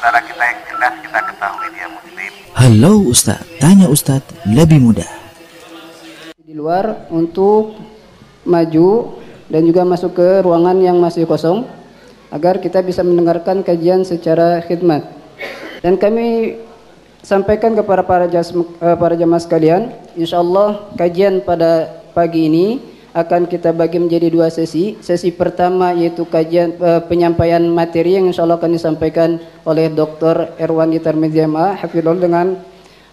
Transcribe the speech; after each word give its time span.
saudara 0.00 0.24
kita 0.24 0.44
yang 0.48 0.60
jelas 0.64 0.94
kita 1.04 1.20
ketahui 1.28 1.68
dia 1.76 1.88
muslim. 1.92 2.30
Halo 2.56 2.92
Ustaz, 3.04 3.40
tanya 3.60 3.86
Ustaz 3.92 4.24
lebih 4.48 4.80
mudah. 4.80 5.04
Di 6.40 6.56
luar 6.56 7.04
untuk 7.12 7.76
maju 8.48 9.20
dan 9.52 9.62
juga 9.68 9.84
masuk 9.84 10.16
ke 10.16 10.40
ruangan 10.40 10.80
yang 10.80 10.96
masih 10.96 11.28
kosong 11.28 11.68
agar 12.32 12.64
kita 12.64 12.80
bisa 12.80 13.04
mendengarkan 13.04 13.60
kajian 13.60 14.00
secara 14.00 14.64
khidmat. 14.64 15.04
Dan 15.84 16.00
kami 16.00 16.56
sampaikan 17.20 17.76
kepada 17.76 18.00
para 18.00 18.24
jas, 18.24 18.56
eh, 18.56 18.96
para 18.96 19.12
jamaah 19.20 19.44
sekalian, 19.44 19.92
insyaallah 20.16 20.96
kajian 20.96 21.44
pada 21.44 22.00
pagi 22.16 22.48
ini 22.48 22.80
akan 23.10 23.50
kita 23.50 23.74
bagi 23.74 23.98
menjadi 23.98 24.30
dua 24.30 24.48
sesi. 24.50 24.94
Sesi 25.02 25.34
pertama 25.34 25.90
yaitu 25.90 26.22
kajian 26.22 26.78
uh, 26.78 27.02
penyampaian 27.02 27.62
materi 27.66 28.14
yang 28.14 28.30
insya 28.30 28.46
Allah 28.46 28.58
akan 28.58 28.70
disampaikan 28.70 29.42
oleh 29.66 29.90
Dr. 29.90 30.54
Erwan 30.62 30.94
Tarmizi 31.02 31.42
MA 31.46 31.74
Hafidul 31.74 32.22
dengan 32.22 32.54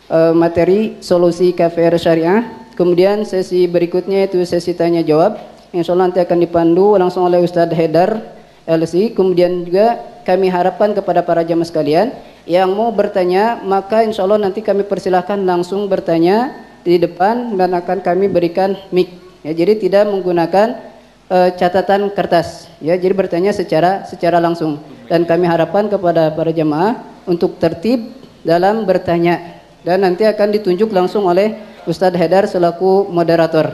uh, 0.10 0.34
materi 0.38 1.02
solusi 1.02 1.54
KFR 1.54 1.98
Syariah. 1.98 2.46
Kemudian 2.78 3.26
sesi 3.26 3.66
berikutnya 3.66 4.26
yaitu 4.26 4.46
sesi 4.46 4.78
tanya 4.78 5.02
jawab. 5.02 5.42
Insya 5.73 5.98
Allah 5.98 6.14
nanti 6.14 6.22
akan 6.22 6.38
dipandu 6.45 6.94
langsung 6.95 7.26
oleh 7.26 7.42
Ustadz 7.42 7.73
Hedar 7.73 8.22
LC. 8.70 9.18
Kemudian 9.18 9.66
juga 9.66 9.98
kami 10.22 10.54
harapkan 10.54 10.94
kepada 10.94 11.26
para 11.26 11.42
jamaah 11.42 11.66
sekalian 11.66 12.14
yang 12.48 12.72
mau 12.72 12.94
bertanya 12.94 13.59
maka 13.66 14.06
insya 14.06 14.23
Allah 14.23 14.40
nanti 14.40 14.64
kami 14.64 14.88
persilahkan 14.88 15.42
langsung 15.42 15.90
bertanya 15.92 16.54
di 16.88 16.95
depan 16.95 17.59
dan 17.59 17.76
akan 17.76 18.00
kami 18.00 18.32
berikan 18.32 18.80
mic 18.95 19.27
Ya, 19.48 19.56
jadi 19.56 19.80
tidak 19.80 20.12
menggunakan 20.12 20.76
uh, 21.32 21.56
catatan 21.56 22.12
kertas. 22.12 22.68
Ya, 22.84 23.00
jadi 23.00 23.16
bertanya 23.16 23.56
secara 23.56 24.04
secara 24.04 24.44
langsung. 24.44 24.84
Dan 25.08 25.23
kami 25.23 25.48
harapkan 25.48 25.88
kepada 25.88 26.36
para 26.36 26.52
jemaah 26.52 27.00
untuk 27.23 27.56
tertib 27.56 28.12
dalam 28.44 28.84
bertanya 28.84 29.64
dan 29.88 30.03
nanti 30.03 30.28
akan 30.28 30.52
ditunjuk 30.52 30.92
langsung 30.92 31.23
oleh 31.23 31.56
Ustadz 31.88 32.20
Hedar 32.20 32.44
selaku 32.44 33.08
moderator. 33.08 33.72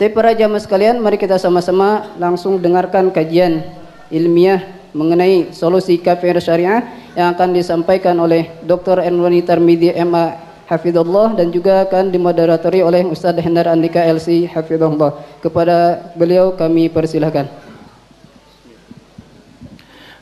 Tapi 0.00 0.12
para 0.12 0.32
jamaah 0.32 0.60
sekalian, 0.60 1.00
mari 1.00 1.20
kita 1.20 1.36
sama-sama 1.36 2.16
langsung 2.16 2.56
dengarkan 2.56 3.12
kajian 3.12 3.60
ilmiah 4.08 4.60
mengenai 4.96 5.52
solusi 5.52 6.00
kafir 6.00 6.36
syariah 6.40 6.84
yang 7.12 7.36
akan 7.36 7.52
disampaikan 7.52 8.16
oleh 8.16 8.48
Dr. 8.64 9.04
Enwani 9.04 9.44
Tarmidi 9.44 9.92
MA 10.00 10.45
Hafidullah 10.66 11.38
dan 11.38 11.54
juga 11.54 11.86
akan 11.86 12.10
dimoderatori 12.10 12.82
oleh 12.82 13.06
Ustaz 13.06 13.38
Hendar 13.38 13.70
Andika 13.70 14.02
LC 14.02 14.50
Hafidullah. 14.50 15.14
Kepada 15.38 16.10
beliau 16.18 16.58
kami 16.58 16.90
persilahkan. 16.90 17.46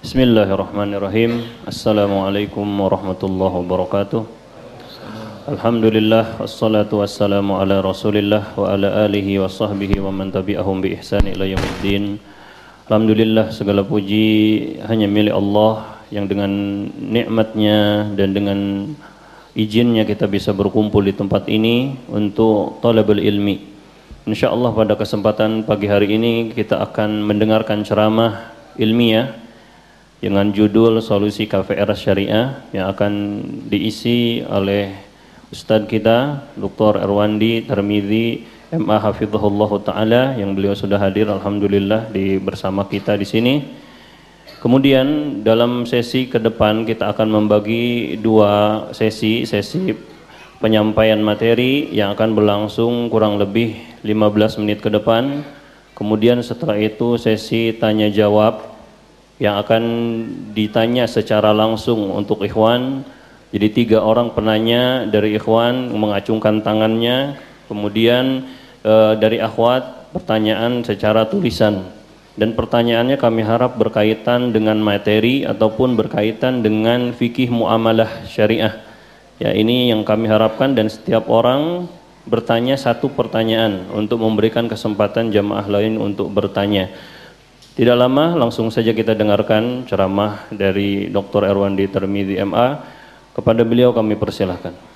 Bismillahirrahmanirrahim. 0.04 1.48
Assalamualaikum 1.64 2.60
warahmatullahi 2.60 3.56
wabarakatuh. 3.64 4.20
Alhamdulillah 5.48 6.36
wassalatu 6.36 7.00
wassalamu 7.00 7.56
ala 7.56 7.80
Rasulillah 7.80 8.52
wa 8.52 8.68
ala 8.68 9.08
alihi 9.08 9.40
wa 9.40 9.48
sahbihi 9.48 9.96
wa 9.96 10.12
man 10.12 10.28
tabi'ahum 10.28 10.84
bi 10.84 10.92
ihsan 11.00 11.24
ila 11.24 11.48
yaumiddin. 11.48 12.20
Alhamdulillah 12.92 13.48
segala 13.48 13.80
puji 13.80 14.76
hanya 14.84 15.08
milik 15.08 15.32
Allah 15.32 16.04
yang 16.12 16.28
dengan 16.28 16.52
nikmatnya 17.00 18.12
dan 18.12 18.36
dengan 18.36 18.58
izinnya 19.54 20.02
kita 20.02 20.26
bisa 20.26 20.50
berkumpul 20.50 21.06
di 21.06 21.14
tempat 21.14 21.46
ini 21.46 21.94
untuk 22.10 22.82
talabul 22.82 23.22
ilmi. 23.22 23.74
InsyaAllah 24.26 24.72
pada 24.74 24.94
kesempatan 24.98 25.62
pagi 25.62 25.86
hari 25.86 26.18
ini 26.18 26.50
kita 26.50 26.80
akan 26.80 27.22
mendengarkan 27.22 27.86
ceramah 27.86 28.50
ilmiah 28.74 29.36
dengan 30.18 30.50
judul 30.50 30.98
Solusi 31.04 31.44
KVR 31.44 31.92
Syariah 31.92 32.64
yang 32.72 32.88
akan 32.90 33.12
diisi 33.68 34.40
oleh 34.40 34.96
Ustadz 35.52 35.86
kita 35.86 36.50
Dr. 36.56 37.04
Erwandi 37.04 37.62
Termidi 37.68 38.48
MA 38.72 38.98
Hafizahullah 38.98 39.70
Ta'ala 39.84 40.22
yang 40.34 40.56
beliau 40.56 40.74
sudah 40.74 40.98
hadir 40.98 41.30
Alhamdulillah 41.30 42.10
di 42.10 42.40
bersama 42.40 42.88
kita 42.88 43.14
di 43.14 43.28
sini. 43.28 43.54
Kemudian 44.64 45.44
dalam 45.44 45.84
sesi 45.84 46.24
ke 46.24 46.40
depan 46.40 46.88
kita 46.88 47.12
akan 47.12 47.28
membagi 47.28 48.16
dua 48.16 48.88
sesi, 48.96 49.44
sesi 49.44 49.92
penyampaian 50.56 51.20
materi 51.20 51.92
yang 51.92 52.16
akan 52.16 52.32
berlangsung 52.32 53.12
kurang 53.12 53.36
lebih 53.36 53.76
15 54.00 54.64
menit 54.64 54.80
ke 54.80 54.88
depan. 54.88 55.44
Kemudian 55.92 56.40
setelah 56.40 56.80
itu 56.80 57.20
sesi 57.20 57.76
tanya 57.76 58.08
jawab 58.08 58.64
yang 59.36 59.60
akan 59.60 59.84
ditanya 60.56 61.04
secara 61.12 61.52
langsung 61.52 62.08
untuk 62.16 62.40
ikhwan. 62.40 63.04
Jadi 63.52 63.68
tiga 63.68 64.00
orang 64.00 64.32
penanya 64.32 65.04
dari 65.04 65.36
ikhwan 65.36 65.92
mengacungkan 65.92 66.64
tangannya, 66.64 67.36
kemudian 67.68 68.48
e, 68.80 68.94
dari 69.20 69.44
akhwat 69.44 70.08
pertanyaan 70.16 70.80
secara 70.80 71.28
tulisan 71.28 71.84
dan 72.34 72.58
pertanyaannya 72.58 73.14
kami 73.14 73.46
harap 73.46 73.78
berkaitan 73.78 74.50
dengan 74.50 74.82
materi 74.82 75.46
ataupun 75.46 75.94
berkaitan 75.94 76.66
dengan 76.66 77.14
fikih 77.14 77.46
muamalah 77.46 78.26
syariah. 78.26 78.82
Ya, 79.38 79.54
ini 79.54 79.90
yang 79.90 80.02
kami 80.02 80.26
harapkan 80.26 80.74
dan 80.74 80.90
setiap 80.90 81.30
orang 81.30 81.86
bertanya 82.26 82.74
satu 82.74 83.12
pertanyaan 83.12 83.86
untuk 83.94 84.18
memberikan 84.18 84.66
kesempatan 84.66 85.30
jamaah 85.30 85.66
lain 85.70 85.94
untuk 86.00 86.30
bertanya. 86.34 86.90
Tidak 87.74 87.94
lama 87.94 88.38
langsung 88.38 88.70
saja 88.70 88.94
kita 88.94 89.18
dengarkan 89.18 89.86
ceramah 89.86 90.46
dari 90.50 91.10
Dr. 91.10 91.46
Erwandi 91.46 91.90
Termidi 91.90 92.38
MA. 92.42 92.82
Kepada 93.34 93.66
beliau 93.66 93.90
kami 93.90 94.14
persilahkan. 94.14 94.93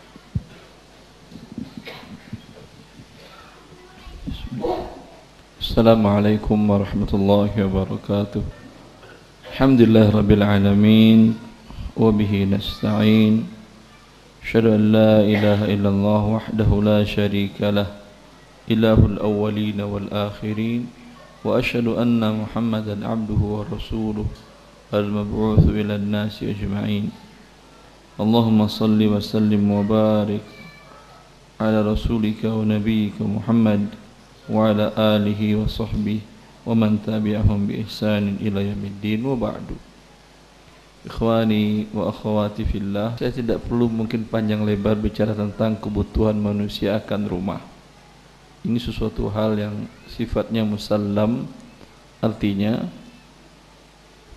السلام 5.68 6.00
عليكم 6.00 6.58
ورحمة 6.70 7.12
الله 7.12 7.52
وبركاته. 7.60 8.40
الحمد 9.52 9.80
لله 9.84 10.16
رب 10.16 10.30
العالمين 10.32 11.36
وبه 11.92 12.32
نستعين. 12.56 13.44
أشهد 14.40 14.64
أن 14.64 14.82
لا 14.96 15.20
إله 15.20 15.68
إلا 15.68 15.88
الله 15.92 16.22
وحده 16.24 16.70
لا 16.88 17.04
شريك 17.04 17.60
له 17.60 17.84
إله 18.64 18.96
الأولين 18.96 19.76
والآخرين 19.76 20.88
وأشهد 21.44 22.00
أن 22.00 22.24
محمدا 22.24 23.04
عبده 23.04 23.36
ورسوله 23.36 24.24
المبعوث 24.88 25.68
إلى 25.68 26.00
الناس 26.00 26.48
أجمعين. 26.48 27.12
اللهم 28.16 28.60
صل 28.72 28.96
وسلم 28.96 29.62
وبارك 29.68 30.46
على 31.60 31.78
رسولك 31.92 32.40
ونبيك 32.56 33.20
محمد 33.20 34.07
وعلى 34.49 34.91
آله 34.97 35.41
وصحبه 35.63 36.19
ومن 36.67 36.91
تبعهم 37.07 37.59
بإحسان 37.67 38.44
إلى 38.44 38.59
يوم 38.71 38.83
الدين 38.83 39.21
وبعد 39.23 39.67
Ikhwani 41.03 41.91
wa 41.91 42.07
akhwati 42.07 42.63
fillah 42.63 43.19
Saya 43.19 43.35
tidak 43.35 43.67
perlu 43.67 43.91
mungkin 43.91 44.23
panjang 44.23 44.63
lebar 44.63 44.95
bicara 44.95 45.35
tentang 45.35 45.75
kebutuhan 45.75 46.31
manusia 46.39 46.95
akan 46.95 47.27
rumah 47.27 47.59
Ini 48.63 48.79
sesuatu 48.79 49.27
hal 49.27 49.59
yang 49.59 49.75
sifatnya 50.07 50.63
musallam 50.63 51.44
Artinya 52.23 52.88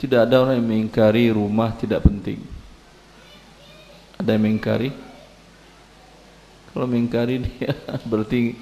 Tidak 0.02 0.18
ada 0.18 0.42
orang 0.42 0.58
yang 0.58 0.66
mengingkari 0.66 1.30
rumah 1.30 1.70
tidak 1.78 2.02
penting 2.02 2.42
Ada 4.18 4.34
yang 4.34 4.42
mengingkari? 4.50 4.90
Kalau 6.74 6.90
mengingkari 6.90 7.46
dia 7.46 7.78
berarti 8.10 8.58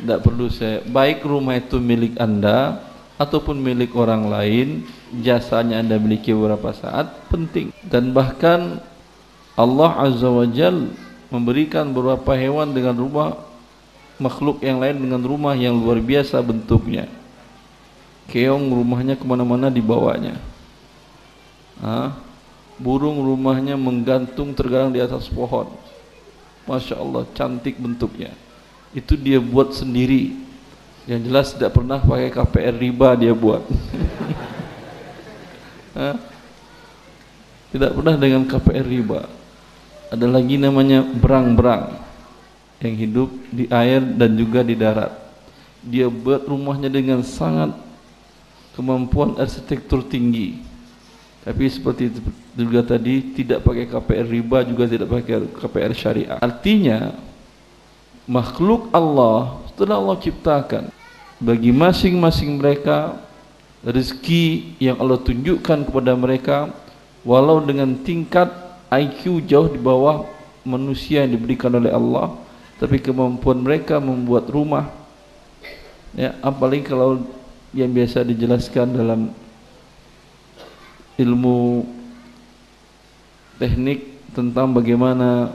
tidak 0.00 0.20
perlu 0.22 0.46
saya 0.52 0.84
baik 0.84 1.24
rumah 1.24 1.56
itu 1.56 1.80
milik 1.80 2.20
anda 2.20 2.84
ataupun 3.16 3.56
milik 3.56 3.96
orang 3.96 4.28
lain 4.28 4.84
jasanya 5.24 5.80
anda 5.80 5.96
miliki 5.96 6.36
beberapa 6.36 6.72
saat 6.76 7.08
penting. 7.32 7.72
Dan 7.80 8.12
bahkan 8.12 8.80
Allah 9.56 9.92
Azza 10.04 10.28
wa 10.28 10.44
Jal 10.44 10.92
memberikan 11.32 11.90
beberapa 11.90 12.36
hewan 12.36 12.76
dengan 12.76 12.92
rumah 12.92 13.40
makhluk 14.20 14.60
yang 14.60 14.80
lain 14.80 15.00
dengan 15.00 15.22
rumah 15.24 15.56
yang 15.56 15.76
luar 15.76 16.00
biasa 16.00 16.40
bentuknya. 16.44 17.08
Keong 18.28 18.68
rumahnya 18.68 19.16
ke 19.16 19.24
mana-mana 19.24 19.72
dibawanya. 19.72 20.36
Ha? 21.80 22.26
burung 22.76 23.24
rumahnya 23.24 23.72
menggantung 23.72 24.52
tergantung 24.52 24.92
di 24.92 25.00
atas 25.00 25.32
pohon. 25.32 25.72
Masya 26.68 27.00
Allah 27.00 27.24
cantik 27.32 27.80
bentuknya 27.80 28.34
itu 28.92 29.16
dia 29.16 29.40
buat 29.42 29.72
sendiri. 29.74 30.36
Yang 31.06 31.20
jelas 31.30 31.46
tidak 31.54 31.70
pernah 31.74 32.02
pakai 32.02 32.30
KPR 32.34 32.74
riba 32.74 33.14
dia 33.14 33.30
buat. 33.30 33.62
Tidak 37.70 37.92
pernah 37.94 38.18
dengan 38.18 38.42
KPR 38.42 38.82
riba. 38.82 39.30
Ada 40.10 40.26
lagi 40.26 40.58
namanya 40.58 41.02
berang-berang 41.06 41.98
yang 42.82 42.94
hidup 42.94 43.30
di 43.54 43.70
air 43.70 44.02
dan 44.02 44.34
juga 44.34 44.66
di 44.66 44.74
darat. 44.74 45.14
Dia 45.86 46.10
buat 46.10 46.42
rumahnya 46.46 46.90
dengan 46.90 47.22
sangat 47.22 47.74
kemampuan 48.74 49.38
arsitektur 49.38 50.02
tinggi. 50.04 50.58
Tapi 51.46 51.70
seperti 51.70 52.10
juga 52.58 52.82
tadi 52.82 53.22
tidak 53.38 53.62
pakai 53.62 53.86
KPR 53.86 54.26
riba 54.26 54.66
juga 54.66 54.84
tidak 54.90 55.06
pakai 55.06 55.46
KPR 55.46 55.92
syariah. 55.94 56.38
Artinya 56.42 57.14
makhluk 58.26 58.90
Allah 58.90 59.62
setelah 59.70 59.96
Allah 60.02 60.18
ciptakan. 60.20 60.84
Bagi 61.36 61.70
masing-masing 61.70 62.58
mereka 62.58 63.16
rezeki 63.86 64.76
yang 64.82 64.98
Allah 64.98 65.20
tunjukkan 65.22 65.86
kepada 65.86 66.12
mereka 66.18 66.74
walau 67.22 67.62
dengan 67.62 67.94
tingkat 68.02 68.50
IQ 68.90 69.46
jauh 69.46 69.70
di 69.70 69.78
bawah 69.78 70.26
manusia 70.66 71.22
yang 71.22 71.38
diberikan 71.38 71.70
oleh 71.70 71.94
Allah 71.94 72.34
tapi 72.76 73.00
kemampuan 73.00 73.62
mereka 73.62 74.02
membuat 74.02 74.48
rumah. 74.50 74.90
Ya 76.16 76.34
apalagi 76.40 76.88
kalau 76.88 77.24
yang 77.76 77.92
biasa 77.92 78.24
dijelaskan 78.24 78.96
dalam 78.96 79.20
ilmu 81.20 81.84
teknik 83.60 84.16
tentang 84.32 84.72
bagaimana 84.72 85.52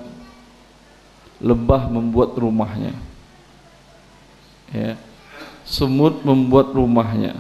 lebah 1.42 1.90
membuat 1.90 2.38
rumahnya 2.38 2.94
ya 4.72 4.96
semut 5.66 6.22
membuat 6.24 6.72
rumahnya 6.72 7.36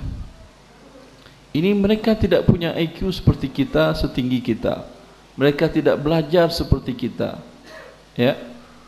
ini 1.51 1.75
mereka 1.75 2.15
tidak 2.15 2.47
punya 2.47 2.71
IQ 2.79 3.11
seperti 3.11 3.51
kita, 3.51 3.91
setinggi 3.91 4.39
kita. 4.39 4.87
Mereka 5.35 5.67
tidak 5.67 5.99
belajar 5.99 6.47
seperti 6.47 6.95
kita. 6.95 7.43
Ya. 8.15 8.39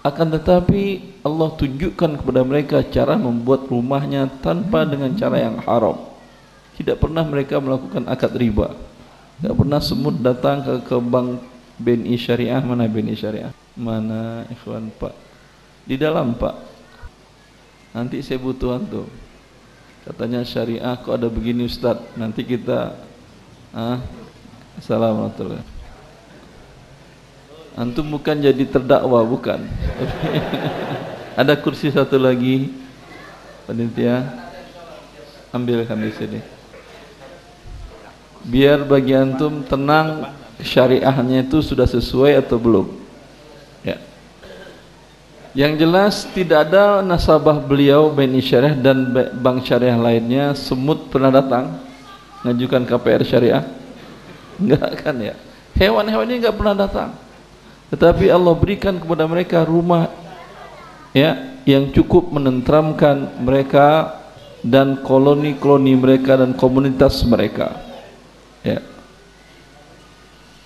Akan 0.04 0.32
tetapi 0.32 1.16
Allah 1.24 1.56
tunjukkan 1.56 2.20
kepada 2.20 2.44
mereka 2.44 2.84
cara 2.84 3.16
membuat 3.16 3.68
rumahnya 3.72 4.28
tanpa 4.44 4.84
dengan 4.84 5.12
cara 5.16 5.40
yang 5.40 5.60
haram. 5.64 5.96
Tidak 6.76 7.00
pernah 7.00 7.24
mereka 7.24 7.60
melakukan 7.60 8.08
akad 8.08 8.36
riba. 8.36 8.76
Tidak 9.40 9.56
pernah 9.56 9.80
semut 9.80 10.16
datang 10.20 10.64
ke, 10.64 10.74
ke 10.88 10.96
bank 11.00 11.40
BNI 11.82 12.16
Syariah 12.20 12.62
mana 12.62 12.86
BNI 12.86 13.16
Syariah? 13.18 13.54
Mana 13.74 14.46
ikhwan 14.54 14.94
Pak? 14.94 15.14
Di 15.90 15.98
dalam 15.98 16.38
Pak. 16.38 16.56
Nanti 17.94 18.22
saya 18.26 18.42
butuh 18.42 18.78
antum. 18.78 19.06
Katanya 20.04 20.44
syariah 20.44 20.98
kok 21.00 21.16
ada 21.16 21.32
begini 21.32 21.64
Ustaz. 21.70 21.96
Nanti 22.20 22.44
kita 22.44 22.98
ah, 23.72 24.02
Assalamualaikum 24.76 25.62
Antum 27.74 28.06
bukan 28.06 28.38
jadi 28.38 28.66
terdakwa 28.70 29.22
bukan. 29.26 29.66
ada 31.42 31.54
kursi 31.58 31.90
satu 31.90 32.22
lagi 32.22 32.70
panitia 33.66 34.22
ambilkan 35.50 35.98
di 35.98 36.12
sini. 36.14 36.40
Biar 38.44 38.86
bagi 38.86 39.18
antum 39.18 39.66
tenang 39.66 40.30
syariahnya 40.62 41.48
itu 41.48 41.64
sudah 41.64 41.88
sesuai 41.88 42.38
atau 42.44 42.60
belum. 42.60 43.04
Yang 45.54 45.86
jelas 45.86 46.14
tidak 46.34 46.66
ada 46.66 47.06
nasabah 47.06 47.62
beliau 47.62 48.10
BNI 48.10 48.42
Syariah 48.42 48.74
dan 48.74 49.14
bank 49.38 49.62
syariah 49.62 49.94
lainnya 49.94 50.58
semut 50.58 51.14
pernah 51.14 51.30
datang 51.30 51.78
mengajukan 52.42 52.82
KPR 52.90 53.22
syariah. 53.22 53.62
Enggak 54.58 55.06
kan 55.06 55.14
ya? 55.22 55.38
Hewan-hewan 55.78 56.26
ini 56.26 56.42
enggak 56.42 56.58
pernah 56.58 56.74
datang. 56.74 57.14
Tetapi 57.94 58.34
Allah 58.34 58.54
berikan 58.58 58.98
kepada 58.98 59.30
mereka 59.30 59.62
rumah 59.62 60.10
ya 61.14 61.54
yang 61.70 61.94
cukup 61.94 62.34
menentramkan 62.34 63.38
mereka 63.38 64.10
dan 64.66 65.06
koloni-koloni 65.06 65.94
mereka 65.94 66.34
dan 66.34 66.58
komunitas 66.58 67.22
mereka. 67.30 67.78
Ya. 68.66 68.82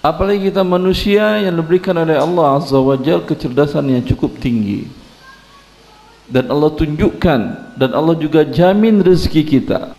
Apalagi 0.07 0.47
kita 0.47 0.63
manusia 0.63 1.43
yang 1.43 1.51
diberikan 1.51 1.91
oleh 1.99 2.15
Allah 2.15 2.55
Azza 2.55 2.79
wa 2.79 2.95
Jal 2.95 3.27
kecerdasan 3.27 3.91
yang 3.91 4.07
cukup 4.07 4.39
tinggi 4.39 4.87
dan 6.31 6.47
Allah 6.47 6.71
tunjukkan 6.71 7.39
dan 7.75 7.89
Allah 7.91 8.15
juga 8.15 8.47
jamin 8.47 9.03
rezeki 9.03 9.43
kita. 9.43 9.91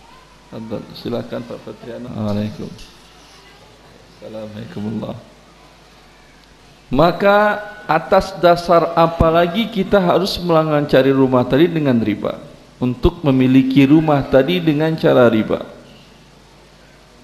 Silakan 0.96 1.44
Pak 1.44 1.58
Fatriana. 1.60 2.08
Waalaikumsalam. 2.08 2.96
Assalamualaikum 4.16 5.12
Maka 6.88 7.60
atas 7.84 8.32
dasar 8.40 8.96
apa 8.96 9.28
lagi 9.28 9.68
kita 9.68 10.00
harus 10.00 10.40
cari 10.88 11.12
rumah 11.12 11.44
tadi 11.44 11.68
dengan 11.68 12.00
riba 12.00 12.40
untuk 12.80 13.20
memiliki 13.28 13.84
rumah 13.84 14.24
tadi 14.24 14.56
dengan 14.56 14.96
cara 14.96 15.28
riba. 15.28 15.77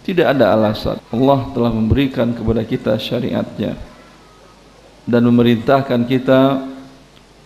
Tidak 0.05 0.27
ada 0.29 0.53
alasan. 0.53 1.01
Allah 1.09 1.49
telah 1.57 1.73
memberikan 1.73 2.37
kepada 2.37 2.61
kita 2.61 2.93
syariatnya 3.01 3.73
dan 5.09 5.21
memerintahkan 5.25 6.05
kita 6.05 6.61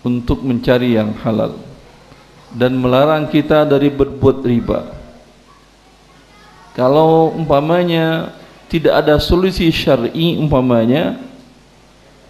untuk 0.02 0.42
mencari 0.42 0.98
yang 0.98 1.14
halal 1.22 1.58
dan 2.54 2.74
melarang 2.78 3.28
kita 3.28 3.66
dari 3.66 3.90
berbuat 3.92 4.42
riba. 4.46 4.80
Kalau 6.74 7.34
umpamanya 7.34 8.34
tidak 8.70 9.06
ada 9.06 9.18
solusi 9.18 9.66
syar'i 9.74 10.38
umpamanya 10.38 11.18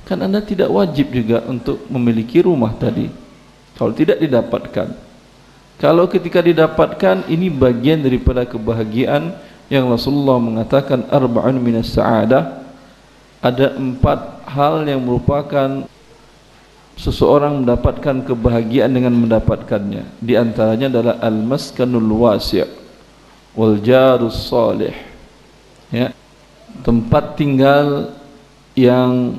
kan 0.09 0.25
Anda 0.25 0.41
tidak 0.41 0.73
wajib 0.73 1.13
juga 1.13 1.45
untuk 1.45 1.85
memiliki 1.93 2.41
rumah 2.41 2.73
tadi. 2.73 3.13
Kalau 3.77 3.93
tidak 3.93 4.19
didapatkan. 4.19 4.89
Kalau 5.79 6.11
ketika 6.11 6.43
didapatkan 6.43 7.29
ini 7.31 7.53
bagian 7.53 8.03
daripada 8.03 8.43
kebahagiaan 8.43 9.37
yang 9.69 9.89
Rasulullah 9.93 10.41
mengatakan 10.41 11.05
arba'un 11.13 11.61
minas 11.61 11.93
sa'adah. 11.93 12.65
Ada 13.39 13.79
empat 13.79 14.49
hal 14.51 14.83
yang 14.89 15.05
merupakan 15.05 15.87
seseorang 16.99 17.63
mendapatkan 17.63 18.27
kebahagiaan 18.27 18.91
dengan 18.91 19.15
mendapatkannya. 19.15 20.19
Di 20.19 20.35
antaranya 20.35 20.91
adalah 20.91 21.15
al-maskanul 21.23 22.11
wasi' 22.19 22.67
wal 23.55 23.79
jarus 23.79 24.51
salih. 24.51 24.97
Ya. 25.95 26.11
Tempat 26.83 27.39
tinggal 27.39 28.11
yang 28.75 29.39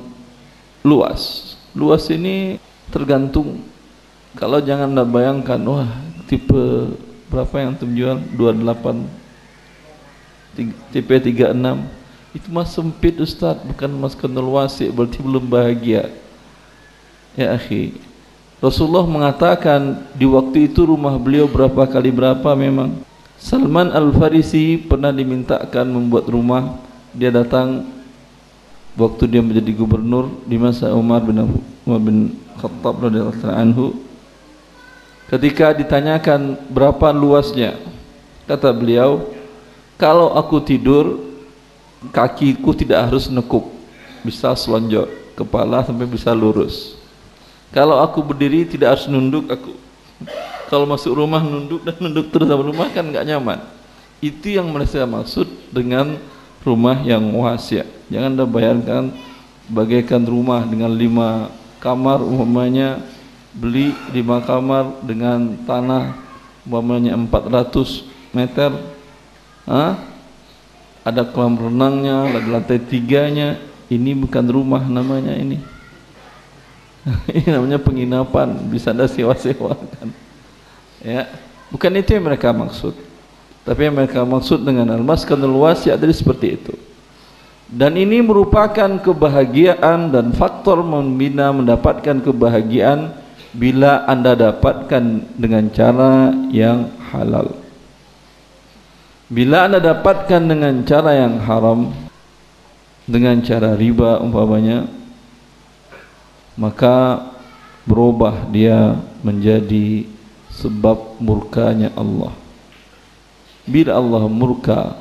luas. 0.80 1.54
Luas 1.76 2.08
ini 2.08 2.56
tergantung. 2.88 3.60
Kalau 4.38 4.62
jangan 4.62 4.94
anda 4.94 5.04
bayangkan 5.04 5.60
wah 5.66 5.90
tipe 6.30 6.94
berapa 7.28 7.54
yang 7.58 7.68
antum 7.74 7.90
jual 7.94 8.16
28 8.38 9.19
TP36 10.56 12.00
itu 12.30 12.46
mas 12.50 12.70
sempit 12.70 13.18
Ustaz. 13.18 13.58
Bukan 13.66 13.90
mas 13.98 14.14
kenal 14.14 14.46
wasi 14.46 14.86
berarti 14.90 15.18
belum 15.18 15.50
bahagia. 15.50 16.10
Ya 17.34 17.54
akhi. 17.54 17.98
Rasulullah 18.60 19.08
mengatakan 19.08 20.04
di 20.12 20.28
waktu 20.28 20.68
itu 20.68 20.84
rumah 20.84 21.16
beliau 21.16 21.48
berapa 21.48 21.88
kali 21.88 22.12
berapa 22.12 22.52
memang. 22.54 23.02
Salman 23.40 23.88
Al-Farisi 23.88 24.76
pernah 24.76 25.08
dimintakan 25.08 25.88
membuat 25.88 26.28
rumah. 26.28 26.76
Dia 27.16 27.32
datang 27.32 27.88
waktu 28.94 29.24
dia 29.26 29.40
menjadi 29.40 29.72
gubernur 29.72 30.28
di 30.44 30.60
masa 30.60 30.92
Umar 30.92 31.24
bin 31.24 31.40
Umar 31.88 32.00
bin 32.04 32.36
Khattab 32.60 33.00
radhiyallahu 33.00 33.48
anhu. 33.48 33.96
Ketika 35.32 35.72
ditanyakan 35.72 36.60
berapa 36.68 37.16
luasnya? 37.16 37.80
Kata 38.44 38.74
beliau 38.76 39.24
kalau 40.00 40.32
aku 40.32 40.56
tidur 40.64 41.20
kakiku 42.08 42.72
tidak 42.72 43.12
harus 43.12 43.28
nekuk. 43.28 43.68
Bisa 44.24 44.56
selonjok 44.56 45.36
kepala 45.36 45.84
sampai 45.84 46.08
bisa 46.08 46.32
lurus. 46.32 46.96
Kalau 47.68 48.00
aku 48.00 48.24
berdiri 48.24 48.64
tidak 48.64 48.96
harus 48.96 49.06
nunduk 49.06 49.46
aku 49.52 49.76
kalau 50.70 50.86
masuk 50.86 51.18
rumah 51.18 51.42
nunduk 51.42 51.82
dan 51.82 51.98
nunduk 51.98 52.30
terus 52.30 52.46
dalam 52.46 52.70
rumah 52.70 52.86
kan 52.94 53.02
nggak 53.02 53.26
nyaman. 53.26 53.58
Itu 54.22 54.54
yang 54.54 54.70
mereka 54.70 55.02
maksud 55.02 55.48
dengan 55.74 56.14
rumah 56.62 57.02
yang 57.02 57.26
wasiat. 57.34 57.88
Jangan 58.06 58.38
anda 58.38 58.46
bayangkan 58.46 59.10
bagaikan 59.66 60.22
rumah 60.22 60.62
dengan 60.62 60.94
lima 60.94 61.50
kamar 61.82 62.22
umpamanya 62.22 63.02
beli 63.50 63.96
lima 64.14 64.38
kamar 64.44 65.02
dengan 65.02 65.58
tanah 65.66 66.14
umpamanya 66.62 67.18
400 67.18 68.06
meter 68.30 68.70
Hah? 69.68 70.00
Ada 71.00 71.24
kolam 71.24 71.56
renangnya, 71.56 72.28
ada 72.28 72.60
lantai 72.60 72.80
tiganya. 72.80 73.56
Ini 73.90 74.14
bukan 74.14 74.44
rumah 74.46 74.84
namanya 74.86 75.34
ini. 75.34 75.58
ini 77.36 77.48
namanya 77.48 77.80
penginapan, 77.80 78.54
bisa 78.68 78.92
ada 78.92 79.08
sewa-sewakan. 79.08 80.12
Ya, 81.00 81.26
bukan 81.72 81.90
itu 81.96 82.12
yang 82.12 82.28
mereka 82.28 82.52
maksud. 82.52 82.92
Tapi 83.64 83.88
yang 83.88 83.96
mereka 83.96 84.20
maksud 84.24 84.60
dengan 84.60 84.88
al-maskanul 84.92 85.64
wasi' 85.64 85.92
adalah 85.92 86.12
seperti 86.12 86.60
itu. 86.60 86.74
Dan 87.70 87.94
ini 87.94 88.18
merupakan 88.18 88.98
kebahagiaan 88.98 90.10
dan 90.10 90.34
faktor 90.34 90.82
membina 90.82 91.54
mendapatkan 91.54 92.18
kebahagiaan 92.18 93.14
bila 93.54 94.02
Anda 94.10 94.34
dapatkan 94.34 95.34
dengan 95.38 95.70
cara 95.70 96.34
yang 96.50 96.90
halal. 97.14 97.54
Bila 99.30 99.70
anda 99.70 99.78
dapatkan 99.78 100.42
dengan 100.42 100.82
cara 100.82 101.14
yang 101.14 101.38
haram 101.46 101.94
dengan 103.06 103.38
cara 103.46 103.78
riba 103.78 104.18
umpamanya 104.18 104.90
maka 106.58 107.30
berubah 107.86 108.50
dia 108.50 108.98
menjadi 109.22 110.02
sebab 110.50 111.22
murkanya 111.22 111.94
Allah. 111.94 112.34
Bila 113.70 114.02
Allah 114.02 114.26
murka 114.26 114.98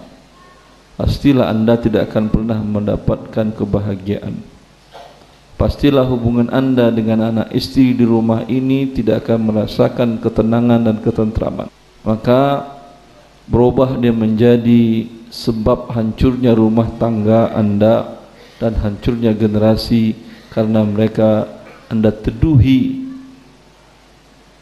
pastilah 0.94 1.50
anda 1.50 1.74
tidak 1.82 2.14
akan 2.14 2.30
pernah 2.30 2.62
mendapatkan 2.62 3.50
kebahagiaan. 3.58 4.38
Pastilah 5.58 6.06
hubungan 6.06 6.54
anda 6.54 6.94
dengan 6.94 7.34
anak 7.34 7.50
istri 7.50 7.98
di 7.98 8.06
rumah 8.06 8.46
ini 8.46 8.94
tidak 8.94 9.26
akan 9.26 9.52
merasakan 9.52 10.22
ketenangan 10.22 10.86
dan 10.86 11.02
ketentraman. 11.02 11.68
Maka 12.06 12.78
berubah 13.50 13.98
dia 13.98 14.14
menjadi 14.14 15.10
sebab 15.34 15.90
hancurnya 15.94 16.54
rumah 16.54 16.88
tangga 17.02 17.50
anda 17.54 18.22
dan 18.62 18.78
hancurnya 18.78 19.34
generasi 19.34 20.14
karena 20.54 20.86
mereka 20.86 21.50
anda 21.90 22.14
teduhi 22.14 23.10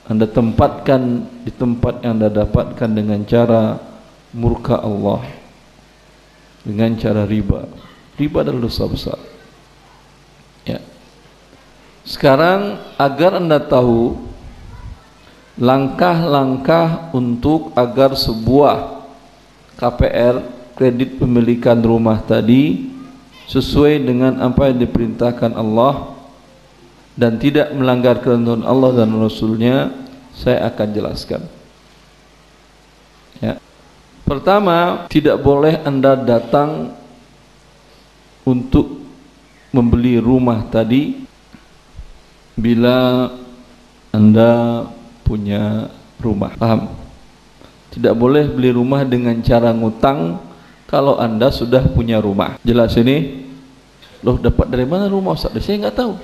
anda 0.08 0.24
tempatkan 0.24 1.28
di 1.44 1.52
tempat 1.52 2.00
yang 2.00 2.20
anda 2.20 2.32
dapatkan 2.32 2.90
dengan 2.96 3.28
cara 3.28 3.76
murka 4.32 4.80
Allah 4.80 5.24
dengan 6.68 6.96
cara 7.00 7.24
riba. 7.24 7.64
Riba 8.20 8.44
adalah 8.44 8.68
dosa 8.68 8.84
besar. 8.92 9.20
Ya. 10.68 10.84
Sekarang 12.04 12.76
agar 13.00 13.40
anda 13.40 13.56
tahu 13.56 14.27
langkah-langkah 15.58 17.10
untuk 17.18 17.74
agar 17.74 18.14
sebuah 18.14 19.06
KPR 19.78 20.42
kredit 20.78 21.18
pemilikan 21.18 21.82
rumah 21.82 22.22
tadi 22.22 22.94
sesuai 23.50 24.06
dengan 24.06 24.38
apa 24.38 24.70
yang 24.70 24.86
diperintahkan 24.86 25.58
Allah 25.58 26.14
dan 27.18 27.42
tidak 27.42 27.74
melanggar 27.74 28.22
ketentuan 28.22 28.62
Allah 28.62 29.02
dan 29.02 29.10
Rasulnya 29.18 29.90
saya 30.38 30.70
akan 30.70 30.88
jelaskan 30.94 31.42
ya. 33.42 33.58
pertama 34.22 35.10
tidak 35.10 35.42
boleh 35.42 35.82
anda 35.82 36.14
datang 36.14 36.94
untuk 38.46 39.02
membeli 39.74 40.22
rumah 40.22 40.62
tadi 40.70 41.26
bila 42.54 43.30
anda 44.14 44.86
punya 45.28 45.92
rumah. 46.24 46.56
Paham? 46.56 46.88
Tidak 47.92 48.16
boleh 48.16 48.48
beli 48.48 48.72
rumah 48.72 49.04
dengan 49.04 49.36
cara 49.44 49.76
ngutang 49.76 50.40
kalau 50.88 51.20
anda 51.20 51.52
sudah 51.52 51.84
punya 51.92 52.24
rumah. 52.24 52.56
Jelas 52.64 52.96
ini? 52.96 53.44
Loh 54.24 54.40
dapat 54.40 54.72
dari 54.72 54.88
mana 54.88 55.12
rumah 55.12 55.36
Ustaz? 55.36 55.54
Saya 55.60 55.84
enggak 55.84 56.00
tahu. 56.00 56.16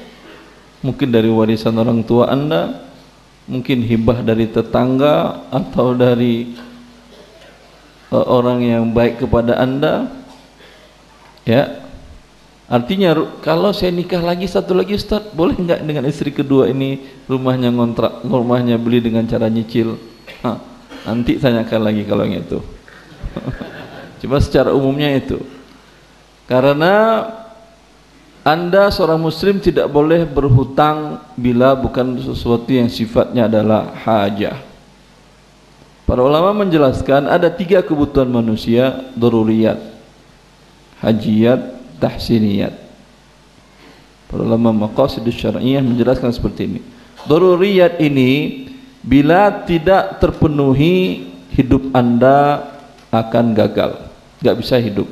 Mungkin 0.84 1.12
dari 1.12 1.28
warisan 1.28 1.76
orang 1.76 2.00
tua 2.04 2.32
anda 2.32 2.88
mungkin 3.44 3.84
hibah 3.84 4.24
dari 4.24 4.48
tetangga 4.48 5.48
atau 5.52 5.92
dari 5.92 6.56
uh, 8.08 8.26
orang 8.28 8.64
yang 8.64 8.84
baik 8.96 9.20
kepada 9.20 9.60
anda. 9.60 10.08
Ya 11.44 11.83
artinya 12.74 13.14
kalau 13.46 13.70
saya 13.70 13.94
nikah 13.94 14.26
lagi 14.26 14.50
satu 14.50 14.74
lagi 14.74 14.98
Ustaz 14.98 15.30
boleh 15.38 15.54
enggak 15.62 15.86
dengan 15.86 16.10
istri 16.10 16.34
kedua 16.34 16.66
ini 16.66 17.06
rumahnya 17.30 17.70
ngontrak 17.70 18.26
rumahnya 18.26 18.82
beli 18.82 18.98
dengan 18.98 19.30
cara 19.30 19.46
nyicil 19.46 19.94
ha, 20.42 20.58
nanti 21.06 21.38
tanyakan 21.38 21.82
lagi 21.86 22.02
kalau 22.10 22.26
yang 22.26 22.42
itu 22.42 22.58
Cuma 24.24 24.40
secara 24.40 24.72
umumnya 24.72 25.12
itu. 25.12 25.36
Karena 26.48 27.28
anda 28.40 28.88
seorang 28.88 29.20
muslim 29.20 29.60
tidak 29.60 29.92
boleh 29.92 30.24
berhutang 30.24 31.20
bila 31.36 31.76
bukan 31.76 32.20
sesuatu 32.24 32.72
yang 32.72 32.88
sifatnya 32.88 33.52
adalah 33.52 33.92
hajah. 34.04 34.60
Para 36.08 36.24
ulama 36.24 36.56
menjelaskan 36.56 37.28
ada 37.28 37.52
tiga 37.52 37.84
kebutuhan 37.84 38.32
manusia 38.32 39.12
daruriyat, 39.16 39.80
hajiyat, 41.04 41.83
tahsiniyat. 42.04 42.76
Para 44.28 44.44
ulama 44.44 44.76
maqasid 44.76 45.24
syar'iyyah 45.24 45.80
menjelaskan 45.80 46.36
seperti 46.36 46.68
ini. 46.68 46.82
Daruriyat 47.24 48.04
ini 48.04 48.66
bila 49.00 49.64
tidak 49.64 50.20
terpenuhi 50.20 51.24
hidup 51.56 51.88
anda 51.96 52.68
akan 53.08 53.56
gagal. 53.56 54.12
Nggak 54.44 54.56
bisa 54.60 54.76
hidup. 54.76 55.08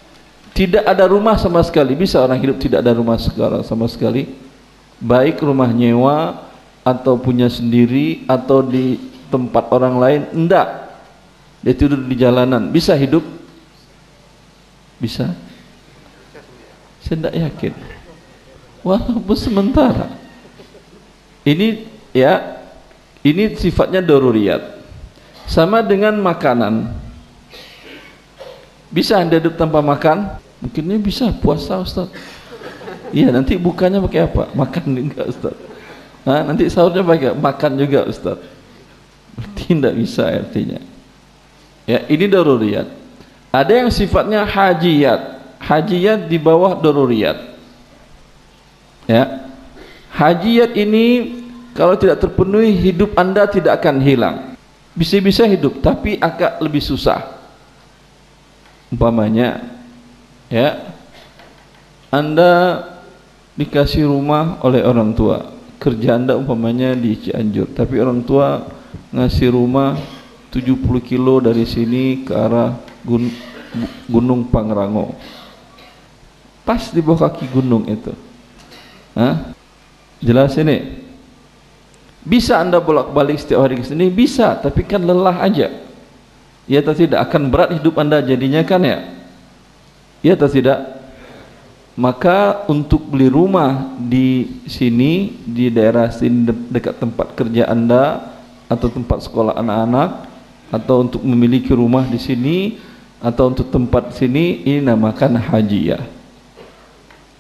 Tidak 0.52 0.84
ada 0.84 1.08
rumah 1.08 1.40
sama 1.40 1.64
sekali. 1.64 1.96
Bisa 1.96 2.20
orang 2.20 2.42
hidup 2.44 2.60
tidak 2.60 2.84
ada 2.84 2.92
rumah 2.92 3.16
sekarang 3.16 3.64
sama 3.64 3.88
sekali. 3.88 4.28
Baik 5.00 5.40
rumah 5.40 5.72
nyewa 5.72 6.44
atau 6.84 7.16
punya 7.16 7.48
sendiri 7.48 8.26
atau 8.28 8.60
di 8.66 9.00
tempat 9.32 9.72
orang 9.72 9.96
lain 9.96 10.22
enggak. 10.36 10.68
Dia 11.64 11.78
tidur 11.78 12.04
di 12.04 12.18
jalanan. 12.18 12.74
Bisa 12.74 12.98
hidup? 12.98 13.24
Bisa 14.98 15.32
saya 17.12 17.28
tidak 17.28 17.36
yakin 17.36 17.74
walaupun 18.88 19.36
sementara 19.36 20.08
ini 21.44 21.92
ya 22.16 22.64
ini 23.20 23.60
sifatnya 23.60 24.00
doruriat 24.00 24.80
sama 25.44 25.84
dengan 25.84 26.16
makanan 26.24 27.02
bisa 28.92 29.16
anda 29.24 29.40
hidup 29.40 29.56
tanpa 29.56 29.80
makan? 29.80 30.36
Mungkinnya 30.60 31.00
bisa 31.00 31.32
puasa 31.32 31.80
Ustaz. 31.80 32.12
Iya 33.16 33.32
nanti 33.32 33.56
bukannya 33.56 34.04
pakai 34.04 34.28
apa? 34.28 34.52
Makan 34.52 34.84
enggak 34.92 35.32
Ustaz. 35.32 35.56
Nah, 36.22 36.46
nanti 36.46 36.68
sahurnya 36.68 37.02
pakai 37.02 37.32
makan 37.34 37.72
juga 37.80 38.04
Ustaz. 38.06 38.38
Berarti 39.32 39.64
tidak 39.72 39.96
bisa 39.96 40.28
artinya. 40.28 40.80
Ya 41.88 42.04
ini 42.12 42.28
daruriyat. 42.28 42.92
Ada 43.56 43.80
yang 43.80 43.90
sifatnya 43.90 44.44
hajiyat. 44.44 45.41
Hajiyat 45.72 46.28
di 46.28 46.36
bawah 46.36 46.76
daruriyat. 46.76 47.56
Ya. 49.08 49.48
Hajiyat 50.12 50.76
ini 50.76 51.40
kalau 51.72 51.96
tidak 51.96 52.20
terpenuhi 52.20 52.76
hidup 52.76 53.16
anda 53.16 53.48
tidak 53.48 53.80
akan 53.80 54.04
hilang. 54.04 54.36
Bisa-bisa 54.92 55.48
hidup 55.48 55.80
tapi 55.80 56.20
agak 56.20 56.60
lebih 56.60 56.84
susah 56.84 57.42
umpamanya 58.92 59.64
ya 60.52 60.92
anda 62.12 62.84
dikasih 63.56 64.04
rumah 64.04 64.60
oleh 64.68 64.84
orang 64.84 65.16
tua 65.16 65.48
kerja 65.80 66.20
anda 66.20 66.36
umpamanya 66.36 66.92
di 66.92 67.16
Cianjur 67.16 67.72
tapi 67.72 68.04
orang 68.04 68.20
tua 68.28 68.68
ngasih 69.16 69.56
rumah 69.56 69.96
70 70.52 70.76
kilo 71.08 71.40
dari 71.40 71.64
sini 71.64 72.28
ke 72.28 72.36
arah 72.36 72.76
gun 73.08 73.32
gunung 74.12 74.52
Pangrango 74.52 75.16
pas 76.64 76.92
di 76.94 77.02
bawah 77.02 77.30
kaki 77.30 77.50
gunung 77.50 77.86
itu. 77.90 78.14
Hah? 79.18 79.52
jelas 80.22 80.54
ini? 80.56 81.02
Bisa 82.22 82.62
anda 82.62 82.78
bolak-balik 82.78 83.42
setiap 83.42 83.66
hari 83.66 83.82
ke 83.82 83.86
sini? 83.90 84.08
Bisa 84.14 84.54
tapi 84.62 84.86
kan 84.86 85.02
lelah 85.02 85.42
aja. 85.42 85.74
Ya 86.70 86.80
atau 86.80 86.94
tidak? 86.94 87.18
Akan 87.26 87.50
berat 87.50 87.74
hidup 87.74 87.98
anda 87.98 88.22
jadinya 88.22 88.62
kan 88.62 88.86
ya? 88.86 89.02
Ya 90.22 90.38
atau 90.38 90.46
tidak? 90.46 91.02
Maka 91.98 92.64
untuk 92.70 93.04
beli 93.10 93.28
rumah 93.28 93.98
di 93.98 94.62
sini 94.70 95.44
di 95.44 95.68
daerah 95.74 96.08
sini 96.14 96.48
dekat 96.72 97.02
tempat 97.02 97.34
kerja 97.36 97.68
anda 97.68 98.32
atau 98.70 98.88
tempat 98.88 99.28
sekolah 99.28 99.60
anak-anak 99.60 100.32
atau 100.72 101.04
untuk 101.04 101.20
memiliki 101.26 101.76
rumah 101.76 102.08
di 102.08 102.16
sini 102.16 102.80
atau 103.20 103.52
untuk 103.52 103.68
tempat 103.68 104.16
sini 104.16 104.64
ini 104.64 104.80
namakan 104.80 105.36
haji 105.36 105.82
ya 105.92 106.00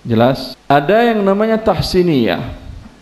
jelas? 0.06 0.54
Ada 0.66 1.14
yang 1.14 1.22
namanya 1.22 1.60
tahsiniyah. 1.62 2.60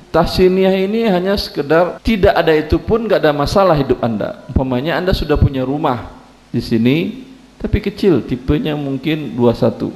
Tahsiniyah 0.10 0.74
ini 0.90 1.06
hanya 1.06 1.38
sekedar 1.38 2.02
tidak 2.02 2.34
ada 2.34 2.50
itu 2.56 2.82
pun 2.82 3.06
gak 3.06 3.22
ada 3.22 3.30
masalah 3.30 3.78
hidup 3.78 4.02
anda. 4.02 4.42
Umpamanya 4.50 4.98
anda 4.98 5.14
sudah 5.14 5.38
punya 5.38 5.62
rumah 5.62 6.20
di 6.50 6.62
sini 6.66 7.30
tapi 7.62 7.84
kecil 7.84 8.26
tipenya 8.26 8.74
mungkin 8.74 9.38
21 9.38 9.92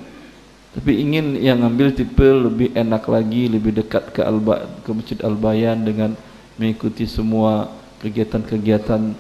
tapi 0.74 0.92
ingin 1.00 1.38
yang 1.38 1.62
ambil 1.64 1.94
tipe 1.94 2.26
lebih 2.26 2.74
enak 2.76 3.08
lagi 3.10 3.50
lebih 3.50 3.78
dekat 3.82 4.12
ke 4.14 4.22
Alba 4.22 4.68
ke 4.86 4.90
Masjid 4.94 5.18
Al-Bayan 5.22 5.82
dengan 5.82 6.14
mengikuti 6.58 7.10
semua 7.10 7.72
kegiatan-kegiatan 8.02 9.16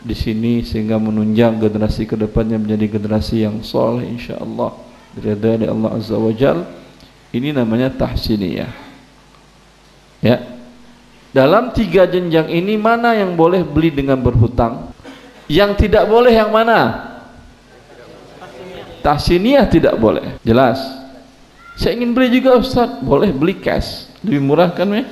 di 0.00 0.16
sini 0.16 0.64
sehingga 0.64 0.96
menunjang 0.96 1.60
generasi 1.60 2.08
ke 2.08 2.16
depannya 2.16 2.56
menjadi 2.56 2.96
generasi 2.96 3.44
yang 3.44 3.60
soleh 3.60 4.08
insyaallah 4.08 4.72
dari 5.12 5.68
Allah 5.68 5.90
Azza 5.92 6.16
wa 6.16 6.32
Jal 6.32 6.64
ini 7.30 7.54
namanya 7.54 7.90
tahsiniyah 7.94 8.72
ya 10.20 10.36
dalam 11.30 11.70
tiga 11.70 12.10
jenjang 12.10 12.50
ini 12.50 12.74
mana 12.74 13.14
yang 13.14 13.38
boleh 13.38 13.62
beli 13.62 13.94
dengan 13.94 14.18
berhutang 14.18 14.90
yang 15.50 15.74
tidak 15.74 16.06
boleh 16.06 16.30
yang 16.30 16.54
mana? 16.54 17.10
Tahsiniyah 19.02 19.66
tidak 19.66 19.98
boleh. 19.98 20.38
Jelas. 20.46 20.78
Saya 21.74 21.98
ingin 21.98 22.14
beli 22.14 22.38
juga 22.38 22.54
Ustaz. 22.54 23.02
Boleh 23.02 23.34
beli 23.34 23.58
cash. 23.58 24.06
Lebih 24.22 24.46
murah 24.46 24.70
kan 24.70 24.86
ya? 24.94 25.02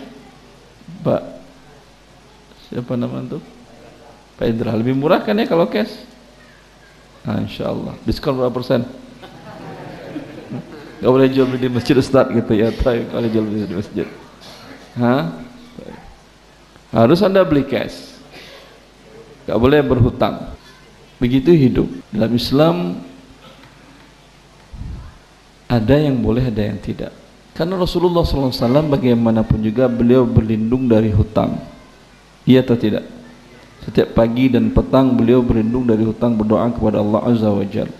Pak 1.02 1.22
siapa 2.70 2.94
nama 2.94 3.18
itu? 3.18 3.42
Pak 4.38 4.46
Indra. 4.46 4.78
Lebih 4.78 4.94
murah 4.94 5.26
kan 5.26 5.34
ya 5.34 5.46
kalau 5.50 5.66
cash? 5.66 5.90
Nah, 7.26 7.42
insya 7.42 7.74
Allah. 7.74 7.98
Diskon 8.06 8.38
berapa 8.38 8.54
persen? 8.54 8.86
Gak 10.98 11.10
boleh 11.10 11.30
jual 11.30 11.46
beli 11.46 11.66
di 11.66 11.70
masjid 11.70 11.94
Ustaz 11.94 12.26
gitu 12.34 12.52
ya. 12.58 12.74
Tapi 12.74 13.06
kalau 13.06 13.28
jual 13.30 13.44
beli 13.46 13.66
di 13.66 13.76
masjid. 13.78 14.06
Hah? 14.98 15.22
Harus 16.90 17.22
anda 17.22 17.44
beli 17.46 17.62
cash. 17.62 18.18
Gak 19.46 19.58
boleh 19.58 19.78
berhutang. 19.84 20.54
Begitu 21.22 21.54
hidup. 21.54 21.88
Dalam 22.10 22.32
Islam 22.34 22.76
ada 25.68 25.96
yang 26.00 26.18
boleh, 26.18 26.48
ada 26.48 26.64
yang 26.64 26.80
tidak. 26.80 27.12
Karena 27.52 27.76
Rasulullah 27.76 28.22
SAW 28.24 28.88
bagaimanapun 28.88 29.60
juga 29.60 29.90
beliau 29.90 30.24
berlindung 30.24 30.88
dari 30.88 31.10
hutang. 31.10 31.60
Iya 32.48 32.64
atau 32.64 32.78
tidak? 32.78 33.04
Setiap 33.84 34.16
pagi 34.16 34.48
dan 34.48 34.72
petang 34.72 35.12
beliau 35.12 35.44
berlindung 35.44 35.84
dari 35.84 36.06
hutang 36.06 36.38
berdoa 36.38 36.70
kepada 36.72 37.02
Allah 37.02 37.20
Azza 37.28 37.50
wa 37.50 37.66
Jal. 37.66 37.90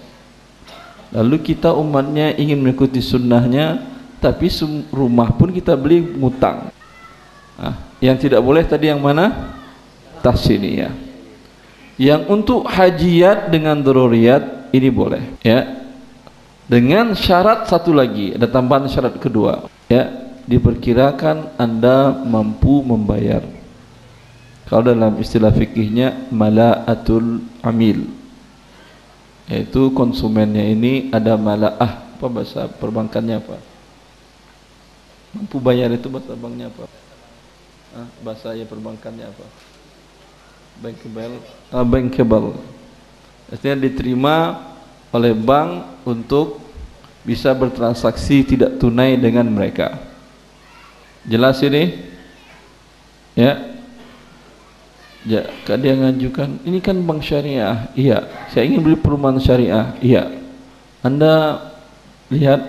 Lalu 1.15 1.41
kita 1.41 1.73
umatnya 1.73 2.37
ingin 2.37 2.61
mengikuti 2.61 3.01
sunnahnya, 3.01 3.81
tapi 4.21 4.53
rumah 4.93 5.33
pun 5.33 5.49
kita 5.55 5.73
beli 5.79 6.05
ngutang. 6.05 6.69
Nah, 7.59 7.75
yang 7.99 8.17
tidak 8.21 8.45
boleh 8.45 8.63
tadi 8.67 8.93
yang 8.93 9.01
mana? 9.01 9.57
Tahsiniyah. 10.21 10.93
Yang 11.99 12.23
untuk 12.31 12.69
hajiat 12.69 13.51
dengan 13.51 13.83
daruriyat 13.83 14.71
ini 14.71 14.89
boleh, 14.93 15.23
ya 15.43 15.79
dengan 16.69 17.17
syarat 17.17 17.65
satu 17.65 17.97
lagi 17.97 18.37
ada 18.37 18.45
tambahan 18.45 18.87
syarat 18.93 19.17
kedua 19.17 19.73
ya 19.89 20.05
diperkirakan 20.45 21.57
anda 21.57 22.13
mampu 22.13 22.85
membayar 22.85 23.41
kalau 24.69 24.93
dalam 24.93 25.17
istilah 25.17 25.49
fikihnya 25.49 26.29
malaatul 26.29 27.41
amil 27.65 28.05
yaitu 29.49 29.91
konsumennya 29.97 30.63
ini 30.63 31.09
ada 31.11 31.35
malaah 31.35 32.05
apa 32.15 32.27
bahasa 32.29 32.69
perbankannya 32.69 33.41
apa 33.41 33.57
mampu 35.33 35.57
bayar 35.59 35.89
itu 35.93 36.07
bahasa 36.13 36.37
banknya 36.37 36.69
apa 36.69 36.85
ah, 37.97 38.09
bahasa 38.21 38.53
ya 38.55 38.69
perbankannya 38.69 39.27
apa 39.27 39.47
bankable 40.79 41.37
ah, 41.73 41.85
bankable 41.85 42.49
artinya 43.49 43.77
diterima 43.81 44.37
oleh 45.09 45.33
bank 45.33 46.05
untuk 46.05 46.69
bisa 47.25 47.53
bertransaksi 47.53 48.57
tidak 48.57 48.81
tunai 48.81 49.21
dengan 49.21 49.45
mereka. 49.49 50.01
Jelas 51.29 51.61
ini? 51.61 52.09
Ya. 53.37 53.78
Ya, 55.27 55.51
dia 55.79 55.95
ngajukan, 55.99 56.63
ini 56.63 56.79
kan 56.79 56.95
bank 57.03 57.27
syariah. 57.27 57.91
Iya, 57.99 58.23
saya 58.55 58.63
ingin 58.71 58.81
beli 58.85 58.97
perumahan 58.99 59.43
syariah. 59.43 59.95
Iya. 59.99 60.31
Anda 61.03 61.59
lihat 62.31 62.63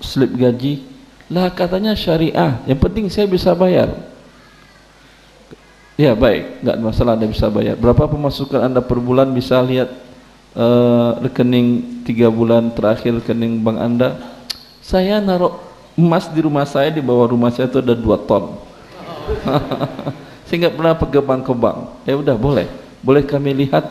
slip 0.00 0.32
gaji, 0.32 0.88
lah 1.28 1.52
katanya 1.52 1.92
syariah. 1.92 2.64
Yang 2.64 2.80
penting 2.80 3.04
saya 3.12 3.28
bisa 3.28 3.52
bayar. 3.52 3.92
Ya 6.00 6.16
baik, 6.16 6.64
nggak 6.64 6.76
masalah 6.80 7.12
Anda 7.14 7.28
bisa 7.28 7.52
bayar. 7.52 7.76
Berapa 7.76 8.08
pemasukan 8.08 8.64
Anda 8.64 8.80
per 8.80 8.96
bulan 8.96 9.28
bisa 9.36 9.60
lihat 9.60 9.92
uh, 10.56 11.20
rekening 11.20 12.02
tiga 12.04 12.28
bulan 12.28 12.72
terakhir 12.72 13.20
rekening 13.20 13.60
bank 13.60 13.78
anda 13.80 14.08
saya 14.82 15.20
naruh 15.20 15.60
emas 15.96 16.28
di 16.32 16.40
rumah 16.40 16.64
saya 16.64 16.92
di 16.92 17.02
bawah 17.04 17.32
rumah 17.32 17.52
saya 17.52 17.68
itu 17.68 17.78
ada 17.80 17.94
dua 17.96 18.16
ton 18.20 18.56
saya 19.44 20.22
nggak 20.58 20.74
pernah 20.76 20.94
ke 20.96 21.54
bank 21.54 22.04
ya 22.04 22.14
udah 22.16 22.36
boleh. 22.36 22.68
Boleh 23.02 23.22
kami 23.26 23.56
lihat? 23.66 23.84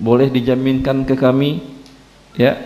Boleh 0.00 0.32
dijaminkan 0.32 1.04
ke 1.04 1.14
kami? 1.18 1.60
Ya. 2.34 2.56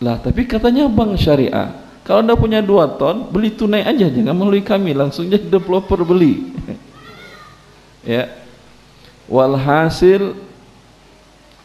Lah 0.00 0.20
tapi 0.20 0.44
katanya 0.44 0.86
bank 0.88 1.16
syariah 1.16 1.86
kalau 2.06 2.22
anda 2.22 2.38
punya 2.38 2.62
dua 2.62 2.86
ton 2.94 3.26
beli 3.34 3.50
tunai 3.50 3.82
aja. 3.82 4.06
Jangan 4.06 4.30
melalui 4.30 4.62
kami 4.62 4.94
langsung 4.94 5.26
jadi 5.26 5.42
developer 5.42 6.06
beli. 6.06 6.34
Ya. 8.06 8.30
Walhasil 9.26 10.38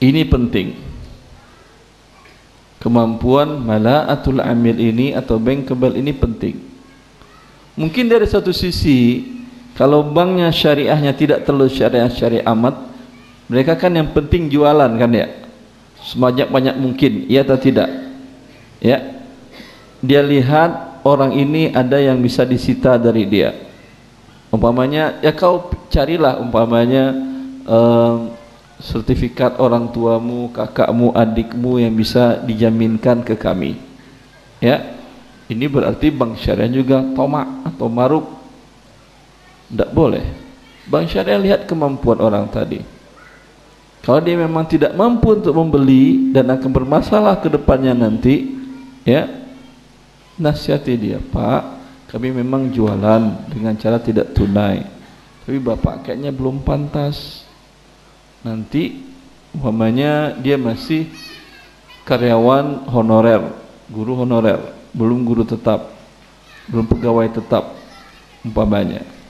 ini 0.01 0.25
penting. 0.25 0.73
Kemampuan 2.81 3.61
malaatul 3.61 4.41
amil 4.41 4.73
ini 4.81 5.13
atau 5.13 5.37
bankable 5.37 5.93
ini 5.93 6.09
penting. 6.09 6.57
Mungkin 7.77 8.09
dari 8.09 8.25
satu 8.25 8.49
sisi 8.49 9.21
kalau 9.75 10.03
banknya 10.03 10.51
syariahnya 10.51 11.15
tidak 11.15 11.47
terlalu 11.47 11.71
syariah 11.71 12.11
syariah 12.11 12.45
amat, 12.51 12.75
mereka 13.47 13.79
kan 13.79 13.91
yang 13.95 14.11
penting 14.11 14.51
jualan 14.51 14.91
kan 14.99 15.11
ya. 15.11 15.27
Sebanyak 16.01 16.49
banyak 16.49 16.75
mungkin, 16.81 17.29
iya 17.29 17.45
atau 17.45 17.55
tidak? 17.61 17.87
Ya. 18.81 19.21
Dia 20.01 20.25
lihat 20.25 21.03
orang 21.05 21.37
ini 21.37 21.69
ada 21.69 22.01
yang 22.01 22.17
bisa 22.19 22.41
disita 22.41 22.97
dari 22.97 23.29
dia. 23.29 23.53
Umpamanya 24.49 25.21
ya 25.21 25.31
kau 25.31 25.69
carilah 25.87 26.41
umpamanya 26.41 27.15
um, 27.69 28.33
sertifikat 28.81 29.61
orang 29.61 29.93
tuamu, 29.93 30.49
kakakmu, 30.49 31.13
adikmu 31.13 31.77
yang 31.77 31.93
bisa 31.93 32.41
dijaminkan 32.41 33.21
ke 33.21 33.37
kami. 33.37 33.77
Ya. 34.57 34.97
Ini 35.51 35.67
berarti 35.67 36.09
bank 36.09 36.39
syariah 36.39 36.71
juga 36.71 37.03
tomak 37.13 37.45
atau 37.67 37.91
maruk. 37.91 38.40
Tidak 39.71 39.89
boleh. 39.95 40.25
Bank 40.91 41.07
syariah 41.07 41.39
lihat 41.39 41.63
kemampuan 41.63 42.19
orang 42.19 42.51
tadi. 42.51 42.83
Kalau 44.01 44.17
dia 44.17 44.33
memang 44.33 44.65
tidak 44.65 44.97
mampu 44.97 45.37
untuk 45.37 45.53
membeli 45.53 46.33
dan 46.33 46.49
akan 46.49 46.69
bermasalah 46.73 47.37
ke 47.37 47.53
depannya 47.53 47.93
nanti, 47.93 48.49
ya, 49.05 49.29
nasihati 50.41 50.97
dia, 50.97 51.21
Pak, 51.21 51.61
kami 52.09 52.33
memang 52.33 52.73
jualan 52.73 53.47
dengan 53.47 53.77
cara 53.77 54.01
tidak 54.01 54.33
tunai. 54.33 54.83
Tapi 55.45 55.57
Bapak 55.61 56.05
kayaknya 56.09 56.33
belum 56.33 56.65
pantas 56.65 57.45
nanti 58.41 59.05
umpamanya 59.53 60.33
dia 60.33 60.57
masih 60.57 61.05
karyawan 62.03 62.89
honorer, 62.89 63.53
guru 63.85 64.17
honorer, 64.17 64.59
belum 64.97 65.21
guru 65.21 65.45
tetap, 65.45 65.93
belum 66.65 66.89
pegawai 66.89 67.37
tetap 67.37 67.69
umpamanya. 68.41 69.20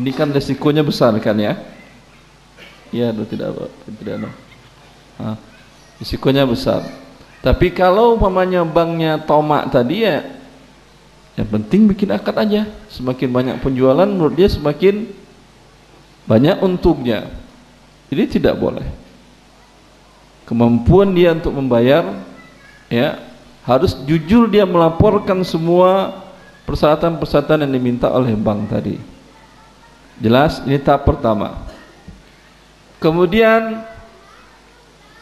Ini 0.00 0.16
kan 0.16 0.32
resikonya 0.32 0.80
besar 0.80 1.12
kan 1.20 1.36
ya? 1.36 1.60
Iya 2.88 3.12
tidak 3.12 3.52
apa? 3.52 3.64
Tidak 3.84 4.16
no. 4.16 4.32
Nah, 5.20 5.36
risikonya 6.00 6.48
besar. 6.48 6.88
Tapi 7.44 7.68
kalau 7.68 8.16
umpamanya 8.16 8.64
banknya 8.64 9.20
tomak 9.20 9.68
tadi 9.68 10.08
ya, 10.08 10.24
yang 11.36 11.48
penting 11.52 11.84
bikin 11.92 12.16
akad 12.16 12.32
aja. 12.40 12.64
Semakin 12.88 13.28
banyak 13.28 13.56
penjualan, 13.60 14.08
menurut 14.08 14.32
dia 14.32 14.48
semakin 14.48 15.04
banyak 16.24 16.56
untungnya. 16.64 17.28
Jadi 18.08 18.40
tidak 18.40 18.56
boleh. 18.56 18.88
Kemampuan 20.48 21.12
dia 21.12 21.36
untuk 21.36 21.54
membayar 21.54 22.24
ya 22.90 23.22
harus 23.62 23.94
jujur 24.02 24.50
dia 24.50 24.66
melaporkan 24.66 25.44
semua 25.46 26.24
persyaratan-persyaratan 26.66 27.68
yang 27.68 27.72
diminta 27.76 28.10
oleh 28.10 28.34
bank 28.34 28.66
tadi. 28.66 29.19
Jelas? 30.20 30.60
Ini 30.68 30.76
tahap 30.76 31.08
pertama. 31.08 31.64
Kemudian 33.00 33.80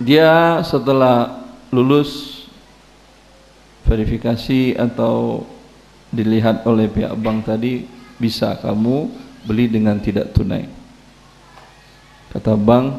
dia 0.02 0.58
setelah 0.66 1.46
lulus 1.70 2.42
verifikasi 3.86 4.74
atau 4.74 5.46
dilihat 6.10 6.66
oleh 6.66 6.90
pihak 6.90 7.14
bank 7.14 7.46
tadi 7.46 7.86
bisa 8.18 8.58
kamu 8.58 9.06
beli 9.46 9.70
dengan 9.70 10.02
tidak 10.02 10.34
tunai. 10.34 10.66
Kata 12.34 12.58
bank 12.58 12.98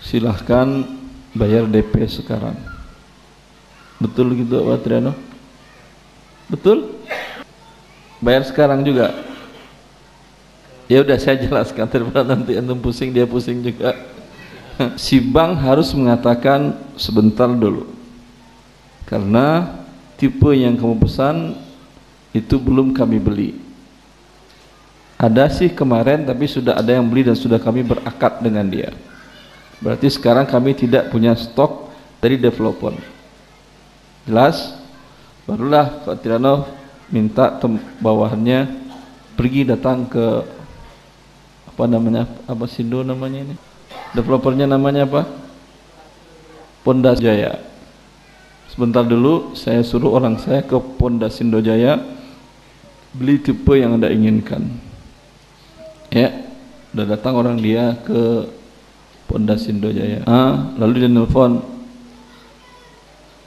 silahkan 0.00 0.88
bayar 1.36 1.68
DP 1.68 2.08
sekarang. 2.08 2.56
Betul 4.00 4.32
gitu 4.40 4.64
Pak 4.64 4.80
Triano? 4.80 5.12
Betul? 6.48 6.96
Bayar 8.24 8.48
sekarang 8.48 8.80
juga 8.80 9.29
ya 10.90 11.06
udah 11.06 11.14
saya 11.22 11.38
jelaskan 11.38 11.86
daripada 11.86 12.34
nanti 12.34 12.58
antum 12.58 12.82
pusing 12.82 13.14
dia 13.14 13.24
pusing 13.24 13.62
juga. 13.62 13.94
Si 14.96 15.20
bank 15.20 15.60
harus 15.60 15.92
mengatakan 15.92 16.72
sebentar 16.96 17.46
dulu. 17.46 17.84
Karena 19.04 19.76
tipe 20.16 20.48
yang 20.56 20.72
kamu 20.72 21.04
pesan 21.04 21.52
itu 22.32 22.56
belum 22.56 22.96
kami 22.96 23.20
beli. 23.20 23.50
Ada 25.20 25.52
sih 25.52 25.68
kemarin 25.68 26.24
tapi 26.24 26.48
sudah 26.48 26.80
ada 26.80 26.96
yang 26.96 27.04
beli 27.04 27.28
dan 27.28 27.36
sudah 27.36 27.60
kami 27.60 27.84
berakad 27.84 28.40
dengan 28.40 28.64
dia. 28.72 28.88
Berarti 29.84 30.08
sekarang 30.08 30.48
kami 30.48 30.72
tidak 30.72 31.12
punya 31.12 31.36
stok 31.36 31.92
dari 32.24 32.40
developer. 32.40 32.96
Jelas? 34.24 34.80
Barulah 35.44 36.08
Pak 36.08 36.24
Tirano 36.24 36.64
minta 37.12 37.52
bawahannya 38.00 38.80
pergi 39.36 39.68
datang 39.68 40.08
ke 40.08 40.24
apa 41.80 41.88
namanya? 41.88 42.28
Apa 42.44 42.68
Sindo 42.68 43.00
namanya 43.00 43.40
ini? 43.40 43.56
Developernya 44.12 44.68
namanya 44.68 45.08
apa? 45.08 45.24
Pondas 46.84 47.16
Jaya. 47.24 47.56
Sebentar 48.68 49.00
dulu 49.00 49.56
saya 49.56 49.80
suruh 49.80 50.12
orang 50.12 50.36
saya 50.36 50.60
ke 50.60 50.76
Pondas 50.76 51.40
Sindo 51.40 51.64
Jaya. 51.64 51.96
Beli 53.16 53.40
tipe 53.40 53.80
yang 53.80 53.96
anda 53.96 54.12
inginkan. 54.12 54.68
Ya 56.12 56.52
udah 56.92 57.16
datang 57.16 57.40
orang 57.40 57.56
dia 57.56 57.96
ke 58.04 58.44
Pondas 59.24 59.64
Sindo 59.64 59.88
Jaya. 59.88 60.20
Ah, 60.28 60.76
lalu 60.76 61.08
dia 61.08 61.08
nelfon 61.08 61.64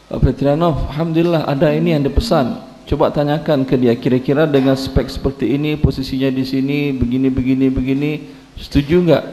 Pak 0.10 0.26
Petrianov 0.26 0.90
Alhamdulillah 0.90 1.46
ada 1.46 1.70
ini 1.70 1.94
yang 1.94 2.02
dipesan 2.02 2.73
coba 2.84 3.10
tanyakan 3.10 3.64
ke 3.64 3.80
dia 3.80 3.96
kira-kira 3.96 4.44
dengan 4.44 4.76
spek 4.76 5.08
seperti 5.08 5.56
ini 5.56 5.80
posisinya 5.80 6.28
di 6.28 6.44
sini 6.44 6.92
begini 6.92 7.28
begini 7.32 7.66
begini 7.72 8.12
setuju 8.60 8.96
enggak 9.04 9.26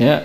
ya. 0.00 0.24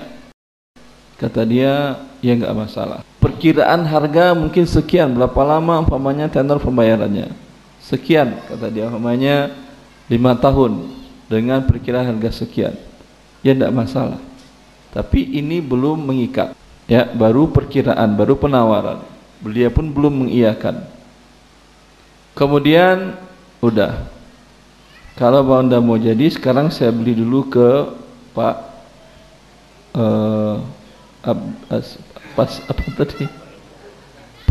Kata 1.15 1.47
dia 1.47 1.99
ya 2.23 2.31
enggak 2.35 2.55
masalah. 2.55 2.99
Perkiraan 3.19 3.83
harga 3.87 4.31
mungkin 4.35 4.63
sekian 4.63 5.11
berapa 5.15 5.41
lama 5.43 5.83
umpamanya 5.83 6.31
tenor 6.31 6.59
pembayarannya? 6.63 7.31
Sekian 7.83 8.39
kata 8.47 8.71
dia 8.71 8.87
umpamanya 8.87 9.51
lima 10.07 10.35
tahun 10.35 10.91
dengan 11.27 11.63
perkiraan 11.67 12.15
harga 12.15 12.43
sekian. 12.43 12.75
Ya 13.43 13.51
enggak 13.55 13.75
masalah. 13.75 14.19
Tapi 14.95 15.27
ini 15.35 15.59
belum 15.59 15.99
mengikat. 15.99 16.55
Ya 16.87 17.07
baru 17.11 17.51
perkiraan 17.51 18.15
baru 18.15 18.39
penawaran. 18.39 19.03
Beliau 19.43 19.71
pun 19.71 19.91
belum 19.91 20.25
mengiyakan 20.25 20.94
Kemudian 22.35 23.15
udah. 23.63 24.11
Kalau 25.15 25.47
anda 25.55 25.79
mau 25.79 25.95
jadi 25.95 26.27
sekarang 26.27 26.67
saya 26.67 26.91
beli 26.91 27.15
dulu 27.15 27.47
ke 27.47 27.67
Pak 28.35 28.55
uh, 29.95 30.59
ab, 31.23 31.39
as, 31.71 31.95
pas 32.35 32.51
apa 32.67 32.83
tadi? 32.99 33.23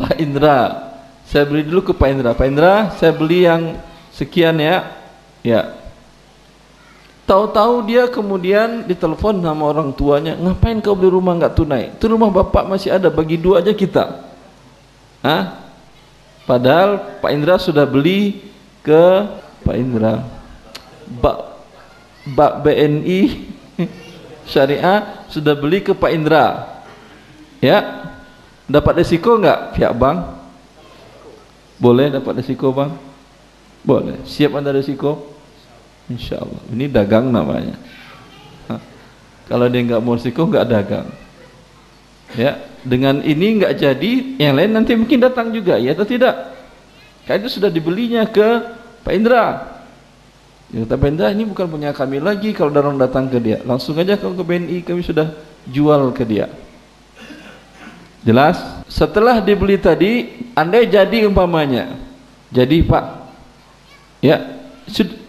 Pak 0.01 0.17
Indra. 0.17 0.89
Saya 1.29 1.45
beli 1.45 1.69
dulu 1.69 1.93
ke 1.93 1.93
Pak 1.93 2.09
Indra. 2.09 2.33
Pak 2.33 2.49
Indra, 2.49 2.75
saya 2.97 3.13
beli 3.13 3.45
yang 3.45 3.77
sekian 4.17 4.57
ya. 4.57 4.89
Ya. 5.45 5.77
Tahu-tahu 7.29 7.89
dia 7.89 8.09
kemudian 8.09 8.85
ditelepon 8.85 9.41
sama 9.41 9.65
orang 9.69 9.93
tuanya, 9.97 10.37
ngapain 10.37 10.81
kau 10.85 10.93
beli 10.93 11.09
rumah 11.09 11.37
nggak 11.37 11.57
tunai? 11.57 11.93
Itu 11.97 12.13
rumah 12.13 12.29
bapak 12.29 12.69
masih 12.69 12.93
ada, 12.93 13.09
bagi 13.09 13.41
dua 13.41 13.65
aja 13.65 13.73
kita. 13.73 14.29
Hah? 15.25 15.64
Padahal 16.45 17.21
Pak 17.25 17.31
Indra 17.33 17.57
sudah 17.57 17.89
beli 17.89 18.45
ke 18.85 19.05
Pak 19.65 19.77
Indra. 19.77 20.25
Bak 21.09 21.39
Bak 22.25 22.65
BNI 22.65 23.49
Syariah 24.53 25.25
sudah 25.33 25.57
beli 25.57 25.81
ke 25.81 25.97
Pak 25.97 26.13
Indra. 26.13 26.47
Ya. 27.65 28.13
Dapat 28.65 29.05
resiko 29.05 29.37
enggak 29.37 29.77
pihak 29.77 29.93
bank? 29.93 30.25
Boleh 31.77 32.09
dapat 32.09 32.41
resiko 32.41 32.73
bang? 32.73 32.97
Boleh. 33.85 34.25
Siap 34.25 34.57
anda 34.57 34.73
resiko? 34.73 35.37
Insya 36.09 36.41
Allah. 36.41 36.61
Ini 36.73 36.89
dagang 36.89 37.29
namanya. 37.29 37.77
Hah. 38.73 38.81
Kalau 39.49 39.69
dia 39.69 39.85
enggak 39.85 40.01
mau 40.01 40.17
resiko 40.17 40.49
enggak 40.49 40.65
dagang. 40.65 41.09
Ya, 42.33 42.57
dengan 42.85 43.25
ini 43.25 43.59
enggak 43.59 43.81
jadi, 43.81 44.13
yang 44.37 44.55
lain 44.61 44.71
nanti 44.77 44.93
mungkin 44.93 45.19
datang 45.25 45.51
juga, 45.51 45.81
ya 45.81 45.97
atau 45.97 46.05
tidak? 46.05 46.53
Karena 47.25 47.41
itu 47.41 47.57
sudah 47.57 47.73
dibelinya 47.73 48.29
ke 48.29 48.49
Pak 49.01 49.13
Indra. 49.17 49.45
Ya, 50.69 50.85
kata 50.85 51.01
Pak 51.01 51.09
Indra, 51.09 51.33
ini 51.33 51.49
bukan 51.49 51.67
punya 51.67 51.97
kami 51.97 52.21
lagi 52.21 52.53
kalau 52.53 52.69
orang 52.77 53.01
datang 53.01 53.33
ke 53.33 53.41
dia. 53.41 53.65
Langsung 53.65 53.97
aja 53.97 54.21
kalau 54.21 54.37
ke 54.37 54.45
BNI 54.45 54.85
kami 54.85 55.01
sudah 55.01 55.33
jual 55.65 56.13
ke 56.13 56.29
dia. 56.29 56.53
Jelas? 58.25 58.61
Setelah 58.89 59.41
dibeli 59.41 59.81
tadi, 59.81 60.45
andai 60.53 60.89
jadi 60.89 61.25
umpamanya. 61.29 61.97
Jadi 62.53 62.85
Pak, 62.85 63.05
ya, 64.21 64.37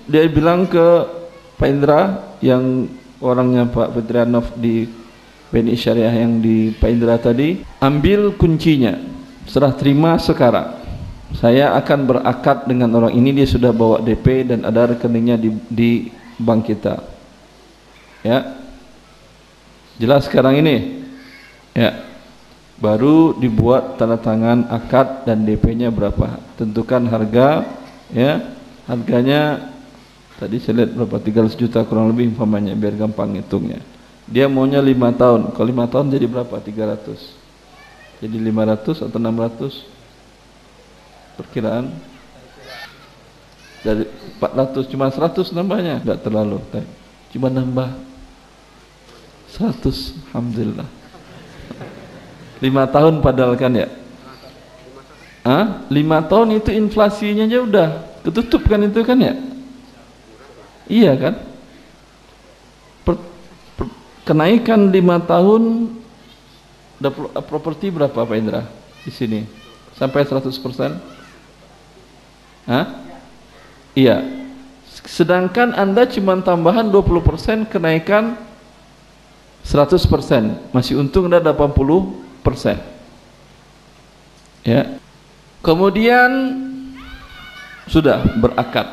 dia 0.08 0.24
bilang 0.28 0.68
ke 0.68 0.86
Pak 1.56 1.68
Indra 1.68 2.02
yang 2.44 2.92
orangnya 3.24 3.64
Pak 3.68 3.96
Petrianov 3.96 4.52
di 4.60 5.05
BNI 5.56 5.80
Syariah 5.80 6.12
yang 6.12 6.44
di 6.44 6.76
Pak 6.76 6.90
Indra 6.92 7.16
tadi 7.16 7.64
ambil 7.80 8.36
kuncinya. 8.36 9.00
Serah 9.48 9.72
terima 9.72 10.20
sekarang. 10.20 10.84
Saya 11.40 11.72
akan 11.80 12.00
berakad 12.04 12.68
dengan 12.68 12.92
orang 12.92 13.16
ini 13.16 13.32
dia 13.32 13.48
sudah 13.48 13.72
bawa 13.72 14.04
DP 14.04 14.52
dan 14.52 14.68
ada 14.68 14.92
rekeningnya 14.92 15.40
di, 15.40 15.56
di 15.72 15.92
bank 16.36 16.68
kita. 16.68 17.00
Ya. 18.20 18.60
Jelas 19.96 20.28
sekarang 20.28 20.60
ini? 20.60 21.08
Ya. 21.72 22.04
Baru 22.76 23.40
dibuat 23.40 23.96
tanda 23.96 24.20
tangan 24.20 24.68
akad 24.68 25.24
dan 25.24 25.48
DP 25.48 25.72
nya 25.72 25.88
berapa. 25.88 26.36
Tentukan 26.60 27.08
harga 27.08 27.64
ya. 28.12 28.44
Harganya 28.92 29.72
tadi 30.36 30.60
saya 30.60 30.84
lihat 30.84 31.00
berapa 31.00 31.16
300 31.16 31.56
juta 31.56 31.80
kurang 31.88 32.12
lebih 32.12 32.36
umpamanya 32.36 32.76
biar 32.76 33.00
gampang 33.00 33.40
hitungnya 33.40 33.95
dia 34.26 34.50
maunya 34.50 34.82
lima 34.82 35.14
tahun. 35.14 35.54
Kalau 35.54 35.68
lima 35.70 35.86
tahun 35.86 36.10
jadi 36.10 36.26
berapa? 36.26 36.58
300 36.58 38.24
jadi 38.26 38.38
500 38.42 39.06
atau 39.06 39.18
600 39.22 39.86
perkiraan? 41.38 41.94
Dari 43.86 44.10
400 44.42 44.90
cuma 44.90 45.14
100 45.14 45.54
nambahnya? 45.54 46.02
Enggak 46.02 46.26
terlalu 46.26 46.58
cuma 47.30 47.54
nambah 47.54 47.90
100 49.54 50.34
Alhamdulillah. 50.34 50.90
5 52.64 52.96
tahun 52.96 53.14
padahal 53.22 53.54
kan 53.60 53.78
ya? 53.78 53.88
Hah? 55.46 55.86
5 55.86 56.30
tahun 56.32 56.48
itu 56.58 56.74
inflasinya 56.74 57.46
aja 57.46 57.62
udah 57.62 57.88
ketutup 58.26 58.66
kan 58.66 58.82
itu 58.82 59.06
kan 59.06 59.22
ya? 59.22 59.38
Iya 60.90 61.14
kan 61.14 61.55
kenaikan 64.26 64.90
lima 64.90 65.22
tahun 65.22 65.94
properti 67.46 67.94
berapa 67.94 68.26
Pak 68.26 68.36
Indra 68.36 68.66
di 69.06 69.12
sini 69.14 69.46
sampai 69.94 70.26
100 70.26 70.50
persen? 70.60 70.98
Hah? 72.66 72.86
Iya. 73.94 74.26
Sedangkan 75.06 75.72
Anda 75.78 76.10
cuma 76.10 76.34
tambahan 76.42 76.90
20 76.90 77.22
persen 77.22 77.58
kenaikan 77.70 78.34
100 79.62 80.02
persen 80.10 80.58
masih 80.74 80.98
untung 80.98 81.30
Anda 81.30 81.46
80 81.46 82.42
persen. 82.42 82.82
Ya. 84.66 84.98
Kemudian 85.62 86.30
sudah 87.86 88.26
berakad 88.42 88.90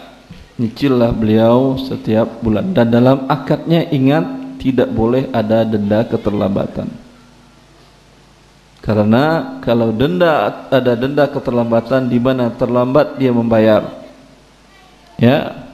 nyicillah 0.61 1.17
beliau 1.17 1.81
setiap 1.81 2.29
bulan 2.45 2.77
dan 2.77 2.93
dalam 2.93 3.25
akadnya 3.25 3.89
ingat 3.89 4.42
tidak 4.63 4.95
boleh 4.95 5.27
ada 5.35 5.67
denda 5.67 6.07
keterlambatan. 6.07 6.87
Karena 8.79 9.59
kalau 9.59 9.91
denda 9.91 10.67
ada 10.71 10.95
denda 10.95 11.27
keterlambatan 11.27 12.07
di 12.07 12.23
mana 12.23 12.47
terlambat 12.55 13.19
dia 13.19 13.35
membayar. 13.35 13.91
Ya. 15.19 15.67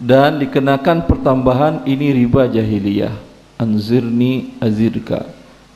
Dan 0.00 0.40
dikenakan 0.40 1.04
pertambahan 1.04 1.84
ini 1.84 2.12
riba 2.24 2.48
jahiliyah. 2.48 3.12
Anzirni 3.60 4.56
azirka. 4.58 5.28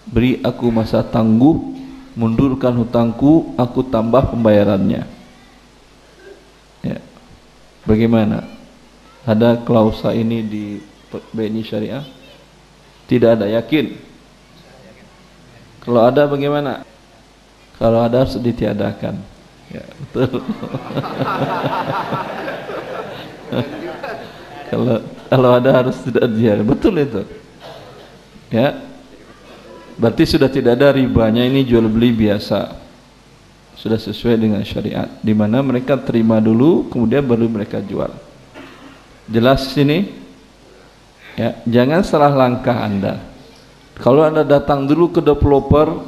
Beri 0.09 0.41
aku 0.41 0.73
masa 0.73 1.05
tangguh 1.05 1.77
mundurkan 2.17 2.73
hutangku 2.73 3.53
aku 3.61 3.85
tambah 3.89 4.33
pembayarannya. 4.33 5.05
Ya. 6.81 6.99
Bagaimana? 7.85 8.49
Ada 9.25 9.61
klausa 9.65 10.13
ini 10.13 10.45
di 10.45 10.96
BNI 11.33 11.63
Syariah? 11.63 12.05
Tidak 13.07 13.31
ada, 13.39 13.47
yakin? 13.47 13.97
Kalau 15.87 16.03
ada 16.03 16.27
bagaimana? 16.27 16.83
Kalau 17.79 18.03
ada 18.03 18.27
harus 18.27 18.35
ditiadakan. 18.41 19.21
Ya, 19.71 19.87
betul. 20.15 20.43
kalau 24.71 24.97
kalau 25.31 25.51
ada 25.55 25.71
harus 25.83 25.95
tidak 26.03 26.27
dia. 26.35 26.59
Betul 26.63 26.99
itu. 27.03 27.23
Ya. 28.51 28.83
Berarti 29.97 30.29
sudah 30.29 30.51
tidak 30.53 30.77
ada 30.77 30.93
ribanya 30.93 31.41
ini 31.47 31.65
jual 31.65 31.89
beli 31.89 32.13
biasa. 32.13 32.77
Sudah 33.77 34.01
sesuai 34.01 34.41
dengan 34.41 34.65
syariat 34.65 35.09
di 35.21 35.37
mana 35.37 35.61
mereka 35.61 35.97
terima 36.01 36.41
dulu 36.41 36.89
kemudian 36.89 37.23
baru 37.25 37.47
mereka 37.47 37.79
jual. 37.81 38.11
Jelas 39.29 39.73
sini? 39.73 40.26
Ya, 41.37 41.61
jangan 41.69 42.01
salah 42.01 42.33
langkah 42.33 42.73
Anda. 42.73 43.21
Kalau 44.01 44.25
Anda 44.25 44.41
datang 44.41 44.89
dulu 44.89 45.13
ke 45.13 45.21
developer, 45.21 46.01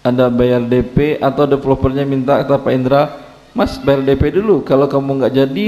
Anda 0.00 0.32
bayar 0.32 0.64
DP 0.64 1.20
atau 1.20 1.44
developernya 1.44 2.08
minta 2.08 2.40
kata 2.40 2.56
Pak 2.56 2.72
Indra, 2.72 3.02
Mas 3.52 3.76
bayar 3.76 4.00
DP 4.00 4.40
dulu. 4.40 4.64
Kalau 4.64 4.88
kamu 4.88 5.20
nggak 5.20 5.34
jadi, 5.44 5.66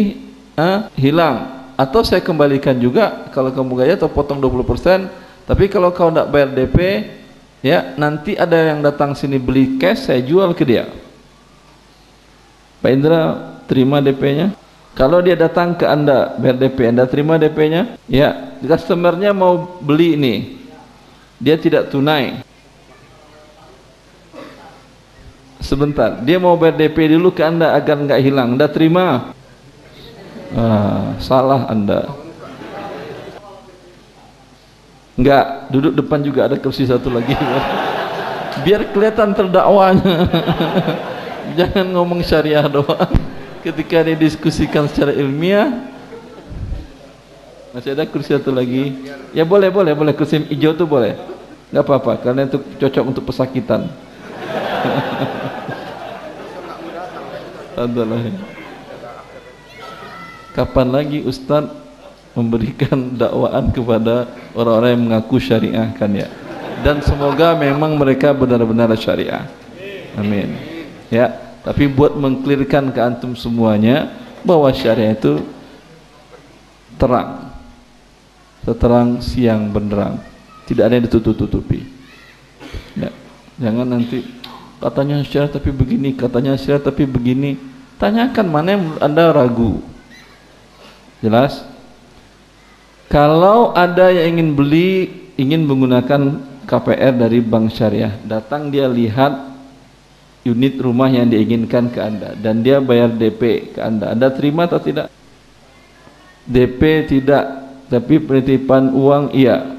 ah, 0.57 0.89
hilang. 0.97 1.69
Atau 1.77 2.01
saya 2.01 2.25
kembalikan 2.25 2.77
juga 2.81 3.29
kalau 3.33 3.53
kamu 3.53 3.69
nggak 3.77 3.87
jadi 3.93 3.99
atau 4.01 4.09
potong 4.09 4.41
20%. 4.41 5.09
Tapi 5.45 5.69
kalau 5.69 5.93
kau 5.93 6.09
nggak 6.09 6.33
bayar 6.33 6.49
DP, 6.57 6.79
ya 7.61 7.93
nanti 8.01 8.41
ada 8.41 8.73
yang 8.73 8.81
datang 8.81 9.13
sini 9.13 9.37
beli 9.37 9.77
cash, 9.77 10.09
saya 10.09 10.25
jual 10.25 10.57
ke 10.57 10.65
dia. 10.65 10.89
Pak 12.81 12.91
Indra 12.91 13.21
terima 13.69 14.01
DP-nya. 14.01 14.62
Kalau 14.93 15.25
dia 15.25 15.33
datang 15.33 15.73
ke 15.73 15.89
Anda 15.89 16.37
bayar 16.37 16.57
DP, 16.61 16.93
Anda 16.93 17.09
terima 17.09 17.41
DP-nya? 17.41 17.97
Ya, 18.07 18.57
customernya 18.61 19.33
mau 19.33 19.81
beli 19.81 20.21
ini. 20.21 20.35
Dia 21.41 21.57
tidak 21.57 21.89
tunai. 21.89 22.45
sebentar 25.63 26.21
dia 26.21 26.37
mau 26.43 26.59
bayar 26.59 26.77
DP 26.77 27.17
dulu 27.17 27.31
ke 27.33 27.41
anda 27.41 27.73
agar 27.73 27.97
nggak 27.97 28.21
hilang 28.21 28.59
anda 28.59 28.67
terima 28.69 29.33
ah, 30.53 31.15
salah 31.23 31.71
anda 31.71 32.13
nggak 35.17 35.71
duduk 35.71 35.93
depan 36.03 36.21
juga 36.21 36.51
ada 36.51 36.59
kursi 36.59 36.85
satu 36.85 37.15
lagi 37.15 37.33
biar 38.67 38.91
kelihatan 38.91 39.33
terdakwanya 39.33 40.29
jangan 41.57 41.87
ngomong 41.95 42.21
syariah 42.27 42.67
doang 42.67 43.15
ketika 43.63 44.03
didiskusikan 44.03 44.91
secara 44.91 45.15
ilmiah 45.15 45.71
masih 47.73 47.97
ada 47.97 48.05
kursi 48.05 48.37
satu 48.37 48.53
lagi. 48.53 48.93
Ya 49.33 49.49
boleh 49.49 49.73
boleh 49.73 49.97
boleh. 49.97 50.13
Kursi 50.13 50.45
hijau 50.53 50.77
tuh 50.77 50.85
boleh. 50.85 51.17
Nggak 51.73 51.89
apa-apa 51.89 52.21
karena 52.21 52.45
itu 52.45 52.61
cocok 52.61 53.05
untuk 53.07 53.25
pesakitan. 53.25 53.89
Adalah 57.73 58.21
kapan 60.53 60.93
lagi 60.93 61.25
Ustaz 61.25 61.65
memberikan 62.37 63.17
dakwaan 63.17 63.73
kepada 63.73 64.29
orang-orang 64.53 64.91
yang 64.93 65.03
mengaku 65.09 65.41
syariah 65.41 65.89
kan 65.97 66.13
ya? 66.13 66.29
Dan 66.85 67.01
semoga 67.01 67.57
memang 67.57 67.97
mereka 67.97 68.37
benar-benar 68.37 68.93
syariah. 69.01 69.49
Amin. 70.21 70.53
Ya 71.09 71.52
tapi 71.63 71.87
buat 71.87 72.19
mengklirkan 72.19 72.91
ke 72.91 72.99
antum 72.99 73.39
semuanya 73.39 74.11
bahwa 74.43 74.67
syariah 74.75 75.15
itu 75.15 75.47
terang. 76.99 77.55
Seterang 78.67 79.23
siang 79.23 79.71
benderang. 79.71 80.19
Tidak 80.67 80.83
ada 80.83 80.95
yang 80.99 81.07
ditutup-tutupi. 81.07 81.87
Ya. 82.99 83.11
jangan 83.61 83.85
nanti 83.85 84.25
katanya 84.83 85.23
syariah 85.23 85.53
tapi 85.53 85.71
begini 85.71 86.15
katanya 86.19 86.59
syariah 86.59 86.83
tapi 86.83 87.07
begini. 87.07 87.59
Tanyakan 88.03 88.47
mana 88.51 88.69
yang 88.75 88.85
anda 88.99 89.31
ragu. 89.31 89.79
Jelas? 91.23 91.63
Kalau 93.07 93.71
ada 93.79 94.11
yang 94.11 94.35
ingin 94.35 94.59
beli 94.59 94.89
ingin 95.39 95.63
menggunakan 95.63 96.43
KPR 96.67 97.15
dari 97.15 97.39
bank 97.39 97.71
syariah 97.71 98.19
datang 98.27 98.73
dia 98.73 98.91
lihat 98.91 99.52
unit 100.43 100.75
rumah 100.83 101.07
yang 101.07 101.31
diinginkan 101.31 101.91
ke 101.95 101.99
anda 102.03 102.35
dan 102.35 102.67
dia 102.67 102.83
bayar 102.83 103.15
DP 103.15 103.75
ke 103.75 103.81
anda. 103.83 104.11
Anda 104.11 104.31
terima 104.35 104.67
atau 104.67 104.83
tidak? 104.83 105.09
DP 106.47 107.07
tidak 107.07 107.45
tapi 107.87 108.19
penitipan 108.19 108.91
uang 108.91 109.31
iya. 109.35 109.79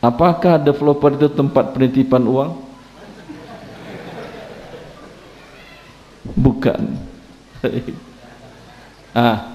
Apakah 0.00 0.56
developer 0.56 1.12
itu 1.12 1.28
tempat 1.28 1.76
penitipan 1.76 2.24
uang? 2.24 2.50
Bukan. 6.36 6.80
Ah 9.10 9.50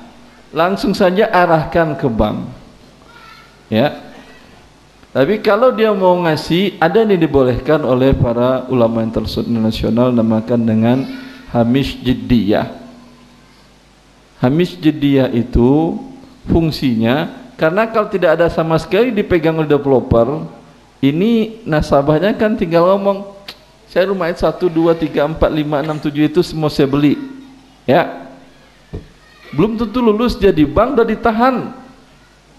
langsung 0.56 0.96
saja 0.96 1.28
arahkan 1.28 2.00
ke 2.00 2.08
bank. 2.08 2.48
Ya 3.68 4.15
tapi 5.16 5.40
kalau 5.40 5.72
dia 5.72 5.96
mau 5.96 6.12
ngasih 6.28 6.76
ada 6.76 7.08
yang 7.08 7.16
dibolehkan 7.16 7.80
oleh 7.88 8.12
para 8.12 8.68
ulama 8.68 9.00
internasional 9.00 10.12
namakan 10.12 10.60
dengan 10.60 11.08
hamish 11.56 11.96
jiddiyah. 12.04 12.68
Hamish 14.44 14.76
jiddiyah 14.76 15.32
itu 15.32 15.96
fungsinya 16.52 17.32
karena 17.56 17.88
kalau 17.88 18.12
tidak 18.12 18.36
ada 18.36 18.52
sama 18.52 18.76
sekali 18.76 19.16
dipegang 19.16 19.56
oleh 19.56 19.72
developer 19.72 20.52
ini 21.00 21.64
nasabahnya 21.64 22.36
kan 22.36 22.60
tinggal 22.60 22.84
ngomong 22.84 23.24
saya 23.88 24.12
rumah 24.12 24.28
itu 24.28 24.44
1, 24.44 24.68
2, 24.68 25.00
3, 25.00 25.32
4, 25.32 25.40
5, 25.40 26.12
6, 26.12 26.12
7 26.12 26.28
itu 26.28 26.42
semua 26.44 26.68
saya 26.68 26.92
beli. 26.92 27.16
Ya. 27.88 28.28
Belum 29.56 29.80
tentu 29.80 30.04
lulus 30.04 30.36
jadi 30.36 30.68
bank 30.68 31.00
udah 31.00 31.08
ditahan. 31.08 31.72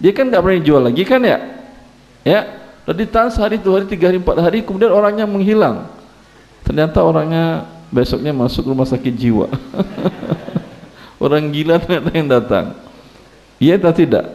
Dia 0.01 0.17
kan 0.17 0.33
nggak 0.33 0.41
berani 0.41 0.65
jual 0.65 0.81
lagi 0.81 1.05
kan 1.05 1.21
ya 1.21 1.56
ya 2.27 2.67
udah 2.83 2.97
ditahan 2.99 3.31
sehari 3.31 3.63
dua 3.63 3.79
hari 3.79 3.87
tiga 3.87 4.11
hari 4.11 4.19
empat 4.19 4.37
hari 4.43 4.59
kemudian 4.67 4.91
orangnya 4.91 5.27
menghilang. 5.27 5.87
Ternyata 6.67 6.99
orangnya 6.99 7.67
besoknya 7.95 8.35
masuk 8.35 8.67
rumah 8.67 8.87
sakit 8.87 9.15
jiwa. 9.15 9.47
Orang 11.23 11.55
gila 11.55 11.79
ternyata 11.79 12.11
yang 12.11 12.29
datang. 12.29 12.67
Iya 13.63 13.79
atau 13.79 13.95
tidak? 13.95 14.27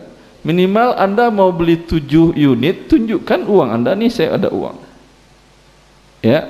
Minimal 0.41 0.97
anda 0.97 1.30
mau 1.30 1.54
beli 1.54 1.77
tujuh 1.84 2.34
unit 2.34 2.89
tunjukkan 2.89 3.45
uang 3.45 3.69
anda 3.69 3.93
nih 3.93 4.10
saya 4.10 4.39
ada 4.39 4.49
uang. 4.49 4.80
Ya 6.23 6.47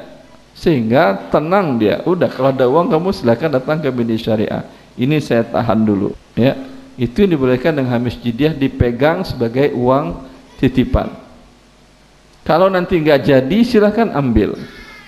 sehingga 0.53 1.29
tenang 1.33 1.81
dia. 1.81 2.05
Udah 2.05 2.29
kalau 2.29 2.53
ada 2.53 2.69
uang 2.69 2.93
kamu 2.93 3.09
silakan 3.13 3.57
datang 3.57 3.81
ke 3.81 3.89
bini 3.89 4.15
syariah. 4.17 4.65
Ini 4.97 5.17
saya 5.21 5.41
tahan 5.45 5.81
dulu 5.81 6.13
ya. 6.37 6.53
Itu 6.97 7.25
yang 7.25 7.33
dibolehkan 7.33 7.73
dengan 7.73 7.97
hamis 7.97 8.17
jidyah 8.21 8.53
dipegang 8.53 9.25
sebagai 9.25 9.73
uang 9.73 10.21
titipan 10.61 11.09
kalau 12.41 12.67
nanti 12.67 12.97
nggak 12.97 13.21
jadi 13.21 13.57
silahkan 13.61 14.09
ambil. 14.17 14.57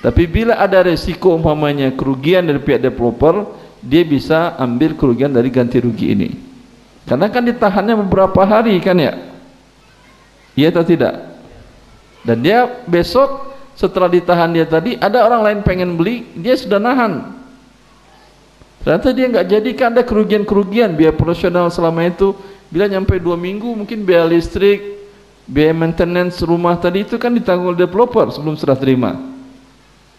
Tapi 0.03 0.27
bila 0.27 0.59
ada 0.59 0.83
resiko 0.83 1.33
umpamanya 1.33 1.89
kerugian 1.95 2.43
dari 2.43 2.59
pihak 2.59 2.83
developer 2.83 3.47
dia 3.79 4.03
bisa 4.03 4.55
ambil 4.59 4.95
kerugian 4.99 5.31
dari 5.31 5.47
ganti 5.47 5.79
rugi 5.79 6.11
ini. 6.11 6.29
Karena 7.03 7.27
kan 7.27 7.43
ditahannya 7.43 7.95
beberapa 8.07 8.43
hari 8.47 8.79
kan 8.79 8.95
ya? 8.99 9.15
Iya 10.55 10.71
atau 10.71 10.83
tidak? 10.87 11.13
Dan 12.23 12.39
dia 12.39 12.67
besok 12.87 13.51
setelah 13.75 14.07
ditahan 14.07 14.53
dia 14.53 14.63
tadi 14.63 14.95
ada 14.95 15.25
orang 15.27 15.41
lain 15.43 15.59
pengen 15.65 15.99
beli 15.99 16.23
dia 16.35 16.55
sudah 16.55 16.79
nahan. 16.79 17.35
Ternyata 18.83 19.09
dia 19.15 19.25
nggak 19.31 19.47
jadi 19.47 19.69
kan 19.75 19.87
ada 19.95 20.03
kerugian-kerugian 20.03 20.95
biaya 20.95 21.15
operasional 21.15 21.71
selama 21.71 22.07
itu. 22.07 22.35
Bila 22.67 22.87
nyampe 22.91 23.19
dua 23.19 23.39
minggu 23.39 23.71
mungkin 23.71 24.03
biaya 24.03 24.27
listrik 24.27 25.02
biaya 25.43 25.75
maintenance 25.75 26.39
rumah 26.43 26.79
tadi 26.79 27.03
itu 27.03 27.19
kan 27.19 27.33
ditanggung 27.33 27.75
developer 27.75 28.31
sebelum 28.31 28.55
serah 28.55 28.79
terima 28.79 29.19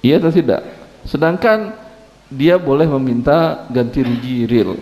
iya 0.05 0.21
atau 0.21 0.33
tidak 0.33 0.61
sedangkan 1.09 1.73
dia 2.29 2.57
boleh 2.61 2.89
meminta 2.99 3.65
ganti 3.73 4.05
rugi 4.05 4.45
real 4.45 4.77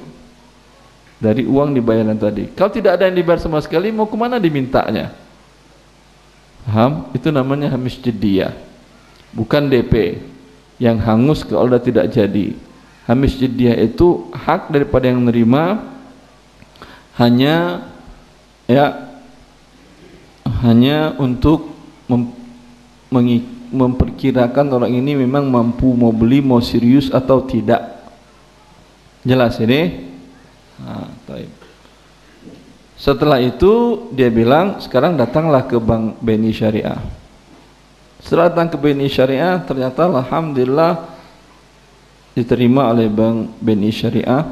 dari 1.22 1.46
uang 1.46 1.74
dibayaran 1.74 2.18
tadi 2.18 2.50
kalau 2.54 2.70
tidak 2.70 2.98
ada 2.98 3.06
yang 3.06 3.16
dibayar 3.18 3.38
sama 3.38 3.62
sekali 3.62 3.94
mau 3.94 4.10
ke 4.10 4.16
mana 4.18 4.42
dimintanya 4.42 5.22
Paham? 6.62 7.10
Itu 7.10 7.34
namanya 7.34 7.74
hamis 7.74 7.98
jediyah. 7.98 8.54
Bukan 9.34 9.66
DP 9.66 10.22
yang 10.78 10.98
hangus 11.02 11.42
kalau 11.42 11.66
sudah 11.66 11.82
tidak 11.82 12.06
jadi. 12.14 12.54
Hamis 13.06 13.34
jediyah 13.34 13.74
itu 13.82 14.30
hak 14.30 14.70
daripada 14.70 15.10
yang 15.10 15.26
menerima 15.26 15.82
hanya 17.18 17.82
ya 18.70 19.10
hanya 20.62 21.18
untuk 21.18 21.74
mem, 22.06 22.30
memperkirakan 23.72 24.68
orang 24.70 24.92
ini 24.94 25.18
memang 25.18 25.48
mampu 25.48 25.90
mau 25.92 26.14
beli 26.14 26.38
mau 26.38 26.62
serius 26.62 27.10
atau 27.10 27.42
tidak. 27.42 27.98
Jelas 29.26 29.58
ini? 29.58 30.12
Nah, 30.82 31.08
setelah 32.98 33.42
itu 33.42 34.06
dia 34.14 34.30
bilang 34.30 34.78
sekarang 34.78 35.18
datanglah 35.18 35.66
ke 35.66 35.78
Bank 35.82 36.22
BNI 36.22 36.52
Syariah. 36.54 37.00
Setelah 38.22 38.54
datang 38.54 38.70
ke 38.70 38.76
BNI 38.78 39.08
Syariah 39.10 39.58
ternyata 39.66 40.06
alhamdulillah 40.06 41.10
diterima 42.38 42.94
oleh 42.94 43.10
Bank 43.10 43.58
BNI 43.58 43.90
Syariah 43.90 44.42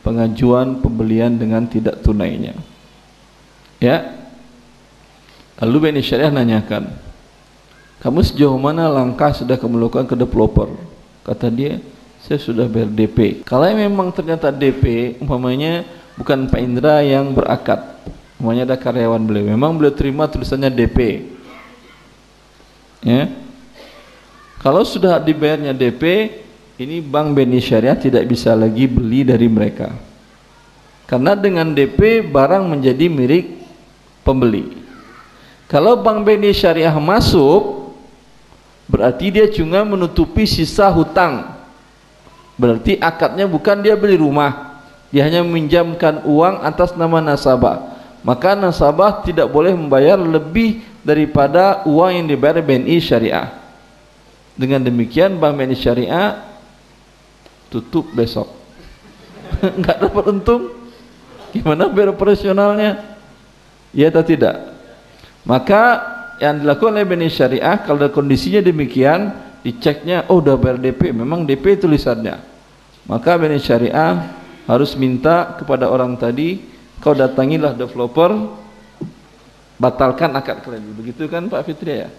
pengajuan 0.00 0.80
pembelian 0.80 1.36
dengan 1.36 1.68
tidak 1.68 2.00
tunainya. 2.00 2.56
Ya. 3.78 4.17
Lalu 5.58 5.76
BNI 5.90 6.02
Syariah 6.06 6.30
nanyakan, 6.30 6.86
"Kamu 7.98 8.22
sejauh 8.22 8.58
mana 8.58 8.86
langkah 8.86 9.34
sudah 9.34 9.58
kamu 9.58 9.88
lakukan 9.88 10.06
ke 10.06 10.14
developer?" 10.14 10.70
Kata 11.26 11.50
dia, 11.50 11.82
"Saya 12.22 12.38
sudah 12.38 12.70
bayar 12.70 12.88
DP." 12.88 13.42
Kalau 13.42 13.66
memang 13.74 14.14
ternyata 14.14 14.54
DP 14.54 15.18
umpamanya 15.18 15.82
bukan 16.18 16.46
Pak 16.50 16.60
Indra 16.62 17.02
yang 17.02 17.30
berakad 17.30 17.98
semuanya 18.38 18.70
ada 18.70 18.78
karyawan 18.78 19.18
beliau 19.26 19.50
memang 19.50 19.74
beliau 19.74 19.90
terima 19.90 20.30
tulisannya 20.30 20.70
DP 20.70 21.26
ya 23.02 23.26
Kalau 24.58 24.82
sudah 24.82 25.22
dibayarnya 25.22 25.70
DP, 25.70 26.34
ini 26.82 26.98
Bank 26.98 27.30
BNI 27.30 27.62
Syariah 27.62 27.94
tidak 27.94 28.26
bisa 28.26 28.58
lagi 28.58 28.90
beli 28.90 29.22
dari 29.22 29.46
mereka. 29.46 29.94
Karena 31.06 31.38
dengan 31.38 31.70
DP 31.70 32.26
barang 32.26 32.66
menjadi 32.66 33.06
milik 33.06 33.54
pembeli. 34.26 34.66
Kalau 35.68 36.00
Bank 36.00 36.24
BNI 36.24 36.56
Syariah 36.56 36.96
masuk, 36.96 37.92
berarti 38.88 39.28
dia 39.28 39.44
cuma 39.52 39.84
menutupi 39.84 40.48
sisa 40.48 40.88
hutang. 40.88 41.44
Berarti 42.56 42.96
akadnya 42.96 43.44
bukan 43.44 43.84
dia 43.84 43.92
beli 43.92 44.16
rumah, 44.16 44.80
dia 45.12 45.28
hanya 45.28 45.44
meminjamkan 45.44 46.24
uang 46.24 46.64
atas 46.64 46.96
nama 46.96 47.20
nasabah. 47.20 48.00
Maka 48.24 48.56
nasabah 48.56 49.20
tidak 49.22 49.52
boleh 49.52 49.76
membayar 49.76 50.16
lebih 50.16 50.82
daripada 51.04 51.84
uang 51.84 52.16
yang 52.16 52.26
dibayar 52.26 52.64
BNI 52.64 52.96
Syariah. 53.04 53.52
Dengan 54.56 54.80
demikian 54.82 55.36
Bank 55.36 55.52
BNI 55.52 55.76
Syariah 55.76 56.48
tutup 57.68 58.08
besok. 58.16 58.48
Enggak 59.76 60.00
dapat 60.00 60.24
untung. 60.32 60.72
Gimana 61.52 61.92
biar 61.92 62.08
operasionalnya? 62.08 63.20
Ya 63.92 64.08
atau 64.08 64.24
tidak? 64.24 64.77
Maka 65.48 65.82
yang 66.38 66.60
dilakukan 66.60 66.92
oleh 66.92 67.08
BNI 67.08 67.32
Syariah 67.32 67.80
kalau 67.80 68.04
kondisinya 68.12 68.60
demikian, 68.60 69.32
diceknya 69.64 70.28
oh 70.28 70.44
udah 70.44 70.60
bayar 70.60 70.76
DP, 70.76 71.16
memang 71.16 71.48
DP 71.48 71.80
tulisannya. 71.80 72.36
Maka 73.08 73.40
BNI 73.40 73.56
Syariah 73.56 74.28
harus 74.68 74.92
minta 74.92 75.56
kepada 75.56 75.88
orang 75.88 76.20
tadi, 76.20 76.60
kau 77.00 77.16
datangilah 77.16 77.72
developer, 77.72 78.52
batalkan 79.80 80.36
akad 80.36 80.60
kredit. 80.60 80.92
Begitu 80.92 81.24
kan 81.32 81.48
Pak 81.48 81.64
Fitri 81.64 82.04
ya? 82.04 82.12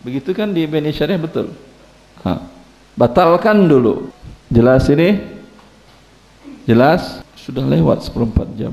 Begitu 0.00 0.32
kan 0.32 0.48
di 0.50 0.64
BNI 0.64 0.96
Syariah 0.96 1.20
betul? 1.20 1.52
Ha. 2.24 2.40
Batalkan 2.96 3.68
dulu. 3.68 4.08
Jelas 4.48 4.88
ini? 4.88 5.20
Jelas? 6.64 7.20
Sudah 7.36 7.68
lewat 7.68 8.08
seperempat 8.08 8.48
jam. 8.56 8.72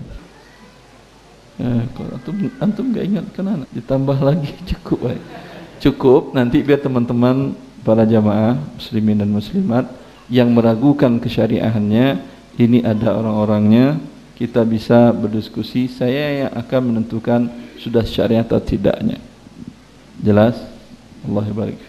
Eh, 1.59 1.83
kalau 1.91 2.15
antum 2.15 2.35
antum 2.63 2.87
ingat 2.95 3.25
kan 3.35 3.67
ditambah 3.75 4.17
lagi 4.23 4.55
cukup 4.71 5.11
baik. 5.11 5.23
Cukup 5.83 6.21
nanti 6.31 6.63
biar 6.63 6.79
teman-teman 6.79 7.51
para 7.83 8.07
jamaah 8.07 8.55
muslimin 8.79 9.19
dan 9.19 9.31
muslimat 9.31 9.91
yang 10.31 10.51
meragukan 10.55 11.19
kesyariahannya 11.19 12.21
ini 12.59 12.79
ada 12.83 13.15
orang-orangnya 13.15 13.99
kita 14.39 14.63
bisa 14.63 15.11
berdiskusi 15.11 15.91
saya 15.91 16.47
yang 16.47 16.51
akan 16.55 16.81
menentukan 16.95 17.51
sudah 17.75 18.07
syariah 18.07 18.43
atau 18.43 18.59
tidaknya 18.59 19.19
jelas 20.19 20.55
Allah 21.27 21.43
barik 21.51 21.79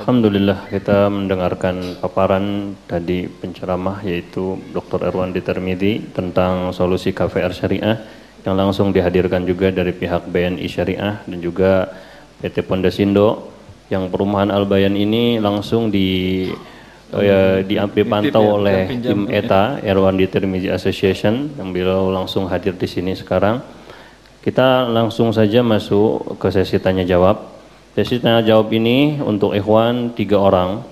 Alhamdulillah 0.00 0.68
kita 0.72 1.12
mendengarkan 1.12 2.00
paparan 2.00 2.72
tadi 2.88 3.28
penceramah 3.28 4.00
yaitu 4.00 4.56
Dr. 4.72 5.04
Erwan 5.04 5.36
Ditermidi 5.36 6.00
tentang 6.16 6.72
solusi 6.72 7.12
KVR 7.12 7.52
Syariah 7.52 8.21
yang 8.42 8.58
langsung 8.58 8.90
dihadirkan 8.90 9.46
juga 9.46 9.70
dari 9.70 9.94
pihak 9.94 10.26
BNI 10.26 10.66
Syariah 10.66 11.22
dan 11.22 11.38
juga 11.38 11.90
PT 12.42 12.66
Pondasindo 12.66 13.52
yang 13.86 14.10
perumahan 14.10 14.50
Albayan 14.50 14.98
ini 14.98 15.38
langsung 15.38 15.92
di 15.92 16.48
uh, 17.12 17.22
ya, 17.22 17.40
dipantau 17.62 18.42
ya, 18.42 18.52
oleh 18.56 18.78
tim 18.98 19.28
ETA 19.28 19.84
Erwan 19.84 20.16
Ditermidi 20.16 20.72
Association 20.72 21.54
yang 21.60 21.70
beliau 21.70 22.08
langsung 22.08 22.48
hadir 22.48 22.74
di 22.74 22.88
sini 22.88 23.12
sekarang. 23.14 23.62
Kita 24.42 24.90
langsung 24.90 25.30
saja 25.30 25.62
masuk 25.62 26.34
ke 26.42 26.50
sesi 26.50 26.82
tanya 26.82 27.06
jawab. 27.06 27.46
Sesi 27.94 28.18
tanya 28.18 28.42
jawab 28.42 28.74
ini 28.74 29.22
untuk 29.22 29.54
ikhwan 29.54 30.18
tiga 30.18 30.42
orang. 30.42 30.82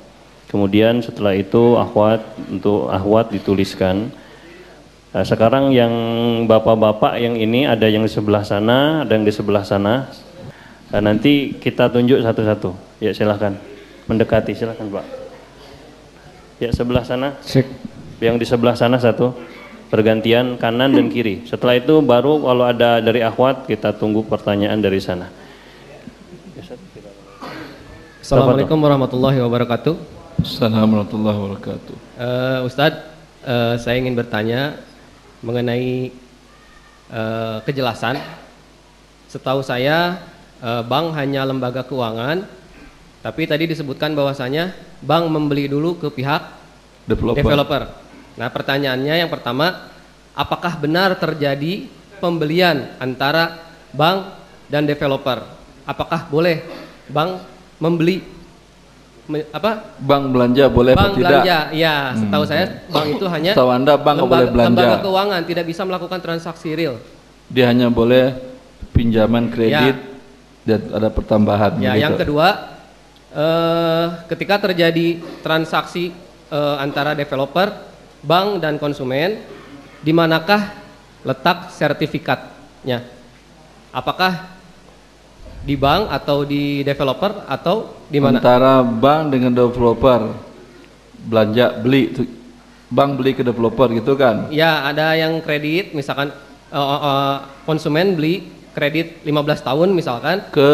Kemudian 0.47 1.03
setelah 1.03 1.35
itu 1.35 1.75
akhwat 1.75 2.23
untuk 2.47 2.87
akhwat 2.95 3.35
dituliskan. 3.35 4.15
Nah, 5.11 5.27
sekarang 5.27 5.75
yang 5.75 5.91
bapak-bapak 6.47 7.19
yang 7.19 7.35
ini 7.35 7.67
ada 7.67 7.91
yang 7.91 8.07
di 8.07 8.13
sebelah 8.13 8.47
sana, 8.47 9.03
ada 9.03 9.19
yang 9.19 9.27
di 9.27 9.35
sebelah 9.35 9.67
sana. 9.67 10.07
Nah, 10.95 11.01
nanti 11.03 11.59
kita 11.59 11.91
tunjuk 11.91 12.23
satu-satu. 12.23 13.03
Ya 13.03 13.11
silahkan 13.11 13.59
mendekati 14.07 14.55
silahkan 14.55 14.87
Pak. 14.87 15.07
Ya 16.63 16.71
sebelah 16.71 17.03
sana. 17.03 17.35
Sik. 17.43 17.67
Yang 18.23 18.37
di 18.39 18.47
sebelah 18.47 18.79
sana 18.79 19.03
satu. 19.03 19.35
Pergantian 19.91 20.55
kanan 20.55 20.95
dan 20.95 21.11
kiri. 21.11 21.43
Setelah 21.43 21.83
itu 21.83 21.99
baru 21.99 22.39
kalau 22.47 22.63
ada 22.63 23.03
dari 23.03 23.27
akhwat 23.27 23.67
kita 23.67 23.91
tunggu 23.99 24.23
pertanyaan 24.23 24.79
dari 24.79 25.03
sana. 25.03 25.27
Assalamualaikum 28.23 28.79
warahmatullahi 28.79 29.43
wabarakatuh. 29.43 29.99
Assalamualaikum 30.47 31.19
warahmatullahi 31.19 31.39
wabarakatuh. 31.43 31.97
Uh, 32.15 32.59
Ustadz, 32.63 33.03
uh, 33.43 33.75
saya 33.75 33.99
ingin 33.99 34.15
bertanya 34.15 34.79
mengenai 35.41 36.13
uh, 37.13 37.59
kejelasan. 37.65 38.21
Setahu 39.31 39.63
saya, 39.63 40.21
uh, 40.61 40.83
bank 40.85 41.15
hanya 41.17 41.47
lembaga 41.47 41.87
keuangan, 41.87 42.45
tapi 43.21 43.45
tadi 43.45 43.69
disebutkan 43.69 44.17
bahwasanya 44.17 44.73
bank 45.05 45.29
membeli 45.29 45.69
dulu 45.69 46.01
ke 46.01 46.09
pihak 46.09 46.43
developer. 47.05 47.39
developer. 47.41 47.83
Nah, 48.41 48.49
pertanyaannya 48.49 49.15
yang 49.21 49.31
pertama, 49.31 49.93
apakah 50.33 50.81
benar 50.81 51.15
terjadi 51.21 51.85
pembelian 52.19 52.97
antara 52.97 53.61
bank 53.93 54.35
dan 54.73 54.89
developer? 54.89 55.45
Apakah 55.85 56.27
boleh 56.33 56.65
bank 57.13 57.45
membeli 57.77 58.40
me, 59.31 59.47
apa 59.55 59.95
bank 60.03 60.25
belanja 60.35 60.65
boleh 60.67 60.93
bank 60.99 61.07
atau 61.07 61.17
tidak? 61.17 61.31
belanja 61.31 61.59
ya 61.71 61.97
setahu 62.19 62.43
hmm. 62.43 62.51
saya 62.51 62.65
bank 62.91 63.07
itu 63.15 63.27
hanya 63.31 63.53
setahu 63.55 63.71
anda 63.71 63.95
bank 63.95 64.19
lembaga, 64.19 64.31
boleh 64.35 64.47
belanja 64.51 64.69
lembaga 64.75 64.97
keuangan 65.07 65.41
tidak 65.47 65.65
bisa 65.71 65.83
melakukan 65.87 66.19
transaksi 66.19 66.69
real 66.75 66.95
dia 67.47 67.65
hanya 67.71 67.87
boleh 67.87 68.35
pinjaman 68.91 69.49
kredit 69.55 69.97
ya. 69.97 70.67
dan 70.67 70.81
ada 70.91 71.09
pertambahan 71.15 71.73
ya 71.79 71.95
gitu. 71.95 72.03
yang 72.03 72.15
kedua 72.19 72.49
eh, 73.31 74.07
ketika 74.27 74.67
terjadi 74.67 75.23
transaksi 75.47 76.11
eh, 76.51 76.77
antara 76.83 77.15
developer 77.15 77.71
bank 78.21 78.61
dan 78.61 78.77
konsumen 78.77 79.41
di 80.03 80.11
manakah 80.11 80.75
letak 81.25 81.71
sertifikatnya 81.71 83.07
apakah 83.95 84.60
di 85.61 85.75
bank 85.77 86.09
atau 86.09 86.43
di 86.49 86.81
developer 86.81 87.45
atau 87.45 88.07
di 88.09 88.19
mana? 88.19 88.41
Antara 88.41 88.81
bank 88.81 89.33
dengan 89.33 89.53
developer 89.53 90.33
belanja 91.21 91.77
beli 91.85 92.17
bank 92.91 93.11
beli 93.21 93.33
ke 93.37 93.43
developer 93.45 93.89
gitu 93.93 94.17
kan? 94.17 94.49
Ya, 94.49 94.89
ada 94.89 95.15
yang 95.15 95.39
kredit 95.45 95.93
misalkan 95.93 96.33
uh, 96.73 96.81
uh, 96.81 97.35
konsumen 97.69 98.17
beli 98.17 98.49
kredit 98.73 99.21
15 99.27 99.67
tahun 99.67 99.89
misalkan 99.93 100.37
ke 100.51 100.73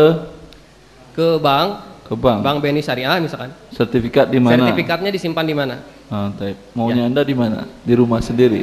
ke 1.16 1.40
bank 1.40 1.68
ke 2.06 2.14
bank 2.14 2.38
bank 2.46 2.56
BNI 2.62 2.82
Syariah 2.82 3.18
misalkan. 3.18 3.50
Sertifikat 3.74 4.30
di 4.30 4.38
mana? 4.38 4.62
Sertifikatnya 4.62 5.10
disimpan 5.10 5.44
di 5.44 5.54
mana? 5.56 5.76
Ah, 6.06 6.30
taib. 6.38 6.54
Maunya 6.70 7.02
ya. 7.02 7.10
Anda 7.10 7.22
di 7.26 7.34
mana? 7.34 7.66
Di 7.82 7.94
rumah 7.98 8.22
sendiri. 8.22 8.62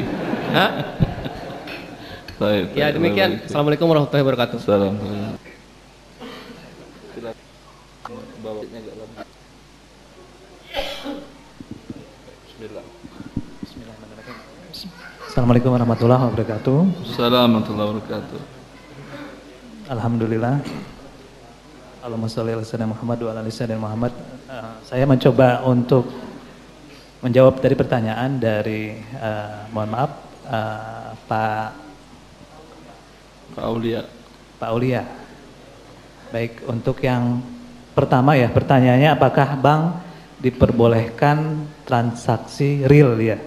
Hah? 0.55 0.71
taib, 2.39 2.71
taib. 2.71 2.79
Ya, 2.79 2.95
demikian. 2.95 3.43
Assalamualaikum 3.43 3.83
warahmatullahi 3.91 4.23
wabarakatuh. 4.23 4.57
Assalamualaikum. 4.63 5.52
Assalamualaikum 15.33 15.73
warahmatullahi 15.73 16.29
wabarakatuh. 16.29 17.09
Assalamualaikum 17.09 17.73
warahmatullahi 17.73 17.89
wabarakatuh. 17.89 18.39
Alhamdulillah. 19.89 20.55
Allahumma 22.05 22.29
sholli 22.29 22.53
ala 22.53 22.61
sayyidina 22.61 22.93
Muhammad 22.93 23.17
wa 23.17 23.29
ala 23.33 23.41
ali 23.41 23.73
Muhammad. 23.81 24.13
Uh, 24.45 24.77
saya 24.85 25.09
mencoba 25.09 25.65
untuk 25.65 26.05
menjawab 27.25 27.65
dari 27.65 27.73
pertanyaan 27.73 28.37
dari 28.37 28.93
uh, 29.17 29.73
mohon 29.73 29.89
maaf 29.89 30.11
uh, 30.45 31.17
Pak 31.25 31.69
Pak 33.57 33.65
Aulia. 33.65 34.05
Pak 34.61 34.69
Aulia. 34.69 35.01
Baik, 36.29 36.61
untuk 36.69 37.01
yang 37.01 37.41
pertama 37.97 38.37
ya, 38.37 38.53
pertanyaannya 38.53 39.09
apakah 39.17 39.57
bank 39.57 39.97
diperbolehkan 40.45 41.65
transaksi 41.89 42.85
real 42.85 43.17
ya? 43.17 43.41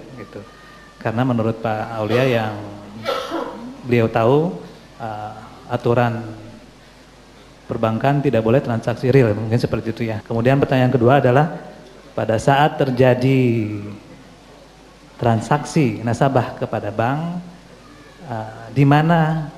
Karena 1.01 1.23
menurut 1.23 1.61
Pak 1.63 2.03
Aulia 2.03 2.25
yang 2.25 2.55
beliau 3.87 4.11
tahu 4.11 4.57
uh, 4.99 5.33
aturan 5.71 6.23
perbankan 7.67 8.23
tidak 8.23 8.43
boleh 8.47 8.63
transaksi 8.63 9.11
real, 9.11 9.35
mungkin 9.35 9.59
seperti 9.59 9.91
itu 9.91 10.03
ya. 10.07 10.23
Kemudian 10.23 10.59
pertanyaan 10.59 10.95
kedua 10.95 11.19
adalah 11.19 11.59
pada 12.15 12.39
saat 12.39 12.79
terjadi 12.79 13.43
transaksi 15.19 16.03
nasabah 16.03 16.59
kepada 16.59 16.91
bank, 16.91 17.21
uh, 18.31 18.67
di 18.71 18.85
mana 18.87 19.51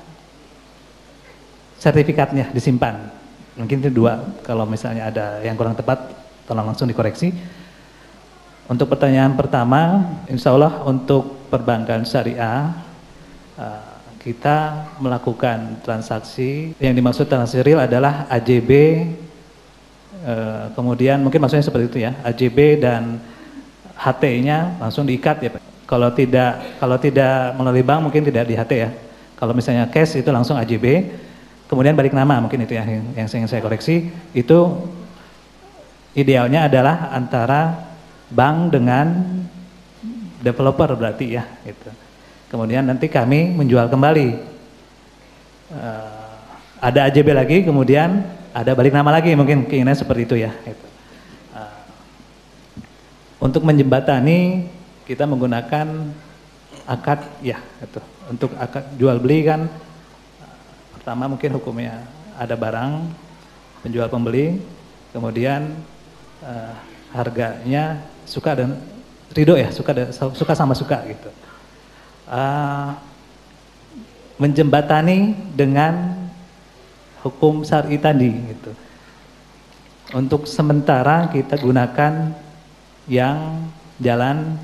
sertifikatnya 1.79 2.51
disimpan. 2.51 3.09
Mungkin 3.55 3.83
itu 3.83 3.91
dua, 3.91 4.23
kalau 4.43 4.63
misalnya 4.67 5.11
ada 5.11 5.39
yang 5.43 5.55
kurang 5.55 5.75
tepat 5.75 6.11
tolong 6.47 6.67
langsung 6.67 6.87
dikoreksi. 6.87 7.31
Untuk 8.69 8.85
pertanyaan 8.85 9.33
pertama, 9.33 10.05
insya 10.29 10.53
Allah 10.53 10.85
untuk 10.85 11.49
perbankan 11.49 12.05
syariah 12.05 12.69
eh, 13.57 13.89
kita 14.21 14.85
melakukan 15.01 15.81
transaksi 15.81 16.77
yang 16.77 16.93
dimaksud 16.93 17.25
transaksi 17.25 17.65
real 17.65 17.81
adalah 17.81 18.29
AJB 18.29 18.69
eh, 20.21 20.65
kemudian 20.77 21.17
mungkin 21.17 21.41
maksudnya 21.41 21.65
seperti 21.65 21.85
itu 21.89 21.99
ya 22.05 22.13
AJB 22.21 22.77
dan 22.77 23.17
HT-nya 23.97 24.77
langsung 24.77 25.09
diikat 25.09 25.41
ya 25.41 25.49
Pak. 25.57 25.61
Kalau 25.89 26.13
tidak 26.13 26.77
kalau 26.77 27.01
tidak 27.01 27.57
melalui 27.57 27.81
bank 27.81 28.05
mungkin 28.05 28.21
tidak 28.21 28.45
di 28.45 28.53
HT 28.53 28.71
ya. 28.77 28.93
Kalau 29.33 29.57
misalnya 29.57 29.89
cash 29.89 30.21
itu 30.21 30.29
langsung 30.29 30.53
AJB, 30.61 31.09
kemudian 31.65 31.97
balik 31.97 32.13
nama 32.13 32.37
mungkin 32.37 32.69
itu 32.69 32.77
ya 32.77 32.85
yang, 32.85 33.25
yang 33.25 33.49
saya 33.49 33.65
koreksi. 33.65 34.13
Itu 34.29 34.85
idealnya 36.13 36.69
adalah 36.69 37.09
antara 37.09 37.88
bank 38.29 38.73
dengan 38.73 39.07
developer 40.39 40.95
berarti 40.95 41.35
ya 41.35 41.43
gitu. 41.65 41.89
Kemudian 42.49 42.87
nanti 42.87 43.05
kami 43.11 43.53
menjual 43.53 43.91
kembali. 43.91 44.29
Uh, 45.69 46.27
ada 46.79 47.11
AJB 47.11 47.35
lagi, 47.35 47.57
kemudian 47.61 48.25
ada 48.55 48.71
balik 48.73 48.95
nama 48.95 49.13
lagi 49.13 49.35
mungkin 49.37 49.69
keinginan 49.69 49.93
seperti 49.93 50.21
itu 50.25 50.35
ya. 50.41 50.49
Gitu. 50.65 50.85
Uh, 51.53 51.81
untuk 53.43 53.61
menjembatani 53.61 54.65
kita 55.05 55.29
menggunakan 55.29 56.09
akad 56.89 57.21
ya 57.45 57.61
itu. 57.81 58.01
Untuk 58.29 58.53
akad 58.57 58.85
jual 58.97 59.17
beli 59.21 59.45
kan 59.45 59.69
pertama 60.97 61.29
mungkin 61.29 61.53
hukumnya 61.57 62.05
ada 62.37 62.53
barang 62.57 63.09
penjual 63.85 64.09
pembeli, 64.09 64.57
kemudian 65.13 65.69
uh, 66.41 66.73
harganya 67.13 68.01
suka 68.29 68.53
dan 68.53 68.77
ridho 69.33 69.57
ya 69.57 69.73
suka 69.73 69.91
dan, 69.97 70.13
suka 70.13 70.53
sama 70.53 70.77
suka 70.77 71.01
gitu. 71.09 71.29
Uh, 72.29 72.93
menjembatani 74.37 75.33
dengan 75.57 76.13
hukum 77.25 77.65
syari 77.65 77.97
tadi 77.97 78.29
gitu. 78.53 78.71
Untuk 80.13 80.45
sementara 80.45 81.29
kita 81.33 81.57
gunakan 81.57 82.33
yang 83.09 83.65
jalan 83.97 84.57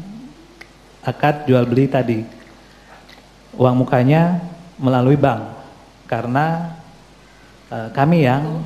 akad 1.01 1.49
jual 1.49 1.65
beli 1.65 1.89
tadi. 1.89 2.21
Uang 3.57 3.81
mukanya 3.81 4.41
melalui 4.77 5.17
bank 5.17 5.41
karena 6.05 6.75
uh, 7.71 7.89
kami 7.93 8.25
yang 8.27 8.61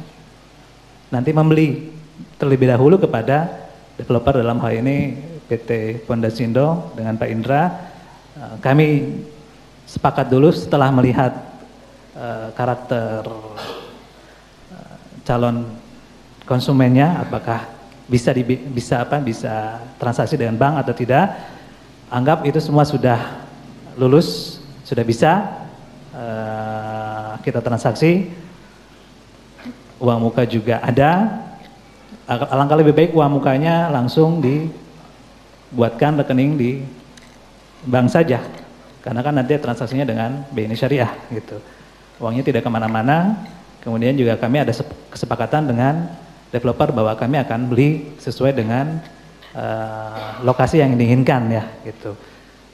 nanti 1.13 1.29
membeli 1.33 1.93
terlebih 2.41 2.69
dahulu 2.69 2.97
kepada 2.97 3.68
developer 3.99 4.39
dalam 4.39 4.63
hal 4.63 4.79
ini 4.79 5.19
PT 5.51 6.01
Pondasindo 6.07 6.95
dengan 6.95 7.19
Pak 7.19 7.29
Indra. 7.29 7.63
Uh, 8.39 8.55
kami 8.63 9.19
sepakat 9.83 10.31
dulu 10.31 10.55
setelah 10.55 10.87
melihat 10.95 11.35
uh, 12.15 12.55
karakter 12.55 13.27
uh, 14.71 14.95
calon 15.27 15.67
konsumennya 16.47 17.27
apakah 17.27 17.67
bisa 18.07 18.31
di, 18.31 18.41
bisa 18.47 19.03
apa 19.03 19.19
bisa 19.19 19.83
transaksi 19.99 20.39
dengan 20.39 20.55
bank 20.55 20.81
atau 20.81 20.93
tidak 20.95 21.25
anggap 22.09 22.41
itu 22.47 22.57
semua 22.57 22.87
sudah 22.87 23.45
lulus, 23.99 24.57
sudah 24.87 25.05
bisa 25.05 25.59
kita 27.39 27.63
transaksi, 27.63 28.27
uang 29.97 30.19
muka 30.29 30.43
juga 30.45 30.83
ada. 30.83 31.41
Alangkah 32.29 32.77
lebih 32.77 32.93
baik 32.93 33.11
uang 33.17 33.41
mukanya 33.41 33.89
langsung 33.89 34.37
dibuatkan 34.37 36.21
rekening 36.21 36.61
di 36.61 36.77
bank 37.89 38.13
saja, 38.13 38.37
karena 39.01 39.25
kan 39.25 39.33
nanti 39.33 39.57
transaksinya 39.57 40.05
dengan 40.05 40.45
BNI 40.53 40.77
Syariah 40.77 41.09
gitu. 41.33 41.57
Uangnya 42.21 42.45
tidak 42.45 42.61
ke 42.61 42.69
mana-mana. 42.69 43.33
Kemudian 43.81 44.13
juga 44.13 44.37
kami 44.37 44.61
ada 44.61 44.69
kesepakatan 45.09 45.73
dengan 45.73 46.05
developer 46.53 46.93
bahwa 46.93 47.17
kami 47.17 47.41
akan 47.41 47.65
beli 47.65 48.13
sesuai 48.21 48.53
dengan 48.53 49.01
uh, 49.57 50.45
lokasi 50.45 50.85
yang 50.85 50.93
diinginkan 50.99 51.49
ya 51.49 51.63
gitu. 51.81 52.13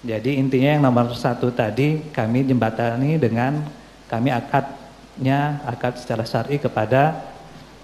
Jadi 0.04 0.36
intinya 0.36 0.76
yang 0.76 0.84
nomor 0.84 1.16
satu 1.16 1.54
tadi 1.56 2.12
kami 2.12 2.44
jembatani 2.44 3.16
dengan 3.16 3.64
kami 4.12 4.36
akadnya 4.36 5.64
akad 5.64 5.96
secara 5.96 6.28
syari 6.28 6.60
kepada 6.60 7.24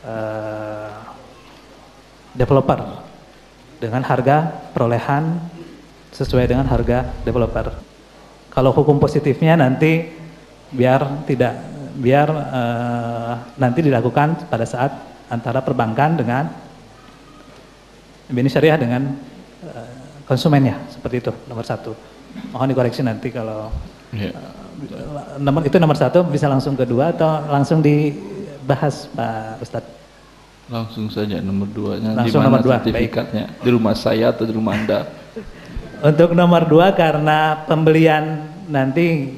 uh, 0.04 1.01
developer 2.36 2.80
dengan 3.82 4.06
harga 4.06 4.70
perolehan 4.72 5.42
sesuai 6.14 6.46
dengan 6.46 6.68
harga 6.68 7.08
developer. 7.24 7.74
Kalau 8.52 8.76
hukum 8.76 9.00
positifnya 9.00 9.56
nanti 9.56 10.12
biar 10.72 11.26
tidak 11.28 11.56
biar 11.96 12.28
uh, 12.32 13.34
nanti 13.60 13.80
dilakukan 13.84 14.48
pada 14.48 14.64
saat 14.64 14.92
antara 15.28 15.60
perbankan 15.64 16.20
dengan 16.20 16.44
BNI 18.32 18.52
Syariah 18.52 18.80
dengan 18.80 19.12
uh, 19.68 19.92
konsumennya 20.28 20.80
seperti 20.92 21.24
itu 21.24 21.32
nomor 21.48 21.64
satu. 21.68 21.96
Mohon 22.56 22.68
dikoreksi 22.76 23.02
nanti 23.04 23.32
kalau 23.32 23.72
yeah. 24.16 24.32
Uh, 24.36 25.38
nomor 25.40 25.68
itu 25.68 25.78
nomor 25.78 25.96
satu 26.00 26.24
bisa 26.28 26.48
langsung 26.48 26.76
kedua 26.76 27.12
atau 27.16 27.44
langsung 27.52 27.84
dibahas 27.84 29.08
Pak 29.12 29.64
Ustadz. 29.64 30.01
Langsung 30.72 31.12
saja 31.12 31.44
nomor 31.44 31.68
dua. 31.68 32.00
Langsung 32.00 32.40
nomor 32.40 32.64
dua. 32.64 32.80
Sertifikatnya 32.80 33.52
Baik. 33.52 33.64
di 33.68 33.70
rumah 33.76 33.96
saya 34.00 34.32
atau 34.32 34.48
di 34.48 34.54
rumah 34.56 34.74
anda? 34.80 35.04
Untuk 36.02 36.32
nomor 36.32 36.66
dua 36.66 36.96
karena 36.96 37.68
pembelian 37.68 38.48
nanti 38.72 39.36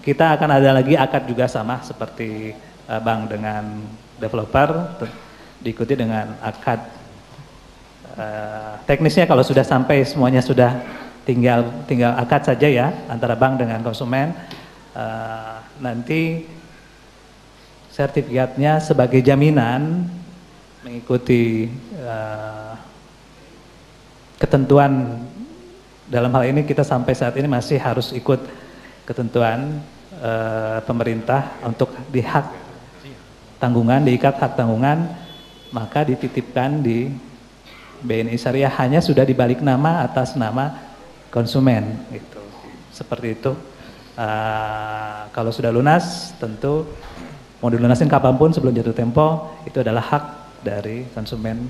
kita 0.00 0.40
akan 0.40 0.48
ada 0.56 0.80
lagi 0.80 0.96
akad 0.96 1.28
juga 1.28 1.44
sama 1.46 1.84
seperti 1.84 2.56
uh, 2.88 2.98
bank 2.98 3.36
dengan 3.36 3.84
developer 4.16 4.98
diikuti 5.60 5.94
dengan 5.94 6.40
akad 6.40 6.98
Eh, 8.18 8.74
teknisnya 8.82 9.30
kalau 9.30 9.46
sudah 9.46 9.62
sampai 9.62 10.02
semuanya 10.02 10.42
sudah 10.42 10.74
tinggal 11.22 11.70
tinggal 11.86 12.18
akad 12.18 12.50
saja 12.50 12.66
ya 12.66 12.90
antara 13.06 13.38
bank 13.38 13.62
dengan 13.62 13.78
konsumen 13.78 14.34
uh, 14.98 15.62
nanti 15.78 16.42
sertifikatnya 17.94 18.82
sebagai 18.82 19.22
jaminan 19.22 20.10
mengikuti 20.88 21.68
uh, 22.00 22.72
ketentuan 24.40 25.20
dalam 26.08 26.32
hal 26.32 26.48
ini 26.48 26.64
kita 26.64 26.80
sampai 26.80 27.12
saat 27.12 27.36
ini 27.36 27.44
masih 27.44 27.76
harus 27.76 28.16
ikut 28.16 28.40
ketentuan 29.04 29.84
uh, 30.16 30.80
pemerintah 30.88 31.60
untuk 31.60 31.92
di 32.08 32.24
hak 32.24 32.48
tanggungan 33.60 34.00
diikat 34.00 34.40
hak 34.40 34.56
tanggungan 34.56 35.12
maka 35.76 36.08
dititipkan 36.08 36.80
di 36.80 37.12
BNI 38.00 38.40
Syariah 38.40 38.72
hanya 38.80 39.04
sudah 39.04 39.28
dibalik 39.28 39.60
nama 39.60 40.00
atas 40.00 40.40
nama 40.40 40.72
konsumen 41.28 42.00
gitu. 42.08 42.40
Seperti 42.96 43.36
itu. 43.36 43.52
Uh, 44.16 45.28
kalau 45.36 45.52
sudah 45.52 45.68
lunas 45.68 46.32
tentu 46.40 46.88
mau 47.60 47.68
dilunasin 47.68 48.08
kapan 48.08 48.40
pun 48.40 48.56
sebelum 48.56 48.72
jatuh 48.72 48.96
tempo 48.96 49.52
itu 49.68 49.84
adalah 49.84 50.00
hak 50.00 50.37
dari 50.62 51.06
konsumen. 51.14 51.68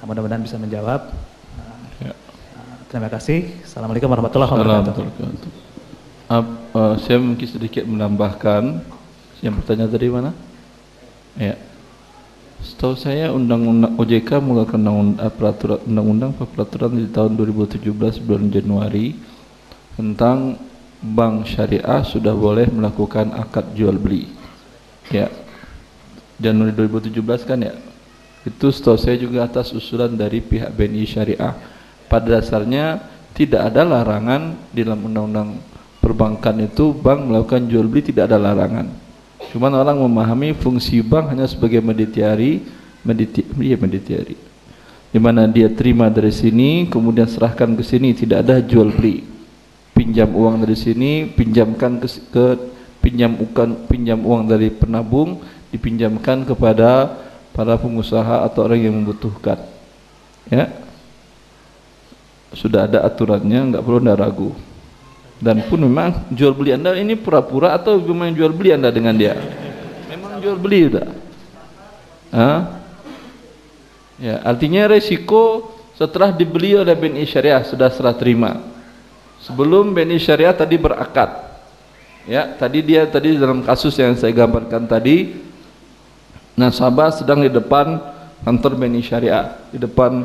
Uh, 0.00 0.04
mudah-mudahan 0.04 0.42
bisa 0.44 0.60
menjawab. 0.60 1.12
Uh, 1.56 2.76
terima 2.92 3.08
kasih. 3.08 3.52
Assalamualaikum 3.64 4.08
warahmatullahi 4.08 4.50
wabarakatuh. 4.50 5.04
Uh, 6.26 6.44
uh, 6.74 6.94
saya 6.98 7.22
mungkin 7.22 7.46
sedikit 7.46 7.86
menambahkan 7.86 8.82
yang 9.44 9.54
bertanya 9.60 9.86
tadi 9.86 10.10
mana? 10.10 10.32
Ya. 11.36 11.54
Setahu 12.64 12.96
saya 12.96 13.30
undang-undang 13.36 14.00
OJK 14.00 14.40
mengeluarkan 14.40 14.80
undang 14.80 15.30
peraturan 15.36 15.78
undang-undang 15.84 16.32
peraturan 16.32 16.96
di 16.96 17.06
tahun 17.12 17.36
2017 17.36 17.84
bulan 18.24 18.48
Januari 18.48 19.12
tentang 19.94 20.56
bank 21.04 21.46
syariah 21.46 22.00
sudah 22.00 22.32
boleh 22.32 22.66
melakukan 22.72 23.36
akad 23.36 23.76
jual 23.76 23.94
beli. 24.00 24.32
Ya. 25.12 25.28
Januari 26.40 26.72
2017 26.72 27.22
kan 27.44 27.60
ya. 27.60 27.72
Itu 28.46 28.70
setahu 28.70 28.94
saya 28.94 29.18
juga 29.18 29.42
atas 29.42 29.74
usulan 29.74 30.14
dari 30.14 30.38
pihak 30.38 30.70
BNI 30.70 31.04
Syariah. 31.04 31.54
Pada 32.06 32.38
dasarnya 32.38 33.02
tidak 33.34 33.74
ada 33.74 33.82
larangan 33.82 34.54
di 34.70 34.86
dalam 34.86 35.02
undang-undang 35.02 35.58
perbankan 35.98 36.62
itu 36.62 36.94
bank 36.94 37.26
melakukan 37.26 37.66
jual 37.66 37.90
beli 37.90 38.14
tidak 38.14 38.30
ada 38.30 38.38
larangan 38.38 38.86
Cuman 39.52 39.72
orang 39.72 39.98
memahami 40.00 40.56
fungsi 40.56 41.00
bank 41.04 41.32
hanya 41.32 41.46
sebagai 41.46 41.78
meditiari, 41.78 42.64
mediti, 43.06 43.46
iya 43.62 43.78
meditiari. 43.78 44.34
Di 45.12 45.18
mana 45.22 45.46
dia 45.46 45.70
terima 45.70 46.10
dari 46.10 46.34
sini, 46.34 46.90
kemudian 46.90 47.30
serahkan 47.30 47.72
ke 47.78 47.80
sini, 47.86 48.12
tidak 48.12 48.44
ada 48.44 48.60
jual 48.60 48.90
beli. 48.90 49.22
Pinjam 49.96 50.28
uang 50.34 50.66
dari 50.66 50.76
sini, 50.76 51.30
pinjamkan 51.30 52.02
ke, 52.02 52.08
ke 52.28 52.46
pinjam 53.00 53.32
uang 53.38 53.88
pinjam 53.88 54.20
uang 54.20 54.44
dari 54.50 54.68
penabung, 54.68 55.40
dipinjamkan 55.72 56.44
kepada 56.44 57.16
para 57.56 57.80
pengusaha 57.80 58.44
atau 58.44 58.68
orang 58.68 58.84
yang 58.84 58.92
membutuhkan. 58.92 59.56
ya. 60.52 60.68
Sudah 62.52 62.84
ada 62.84 63.00
aturannya 63.00 63.72
nggak 63.72 63.82
perlu 63.82 63.98
anda 64.04 64.12
ragu. 64.12 64.52
Dan 65.40 65.64
pun 65.68 65.80
memang 65.80 66.28
jual 66.32 66.52
beli 66.52 66.76
anda 66.76 66.92
ini 66.96 67.16
pura-pura 67.16 67.72
atau 67.76 67.96
memang 68.00 68.32
jual 68.32 68.52
beli 68.52 68.72
anda 68.76 68.88
dengan 68.92 69.16
dia? 69.16 69.36
Memang 70.08 70.40
jual 70.40 70.56
beli 70.56 70.88
udah 70.88 71.08
Hah? 72.32 72.60
ya 74.16 74.40
artinya 74.44 74.88
resiko 74.88 75.76
setelah 75.92 76.32
dibeli 76.32 76.72
oleh 76.72 76.92
BNI 76.96 77.24
Syariah 77.28 77.64
sudah 77.64 77.88
serah 77.92 78.16
terima. 78.16 78.60
Sebelum 79.44 79.92
BNI 79.92 80.16
Syariah 80.16 80.56
tadi 80.56 80.76
berakad. 80.80 81.44
Ya 82.24 82.48
tadi 82.56 82.80
dia 82.80 83.04
tadi 83.04 83.36
dalam 83.36 83.60
kasus 83.60 83.92
yang 84.00 84.16
saya 84.16 84.32
gambarkan 84.32 84.88
tadi 84.88 85.45
nasabah 86.56 87.12
sedang 87.12 87.44
di 87.44 87.52
depan 87.52 88.00
kantor 88.42 88.72
BNI 88.80 89.02
Syariah 89.04 89.46
di 89.70 89.78
depan 89.78 90.24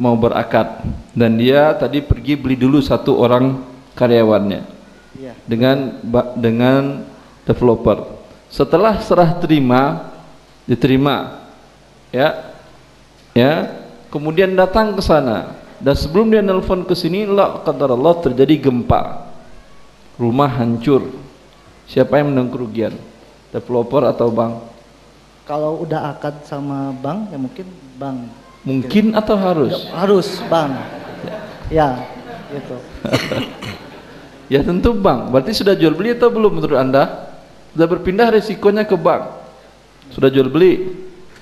mau 0.00 0.16
berakad. 0.16 0.82
Dan 1.12 1.36
dia 1.36 1.76
tadi 1.76 2.00
pergi 2.00 2.34
beli 2.34 2.56
dulu 2.56 2.80
satu 2.80 3.20
orang 3.20 3.60
karyawannya 3.94 4.80
Iya. 5.10 5.34
dengan 5.44 5.98
dengan 6.38 7.02
developer. 7.44 8.06
Setelah 8.46 8.98
serah 9.02 9.36
terima 9.42 10.10
diterima 10.64 11.44
ya 12.14 12.54
ya 13.34 13.52
kemudian 14.08 14.54
datang 14.54 14.96
ke 14.96 15.02
sana. 15.02 15.58
Dan 15.80 15.96
sebelum 15.96 16.28
dia 16.28 16.44
nelpon 16.44 16.84
ke 16.84 16.92
sini 16.92 17.24
la 17.24 17.60
Allah 17.64 18.14
terjadi 18.20 18.68
gempa. 18.68 19.32
Rumah 20.20 20.50
hancur. 20.60 21.08
Siapa 21.88 22.20
yang 22.20 22.30
menanggung 22.30 22.60
kerugian? 22.60 22.94
Developer 23.50 24.04
atau 24.04 24.28
bank 24.30 24.54
Kalau 25.50 25.82
udah 25.82 26.14
akad 26.14 26.46
sama 26.46 26.94
bank 26.94 27.34
ya 27.34 27.38
mungkin 27.42 27.66
bank. 27.98 28.18
mungkin 28.62 29.18
atau 29.18 29.34
harus? 29.34 29.82
Harus 29.90 30.38
bank. 30.46 30.78
Ya, 31.66 32.06
gitu. 32.54 32.78
ya 34.54 34.62
tentu 34.62 34.94
bank. 34.94 35.34
Berarti 35.34 35.50
sudah 35.50 35.74
jual 35.74 35.98
beli 35.98 36.14
atau 36.14 36.30
belum 36.30 36.62
menurut 36.62 36.78
anda? 36.78 37.34
Sudah 37.74 37.86
berpindah 37.90 38.30
resikonya 38.30 38.86
ke 38.86 38.94
bank? 38.94 39.26
Sudah 40.14 40.30
jual 40.30 40.46
beli? 40.46 40.86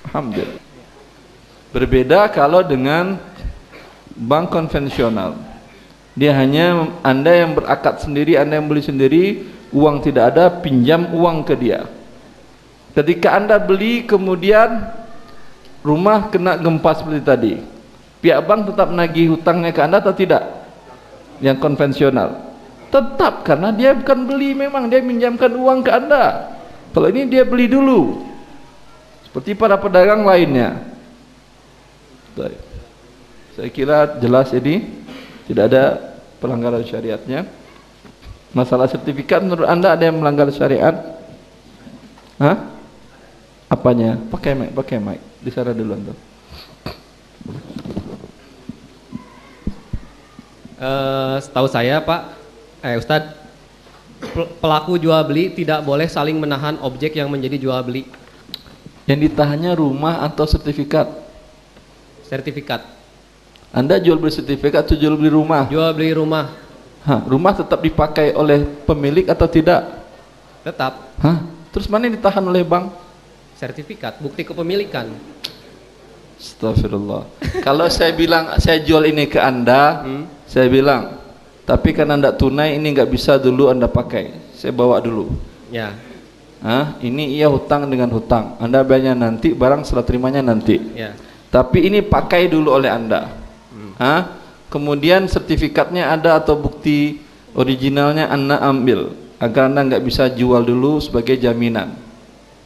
Alhamdulillah. 0.09 0.57
Berbeda 1.69 2.33
kalau 2.33 2.65
dengan 2.65 3.13
bank 4.17 4.49
konvensional. 4.49 5.37
Dia 6.17 6.33
hanya 6.33 6.97
anda 7.05 7.29
yang 7.29 7.53
berakad 7.53 8.01
sendiri 8.01 8.41
anda 8.41 8.57
yang 8.57 8.65
beli 8.65 8.81
sendiri 8.81 9.45
uang 9.69 10.01
tidak 10.01 10.33
ada 10.33 10.49
pinjam 10.49 11.13
uang 11.13 11.45
ke 11.45 11.53
dia 11.53 11.98
ketika 12.99 13.39
anda 13.39 13.55
beli 13.55 14.03
kemudian 14.03 14.91
rumah 15.79 16.27
kena 16.27 16.59
gempa 16.59 16.91
seperti 16.99 17.21
tadi 17.23 17.53
pihak 18.19 18.39
bank 18.43 18.71
tetap 18.71 18.87
menagih 18.91 19.35
hutangnya 19.35 19.71
ke 19.71 19.81
anda 19.81 19.97
atau 20.03 20.13
tidak? 20.15 20.43
Yang 21.39 21.57
konvensional. 21.63 22.51
Tetap 22.91 23.47
karena 23.47 23.71
dia 23.71 23.95
bukan 23.95 24.27
beli 24.27 24.51
memang 24.51 24.91
dia 24.91 24.99
minjamkan 24.99 25.51
uang 25.55 25.79
ke 25.87 25.91
anda. 25.91 26.51
Kalau 26.91 27.07
ini 27.07 27.31
dia 27.31 27.47
beli 27.47 27.71
dulu. 27.71 28.27
Seperti 29.23 29.55
para 29.55 29.79
pedagang 29.79 30.25
lainnya. 30.27 30.83
Saya 33.55 33.69
kira 33.71 34.19
jelas 34.19 34.51
ini. 34.51 34.99
Tidak 35.47 35.63
ada 35.65 35.97
pelanggaran 36.43 36.83
syariatnya. 36.83 37.47
Masalah 38.53 38.89
sertifikat 38.89 39.45
menurut 39.45 39.69
anda 39.69 39.93
ada 39.93 40.03
yang 40.09 40.17
melanggar 40.17 40.49
syariat? 40.49 40.93
Hah? 42.41 42.57
Apanya 43.69 44.17
pakai 44.27 44.57
mic 44.57 44.69
pakai 44.73 44.97
mic 44.97 45.19
di 45.39 45.51
sana 45.53 45.71
dulu 45.71 45.93
antum 45.93 46.17
Eh, 50.79 51.35
setahu 51.43 51.67
saya 51.67 51.99
Pak, 51.99 52.21
eh 52.79 52.95
Ustadz, 52.95 53.35
pel- 54.31 54.47
pelaku 54.63 54.95
jual 54.95 55.19
beli 55.27 55.51
tidak 55.51 55.83
boleh 55.83 56.07
saling 56.07 56.39
menahan 56.39 56.79
objek 56.79 57.19
yang 57.19 57.27
menjadi 57.27 57.59
jual 57.59 57.83
beli 57.83 58.07
yang 59.03 59.19
ditahannya 59.19 59.75
rumah 59.75 60.23
atau 60.23 60.47
sertifikat 60.47 61.11
sertifikat. 62.23 62.87
anda 63.75 63.99
jual 63.99 64.15
beli 64.15 64.31
sertifikat 64.31 64.87
atau 64.87 64.95
jual 64.95 65.19
beli 65.19 65.27
rumah 65.27 65.67
Jual 65.67 65.91
beli 65.91 66.15
rumah 66.15 66.47
Hah, 67.03 67.27
rumah 67.27 67.59
tetap 67.59 67.83
dipakai 67.83 68.31
oleh 68.31 68.63
pemilik 68.87 69.27
atau 69.27 69.51
tidak? 69.51 69.83
tetap 70.63 71.11
Hah? 71.19 71.43
Terus 71.75 71.91
mana 71.91 72.07
yang 72.07 72.15
ditahan 72.15 72.43
oleh 72.47 72.63
bank? 72.63 72.87
Sertifikat, 73.59 74.23
bukti 74.23 74.47
kepemilikan. 74.47 75.11
Astagfirullah. 76.39 77.27
Kalau 77.59 77.91
saya 77.91 78.15
bilang 78.15 78.55
saya 78.63 78.79
jual 78.79 79.03
ini 79.11 79.27
ke 79.27 79.35
anda, 79.35 80.07
Hmm. 80.07 80.23
saya 80.47 80.71
bilang, 80.71 81.19
tapi 81.67 81.91
karena 81.91 82.15
anda 82.15 82.31
tunai 82.31 82.79
ini 82.79 82.95
nggak 82.95 83.11
bisa 83.11 83.35
dulu 83.35 83.67
anda 83.67 83.91
pakai. 83.91 84.55
Saya 84.55 84.71
bawa 84.71 85.03
dulu. 85.03 85.35
Ya, 85.67 85.91
Hah? 86.59 86.99
Ini 86.99 87.39
ia 87.39 87.47
hutang 87.47 87.87
dengan 87.87 88.11
hutang. 88.11 88.59
Anda 88.59 88.83
bayarnya 88.83 89.15
nanti, 89.15 89.55
barang 89.55 89.87
setelah 89.87 90.03
terimanya 90.03 90.43
nanti. 90.43 90.75
ya. 90.95 91.15
Tapi 91.49 91.87
ini 91.87 92.03
pakai 92.03 92.51
dulu 92.51 92.75
oleh 92.75 92.91
anda. 92.91 93.31
Hah? 93.99 94.37
Kemudian 94.67 95.25
sertifikatnya 95.25 96.11
ada 96.13 96.37
atau 96.39 96.59
bukti 96.59 97.19
originalnya 97.57 98.29
anda 98.29 98.59
ambil 98.61 99.11
agar 99.39 99.65
anda 99.71 99.81
nggak 99.87 100.03
bisa 100.03 100.27
jual 100.29 100.61
dulu 100.61 100.99
sebagai 101.03 101.35
jaminan. 101.39 101.95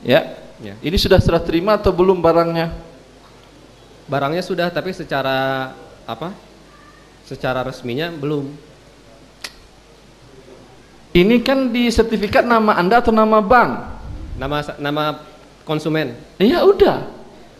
Ya. 0.01 0.41
Ya. 0.63 0.79
Ini 0.79 0.95
sudah 0.95 1.19
serah 1.19 1.43
terima 1.43 1.75
atau 1.75 1.91
belum 1.91 2.23
barangnya? 2.23 2.71
Barangnya 4.07 4.39
sudah 4.39 4.71
tapi 4.71 4.95
secara 4.95 5.69
apa? 6.07 6.31
Secara 7.27 7.67
resminya 7.67 8.07
belum. 8.15 8.47
Ini 11.13 11.35
kan 11.43 11.69
di 11.69 11.91
sertifikat 11.91 12.47
nama 12.47 12.79
anda 12.79 13.03
atau 13.03 13.11
nama 13.11 13.43
bank? 13.43 13.71
Nama 14.39 14.57
nama 14.81 15.03
konsumen, 15.67 16.15
Ya 16.41 16.65
udah. 16.65 17.05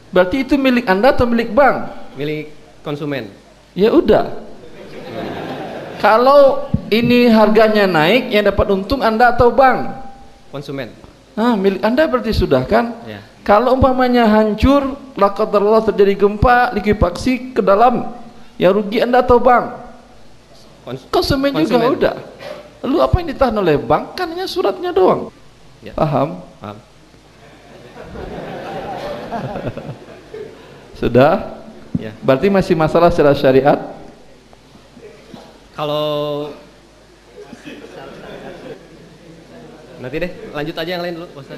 Berarti 0.10 0.42
itu 0.42 0.58
milik 0.58 0.88
anda 0.90 1.14
atau 1.14 1.28
milik 1.30 1.54
bank? 1.54 2.02
milik 2.18 2.54
konsumen. 2.86 3.30
Ya 3.74 3.90
udah. 3.94 4.30
Kalau 5.98 6.70
ini 6.94 7.32
harganya 7.32 7.88
naik, 7.90 8.30
yang 8.30 8.46
dapat 8.46 8.70
untung 8.70 9.02
anda 9.02 9.34
atau 9.34 9.50
bank? 9.50 9.92
Konsumen. 10.54 10.92
Nah, 11.34 11.58
milik 11.58 11.82
anda 11.82 12.06
berarti 12.06 12.30
sudah 12.30 12.62
kan? 12.64 12.94
Ya. 13.06 13.20
Kalau 13.42 13.74
umpamanya 13.76 14.24
hancur, 14.24 14.96
lakadarullah 15.18 15.84
terjadi 15.84 16.16
gempa, 16.16 16.72
likuifaksi 16.72 17.52
ke 17.52 17.60
dalam, 17.60 18.14
yang 18.56 18.72
rugi 18.72 19.02
anda 19.04 19.20
atau 19.20 19.42
bank? 19.42 19.82
Kons- 20.86 21.08
Konsumen, 21.10 21.52
juga 21.52 21.76
Konsumen. 21.76 21.90
udah. 21.98 22.16
Lalu 22.84 22.98
apa 23.00 23.16
yang 23.20 23.28
ditahan 23.34 23.56
oleh 23.58 23.76
bank? 23.76 24.16
Kan 24.16 24.32
hanya 24.32 24.46
suratnya 24.46 24.92
doang. 24.92 25.34
Ya. 25.82 25.92
Paham? 25.96 26.40
Paham. 26.62 26.78
Sudah? 31.00 31.60
Ya. 32.00 32.12
Berarti 32.22 32.48
masih 32.48 32.76
masalah 32.78 33.10
secara 33.12 33.34
syariat? 33.34 33.80
Kalau 35.74 36.52
Nanti 40.04 40.20
deh, 40.20 40.32
lanjut 40.52 40.76
aja 40.76 40.90
yang 40.92 41.00
lain 41.00 41.14
dulu, 41.16 41.28
Ustaz. 41.32 41.56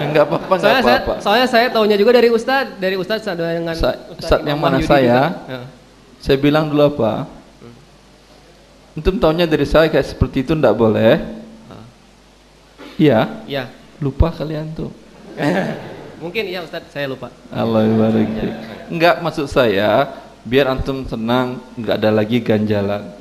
Enggak 0.00 0.24
apa-apa, 0.32 0.44
enggak 0.48 0.60
Soalnya 0.64 0.80
saya, 0.80 0.96
apa-apa. 0.96 1.14
soalnya 1.20 1.46
saya 1.46 1.66
tahunya 1.68 1.96
juga 2.00 2.12
dari 2.16 2.28
Ustaz, 2.32 2.66
dari 2.80 2.96
Ustaz 2.96 3.20
dengan 3.28 3.76
Sa- 3.76 3.92
Ustaz 4.08 4.24
Ustaz 4.24 4.40
yang 4.48 4.56
mana 4.56 4.80
Wahyudi 4.80 4.88
saya? 4.88 5.20
juga. 5.28 5.52
Ya. 5.52 5.60
Saya 6.16 6.36
bilang 6.40 6.64
dulu 6.66 6.80
apa? 6.88 7.28
Antum 8.96 9.16
tahunya 9.16 9.44
dari 9.44 9.68
saya 9.68 9.86
kayak 9.86 10.08
seperti 10.08 10.42
itu 10.42 10.56
enggak 10.56 10.72
boleh. 10.72 11.20
Iya, 12.96 13.44
Iya. 13.44 13.64
lupa 14.00 14.32
kalian 14.32 14.72
tuh. 14.72 14.88
Mungkin 16.24 16.48
iya 16.48 16.60
Ustaz, 16.60 16.88
saya 16.88 17.04
lupa. 17.04 17.28
Allah 17.48 17.84
barik. 17.84 18.28
Enggak 18.88 19.20
maksud 19.20 19.44
saya 19.44 20.08
biar 20.40 20.72
antum 20.72 21.04
tenang, 21.04 21.60
enggak 21.76 22.00
ada 22.00 22.10
lagi 22.12 22.40
ganjalan. 22.40 23.12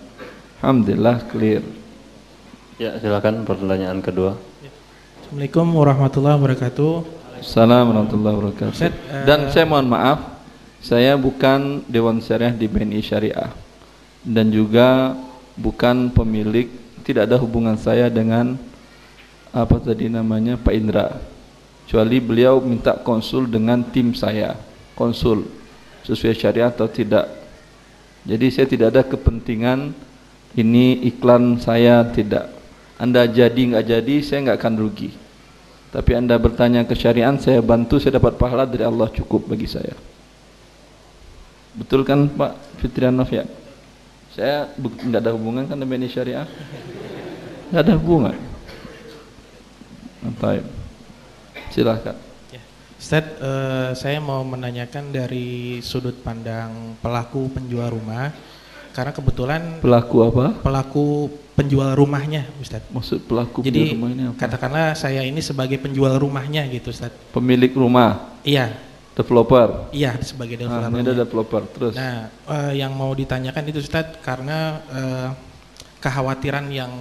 Alhamdulillah 0.63 1.19
clear. 1.27 1.63
Ya, 2.79 2.95
silakan 2.95 3.43
pertanyaan 3.43 3.99
kedua. 3.99 4.39
Assalamualaikum 5.19 5.67
warahmatullahi 5.67 6.35
wabarakatuh. 6.39 6.91
Assalamualaikum 7.43 7.91
warahmatullahi 7.91 8.35
wabarakatuh. 8.39 8.71
Ustaz, 8.71 8.95
eh, 8.95 9.27
Dan 9.27 9.51
saya 9.51 9.67
mohon 9.67 9.91
maaf, 9.91 10.39
saya 10.79 11.19
bukan 11.19 11.83
Dewan 11.91 12.23
Syariah 12.23 12.55
di 12.55 12.71
BNI 12.71 13.03
Syariah 13.03 13.51
dan 14.23 14.47
juga 14.47 15.11
bukan 15.59 16.07
pemilik, 16.15 16.71
tidak 17.03 17.27
ada 17.27 17.35
hubungan 17.43 17.75
saya 17.75 18.07
dengan 18.07 18.55
apa 19.51 19.75
tadi 19.83 20.07
namanya 20.07 20.55
Pak 20.55 20.71
Indra. 20.71 21.19
Kecuali 21.83 22.23
beliau 22.23 22.63
minta 22.63 22.95
konsul 22.95 23.51
dengan 23.51 23.83
tim 23.91 24.15
saya, 24.15 24.55
konsul 24.95 25.51
sesuai 26.07 26.31
syariah 26.31 26.71
atau 26.71 26.87
tidak. 26.87 27.27
Jadi 28.23 28.47
saya 28.55 28.71
tidak 28.71 28.87
ada 28.95 29.03
kepentingan 29.03 29.91
ini 30.55 31.03
iklan 31.11 31.59
saya 31.59 32.07
tidak. 32.07 32.58
Anda 32.99 33.23
jadi 33.25 33.55
nggak 33.55 33.85
jadi, 33.87 34.15
saya 34.19 34.39
nggak 34.43 34.59
akan 34.59 34.73
rugi. 34.75 35.09
Tapi 35.89 36.11
anda 36.13 36.37
bertanya 36.37 36.85
ke 36.85 36.93
syariat, 36.93 37.33
saya 37.41 37.63
bantu, 37.65 37.97
saya 37.97 38.19
dapat 38.19 38.37
pahala 38.37 38.67
dari 38.67 38.85
Allah 38.85 39.09
cukup 39.09 39.49
bagi 39.49 39.65
saya. 39.65 39.95
Betul 41.73 42.03
kan 42.05 42.27
Pak 42.27 42.77
Fitrianov 42.83 43.31
ya? 43.31 43.47
Saya 44.35 44.69
nggak 44.77 45.21
ada 45.23 45.31
hubungan 45.33 45.65
kan 45.65 45.79
dengan 45.79 46.05
syariah? 46.05 46.45
Nggak 47.73 47.83
ada 47.87 47.93
hubungan. 47.97 48.35
Baik. 50.37 50.67
Silakan. 51.71 52.29
Ustaz, 52.99 53.23
eh, 53.39 53.89
saya 53.95 54.19
mau 54.19 54.43
menanyakan 54.43 55.15
dari 55.15 55.79
sudut 55.79 56.19
pandang 56.19 56.99
pelaku 56.99 57.47
penjual 57.47 57.95
rumah, 57.95 58.35
karena 58.91 59.15
kebetulan 59.15 59.79
Pelaku 59.79 60.27
apa? 60.27 60.45
pelaku 60.59 61.31
penjual 61.59 61.91
rumahnya, 61.91 62.47
Ustaz. 62.57 62.87
Maksud 62.87 63.27
pelaku 63.27 63.59
Jadi 63.59 63.75
penjual 63.75 63.95
rumah 63.99 64.09
ini 64.09 64.23
apa? 64.25 64.35
katakanlah 64.39 64.95
saya 64.95 65.21
ini 65.21 65.43
sebagai 65.43 65.75
penjual 65.75 66.15
rumahnya 66.15 66.63
gitu, 66.71 66.89
Ustaz. 66.89 67.11
Pemilik 67.29 67.75
rumah, 67.75 68.39
Iya, 68.41 68.79
developer. 69.11 69.91
iya 69.91 70.15
sebagai 70.23 70.55
Ah, 70.55 70.59
developer. 70.63 70.89
ini 70.89 70.99
ada 71.03 71.13
developer. 71.19 71.61
Terus. 71.67 71.93
Nah, 71.93 72.17
eh, 72.31 72.79
yang 72.79 72.95
mau 72.95 73.11
ditanyakan 73.11 73.63
itu 73.67 73.83
Ustaz 73.83 74.15
karena 74.23 74.57
eh, 74.87 75.29
kekhawatiran 75.99 76.71
yang 76.71 76.91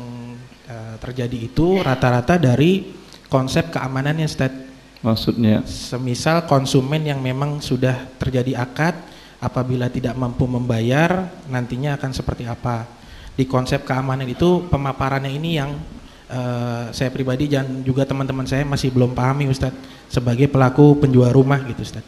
eh, 0.66 0.94
terjadi 0.98 1.38
itu 1.46 1.78
rata-rata 1.78 2.34
dari 2.34 2.90
konsep 3.30 3.70
keamanannya 3.70 4.26
Ustaz. 4.26 4.50
Maksudnya 4.98 5.62
Semisal 5.62 6.42
konsumen 6.44 7.06
yang 7.06 7.22
memang 7.22 7.62
sudah 7.62 7.94
terjadi 8.18 8.58
akad 8.58 8.98
apabila 9.38 9.86
tidak 9.86 10.18
mampu 10.18 10.42
membayar 10.50 11.30
nantinya 11.46 11.94
akan 11.94 12.10
seperti 12.10 12.42
apa. 12.42 12.97
Di 13.38 13.46
konsep 13.46 13.86
keamanan 13.86 14.26
itu 14.26 14.66
pemaparannya 14.66 15.30
ini 15.30 15.50
yang 15.54 15.78
eh, 16.26 16.90
saya 16.90 17.08
pribadi 17.08 17.46
dan 17.46 17.80
juga 17.80 18.02
teman-teman 18.02 18.42
saya 18.42 18.66
masih 18.66 18.90
belum 18.90 19.14
pahami 19.14 19.46
Ustaz 19.46 19.70
sebagai 20.06 20.50
pelaku 20.50 20.98
penjual 20.98 21.30
rumah 21.30 21.62
gitu 21.62 21.80
Ustaz. 21.80 22.02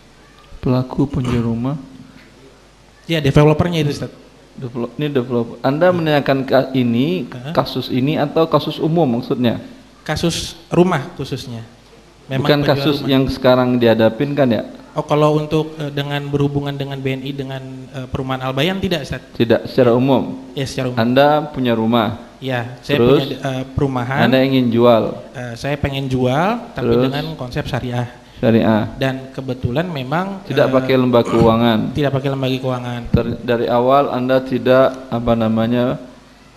pelaku 0.58 1.08
penjual 1.08 1.40
rumah, 1.40 1.78
Ya, 3.06 3.16
developernya 3.18 3.80
itu 3.80 3.90
Ustaz. 3.90 4.12
develop, 4.52 4.92
ini 4.94 5.08
developer. 5.08 5.56
Anda 5.62 5.88
menanyakan 5.88 6.38
ka- 6.44 6.70
ini 6.72 7.24
kasus 7.50 7.88
ini 7.88 8.14
atau 8.14 8.44
kasus 8.44 8.76
umum 8.76 9.08
maksudnya? 9.08 9.56
Kasus 10.02 10.58
rumah 10.68 11.08
khususnya. 11.14 11.64
Bukan 12.28 12.60
penjual 12.60 12.68
kasus 12.68 12.96
rumah. 13.00 13.08
yang 13.08 13.22
sekarang 13.26 13.68
dihadapin 13.76 14.34
kan 14.34 14.46
ya? 14.46 14.62
Oh, 14.90 15.06
kalau 15.06 15.38
untuk 15.38 15.78
eh, 15.78 15.90
dengan 15.94 16.18
berhubungan 16.26 16.74
dengan 16.74 16.98
BNI 16.98 17.30
dengan 17.30 17.62
eh, 17.94 18.06
perumahan 18.10 18.42
Albayan 18.50 18.82
tidak, 18.82 19.06
Ustaz? 19.06 19.22
Tidak 19.38 19.70
secara 19.70 19.94
umum. 19.94 20.50
Ya, 20.58 20.66
secara 20.66 20.90
umum. 20.90 20.98
Anda 20.98 21.46
punya 21.54 21.78
rumah. 21.78 22.26
Ya, 22.40 22.80
saya 22.82 22.98
Terus, 22.98 23.22
punya 23.22 23.36
eh, 23.38 23.64
perumahan. 23.70 24.20
Anda 24.26 24.38
ingin 24.42 24.72
jual 24.72 25.02
Eh, 25.36 25.54
saya 25.54 25.78
pengen 25.78 26.10
jual 26.10 26.74
tapi 26.74 26.90
Terus? 26.90 27.04
dengan 27.06 27.24
konsep 27.38 27.64
syariah. 27.70 28.08
syariah. 28.40 28.90
Dan 28.98 29.30
kebetulan 29.30 29.86
memang 29.86 30.42
Tidak 30.48 30.66
eh, 30.66 30.72
pakai 30.74 30.94
lembaga 30.98 31.28
keuangan. 31.30 31.78
tidak 31.96 32.10
pakai 32.10 32.28
lembaga 32.34 32.56
keuangan. 32.58 33.00
Ter- 33.14 33.38
dari 33.46 33.66
awal 33.70 34.10
Anda 34.10 34.42
tidak 34.42 35.06
apa 35.06 35.32
namanya 35.38 36.00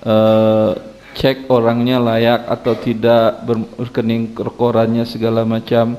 eh, 0.02 0.72
cek 1.14 1.46
orangnya 1.54 2.02
layak 2.02 2.50
atau 2.50 2.74
tidak 2.74 3.46
berkening 3.46 4.34
korannya 4.34 5.06
segala 5.06 5.46
macam. 5.46 5.94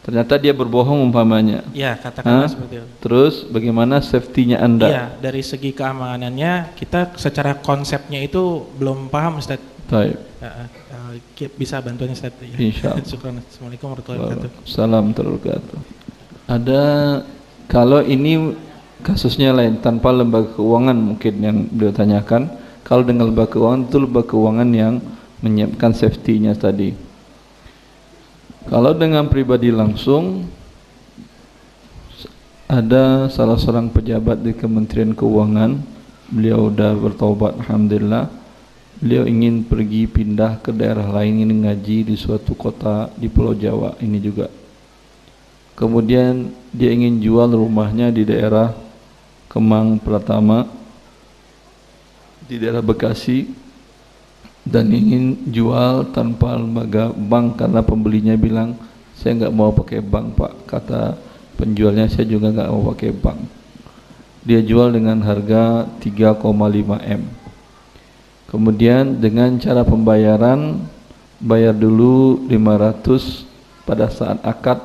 Ternyata 0.00 0.40
dia 0.40 0.56
berbohong 0.56 0.96
umpamanya. 1.12 1.60
Ya, 1.76 1.92
katakanlah 1.92 2.48
seperti 2.48 2.80
itu. 2.80 2.88
Terus 3.04 3.44
bagaimana 3.44 4.00
safety-nya 4.00 4.56
Anda? 4.64 4.88
Iya, 4.88 5.04
dari 5.20 5.44
segi 5.44 5.76
keamanannya 5.76 6.72
kita 6.72 7.20
secara 7.20 7.60
konsepnya 7.60 8.16
itu 8.24 8.64
belum 8.80 9.12
paham, 9.12 9.44
Ustaz. 9.44 9.60
Baik. 9.92 10.16
Eh, 10.40 10.46
eh, 10.48 10.68
eh, 11.44 11.50
bisa 11.52 11.84
bantuan 11.84 12.16
Ustaz? 12.16 12.32
Ya. 12.40 12.56
Insya 12.56 12.88
Allah. 12.96 13.04
Syukran. 13.04 13.44
Assalamualaikum 13.44 13.86
warahmatullahi 13.92 14.20
wabarakatuh. 14.24 14.50
Salam 14.64 15.04
wabarakatuh. 15.12 15.78
Ada 16.48 16.82
kalau 17.68 18.00
ini 18.00 18.56
kasusnya 19.04 19.52
lain 19.52 19.84
tanpa 19.84 20.16
lembaga 20.16 20.56
keuangan 20.56 20.96
mungkin 20.96 21.34
yang 21.44 21.56
beliau 21.68 21.92
tanyakan. 21.92 22.48
Kalau 22.88 23.04
dengan 23.04 23.28
lembaga 23.28 23.52
keuangan 23.52 23.84
itu 23.84 23.96
lembaga 24.00 24.26
keuangan 24.32 24.68
yang 24.72 24.94
menyiapkan 25.44 25.92
safety-nya 25.92 26.56
tadi. 26.56 27.09
Kalau 28.70 28.94
dengan 28.94 29.26
pribadi 29.26 29.74
langsung 29.74 30.46
ada 32.70 33.26
salah 33.26 33.58
seorang 33.58 33.90
pejabat 33.90 34.46
di 34.46 34.54
Kementerian 34.54 35.10
Keuangan, 35.10 35.82
beliau 36.30 36.70
sudah 36.70 36.94
bertobat 36.94 37.58
alhamdulillah. 37.66 38.30
Beliau 39.02 39.26
ingin 39.26 39.66
pergi 39.66 40.06
pindah 40.06 40.62
ke 40.62 40.70
daerah 40.70 41.10
lain 41.10 41.42
ini 41.42 41.66
ngaji 41.66 42.06
di 42.06 42.14
suatu 42.14 42.54
kota 42.54 43.10
di 43.18 43.26
Pulau 43.26 43.58
Jawa 43.58 43.98
ini 43.98 44.22
juga. 44.22 44.46
Kemudian 45.74 46.54
dia 46.70 46.94
ingin 46.94 47.18
jual 47.18 47.50
rumahnya 47.50 48.14
di 48.14 48.22
daerah 48.22 48.70
Kemang 49.50 49.98
Pratama 49.98 50.70
di 52.46 52.54
daerah 52.54 52.86
Bekasi 52.86 53.50
dan 54.64 54.92
ingin 54.92 55.48
jual 55.48 56.12
tanpa 56.12 56.56
lembaga 56.56 57.10
bank 57.14 57.60
karena 57.60 57.80
pembelinya 57.80 58.36
bilang 58.36 58.76
saya 59.16 59.36
nggak 59.36 59.54
mau 59.56 59.72
pakai 59.72 60.00
bank 60.00 60.26
pak 60.36 60.52
kata 60.64 61.00
penjualnya. 61.60 62.08
Saya 62.08 62.24
juga 62.24 62.48
nggak 62.48 62.70
mau 62.72 62.88
pakai 62.92 63.12
bank. 63.12 63.40
Dia 64.40 64.64
jual 64.64 64.96
dengan 64.96 65.20
harga 65.20 65.84
3,5 66.00 66.40
m. 67.04 67.22
Kemudian 68.48 69.20
dengan 69.20 69.60
cara 69.60 69.84
pembayaran 69.84 70.80
bayar 71.36 71.76
dulu 71.76 72.48
500 72.48 73.44
pada 73.84 74.08
saat 74.08 74.40
akad 74.40 74.80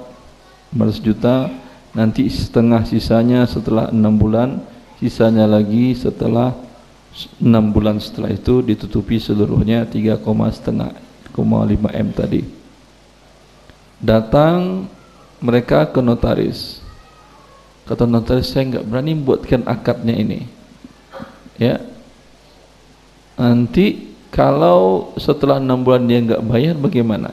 500 0.75 0.99
juta. 0.99 1.47
Nanti 1.95 2.27
setengah 2.27 2.83
sisanya 2.83 3.47
setelah 3.47 3.87
enam 3.87 4.19
bulan 4.19 4.59
sisanya 4.99 5.47
lagi 5.47 5.95
setelah 5.95 6.51
enam 7.39 7.71
bulan 7.71 7.97
setelah 7.97 8.31
itu 8.31 8.59
ditutupi 8.59 9.15
seluruhnya 9.17 9.87
3, 9.87 10.19
setengah 10.51 10.91
5 11.31 11.71
m 11.91 12.07
tadi. 12.11 12.41
Datang 13.99 14.87
mereka 15.39 15.87
ke 15.87 15.99
notaris. 16.03 16.83
Kata 17.87 18.03
notaris 18.03 18.51
saya 18.51 18.67
nggak 18.75 18.85
berani 18.87 19.13
buatkan 19.15 19.61
akadnya 19.63 20.15
ini. 20.15 20.49
Ya. 21.55 21.79
Nanti 23.39 24.15
kalau 24.31 25.11
setelah 25.15 25.59
enam 25.59 25.79
bulan 25.83 26.03
dia 26.03 26.19
nggak 26.19 26.43
bayar 26.43 26.75
bagaimana? 26.75 27.31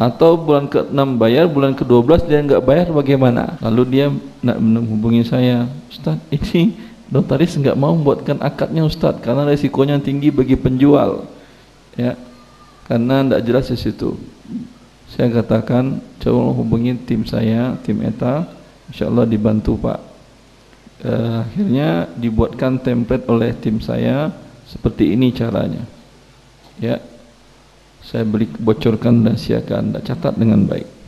Atau 0.00 0.40
bulan 0.40 0.64
ke-6 0.64 1.20
bayar, 1.20 1.44
bulan 1.44 1.76
ke-12 1.76 2.24
dia 2.24 2.40
nggak 2.40 2.64
bayar 2.64 2.88
bagaimana? 2.88 3.60
Lalu 3.60 3.82
dia 3.92 4.06
nak 4.40 4.56
menghubungi 4.56 5.28
saya, 5.28 5.68
Ustaz, 5.92 6.16
ini 6.32 6.72
notaris 7.10 7.58
nggak 7.58 7.76
mau 7.76 7.92
membuatkan 7.92 8.38
akadnya 8.40 8.86
Ustaz 8.86 9.18
karena 9.20 9.44
resikonya 9.44 9.98
tinggi 9.98 10.30
bagi 10.30 10.56
penjual. 10.56 11.26
Ya. 11.98 12.14
Karena 12.86 13.22
tidak 13.22 13.42
jelas 13.46 13.66
di 13.70 13.78
situ. 13.78 14.18
Saya 15.10 15.30
katakan, 15.30 16.02
coba 16.22 16.54
hubungi 16.54 16.94
tim 17.02 17.26
saya, 17.26 17.78
tim 17.82 17.98
ETA, 18.02 18.46
insya 18.90 19.10
Allah 19.10 19.26
dibantu 19.26 19.78
Pak. 19.78 20.00
Eh, 21.06 21.34
akhirnya 21.46 22.10
dibuatkan 22.14 22.78
template 22.82 23.26
oleh 23.30 23.54
tim 23.58 23.78
saya 23.82 24.30
seperti 24.66 25.14
ini 25.14 25.34
caranya. 25.34 25.82
Ya, 26.78 27.02
saya 28.02 28.26
beri 28.26 28.50
bocorkan 28.58 29.22
rahasia 29.22 29.62
ke 29.62 29.74
anda 29.76 30.02
catat 30.02 30.34
dengan 30.34 30.66
baik 30.66 31.00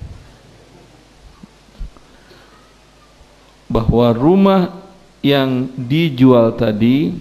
bahwa 3.73 4.13
rumah 4.13 4.82
yang 5.23 5.71
dijual 5.79 6.53
tadi 6.59 7.15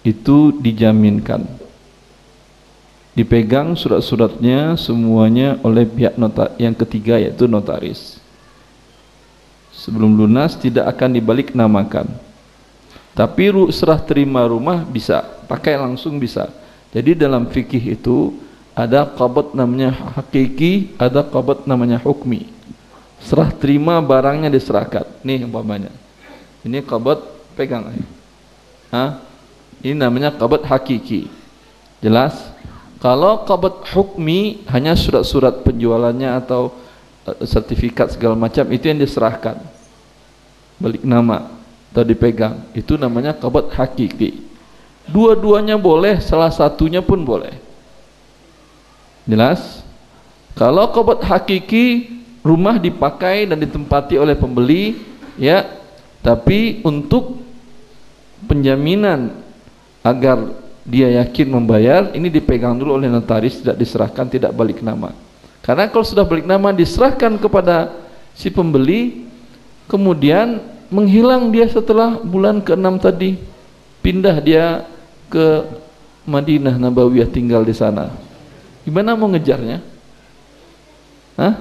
itu 0.00 0.38
dijaminkan 0.58 1.44
dipegang 3.12 3.76
surat-suratnya 3.76 4.80
semuanya 4.80 5.60
oleh 5.60 5.84
pihak 5.84 6.16
notar 6.16 6.56
yang 6.56 6.72
ketiga 6.72 7.20
yaitu 7.20 7.44
notaris 7.44 8.16
sebelum 9.76 10.16
lunas 10.16 10.56
tidak 10.56 10.88
akan 10.96 11.20
dibalik 11.20 11.52
namakan 11.52 12.08
tapi 13.12 13.52
serah 13.70 14.00
terima 14.00 14.48
rumah 14.48 14.80
bisa 14.88 15.20
pakai 15.44 15.76
langsung 15.76 16.16
bisa 16.16 16.48
jadi 16.90 17.14
dalam 17.14 17.46
fikih 17.46 17.94
itu 17.94 18.34
ada 18.74 19.06
qabad 19.06 19.54
namanya 19.54 19.94
hakiki, 20.18 20.94
ada 20.98 21.22
qabad 21.22 21.66
namanya 21.68 22.02
hukmi. 22.02 22.50
Serah 23.22 23.52
terima 23.52 24.00
barangnya 24.02 24.50
diserahkan. 24.50 25.06
Nih 25.22 25.44
umpamanya. 25.44 25.92
Ini 26.60 26.84
qabad 26.84 27.20
pegang. 27.56 27.88
Hah? 28.92 29.22
Ini 29.80 29.96
namanya 29.96 30.34
qabad 30.34 30.64
hakiki. 30.68 31.30
Jelas? 32.04 32.36
Kalau 33.00 33.48
qabad 33.48 33.80
hukmi 33.96 34.60
hanya 34.68 34.92
surat-surat 34.92 35.64
penjualannya 35.64 36.36
atau 36.36 36.76
uh, 37.24 37.36
sertifikat 37.48 38.12
segala 38.12 38.36
macam 38.36 38.68
itu 38.68 38.92
yang 38.92 39.00
diserahkan. 39.00 39.56
Balik 40.76 41.00
nama 41.00 41.48
atau 41.92 42.04
dipegang. 42.04 42.60
Itu 42.76 43.00
namanya 43.00 43.32
qabad 43.32 43.72
hakiki. 43.72 44.44
Dua-duanya 45.08 45.80
boleh, 45.80 46.20
salah 46.20 46.52
satunya 46.52 47.00
pun 47.00 47.24
boleh. 47.24 47.56
Jelas? 49.24 49.80
Kalau 50.52 50.92
qabad 50.92 51.24
hakiki 51.24 52.20
rumah 52.44 52.76
dipakai 52.76 53.48
dan 53.48 53.56
ditempati 53.56 54.20
oleh 54.20 54.36
pembeli, 54.36 55.00
ya 55.40 55.79
Tapi 56.20 56.84
untuk 56.84 57.40
penjaminan 58.44 59.40
agar 60.04 60.52
dia 60.84 61.20
yakin 61.20 61.48
membayar 61.48 62.12
ini 62.16 62.32
dipegang 62.32 62.76
dulu 62.76 62.96
oleh 62.96 63.08
notaris 63.08 63.60
tidak 63.60 63.76
diserahkan 63.76 64.26
tidak 64.28 64.52
balik 64.52 64.80
nama. 64.80 65.12
Karena 65.60 65.88
kalau 65.88 66.04
sudah 66.04 66.24
balik 66.24 66.48
nama 66.48 66.72
diserahkan 66.72 67.36
kepada 67.36 67.92
si 68.32 68.48
pembeli 68.48 69.28
kemudian 69.88 70.60
menghilang 70.88 71.52
dia 71.52 71.68
setelah 71.68 72.18
bulan 72.20 72.64
ke-6 72.64 72.94
tadi 72.98 73.38
pindah 74.00 74.36
dia 74.40 74.88
ke 75.30 75.62
Madinah 76.26 76.76
Nabawiyah 76.76 77.28
tinggal 77.28 77.62
di 77.62 77.76
sana. 77.76 78.12
Gimana 78.82 79.14
mau 79.14 79.28
ngejarnya? 79.28 79.78
Hah? 81.36 81.54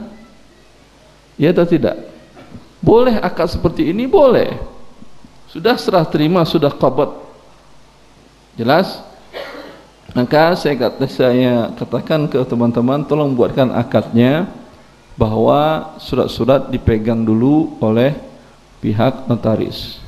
Ya 1.40 1.56
atau 1.56 1.68
tidak? 1.68 1.96
Boleh 2.80 3.20
akad 3.20 3.52
seperti 3.52 3.92
ini? 3.92 4.08
Boleh. 4.08 4.56
Sudah 5.52 5.76
serah 5.76 6.08
terima, 6.08 6.48
sudah 6.48 6.72
qabat. 6.72 7.12
Jelas? 8.56 9.04
Maka 10.16 10.58
saya 10.58 10.76
saya 11.06 11.70
katakan 11.78 12.26
ke 12.26 12.42
teman-teman 12.48 13.06
tolong 13.06 13.38
buatkan 13.38 13.70
akadnya 13.70 14.50
bahwa 15.14 15.94
surat-surat 16.02 16.72
dipegang 16.72 17.22
dulu 17.22 17.78
oleh 17.78 18.18
pihak 18.82 19.28
notaris. 19.30 20.00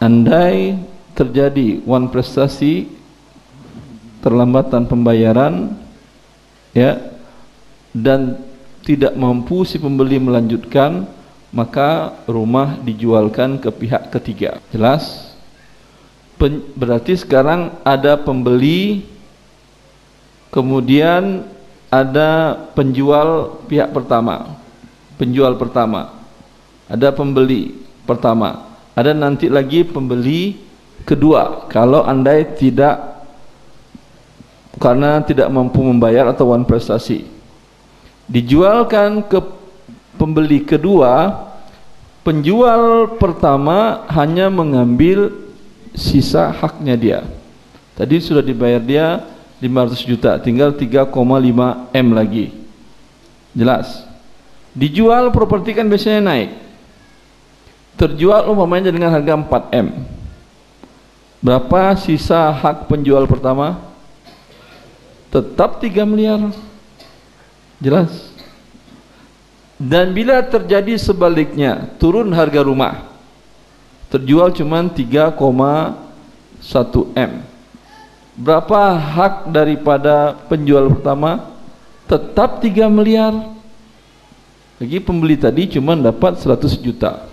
Andai 0.00 0.80
terjadi 1.12 1.84
wan 1.84 2.08
prestasi 2.08 2.88
terlambatan 4.24 4.88
pembayaran 4.88 5.76
ya 6.72 6.96
dan 7.92 8.40
tidak 8.80 9.12
mampu 9.12 9.66
si 9.68 9.76
pembeli 9.76 10.16
melanjutkan 10.16 11.04
maka 11.50 12.14
rumah 12.30 12.78
dijualkan 12.82 13.58
ke 13.58 13.70
pihak 13.74 14.10
ketiga. 14.14 14.62
Jelas? 14.70 15.34
Pen, 16.38 16.62
berarti 16.72 17.18
sekarang 17.18 17.76
ada 17.84 18.16
pembeli 18.16 19.04
kemudian 20.54 21.44
ada 21.90 22.56
penjual 22.72 23.60
pihak 23.66 23.90
pertama. 23.90 24.56
Penjual 25.18 25.58
pertama. 25.58 26.16
Ada 26.88 27.12
pembeli 27.12 27.76
pertama. 28.08 28.72
Ada 28.96 29.12
nanti 29.12 29.50
lagi 29.50 29.84
pembeli 29.84 30.58
kedua. 31.04 31.68
Kalau 31.68 32.06
andai 32.06 32.56
tidak 32.56 33.10
karena 34.80 35.20
tidak 35.20 35.50
mampu 35.52 35.84
membayar 35.84 36.32
atau 36.32 36.56
wan 36.56 36.64
prestasi 36.64 37.28
dijualkan 38.30 39.26
ke 39.26 39.59
pembeli 40.20 40.60
kedua 40.60 41.32
penjual 42.20 43.16
pertama 43.16 44.04
hanya 44.12 44.52
mengambil 44.52 45.32
sisa 45.96 46.52
haknya 46.52 46.94
dia. 47.00 47.20
Tadi 47.96 48.20
sudah 48.20 48.44
dibayar 48.44 48.84
dia 48.84 49.24
500 49.64 50.04
juta 50.04 50.36
tinggal 50.36 50.76
3,5 50.76 51.08
M 51.96 52.08
lagi. 52.12 52.52
Jelas? 53.56 54.04
Dijual 54.76 55.32
properti 55.32 55.72
kan 55.72 55.88
biasanya 55.88 56.20
naik. 56.20 56.50
Terjual 57.96 58.44
umpamanya 58.52 58.92
dengan 58.92 59.08
harga 59.08 59.32
4 59.40 59.80
M. 59.80 59.88
Berapa 61.40 61.96
sisa 61.96 62.52
hak 62.52 62.84
penjual 62.84 63.24
pertama? 63.24 63.80
Tetap 65.32 65.80
3 65.80 66.04
miliar. 66.04 66.52
Jelas 67.80 68.29
dan 69.80 70.12
bila 70.12 70.44
terjadi 70.44 71.00
sebaliknya 71.00 71.88
turun 71.96 72.28
harga 72.36 72.60
rumah. 72.60 73.08
Terjual 74.12 74.52
cuma 74.52 74.84
3,1 74.84 75.40
M. 77.16 77.32
Berapa 78.36 78.80
hak 78.92 79.48
daripada 79.48 80.36
penjual 80.52 80.92
pertama? 80.92 81.48
Tetap 82.04 82.60
3 82.60 82.92
miliar. 82.92 83.32
Lagi 84.76 85.00
pembeli 85.00 85.40
tadi 85.40 85.72
cuma 85.72 85.96
dapat 85.96 86.36
100 86.36 86.76
juta. 86.84 87.24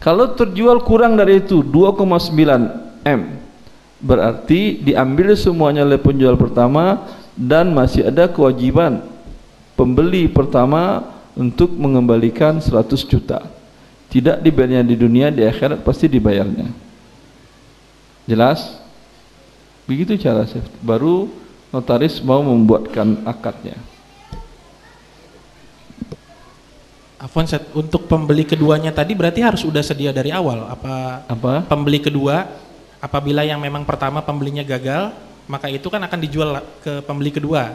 Kalau 0.00 0.32
terjual 0.32 0.80
kurang 0.86 1.20
dari 1.20 1.44
itu 1.44 1.60
2,9 1.60 3.04
M. 3.04 3.20
Berarti 3.98 4.78
diambil 4.78 5.34
semuanya 5.34 5.82
oleh 5.82 5.98
penjual 5.98 6.38
pertama 6.38 7.04
dan 7.34 7.74
masih 7.74 8.06
ada 8.06 8.30
kewajiban 8.30 9.02
pembeli 9.74 10.30
pertama 10.30 11.02
untuk 11.38 11.70
mengembalikan 11.78 12.58
100 12.58 13.06
juta. 13.06 13.46
Tidak 14.10 14.42
dibayarnya 14.42 14.82
di 14.82 14.98
dunia 14.98 15.30
di 15.30 15.46
akhirat 15.46 15.86
pasti 15.86 16.10
dibayarnya. 16.10 16.66
Jelas? 18.26 18.82
Begitu 19.86 20.18
cara 20.18 20.44
safety. 20.44 20.76
Baru 20.82 21.30
notaris 21.70 22.18
mau 22.20 22.42
membuatkan 22.42 23.24
akadnya. 23.24 23.78
Afwan 27.18 27.50
Set, 27.50 27.66
untuk 27.74 28.06
pembeli 28.06 28.46
keduanya 28.46 28.94
tadi 28.94 29.10
berarti 29.12 29.42
harus 29.42 29.66
sudah 29.66 29.82
sedia 29.82 30.14
dari 30.14 30.30
awal. 30.30 30.70
Apa 30.70 31.26
apa? 31.26 31.52
pembeli 31.66 31.98
kedua 31.98 32.46
apabila 33.02 33.42
yang 33.42 33.58
memang 33.58 33.82
pertama 33.82 34.22
pembelinya 34.22 34.62
gagal 34.62 35.14
maka 35.48 35.66
itu 35.66 35.88
kan 35.88 36.02
akan 36.04 36.18
dijual 36.20 36.60
ke 36.82 37.02
pembeli 37.02 37.32
kedua 37.32 37.74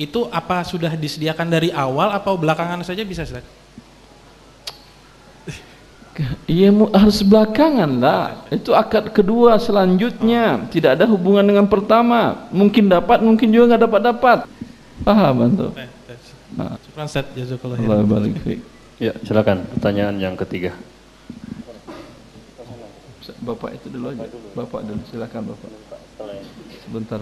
itu 0.00 0.28
apa 0.32 0.64
sudah 0.64 0.92
disediakan 0.96 1.48
dari 1.52 1.68
awal 1.68 2.12
atau 2.16 2.36
belakangan 2.36 2.80
saja 2.80 3.04
bisa 3.04 3.28
Set? 3.28 3.44
Iya 6.44 6.68
harus 6.92 7.24
belakangan 7.24 7.88
lah. 7.96 8.44
Itu 8.52 8.76
akad 8.76 9.16
kedua 9.16 9.56
selanjutnya. 9.56 10.68
Tidak 10.68 11.00
ada 11.00 11.08
hubungan 11.08 11.40
dengan 11.40 11.64
pertama. 11.64 12.48
Mungkin 12.52 12.92
dapat, 12.92 13.24
mungkin 13.24 13.48
juga 13.48 13.72
nggak 13.72 13.82
dapat 13.88 14.00
dapat. 14.12 14.38
Paham 15.02 15.32
bantu? 15.40 15.66
Nah. 16.52 16.76
Syukran 16.84 17.08
Ustaz, 17.08 17.26
jazakallah 17.32 17.80
Allah 17.80 18.04
barik 18.04 18.36
fiik. 18.44 18.60
Ya, 19.00 19.16
silakan 19.24 19.64
pertanyaan 19.72 20.20
yang 20.20 20.36
ketiga. 20.36 20.76
Bapak 23.40 23.74
itu 23.80 23.88
dulu 23.88 24.12
aja. 24.12 24.28
Bapak 24.52 24.80
dulu, 24.84 25.00
silakan 25.08 25.42
Bapak. 25.48 25.70
Sebentar. 26.84 27.20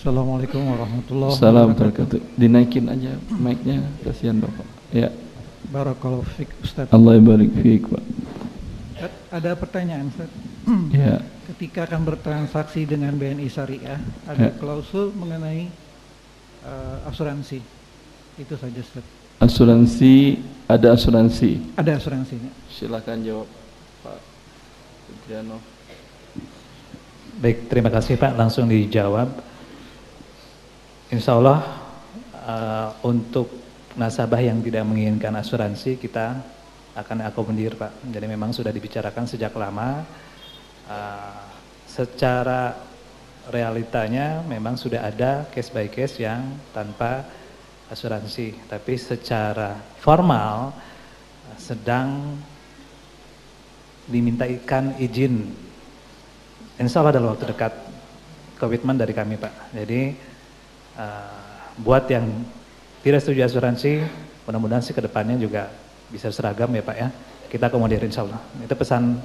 Assalamualaikum 0.00 0.64
warahmatullahi 0.64 1.36
Salam 1.36 1.76
wabarakatuh. 1.76 2.24
Dinaikin 2.32 2.88
aja 2.88 3.20
mic-nya, 3.36 3.84
kasihan 4.00 4.40
Bapak. 4.40 4.64
Ya. 4.96 5.12
Barakallahu 5.68 6.24
fiik 6.24 6.48
Ustaz. 6.64 6.88
Allah 6.88 7.20
barik 7.20 7.52
fiik, 7.52 7.84
Pak. 7.84 8.00
Ada 9.28 9.52
pertanyaan 9.60 10.08
Ustaz. 10.08 10.32
Ya. 10.96 11.20
Ketika 11.52 11.84
akan 11.84 12.08
bertransaksi 12.08 12.88
dengan 12.88 13.12
BNI 13.12 13.44
Syariah, 13.52 14.00
ada 14.24 14.48
Ya. 14.48 14.56
klausul 14.56 15.12
mengenai 15.12 15.68
uh, 16.64 17.04
asuransi. 17.12 17.60
Itu 18.40 18.56
saja 18.56 18.80
Ustaz. 18.80 19.04
Asuransi, 19.36 20.40
ada 20.64 20.96
asuransi. 20.96 21.76
Ada 21.76 22.00
asuransinya. 22.00 22.48
Silakan 22.72 23.20
jawab 23.20 23.48
Pak 24.00 24.16
Sutriano. 25.12 25.60
Baik, 27.36 27.68
terima 27.68 27.92
kasih 27.92 28.16
Pak. 28.16 28.32
Langsung 28.40 28.64
dijawab. 28.64 29.49
Insya 31.10 31.34
Allah 31.34 31.66
uh, 32.38 32.94
untuk 33.02 33.50
nasabah 33.98 34.38
yang 34.38 34.62
tidak 34.62 34.86
menginginkan 34.86 35.34
asuransi 35.34 35.98
kita 35.98 36.38
akan 36.94 37.26
akomodir 37.26 37.74
Pak. 37.74 38.14
Jadi 38.14 38.30
memang 38.30 38.54
sudah 38.54 38.70
dibicarakan 38.70 39.26
sejak 39.26 39.50
lama. 39.58 40.06
Uh, 40.86 41.50
secara 41.90 42.78
realitanya 43.50 44.46
memang 44.46 44.78
sudah 44.78 45.02
ada 45.02 45.50
case 45.50 45.74
by 45.74 45.90
case 45.90 46.22
yang 46.22 46.46
tanpa 46.70 47.26
asuransi. 47.90 48.70
Tapi 48.70 48.94
secara 48.94 49.82
formal 49.98 50.70
uh, 50.70 51.58
sedang 51.58 52.38
dimintakan 54.06 54.94
izin 55.02 55.42
insya 56.78 57.02
Allah 57.02 57.18
dalam 57.18 57.34
waktu 57.34 57.50
dekat 57.50 57.74
komitmen 58.62 58.94
dari 58.94 59.10
kami 59.10 59.34
Pak. 59.42 59.74
Jadi 59.74 60.29
uh, 60.96 61.70
buat 61.78 62.06
yang 62.10 62.26
tidak 63.00 63.24
setuju 63.24 63.46
asuransi, 63.46 64.04
mudah-mudahan 64.44 64.84
sih 64.84 64.92
ke 64.92 65.00
depannya 65.04 65.38
juga 65.40 65.70
bisa 66.10 66.28
seragam 66.34 66.68
ya 66.74 66.82
Pak 66.82 66.96
ya. 66.96 67.08
Kita 67.50 67.66
akomodir 67.66 68.02
insya 68.02 68.22
Allah. 68.22 68.40
Itu 68.62 68.74
pesan 68.78 69.18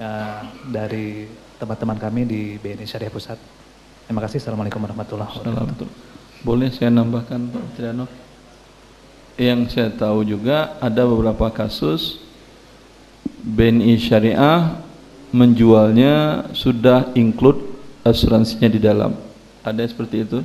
uh, 0.00 0.40
dari 0.68 1.28
teman-teman 1.58 1.98
kami 1.98 2.22
di 2.28 2.40
BNI 2.60 2.84
Syariah 2.84 3.12
Pusat. 3.12 3.38
Terima 4.08 4.20
kasih. 4.24 4.40
Assalamualaikum 4.40 4.80
warahmatullahi 4.80 5.32
wabarakatuh. 5.42 5.88
Boleh 6.46 6.70
saya 6.70 6.88
nambahkan 6.94 7.50
Pak 7.50 7.64
Triano? 7.74 8.06
Yang 9.38 9.60
saya 9.74 9.90
tahu 9.94 10.26
juga 10.26 10.78
ada 10.82 11.02
beberapa 11.06 11.50
kasus 11.50 12.22
BNI 13.42 13.94
Syariah 13.98 14.82
menjualnya 15.30 16.46
sudah 16.56 17.12
include 17.14 17.60
asuransinya 18.02 18.68
di 18.70 18.80
dalam. 18.80 19.12
Ada 19.62 19.86
seperti 19.86 20.24
itu? 20.24 20.40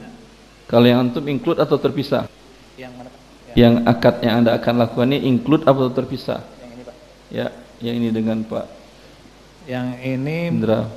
Kalau 0.74 0.90
yang 0.90 1.06
antum 1.06 1.22
include 1.30 1.62
atau 1.62 1.78
terpisah? 1.78 2.26
Yang 2.74 2.92
mana 2.98 3.10
Pak? 3.14 3.22
Yang 3.54 3.74
akad 3.86 4.16
yang 4.26 4.34
Anda 4.42 4.52
akan 4.58 4.74
lakukan 4.82 5.06
ini 5.14 5.30
include 5.30 5.62
atau 5.70 5.86
terpisah? 5.94 6.42
Yang 6.42 6.72
ini 6.74 6.82
Pak. 6.82 6.96
Ya, 7.30 7.48
yang 7.78 7.96
ini 8.02 8.10
dengan 8.10 8.42
Pak 8.42 8.66
Yang 9.70 9.88
ini 10.02 10.38
Indra. 10.50 10.90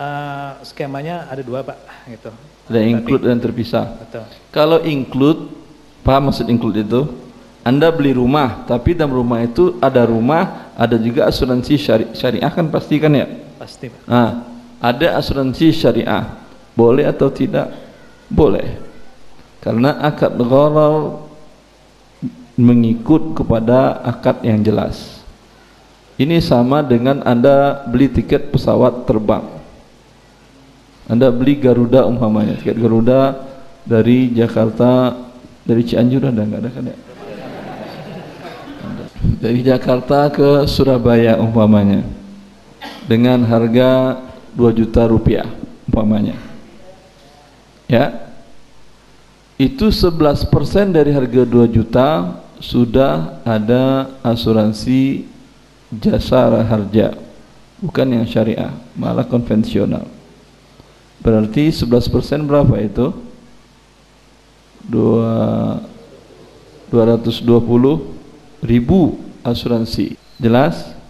eh, 0.00 0.50
skemanya 0.64 1.28
ada 1.28 1.44
dua 1.44 1.60
pak, 1.60 1.76
gitu. 2.08 2.32
Ada 2.72 2.80
include 2.80 3.28
dan 3.28 3.36
terpisah. 3.36 4.00
Betul. 4.00 4.24
Kalau 4.48 4.80
include, 4.80 5.52
paham 6.00 6.32
maksud 6.32 6.48
include 6.48 6.80
itu? 6.80 7.04
Anda 7.60 7.92
beli 7.92 8.16
rumah, 8.16 8.64
tapi 8.64 8.96
dalam 8.96 9.12
rumah 9.12 9.44
itu 9.44 9.76
ada 9.84 10.08
rumah, 10.08 10.72
ada 10.72 10.96
juga 10.96 11.28
asuransi 11.28 11.76
syari 11.76 12.04
syariah 12.16 12.48
kan 12.48 12.64
pasti 12.72 12.96
kan 12.96 13.12
ya? 13.12 13.28
Pasti 13.60 13.92
pak. 13.92 14.08
Nah, 14.08 14.30
ada 14.80 15.20
asuransi 15.20 15.68
syariah. 15.68 16.24
Boleh 16.72 17.04
atau 17.04 17.28
tidak? 17.28 17.89
Boleh. 18.30 18.78
Karena 19.60 19.98
akad 20.00 20.38
gharar 20.40 21.26
mengikut 22.56 23.36
kepada 23.36 24.00
akad 24.06 24.40
yang 24.46 24.62
jelas. 24.64 25.20
Ini 26.20 26.40
sama 26.44 26.84
dengan 26.84 27.24
Anda 27.24 27.84
beli 27.88 28.12
tiket 28.12 28.52
pesawat 28.52 29.08
terbang. 29.08 29.44
Anda 31.08 31.32
beli 31.32 31.58
Garuda 31.58 32.06
umpamanya, 32.06 32.60
tiket 32.60 32.76
Garuda 32.78 33.50
dari 33.82 34.30
Jakarta 34.30 35.16
dari 35.64 35.82
Cianjur 35.82 36.28
ada 36.28 36.44
enggak 36.44 36.60
ada 36.60 36.70
kan 36.70 36.84
ya? 36.86 36.98
Dari 39.40 39.60
Jakarta 39.64 40.28
ke 40.28 40.68
Surabaya 40.68 41.40
umpamanya 41.40 42.04
dengan 43.08 43.40
harga 43.48 44.20
2 44.52 44.76
juta 44.76 45.08
rupiah 45.08 45.48
umpamanya. 45.88 46.49
Ya. 47.90 48.30
Itu 49.58 49.90
11% 49.90 50.46
dari 50.94 51.10
harga 51.10 51.42
2 51.42 51.66
juta 51.74 52.38
sudah 52.62 53.42
ada 53.42 54.06
asuransi 54.22 55.26
jasa 55.90 56.60
harja 56.62 57.18
bukan 57.80 58.20
yang 58.20 58.24
syariah 58.28 58.70
malah 58.92 59.24
konvensional 59.24 60.04
berarti 61.24 61.72
11% 61.72 62.44
berapa 62.44 62.76
itu? 62.84 63.10
Dua, 64.80 65.80
220 66.92 67.44
ribu 68.64 69.20
asuransi 69.44 70.16
jelas? 70.40 71.00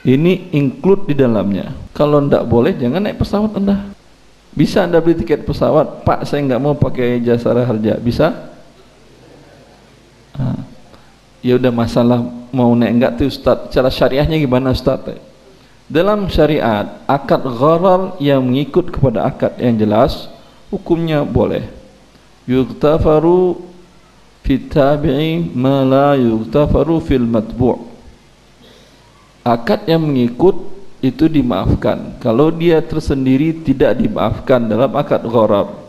ini 0.00 0.48
include 0.56 1.12
di 1.12 1.14
dalamnya 1.16 1.76
kalau 1.92 2.24
tidak 2.24 2.48
boleh 2.48 2.72
jangan 2.72 3.04
naik 3.04 3.20
pesawat 3.20 3.52
anda 3.52 3.84
bisa 4.50 4.82
anda 4.82 4.98
beli 4.98 5.18
tiket 5.18 5.46
pesawat? 5.46 6.02
Pak 6.02 6.26
saya 6.26 6.42
nggak 6.42 6.62
mau 6.62 6.74
pakai 6.74 7.22
jasa 7.22 7.54
harja 7.54 7.94
bisa? 8.02 8.50
Ah. 10.34 10.62
ya 11.44 11.58
udah 11.60 11.72
masalah 11.74 12.22
mau 12.54 12.72
naik 12.74 12.92
enggak 12.94 13.12
tuh 13.20 13.28
Ustaz? 13.30 13.70
Cara 13.70 13.90
syariahnya 13.90 14.38
gimana 14.38 14.74
Ustaz? 14.74 15.02
Dalam 15.90 16.30
syariat 16.30 17.02
akad 17.10 17.42
gharar 17.42 18.14
yang 18.22 18.46
mengikut 18.46 18.94
kepada 18.94 19.26
akad 19.26 19.58
yang 19.58 19.74
jelas 19.74 20.30
hukumnya 20.70 21.26
boleh. 21.26 21.66
Yughtafaru 22.46 23.58
fi 24.46 24.54
tabi'i 24.70 25.50
ma 25.50 25.82
la 25.82 26.14
yughtafaru 26.14 27.02
fil 27.02 27.26
matbu' 27.26 27.90
akad 29.44 29.88
yang 29.90 30.04
mengikut 30.04 30.69
itu 31.00 31.28
dimaafkan. 31.28 32.20
Kalau 32.20 32.52
dia 32.52 32.84
tersendiri 32.84 33.64
tidak 33.64 33.96
dimaafkan 34.00 34.68
dalam 34.68 34.92
akad 34.96 35.24
gharar 35.24 35.80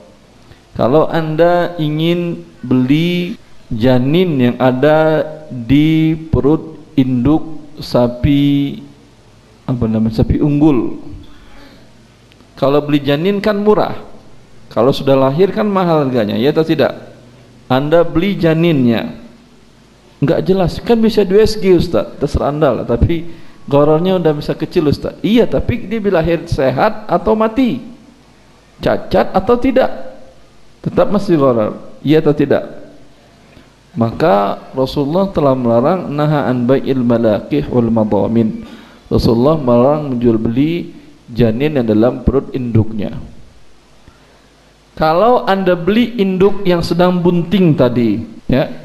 kalau 0.72 1.12
anda 1.12 1.76
ingin 1.76 2.48
beli 2.64 3.36
janin 3.68 4.40
yang 4.40 4.56
ada 4.56 5.24
di 5.52 6.16
perut 6.32 6.80
induk 6.96 7.76
sapi 7.84 8.80
apa 9.68 9.84
namanya 9.88 10.24
sapi 10.24 10.40
unggul. 10.40 11.04
Kalau 12.56 12.80
beli 12.84 13.04
janin 13.04 13.44
kan 13.44 13.60
murah. 13.60 14.00
Kalau 14.72 14.96
sudah 14.96 15.20
lahir 15.20 15.52
kan 15.52 15.68
mahal 15.68 16.08
harganya 16.08 16.40
ya 16.40 16.56
atau 16.56 16.64
tidak? 16.64 16.96
Anda 17.68 18.08
beli 18.08 18.40
janinnya. 18.40 19.20
Enggak 20.24 20.40
jelas. 20.48 20.80
Kan 20.80 21.04
bisa 21.04 21.28
2 21.28 21.36
SG 21.60 21.66
Ustaz. 21.76 22.16
Terserah 22.16 22.56
anda 22.56 22.72
lah 22.72 22.86
tapi 22.88 23.28
gorornya 23.70 24.18
udah 24.18 24.34
bisa 24.34 24.54
kecil 24.58 24.90
Ustaz. 24.90 25.18
Iya 25.22 25.46
tapi 25.46 25.86
dia 25.86 26.02
lahir 26.10 26.46
sehat 26.50 27.06
atau 27.06 27.38
mati? 27.38 27.82
Cacat 28.82 29.30
atau 29.34 29.56
tidak? 29.58 29.92
Tetap 30.82 31.08
masih 31.14 31.38
goror. 31.38 31.78
Iya 32.02 32.26
atau 32.26 32.34
tidak? 32.34 32.82
Maka 33.92 34.58
Rasulullah 34.72 35.30
telah 35.36 35.54
melarang 35.54 36.08
naha 36.10 36.48
an 36.48 36.64
bai'il 36.64 37.04
malaqih 37.04 37.68
wal 37.70 37.92
madamin. 37.92 38.64
Rasulullah 39.12 39.60
melarang 39.60 40.16
menjual 40.16 40.40
beli 40.40 40.96
janin 41.28 41.76
yang 41.76 41.86
dalam 41.86 42.14
perut 42.24 42.50
induknya. 42.56 43.20
Kalau 44.96 45.44
anda 45.48 45.76
beli 45.76 46.20
induk 46.20 46.64
yang 46.64 46.80
sedang 46.84 47.20
bunting 47.20 47.76
tadi 47.76 48.22
ya 48.48 48.81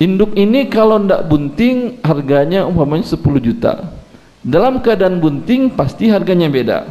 induk 0.00 0.32
ini 0.34 0.66
kalau 0.72 0.96
tidak 0.98 1.28
bunting 1.28 2.00
harganya 2.00 2.64
umpamanya 2.64 3.06
10 3.06 3.20
juta. 3.38 3.92
Dalam 4.40 4.80
keadaan 4.80 5.20
bunting 5.20 5.76
pasti 5.76 6.08
harganya 6.08 6.48
beda. 6.48 6.88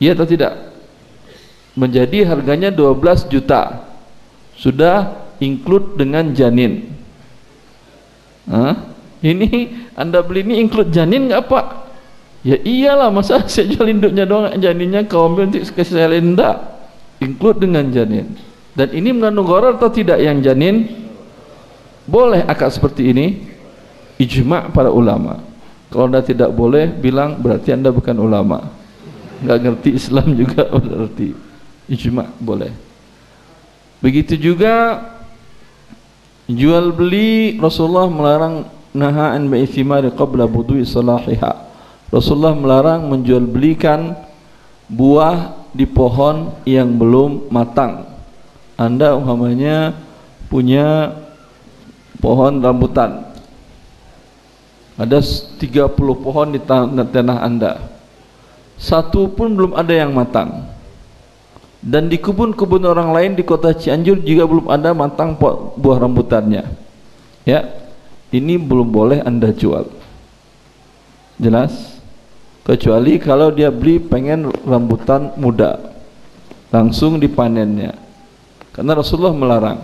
Iya 0.00 0.16
atau 0.16 0.24
tidak? 0.24 0.56
Menjadi 1.76 2.24
harganya 2.24 2.72
12 2.72 3.28
juta. 3.28 3.84
Sudah 4.56 5.28
include 5.38 6.00
dengan 6.00 6.32
janin. 6.32 6.88
Hah? 8.48 8.90
ini 9.20 9.48
anda 9.92 10.24
beli 10.24 10.48
ini 10.48 10.64
include 10.64 10.90
janin 10.92 11.28
nggak 11.28 11.44
pak? 11.44 11.66
Ya 12.40 12.56
iyalah 12.56 13.12
masa 13.12 13.44
saya 13.52 13.68
jual 13.68 13.84
induknya 13.84 14.24
doang 14.24 14.56
janinnya 14.56 15.04
kau 15.04 15.28
ambil 15.28 15.52
kasih 15.52 15.84
saya 15.84 16.08
include 17.20 17.60
dengan 17.60 17.92
janin. 17.92 18.32
Dan 18.72 18.88
ini 18.96 19.12
mengandung 19.12 19.44
gharar 19.44 19.76
atau 19.76 19.92
tidak 19.92 20.22
yang 20.24 20.40
janin 20.40 20.88
boleh 22.10 22.42
akad 22.42 22.74
seperti 22.74 23.14
ini? 23.14 23.26
Ijma' 24.18 24.74
para 24.74 24.90
ulama. 24.90 25.38
Kalau 25.88 26.10
anda 26.10 26.20
tidak 26.20 26.50
boleh 26.50 26.90
bilang 26.90 27.38
berarti 27.38 27.70
anda 27.70 27.94
bukan 27.94 28.18
ulama. 28.18 28.66
Nggak 29.40 29.58
ngerti 29.62 29.90
Islam 29.94 30.26
juga 30.42 30.66
berarti. 30.66 31.32
Ijma' 31.86 32.34
boleh. 32.42 32.74
Begitu 34.02 34.34
juga 34.34 35.06
jual 36.50 36.90
beli 36.90 37.56
Rasulullah 37.62 38.10
melarang 38.10 38.66
naha 38.90 39.38
an 39.38 39.46
bai'i 39.46 39.70
thimari 39.70 40.10
qabla 40.10 40.50
budui 40.50 40.82
salahiha. 40.82 41.70
Rasulullah 42.10 42.58
melarang 42.58 43.06
menjual 43.06 43.46
belikan 43.46 44.18
buah 44.90 45.54
di 45.70 45.86
pohon 45.86 46.50
yang 46.66 46.90
belum 46.98 47.48
matang. 47.54 48.10
Anda 48.74 49.14
umpamanya 49.14 49.94
punya 50.50 51.14
pohon 52.20 52.60
rambutan. 52.60 53.32
Ada 55.00 55.24
30 55.56 55.96
pohon 55.96 56.48
di 56.52 56.60
tanah 56.60 57.38
anda. 57.40 57.80
Satu 58.76 59.32
pun 59.32 59.56
belum 59.56 59.72
ada 59.72 59.92
yang 59.96 60.12
matang. 60.12 60.68
Dan 61.80 62.12
di 62.12 62.20
kebun-kebun 62.20 62.84
orang 62.84 63.08
lain 63.16 63.32
di 63.32 63.40
kota 63.40 63.72
Cianjur 63.72 64.20
juga 64.20 64.44
belum 64.44 64.68
ada 64.68 64.92
matang 64.92 65.32
buah 65.80 65.98
rambutannya. 66.04 66.68
Ya 67.48 67.72
ini 68.28 68.60
belum 68.60 68.92
boleh 68.92 69.24
anda 69.24 69.48
jual. 69.48 69.88
Jelas? 71.40 71.96
Kecuali 72.60 73.16
kalau 73.16 73.48
dia 73.48 73.72
beli 73.72 73.96
pengen 73.96 74.52
rambutan 74.68 75.32
muda 75.40 75.80
langsung 76.68 77.16
dipanennya. 77.16 77.96
Karena 78.76 78.92
Rasulullah 79.00 79.32
melarang 79.32 79.80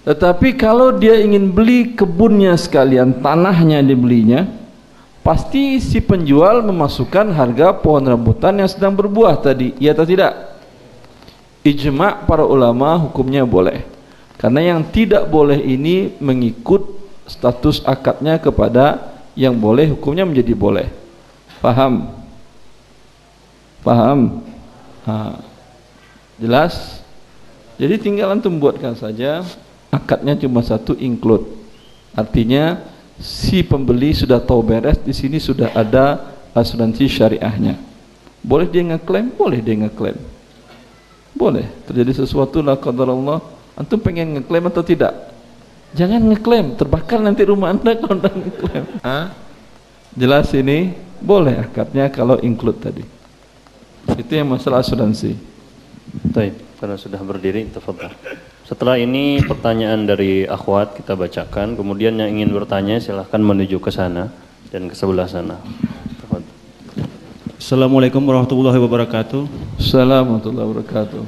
tetapi 0.00 0.56
kalau 0.56 0.96
dia 0.96 1.20
ingin 1.20 1.52
beli 1.52 1.92
kebunnya 1.92 2.56
sekalian 2.56 3.20
tanahnya 3.20 3.84
dibelinya 3.84 4.48
pasti 5.20 5.76
si 5.76 6.00
penjual 6.00 6.64
memasukkan 6.64 7.28
harga 7.36 7.76
pohon 7.76 8.08
rambutan 8.08 8.56
yang 8.56 8.70
sedang 8.70 8.96
berbuah 8.96 9.36
tadi 9.44 9.76
iya 9.76 9.92
atau 9.92 10.08
tidak? 10.08 10.32
Ijma' 11.60 12.24
para 12.24 12.40
ulama 12.40 12.96
hukumnya 12.96 13.44
boleh. 13.44 13.84
Karena 14.40 14.72
yang 14.72 14.80
tidak 14.88 15.28
boleh 15.28 15.60
ini 15.60 16.16
mengikut 16.16 16.96
status 17.28 17.84
akadnya 17.84 18.40
kepada 18.40 19.12
yang 19.36 19.52
boleh 19.52 19.92
hukumnya 19.92 20.24
menjadi 20.24 20.56
boleh. 20.56 20.88
Paham 21.60 22.08
paham 23.84 24.40
ha. 25.04 25.36
jelas? 26.40 27.04
Jadi 27.76 28.00
tinggal 28.00 28.32
antum 28.32 28.56
saja 28.96 29.44
akadnya 29.90 30.38
cuma 30.38 30.62
satu 30.62 30.94
include 30.96 31.46
artinya 32.14 32.80
si 33.20 33.60
pembeli 33.60 34.16
sudah 34.16 34.40
tahu 34.40 34.64
beres 34.64 34.98
di 35.02 35.12
sini 35.12 35.36
sudah 35.36 35.74
ada 35.76 36.34
asuransi 36.56 37.06
syariahnya 37.06 37.76
boleh 38.40 38.66
dia 38.70 38.82
ngeklaim 38.86 39.34
boleh 39.34 39.60
dia 39.60 39.76
ngeklaim 39.76 40.18
boleh 41.36 41.66
terjadi 41.86 42.24
sesuatu 42.24 42.64
lah 42.64 42.78
qadar 42.80 43.12
Allah 43.12 43.44
antum 43.76 44.00
pengen 44.00 44.40
ngeklaim 44.40 44.66
atau 44.66 44.82
tidak 44.82 45.30
Jangan 45.90 46.22
ngeklaim, 46.22 46.78
terbakar 46.78 47.18
nanti 47.18 47.42
rumah 47.42 47.74
anda 47.74 47.98
kalau 47.98 48.14
anda 48.14 48.30
ngeklaim. 48.30 48.84
Hah? 49.02 49.34
Jelas 50.14 50.50
ini 50.54 50.94
boleh 51.18 51.58
akadnya 51.58 52.06
kalau 52.10 52.38
include 52.46 52.78
tadi. 52.78 53.02
Itu 54.14 54.30
yang 54.30 54.54
masalah 54.54 54.86
asuransi. 54.86 55.34
Baik, 56.30 56.54
karena 56.78 56.94
sudah 56.94 57.18
berdiri, 57.22 57.66
tafadhal. 57.74 58.14
Setelah 58.70 59.02
ini 59.02 59.42
pertanyaan 59.42 60.06
dari 60.06 60.46
akhwat 60.46 60.94
kita 60.94 61.18
bacakan, 61.18 61.74
kemudian 61.74 62.14
yang 62.14 62.30
ingin 62.30 62.54
bertanya 62.54 63.02
silahkan 63.02 63.42
menuju 63.42 63.82
ke 63.82 63.90
sana 63.90 64.30
dan 64.70 64.86
ke 64.86 64.94
sebelah 64.94 65.26
sana. 65.26 65.58
Assalamualaikum 67.58 68.22
warahmatullahi 68.22 68.78
wabarakatuh. 68.78 69.74
Assalamualaikum 69.74 70.54
warahmatullahi 70.54 70.68
wabarakatuh. 70.70 71.22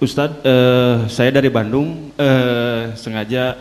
Ustadz, 0.00 0.40
eh, 0.40 0.96
saya 1.12 1.28
dari 1.28 1.52
Bandung 1.52 2.16
eh, 2.16 2.96
sengaja 2.96 3.60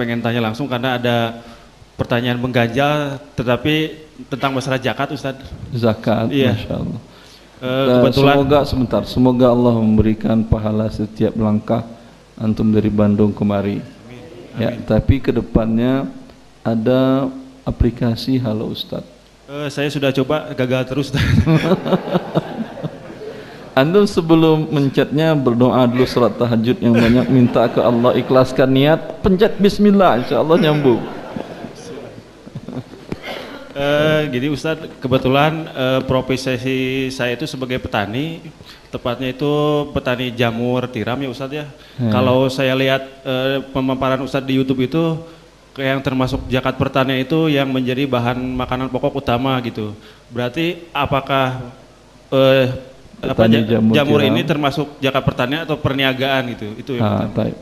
pengen 0.00 0.24
tanya 0.24 0.40
langsung 0.40 0.64
karena 0.64 0.96
ada 0.96 1.44
pertanyaan 2.00 2.40
mengganjal, 2.40 3.20
tetapi 3.36 4.00
tentang 4.32 4.56
masalah 4.56 4.80
zakat, 4.80 5.12
Ustadz. 5.12 5.44
Zakat, 5.76 6.32
Iya. 6.32 6.56
masya 6.56 6.72
Allah. 6.72 7.00
Eh, 7.60 7.84
kebetulan 8.00 8.32
semoga 8.40 8.58
sebentar, 8.64 9.02
semoga 9.04 9.46
Allah 9.52 9.76
memberikan 9.76 10.40
pahala 10.40 10.88
setiap 10.88 11.36
langkah 11.36 11.84
antum 12.36 12.68
dari 12.72 12.92
Bandung 12.92 13.32
kemari. 13.32 13.80
Ya, 14.56 14.72
tapi 14.88 15.20
ke 15.20 15.32
depannya 15.32 16.08
ada 16.64 17.28
aplikasi 17.68 18.40
Halo 18.40 18.72
Ustadz. 18.72 19.04
eh, 19.52 19.68
saya 19.68 19.88
sudah 19.92 20.10
coba 20.16 20.52
gagal 20.56 20.82
terus. 20.88 21.08
Antum 23.76 24.08
sebelum 24.08 24.72
mencetnya 24.72 25.36
berdoa 25.36 25.84
dulu 25.84 26.08
surat 26.08 26.32
tahajud 26.32 26.80
yang 26.80 26.96
banyak 26.96 27.28
minta 27.28 27.68
ke 27.68 27.76
Allah 27.76 28.16
ikhlaskan 28.16 28.72
niat 28.72 29.20
pencet 29.20 29.60
bismillah 29.60 30.24
insya 30.24 30.40
Allah 30.40 30.56
nyambung 30.56 30.96
Eh, 33.76 34.22
jadi 34.32 34.48
Ustadz, 34.48 34.88
kebetulan 35.04 35.68
eh, 35.68 36.00
profesi 36.08 37.12
saya 37.12 37.36
itu 37.36 37.44
sebagai 37.44 37.76
petani, 37.76 38.40
tepatnya 38.88 39.36
itu 39.36 39.52
petani 39.92 40.32
jamur 40.32 40.88
tiram 40.88 41.20
ya 41.20 41.28
Ustadz 41.28 41.60
ya. 41.60 41.68
Hmm. 42.00 42.08
Kalau 42.08 42.48
saya 42.48 42.72
lihat 42.72 43.04
eh, 43.20 43.60
pemaparan 43.76 44.24
Ustadz 44.24 44.48
di 44.48 44.56
YouTube 44.56 44.88
itu, 44.88 45.20
kayak 45.76 45.90
yang 45.92 46.00
termasuk 46.00 46.40
zakat 46.48 46.80
pertanian 46.80 47.20
itu 47.20 47.52
yang 47.52 47.68
menjadi 47.68 48.08
bahan 48.08 48.40
makanan 48.40 48.88
pokok 48.88 49.20
utama 49.20 49.60
gitu. 49.60 49.92
Berarti 50.32 50.88
apakah 50.96 51.68
eh, 52.32 52.72
apa, 53.20 53.44
jamur 53.44 53.92
jamur 53.92 54.20
tiram. 54.24 54.30
ini 54.32 54.40
termasuk 54.48 54.88
zakat 55.04 55.20
pertanian 55.20 55.68
atau 55.68 55.76
perniagaan 55.76 56.56
gitu? 56.56 56.68
Itu 56.80 56.92
yang 56.96 57.04
ah, 57.04 57.28
baik. 57.28 57.56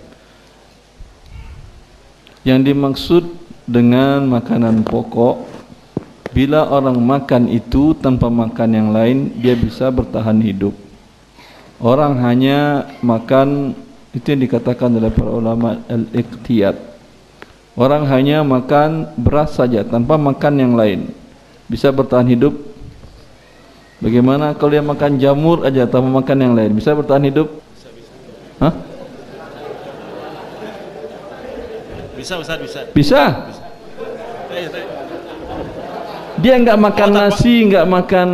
yang 2.47 2.62
dimaksud 2.62 3.35
dengan 3.67 4.31
makanan 4.31 4.87
pokok 4.87 5.55
bila 6.35 6.66
orang 6.66 6.99
makan 6.99 7.47
itu 7.47 7.95
tanpa 7.95 8.26
makan 8.26 8.70
yang 8.74 8.89
lain 8.91 9.30
dia 9.39 9.55
bisa 9.55 9.87
bertahan 9.95 10.43
hidup 10.43 10.74
orang 11.78 12.18
hanya 12.18 12.91
makan 13.01 13.78
itu 14.11 14.35
yang 14.35 14.43
dikatakan 14.43 14.91
oleh 14.99 15.14
para 15.14 15.30
ulama 15.30 15.78
al-iqtiyat 15.87 16.74
orang 17.78 18.11
hanya 18.11 18.43
makan 18.43 19.14
beras 19.14 19.55
saja 19.55 19.87
tanpa 19.87 20.18
makan 20.18 20.55
yang 20.59 20.74
lain 20.74 21.14
bisa 21.70 21.95
bertahan 21.95 22.26
hidup 22.26 22.59
bagaimana 24.03 24.59
kalau 24.59 24.74
dia 24.74 24.82
makan 24.82 25.22
jamur 25.22 25.62
aja 25.62 25.87
tanpa 25.87 26.11
makan 26.18 26.39
yang 26.43 26.55
lain 26.59 26.74
bisa 26.74 26.91
bertahan 26.99 27.30
hidup 27.30 27.62
Hah? 28.62 28.74
Bisa 32.14 32.39
Ustadz, 32.39 32.62
bisa. 32.62 32.80
Bisa. 32.95 33.22
Eh, 34.55 34.70
eh. 34.70 34.93
Dia 36.45 36.61
nggak 36.61 36.76
makan 36.76 37.11
nasi, 37.11 37.64
nggak 37.64 37.86
makan, 37.88 38.28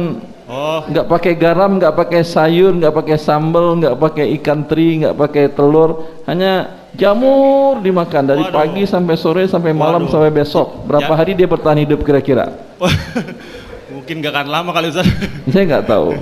Oh. 0.50 0.82
nggak 0.82 1.06
pakai 1.06 1.38
garam, 1.38 1.78
nggak 1.78 1.94
pakai 1.94 2.26
sayur, 2.26 2.74
nggak 2.74 2.90
pakai 2.90 3.16
sambal, 3.22 3.78
nggak 3.78 3.94
pakai 3.94 4.34
ikan 4.42 4.66
teri, 4.66 4.98
nggak 4.98 5.14
pakai 5.14 5.46
telur, 5.54 6.10
hanya 6.26 6.82
jamur 6.98 7.78
dimakan 7.78 8.34
dari 8.34 8.42
Waduh. 8.42 8.58
pagi 8.58 8.82
sampai 8.82 9.14
sore 9.14 9.46
sampai 9.46 9.70
malam 9.70 10.10
Waduh. 10.10 10.10
sampai 10.10 10.34
besok. 10.34 10.90
Berapa 10.90 11.14
Ya. 11.14 11.18
hari 11.22 11.38
dia 11.38 11.46
bertahan 11.46 11.78
hidup 11.78 12.02
kira-kira? 12.02 12.50
Mungkin 13.94 14.26
gak 14.26 14.34
akan 14.34 14.46
lama 14.50 14.70
kali 14.74 14.90
Ustadz. 14.90 15.14
Saya 15.54 15.64
nggak 15.70 15.86
tahu. 15.86 16.18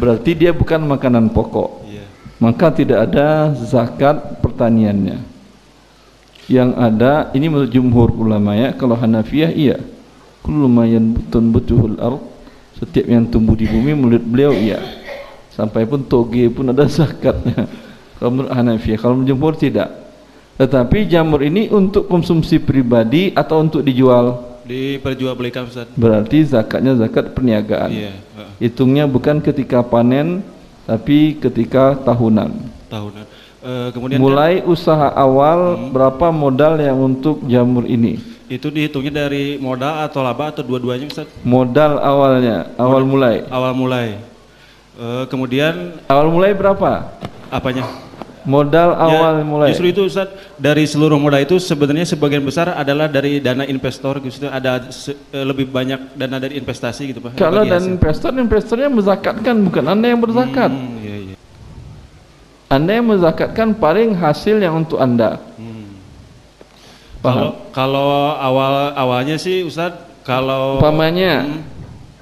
Berarti 0.00 0.30
dia 0.32 0.56
bukan 0.56 0.80
makanan 0.88 1.28
pokok. 1.28 1.84
Iya. 1.92 2.04
Maka 2.40 2.72
tidak 2.72 3.12
ada 3.12 3.52
zakat 3.52 4.40
pertaniannya. 4.40 5.20
Yang 6.48 6.70
ada 6.72 7.12
ini 7.36 7.52
menurut 7.52 7.68
jumhur 7.68 8.08
ulama 8.16 8.56
ya, 8.56 8.72
kalau 8.72 8.96
Hanafiyah 8.96 9.52
iya. 9.52 9.76
Kullu 10.42 10.66
ma 10.66 10.84
yanbutun 10.84 11.54
butuhul 11.54 11.96
ard. 12.02 12.20
Setiap 12.82 13.06
yang 13.06 13.30
tumbuh 13.30 13.54
di 13.54 13.70
bumi 13.70 13.94
menurut 13.94 14.26
beliau 14.26 14.50
iya. 14.50 14.82
Sampai 15.54 15.86
pun 15.86 16.02
toge 16.02 16.50
pun 16.50 16.66
ada 16.74 16.82
zakatnya. 16.90 17.70
Kalau 18.18 18.30
menurut 18.30 18.50
Hanafiyah, 18.50 18.98
kalau 18.98 19.14
menurut 19.18 19.30
jumhur 19.30 19.54
tidak. 19.54 19.88
Tetapi 20.58 21.10
jamur 21.10 21.42
ini 21.42 21.70
untuk 21.70 22.06
konsumsi 22.06 22.58
pribadi 22.58 23.30
atau 23.34 23.62
untuk 23.62 23.82
dijual? 23.82 24.58
Diperjualbelikan 24.62 25.66
Ustadz. 25.66 25.98
Berarti 25.98 26.46
zakatnya 26.46 26.94
zakat 26.94 27.34
perniagaan. 27.34 27.90
Iya. 27.90 28.14
Hitungnya 28.62 29.10
bukan 29.10 29.42
ketika 29.42 29.82
panen 29.82 30.42
tapi 30.86 31.38
ketika 31.38 31.98
tahunan. 31.98 32.50
tahunan. 32.90 33.24
Eh, 33.62 33.88
kemudian 33.94 34.18
kan 34.18 34.22
Mulai 34.22 34.54
usaha 34.66 35.10
awal 35.14 35.90
berapa 35.94 36.34
modal 36.34 36.78
yang 36.82 36.98
untuk 36.98 37.42
jamur 37.46 37.86
ini? 37.86 38.18
Itu 38.52 38.68
dihitungnya 38.68 39.24
dari 39.24 39.56
modal 39.56 40.04
atau 40.04 40.20
laba 40.20 40.52
atau 40.52 40.60
dua-duanya 40.60 41.08
Ustaz? 41.08 41.24
Modal 41.40 41.96
awalnya, 41.96 42.68
awal 42.76 43.02
mulai. 43.02 43.46
Awal 43.48 43.72
mulai. 43.72 44.08
Eh, 44.92 45.24
kemudian 45.26 45.96
Awal 46.04 46.28
mulai 46.28 46.52
berapa? 46.52 47.08
apanya? 47.48 47.84
Modal 48.42 48.98
awal 48.98 49.38
Ya, 49.38 49.44
mulai. 49.46 49.68
Justru 49.70 49.86
itu 49.88 50.02
Ustaz, 50.02 50.26
dari 50.58 50.82
seluruh 50.82 51.14
modal 51.14 51.40
itu 51.40 51.56
sebenarnya 51.56 52.02
sebagian 52.02 52.42
besar 52.42 52.74
adalah 52.74 53.06
dari 53.06 53.38
dana 53.38 53.62
investor 53.62 54.18
gitu. 54.18 54.50
Ada 54.50 54.90
se- 54.90 55.14
eh, 55.30 55.46
lebih 55.46 55.70
banyak 55.70 56.12
dana 56.12 56.42
dari 56.42 56.58
investasi 56.58 57.14
gitu 57.14 57.22
Pak. 57.22 57.38
Kalau 57.38 57.62
bagi 57.62 57.70
dan 57.70 57.86
hasil. 57.86 57.92
investor, 57.94 58.30
investornya 58.34 58.90
menzakatkan 58.90 59.54
bukan 59.62 59.84
Anda 59.86 60.06
yang 60.10 60.20
berzakat. 60.20 60.70
Hmm, 60.74 60.98
iya, 60.98 61.16
iya. 61.30 61.36
Anda 62.66 62.90
yang 62.98 63.06
menzakatkan 63.14 63.78
paling 63.78 64.10
hasil 64.12 64.58
yang 64.58 64.74
untuk 64.74 64.98
Anda. 64.98 65.38
Kalau 67.22 67.50
kalau 67.70 68.10
awal 68.34 68.90
awalnya 68.92 69.36
sih 69.36 69.62
Ustaz, 69.62 69.94
kalau 70.22 70.76
Umpamanya 70.76 71.46
Hmm. 71.46 71.62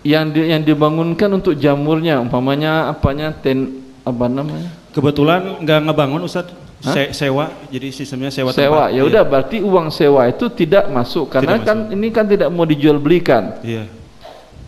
yang 0.01 0.29
di, 0.29 0.41
yang 0.47 0.61
dibangunkan 0.61 1.29
untuk 1.31 1.53
jamurnya, 1.55 2.21
umpamanya 2.21 2.89
apanya 2.89 3.33
ten 3.33 3.81
apa 4.01 4.29
namanya? 4.29 4.69
kebetulan 4.91 5.61
nggak 5.61 5.81
ngebangun 5.87 6.21
Ustaz, 6.23 6.53
Hah? 6.81 6.93
Se- 6.93 7.13
sewa, 7.15 7.49
jadi 7.69 7.89
sistemnya 7.91 8.29
sewa. 8.29 8.51
sewa. 8.51 8.89
tempat. 8.89 8.97
Ya 8.97 9.03
udah 9.05 9.23
berarti 9.23 9.61
uang 9.61 9.89
sewa 9.89 10.25
itu 10.27 10.49
tidak 10.51 10.89
masuk 10.89 11.29
karena 11.29 11.57
Tidak 11.57 11.65
kan 11.65 11.79
ini 11.91 12.09
kan 12.09 12.25
tidak 12.25 12.49
mau 12.49 12.65
dijual 12.65 12.97
belikan. 12.97 13.57
Iya, 13.61 13.85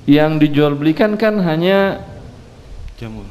Yang 0.03 0.31
dijual 0.43 0.73
belikan 0.75 1.15
kan 1.15 1.37
hanya 1.41 2.01
jamur. 2.97 3.25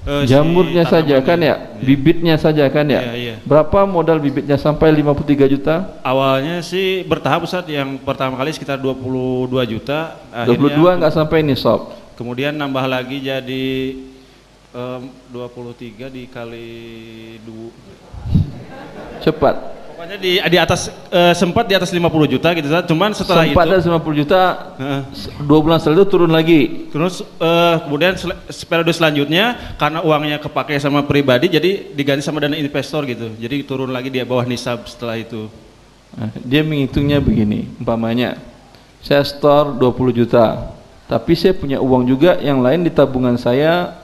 Si 0.00 0.32
jamurnya 0.32 0.88
saja 0.88 1.20
tanamannya. 1.20 1.28
kan 1.28 1.38
ya, 1.44 1.54
bibitnya 1.84 2.34
saja 2.40 2.64
kan 2.72 2.88
ya. 2.88 3.04
Iya, 3.04 3.14
iya. 3.20 3.34
Berapa 3.44 3.84
modal 3.84 4.16
bibitnya 4.16 4.56
sampai 4.56 4.96
53 4.96 5.44
juta? 5.44 6.00
Awalnya 6.00 6.64
sih 6.64 7.04
bertahap 7.04 7.44
Ustaz, 7.44 7.68
yang 7.68 8.00
pertama 8.00 8.40
kali 8.40 8.48
sekitar 8.56 8.80
22 8.80 9.52
juta. 9.68 10.16
22 10.48 10.96
nggak 11.04 11.12
sampai 11.12 11.44
nisab. 11.44 11.92
Kemudian 12.16 12.56
nambah 12.56 12.88
lagi 12.88 13.20
jadi 13.20 13.68
em, 14.72 15.02
23 15.32 16.08
dikali 16.08 16.68
2. 17.44 19.20
Cepat. 19.20 19.79
Pokoknya 20.00 20.16
di 20.16 20.40
di 20.40 20.56
atas 20.56 20.88
eh, 21.12 21.36
sempat 21.36 21.68
di 21.68 21.76
atas 21.76 21.92
50 21.92 22.08
juta 22.24 22.48
gitu 22.56 22.72
Ustaz. 22.72 22.88
Cuman 22.88 23.12
setelah 23.12 23.44
Sempat 23.44 23.68
itu 23.68 23.92
ada 23.92 24.00
50 24.00 24.20
juta, 24.24 24.40
Heeh. 24.80 25.00
dua 25.44 25.60
bulan 25.60 25.76
setelah 25.76 26.00
itu 26.00 26.06
turun 26.08 26.32
lagi. 26.32 26.88
Terus 26.88 27.20
eh, 27.20 27.74
kemudian 27.84 28.16
sel- 28.16 28.40
periode 28.64 28.96
selanjutnya 28.96 29.76
karena 29.76 30.00
uangnya 30.00 30.40
kepake 30.40 30.80
sama 30.80 31.04
pribadi 31.04 31.52
jadi 31.52 31.92
diganti 31.92 32.24
sama 32.24 32.40
dana 32.40 32.56
investor 32.56 33.04
gitu. 33.04 33.28
Jadi 33.36 33.60
turun 33.68 33.92
lagi 33.92 34.08
di 34.08 34.24
bawah 34.24 34.48
nisab 34.48 34.88
setelah 34.88 35.20
itu. 35.20 35.52
Nah, 36.16 36.32
dia 36.48 36.64
menghitungnya 36.64 37.20
begini, 37.20 37.68
umpamanya 37.76 38.40
saya 39.04 39.20
store 39.20 39.76
20 39.76 40.16
juta, 40.16 40.72
tapi 41.12 41.36
saya 41.36 41.52
punya 41.52 41.76
uang 41.76 42.08
juga 42.08 42.40
yang 42.40 42.64
lain 42.64 42.88
di 42.88 42.90
tabungan 42.90 43.36
saya 43.36 44.00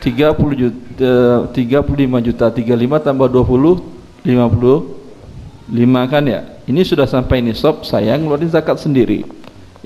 30 0.00 0.56
juta, 0.56 1.52
35 1.52 2.26
juta, 2.32 2.48
35 2.48 3.04
tambah 3.04 3.28
20, 3.28 3.95
55 4.26 6.10
kan 6.10 6.24
ya. 6.26 6.42
Ini 6.66 6.82
sudah 6.82 7.06
sampai 7.06 7.38
nisab, 7.38 7.86
saya 7.86 8.18
ngeluarin 8.18 8.50
zakat 8.50 8.82
sendiri. 8.82 9.22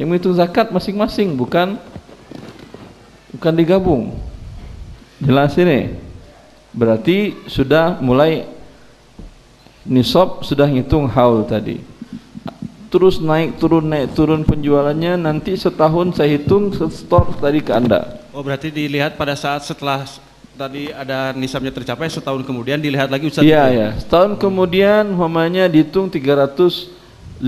Yang 0.01 0.07
menghitung 0.09 0.37
zakat 0.41 0.73
masing-masing, 0.73 1.37
bukan 1.37 1.77
bukan 3.37 3.53
digabung. 3.53 4.17
Jelas 5.21 5.53
ini. 5.61 5.93
Berarti 6.73 7.37
sudah 7.45 8.01
mulai 8.01 8.49
nisab 9.85 10.45
sudah 10.45 10.69
ngitung 10.69 11.09
haul 11.09 11.45
tadi 11.49 11.81
terus 12.93 13.23
naik 13.23 13.57
turun 13.57 13.87
naik 13.87 14.13
turun 14.13 14.43
penjualannya 14.45 15.17
nanti 15.17 15.57
setahun 15.57 16.21
saya 16.21 16.37
hitung 16.37 16.75
store 16.75 17.39
tadi 17.41 17.65
ke 17.65 17.73
anda 17.73 18.21
Oh 18.31 18.47
berarti 18.47 18.71
dilihat 18.71 19.19
pada 19.19 19.35
saat 19.35 19.67
setelah 19.67 20.07
tadi 20.61 20.93
ada 20.93 21.33
nisabnya 21.33 21.73
tercapai 21.73 22.13
setahun 22.13 22.45
kemudian 22.45 22.77
dilihat 22.77 23.09
lagi 23.09 23.33
Ustaz. 23.33 23.41
iya 23.41 23.65
ya 23.73 23.89
setahun 23.97 24.37
kemudian 24.37 25.09
umpamanya 25.09 25.65
dihitung 25.65 26.13
354 26.13 27.41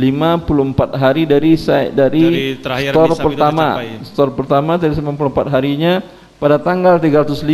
hari 0.97 1.29
dari 1.29 1.53
saya 1.61 1.93
dari, 1.93 2.25
Dari 2.25 2.57
terakhir 2.57 2.93
store 2.97 3.13
pertama 3.21 3.67
tercapai. 3.77 4.09
store 4.09 4.33
pertama 4.33 4.73
dari 4.81 4.97
94 4.97 5.53
harinya 5.53 6.01
pada 6.41 6.57
tanggal 6.57 6.97
355 6.97 7.45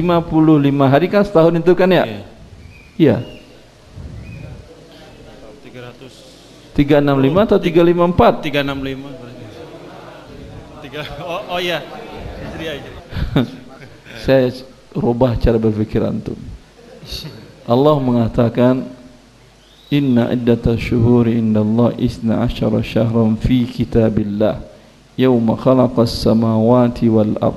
hari 0.87 1.07
kan 1.11 1.27
setahun 1.27 1.59
itu 1.59 1.75
kan 1.75 1.91
ya 1.91 2.05
iya 2.95 3.19
365 6.79 7.35
atau 7.43 7.59
354 7.59 8.47
365 8.47 9.19
berarti. 9.19 9.45
Tiga, 10.79 11.03
oh, 11.27 11.43
oh 11.51 11.59
iya. 11.59 11.83
Hijriah. 12.39 12.79
saya 14.25 14.47
rubah 14.95 15.37
cara 15.37 15.61
berpikir 15.61 16.01
antum. 16.05 16.39
Allah 17.69 17.97
mengatakan 18.01 18.89
Inna 19.89 20.29
iddata 20.29 20.77
syuhuri 20.77 21.41
inda 21.41 21.65
Allah 21.65 21.97
isna 21.97 22.45
asyara 22.45 22.85
syahran 22.85 23.41
fi 23.41 23.65
kitabillah 23.65 24.61
Yawma 25.17 25.57
khalaqas 25.57 26.13
samawati 26.13 27.09
wal 27.09 27.33
ard. 27.41 27.57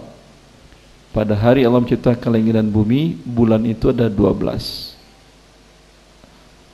Pada 1.11 1.35
hari 1.35 1.67
Allah 1.67 1.83
menciptakan 1.83 2.31
langit 2.31 2.55
dan 2.55 2.71
bumi 2.71 3.19
Bulan 3.27 3.67
itu 3.67 3.91
ada 3.91 4.07
12 4.07 4.95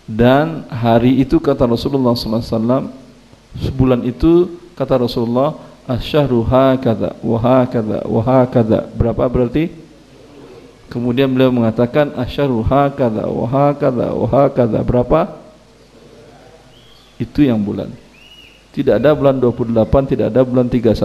Dan 0.06 0.70
hari 0.70 1.18
itu 1.18 1.42
kata 1.42 1.66
Rasulullah 1.66 2.14
SAW 2.14 2.94
Sebulan 3.58 4.06
itu 4.06 4.62
kata 4.78 5.02
Rasulullah 5.02 5.58
Asyahru 5.88 6.44
hakadha 6.44 7.16
wa 7.24 7.40
hakadha 7.40 8.04
wa 8.04 8.20
hakadha. 8.20 8.92
Berapa 8.92 9.24
berarti? 9.32 9.72
Kemudian 10.88 11.28
beliau 11.28 11.52
mengatakan 11.52 12.16
asyahru 12.16 12.64
hakadha 12.64 13.28
wa 13.28 13.44
hakadha 13.44 14.08
wa 14.16 14.28
hakadha 14.28 14.80
Berapa? 14.88 15.36
Itu 17.20 17.44
yang 17.44 17.60
bulan 17.60 17.92
Tidak 18.72 18.96
ada 18.96 19.12
bulan 19.12 19.36
28, 19.44 20.12
tidak 20.16 20.32
ada 20.32 20.42
bulan 20.48 20.72
31 20.72 20.96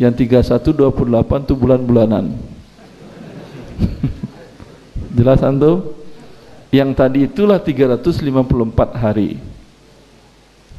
Yang 0.00 0.14
31, 0.24 0.72
28 0.72 1.44
itu 1.44 1.54
bulan-bulanan 1.58 2.24
Jelas 5.16 5.44
antum? 5.44 5.92
Yang 6.72 6.90
tadi 6.96 7.18
itulah 7.28 7.60
354 7.60 8.24
hari 8.96 9.36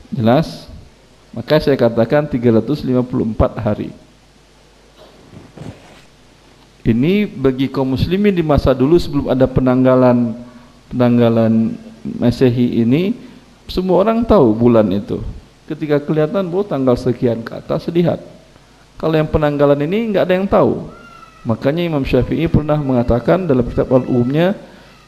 Jelas? 0.10 0.66
Maka 1.30 1.62
saya 1.62 1.78
katakan 1.78 2.26
354 2.26 2.90
hari 3.62 3.94
Ini 6.90 7.30
bagi 7.30 7.70
kaum 7.70 7.94
muslimin 7.94 8.34
di 8.34 8.42
masa 8.42 8.74
dulu 8.74 8.98
sebelum 8.98 9.30
ada 9.30 9.46
penanggalan 9.46 10.34
penanggalan 10.90 11.78
Masehi 12.18 12.82
ini 12.82 13.14
semua 13.70 14.02
orang 14.02 14.26
tahu 14.26 14.58
bulan 14.58 14.90
itu. 14.90 15.22
Ketika 15.70 16.02
kelihatan 16.02 16.50
bahwa 16.50 16.66
tanggal 16.66 16.96
sekian 16.98 17.46
ke 17.46 17.54
atas 17.54 17.86
lihat. 17.94 18.18
Kalau 18.98 19.14
yang 19.14 19.30
penanggalan 19.30 19.78
ini 19.86 20.10
enggak 20.10 20.26
ada 20.26 20.34
yang 20.34 20.50
tahu. 20.50 20.90
Makanya 21.46 21.86
Imam 21.86 22.02
Syafi'i 22.02 22.50
pernah 22.50 22.82
mengatakan 22.82 23.46
dalam 23.46 23.70
kitab 23.70 23.94
al-umnya 23.94 24.58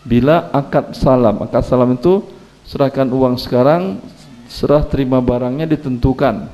bila 0.05 0.53
akad 0.53 0.93
salam, 0.93 1.41
akad 1.41 1.65
salam 1.65 1.97
itu 1.97 2.21
serahkan 2.63 3.09
uang 3.09 3.41
sekarang, 3.41 3.97
serah 4.45 4.85
terima 4.85 5.17
barangnya 5.17 5.65
ditentukan 5.65 6.45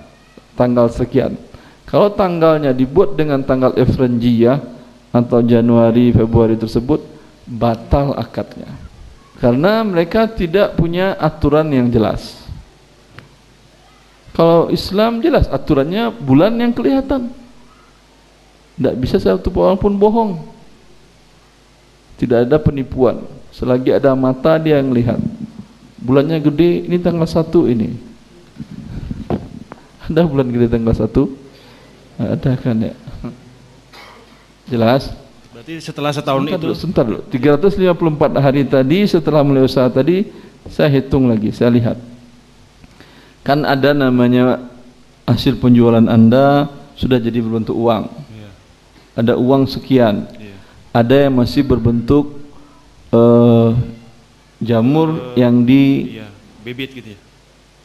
tanggal 0.55 0.88
sekian. 0.88 1.36
Kalau 1.84 2.15
tanggalnya 2.15 2.71
dibuat 2.71 3.19
dengan 3.19 3.43
tanggal 3.43 3.75
Efrenjiyah 3.75 4.76
atau 5.12 5.39
Januari 5.41 6.12
Februari 6.12 6.60
tersebut 6.60 7.03
batal 7.47 8.14
akadnya. 8.20 8.68
Karena 9.38 9.86
mereka 9.86 10.26
tidak 10.26 10.76
punya 10.76 11.14
aturan 11.16 11.70
yang 11.70 11.88
jelas. 11.93 12.36
Kalau 14.34 14.70
Islam 14.70 15.22
jelas 15.22 15.49
aturannya 15.49 16.14
bulan 16.14 16.58
yang 16.58 16.74
kelihatan. 16.74 17.34
Tidak 18.78 18.93
bisa 18.97 19.18
satu 19.18 19.49
orang 19.58 19.78
pun 19.78 19.93
bohong. 19.97 20.38
Tidak 22.22 22.45
ada 22.45 22.58
penipuan. 22.62 23.26
Selagi 23.53 23.93
ada 23.93 24.14
mata 24.14 24.58
dia 24.62 24.78
yang 24.78 24.93
lihat. 24.93 25.18
Bulannya 25.97 26.38
gede 26.38 26.86
ini 26.86 26.97
tanggal 27.01 27.26
satu 27.26 27.66
ini. 27.66 27.97
Ada 30.05 30.26
bulan 30.30 30.49
gede 30.53 30.70
tanggal 30.70 30.93
satu? 30.93 31.34
Ada 32.18 32.58
kan 32.58 32.78
ya 32.82 32.93
jelas? 34.68 35.09
Berarti 35.49 35.74
setelah 35.80 36.11
setahun 36.11 36.43
sebentar 36.43 36.59
itu? 36.59 36.63
dulu, 36.63 36.76
sebentar 36.76 37.03
dulu. 37.03 37.20
354 37.28 38.38
hari 38.38 38.61
tadi 38.63 38.99
setelah 39.03 39.41
mulai 39.41 39.63
usaha 39.63 39.88
tadi 39.88 40.30
saya 40.68 40.91
hitung 40.91 41.26
lagi 41.26 41.49
saya 41.49 41.72
lihat. 41.72 41.97
Kan 43.41 43.63
ada 43.63 43.91
namanya 43.91 44.59
hasil 45.24 45.55
penjualan 45.57 46.03
anda 46.03 46.68
sudah 46.93 47.18
jadi 47.18 47.39
berbentuk 47.39 47.74
uang. 47.74 48.05
Ada 49.13 49.34
uang 49.34 49.65
sekian. 49.65 50.30
Ada 50.91 51.26
yang 51.26 51.38
masih 51.38 51.61
berbentuk 51.61 52.38
eh, 53.09 53.70
jamur 54.59 55.34
yang 55.34 55.61
di 55.61 56.18
Iya, 56.18 56.28
bibit 56.61 56.89
gitu 56.91 57.13
ya. 57.13 57.20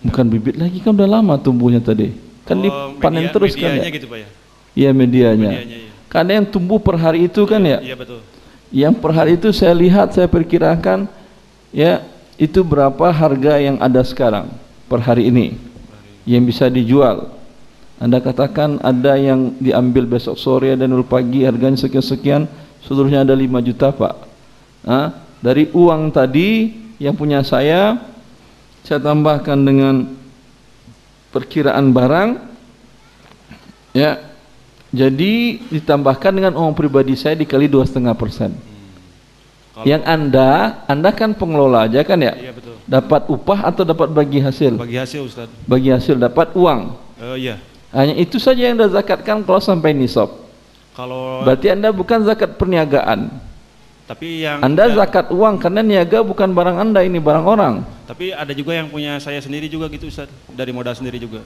bukan 0.02 0.24
bibit 0.26 0.56
lagi 0.56 0.80
kan 0.80 0.92
udah 0.92 1.08
lama 1.10 1.36
tumbuhnya 1.36 1.78
tadi. 1.78 2.12
Kan 2.42 2.58
Oh, 2.58 2.62
dipanen 2.96 3.28
media- 3.28 3.32
terus 3.32 3.52
kan 3.54 3.70
ya? 3.70 3.86
gitu, 3.86 4.06
Pak 4.08 4.18
ya? 4.18 4.28
iya 4.74 4.90
medianya, 4.90 5.50
Medianya, 5.52 5.78
iya. 5.78 5.91
Karena 6.12 6.44
yang 6.44 6.46
tumbuh 6.52 6.76
per 6.76 7.00
hari 7.00 7.24
itu 7.24 7.40
kan 7.48 7.64
ya 7.64 7.80
Iya 7.80 7.96
betul. 7.96 8.20
yang 8.68 8.92
per 8.92 9.16
hari 9.16 9.40
itu 9.40 9.48
saya 9.56 9.72
lihat 9.72 10.12
saya 10.12 10.28
perkirakan 10.28 11.08
ya 11.72 12.04
itu 12.36 12.60
berapa 12.60 13.08
harga 13.08 13.56
yang 13.56 13.80
ada 13.80 14.04
sekarang 14.04 14.52
per 14.92 15.00
hari 15.00 15.32
ini 15.32 15.56
yang 16.28 16.44
bisa 16.44 16.68
dijual 16.68 17.32
anda 17.96 18.20
katakan 18.20 18.76
ada 18.84 19.16
yang 19.16 19.56
diambil 19.56 20.04
besok 20.04 20.36
sore 20.36 20.76
dan 20.76 20.92
pagi 21.08 21.48
harganya 21.48 21.80
sekian-sekian 21.80 22.44
seluruhnya 22.84 23.24
ada 23.24 23.32
5 23.32 23.68
juta 23.72 23.88
pak 23.94 24.14
ha? 24.84 25.00
dari 25.40 25.72
uang 25.72 26.12
tadi 26.12 26.76
yang 27.00 27.16
punya 27.16 27.40
saya 27.40 27.98
saya 28.84 28.98
tambahkan 29.00 29.58
dengan 29.62 30.12
perkiraan 31.32 31.94
barang 31.94 32.30
ya 33.94 34.31
jadi 34.92 35.32
ditambahkan 35.72 36.32
dengan 36.36 36.52
uang 36.52 36.76
pribadi 36.76 37.16
saya 37.16 37.32
dikali 37.32 37.64
dua 37.66 37.88
setengah 37.88 38.12
persen. 38.12 38.52
Yang 39.82 40.04
anda, 40.04 40.84
anda 40.84 41.08
kan 41.16 41.32
pengelola 41.32 41.88
aja 41.88 42.04
kan 42.04 42.20
ya? 42.20 42.36
Iya 42.36 42.52
betul. 42.52 42.76
Dapat 42.84 43.22
upah 43.32 43.72
atau 43.72 43.88
dapat 43.88 44.12
bagi 44.12 44.36
hasil? 44.36 44.76
Bagi 44.76 45.00
hasil 45.00 45.24
Ustaz. 45.24 45.48
Bagi 45.64 45.88
hasil 45.88 46.20
dapat 46.20 46.52
uang. 46.52 46.92
Eh, 47.16 47.48
iya. 47.48 47.56
Hanya 47.88 48.12
itu 48.20 48.36
saja 48.36 48.68
yang 48.68 48.76
anda 48.76 48.92
zakatkan 48.92 49.40
kalau 49.40 49.64
sampai 49.64 49.96
nisab. 49.96 50.28
Kalau 50.92 51.40
Berarti 51.40 51.72
anda 51.72 51.88
bukan 51.88 52.20
zakat 52.22 52.60
perniagaan. 52.60 53.32
tapi 54.02 54.44
yang 54.44 54.60
Anda 54.60 54.92
zakat 54.92 55.32
uang 55.32 55.56
karena 55.56 55.80
niaga 55.80 56.20
bukan 56.20 56.52
barang 56.52 56.76
anda 56.76 57.00
ini 57.00 57.16
barang 57.16 57.46
orang. 57.48 57.80
tapi 58.04 58.28
ada 58.28 58.52
juga 58.52 58.76
yang 58.76 58.92
punya 58.92 59.16
saya 59.16 59.40
sendiri 59.40 59.72
juga 59.72 59.88
gitu 59.88 60.12
Ustaz, 60.12 60.28
dari 60.52 60.68
modal 60.68 60.92
sendiri 60.92 61.16
juga. 61.16 61.40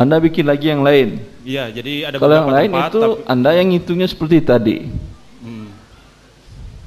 Anda 0.00 0.16
bikin 0.16 0.48
lagi 0.48 0.72
yang 0.72 0.80
lain. 0.80 1.20
Iya, 1.44 1.68
jadi 1.68 2.08
ada 2.08 2.16
Kalau 2.16 2.34
yang 2.40 2.48
lain 2.48 2.70
tempat, 2.72 2.88
itu 2.88 3.00
tapi- 3.04 3.20
anda 3.28 3.50
yang 3.52 3.68
ngitungnya 3.68 4.08
seperti 4.08 4.36
tadi. 4.40 4.76
Hmm. 5.44 5.68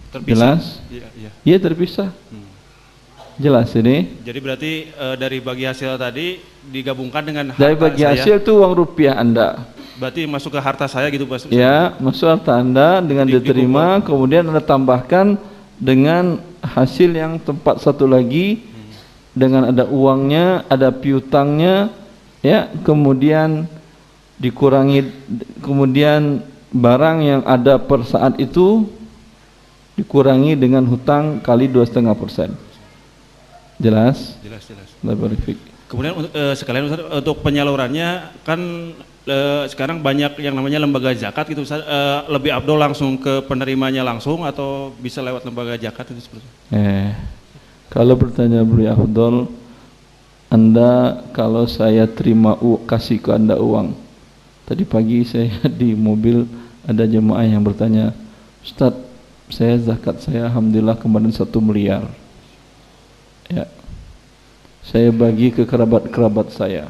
Terpisah. 0.09 0.33
Jelas? 0.33 0.63
Iya, 0.89 1.07
iya. 1.13 1.29
Iya 1.45 1.57
terpisah. 1.61 2.09
Jelas 3.33 3.69
ini. 3.73 4.13
Jadi 4.21 4.39
berarti 4.41 4.71
eh, 4.89 5.15
dari 5.17 5.37
bagi 5.41 5.65
hasil 5.65 5.97
tadi 5.97 6.37
digabungkan 6.69 7.21
dengan 7.25 7.45
Dari 7.53 7.73
harta 7.73 7.81
bagi 7.85 8.01
saya. 8.05 8.13
hasil 8.17 8.33
itu 8.41 8.51
uang 8.61 8.73
rupiah 8.77 9.17
anda. 9.17 9.65
Berarti 9.97 10.25
masuk 10.25 10.53
ke 10.53 10.59
harta 10.61 10.85
saya 10.89 11.09
gitu 11.09 11.25
Pak. 11.25 11.53
Ya, 11.53 11.93
masuk 12.01 12.25
harta 12.29 12.57
anda 12.57 12.97
dengan 13.01 13.29
diterima, 13.29 14.01
kemudian 14.01 14.45
anda 14.45 14.61
tambahkan 14.61 15.37
dengan 15.77 16.41
hasil 16.61 17.13
yang 17.13 17.37
tempat 17.37 17.77
satu 17.81 18.09
lagi 18.09 18.65
dengan 19.33 19.69
ada 19.69 19.85
uangnya, 19.85 20.65
ada 20.69 20.89
piutangnya, 20.93 21.89
ya, 22.43 22.69
kemudian 22.83 23.65
dikurangi, 24.37 25.07
kemudian 25.63 26.43
barang 26.69 27.17
yang 27.23 27.41
ada 27.47 27.79
per 27.79 28.03
saat 28.03 28.35
itu 28.37 28.85
dikurangi 29.95 30.57
dengan 30.57 30.83
hutang 30.83 31.39
kali 31.39 31.69
dua 31.69 31.85
setengah 31.85 32.17
persen. 32.17 32.53
Jelas? 33.77 34.37
Jelas, 34.41 34.63
jelas. 34.67 34.89
Fiik. 35.45 35.57
Kemudian 35.89 36.13
untuk- 36.17 36.33
eh, 36.33 36.53
sekalian 36.57 36.89
Ustaz, 36.89 37.05
untuk 37.05 37.41
penyalurannya 37.45 38.41
kan 38.41 38.59
eh, 39.23 39.63
sekarang 39.71 40.03
banyak 40.03 40.35
yang 40.43 40.51
namanya 40.51 40.83
lembaga 40.83 41.15
zakat 41.15 41.47
gitu 41.47 41.63
Ustaz. 41.63 41.79
Eh, 41.79 42.19
lebih 42.27 42.51
abdol 42.51 42.75
langsung 42.75 43.15
ke 43.15 43.39
penerimanya 43.47 44.03
langsung 44.03 44.43
atau 44.43 44.91
bisa 44.99 45.23
lewat 45.23 45.47
lembaga 45.47 45.79
zakat 45.79 46.11
itu 46.11 46.27
seperti? 46.27 46.43
Eh, 46.75 47.13
Kalau 47.87 48.17
bertanya 48.17 48.65
beri 48.65 48.89
Afdol, 48.89 49.45
Anda 50.53 51.17
kalau 51.33 51.65
saya 51.65 52.05
terima 52.05 52.53
kasih 52.85 53.17
ke 53.17 53.33
Anda 53.33 53.57
uang. 53.57 53.97
Tadi 54.69 54.85
pagi 54.85 55.25
saya 55.25 55.49
di 55.81 55.97
mobil 55.97 56.45
ada 56.85 57.09
jemaah 57.09 57.41
yang 57.41 57.65
bertanya, 57.65 58.13
Ustaz, 58.61 58.93
saya 59.49 59.81
zakat 59.81 60.21
saya 60.21 60.45
alhamdulillah 60.53 60.93
kemarin 61.01 61.33
satu 61.33 61.57
miliar. 61.57 62.05
Ya. 63.49 63.65
Saya 64.85 65.09
bagi 65.09 65.49
ke 65.49 65.65
kerabat-kerabat 65.65 66.53
saya. 66.53 66.85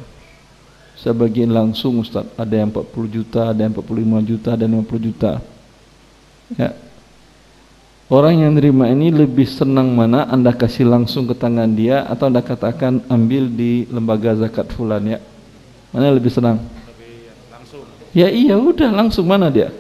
Saya 1.00 1.16
bagiin 1.16 1.56
langsung 1.56 2.04
Ustaz, 2.04 2.28
ada 2.36 2.52
yang 2.52 2.68
40 2.68 3.16
juta, 3.16 3.56
ada 3.56 3.64
yang 3.64 3.72
45 3.72 4.28
juta, 4.28 4.50
ada 4.60 4.64
yang 4.68 4.84
50 4.84 5.08
juta. 5.08 5.32
Ya, 6.60 6.76
Orang 8.14 8.46
yang 8.46 8.54
terima 8.54 8.86
ini 8.94 9.10
lebih 9.10 9.50
senang 9.50 9.90
mana 9.90 10.30
anda 10.30 10.54
kasih 10.54 10.86
langsung 10.86 11.26
ke 11.26 11.34
tangan 11.34 11.74
dia 11.74 12.06
atau 12.06 12.30
anda 12.30 12.46
katakan 12.46 13.02
ambil 13.10 13.50
di 13.50 13.90
lembaga 13.90 14.38
zakat 14.38 14.70
fulan 14.70 15.02
ya? 15.02 15.18
Mana 15.90 16.14
lebih 16.14 16.30
senang? 16.30 16.62
Lebih 16.62 17.34
langsung. 17.50 17.82
Ya 18.14 18.30
iya 18.30 18.54
udah 18.54 18.94
langsung 18.94 19.26
mana 19.26 19.50
dia? 19.50 19.74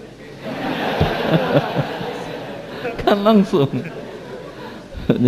kan 3.05 3.21
langsung. 3.21 3.69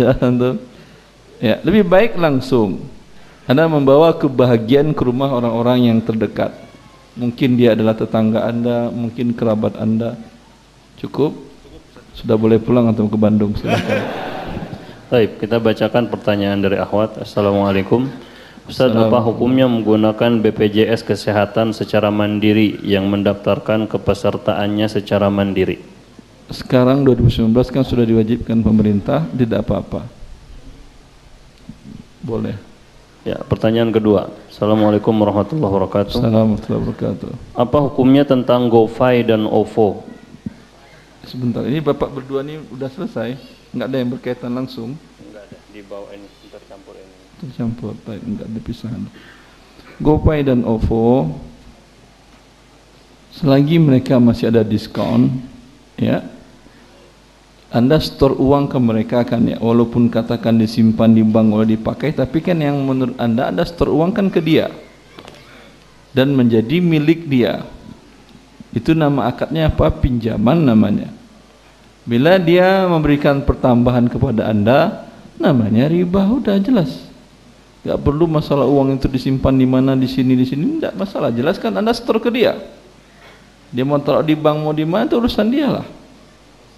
Jangan 0.02 0.32
tuh. 0.34 0.54
Ya 1.38 1.62
lebih 1.62 1.86
baik 1.86 2.18
langsung. 2.18 2.90
Anda 3.46 3.70
membawa 3.70 4.18
kebahagiaan 4.18 4.90
ke 4.90 5.06
rumah 5.06 5.30
orang-orang 5.30 5.94
yang 5.94 6.02
terdekat. 6.02 6.50
Mungkin 7.14 7.54
dia 7.54 7.78
adalah 7.78 7.94
tetangga 7.94 8.50
anda, 8.50 8.90
mungkin 8.90 9.30
kerabat 9.30 9.78
anda. 9.78 10.18
Cukup? 10.98 11.46
Sudah 12.16 12.40
boleh 12.40 12.56
pulang 12.56 12.88
atau 12.88 13.04
ke 13.04 13.18
Bandung 13.20 13.52
silakan. 13.52 14.00
Baik, 15.12 15.38
kita 15.38 15.60
bacakan 15.60 16.08
pertanyaan 16.08 16.58
dari 16.58 16.80
Ahwat. 16.80 17.20
Assalamualaikum. 17.20 18.08
Ustaz, 18.66 18.90
apa 18.90 19.22
hukumnya 19.22 19.70
menggunakan 19.70 20.42
BPJS 20.42 21.06
Kesehatan 21.06 21.70
secara 21.70 22.10
mandiri 22.10 22.82
yang 22.82 23.06
mendaftarkan 23.06 23.86
kepesertaannya 23.86 24.90
secara 24.90 25.30
mandiri? 25.30 25.78
Sekarang 26.50 27.06
2019 27.06 27.54
kan 27.70 27.86
sudah 27.86 28.02
diwajibkan 28.02 28.58
pemerintah, 28.66 29.22
tidak 29.30 29.62
apa-apa. 29.62 30.10
Boleh. 32.26 32.58
Ya, 33.22 33.38
pertanyaan 33.46 33.94
kedua. 33.94 34.34
Assalamualaikum 34.50 35.14
warahmatullahi 35.14 35.70
wabarakatuh. 35.70 36.18
Assalamualaikum 36.18 36.42
warahmatullahi 36.42 36.82
wabarakatuh. 36.82 37.30
Apa 37.54 37.78
hukumnya 37.86 38.26
tentang 38.26 38.66
GoFi 38.66 39.22
dan 39.22 39.46
OVO? 39.46 40.15
Sebentar, 41.26 41.66
ini 41.66 41.82
Bapak 41.82 42.14
berdua 42.14 42.46
ini 42.46 42.62
udah 42.70 42.86
selesai? 42.86 43.34
Enggak 43.74 43.86
ada 43.90 43.96
yang 43.98 44.10
berkaitan 44.14 44.54
langsung? 44.54 44.94
Enggak 45.18 45.50
ada, 45.50 45.58
di 45.74 45.82
bawah 45.82 46.14
ini 46.14 46.26
tercampur 46.54 46.94
ini. 46.94 47.14
Tercampur, 47.42 47.92
baik, 48.06 48.22
enggak 48.22 48.46
ada 48.46 48.60
pisahan. 48.62 49.02
GoPay 49.98 50.46
dan 50.46 50.62
OVO 50.62 51.34
selagi 53.34 53.76
mereka 53.82 54.22
masih 54.22 54.54
ada 54.54 54.62
diskon, 54.62 55.42
ya, 55.98 56.22
anda 57.74 57.98
store 57.98 58.38
uang 58.38 58.70
ke 58.70 58.78
mereka 58.78 59.26
kan 59.26 59.42
ya, 59.50 59.58
walaupun 59.58 60.06
katakan 60.06 60.56
disimpan 60.56 61.10
di 61.10 61.26
bank 61.26 61.52
atau 61.52 61.66
dipakai, 61.66 62.14
tapi 62.14 62.38
kan 62.38 62.56
yang 62.62 62.78
menurut 62.86 63.18
anda, 63.18 63.50
anda 63.50 63.66
store 63.66 63.90
uang 63.90 64.14
kan 64.14 64.30
ke 64.30 64.38
dia 64.38 64.70
dan 66.14 66.32
menjadi 66.32 66.78
milik 66.78 67.26
dia. 67.26 67.66
Itu 68.76 68.92
nama 68.92 69.32
akadnya 69.32 69.72
apa? 69.72 69.88
Pinjaman 69.88 70.68
namanya. 70.68 71.15
Bila 72.06 72.38
dia 72.38 72.86
memberikan 72.86 73.42
pertambahan 73.42 74.06
kepada 74.06 74.46
anda, 74.46 75.10
namanya 75.42 75.90
riba 75.90 76.22
udah 76.22 76.54
jelas. 76.62 77.02
Gak 77.82 77.98
perlu 77.98 78.30
masalah 78.30 78.66
uang 78.66 78.98
itu 78.98 79.10
disimpan 79.10 79.54
di 79.54 79.66
mana, 79.66 79.98
di 79.98 80.06
sini, 80.06 80.38
di 80.38 80.46
sini, 80.46 80.78
tidak 80.78 80.94
masalah. 80.94 81.34
Jelaskan 81.34 81.82
anda 81.82 81.90
store 81.90 82.22
ke 82.22 82.30
dia. 82.30 82.54
Dia 83.74 83.82
mau 83.82 83.98
taruh 83.98 84.22
di 84.22 84.38
bank, 84.38 84.58
mau 84.62 84.74
di 84.74 84.86
mana 84.86 85.10
itu 85.10 85.18
urusan 85.18 85.46
dia 85.50 85.82
lah. 85.82 85.86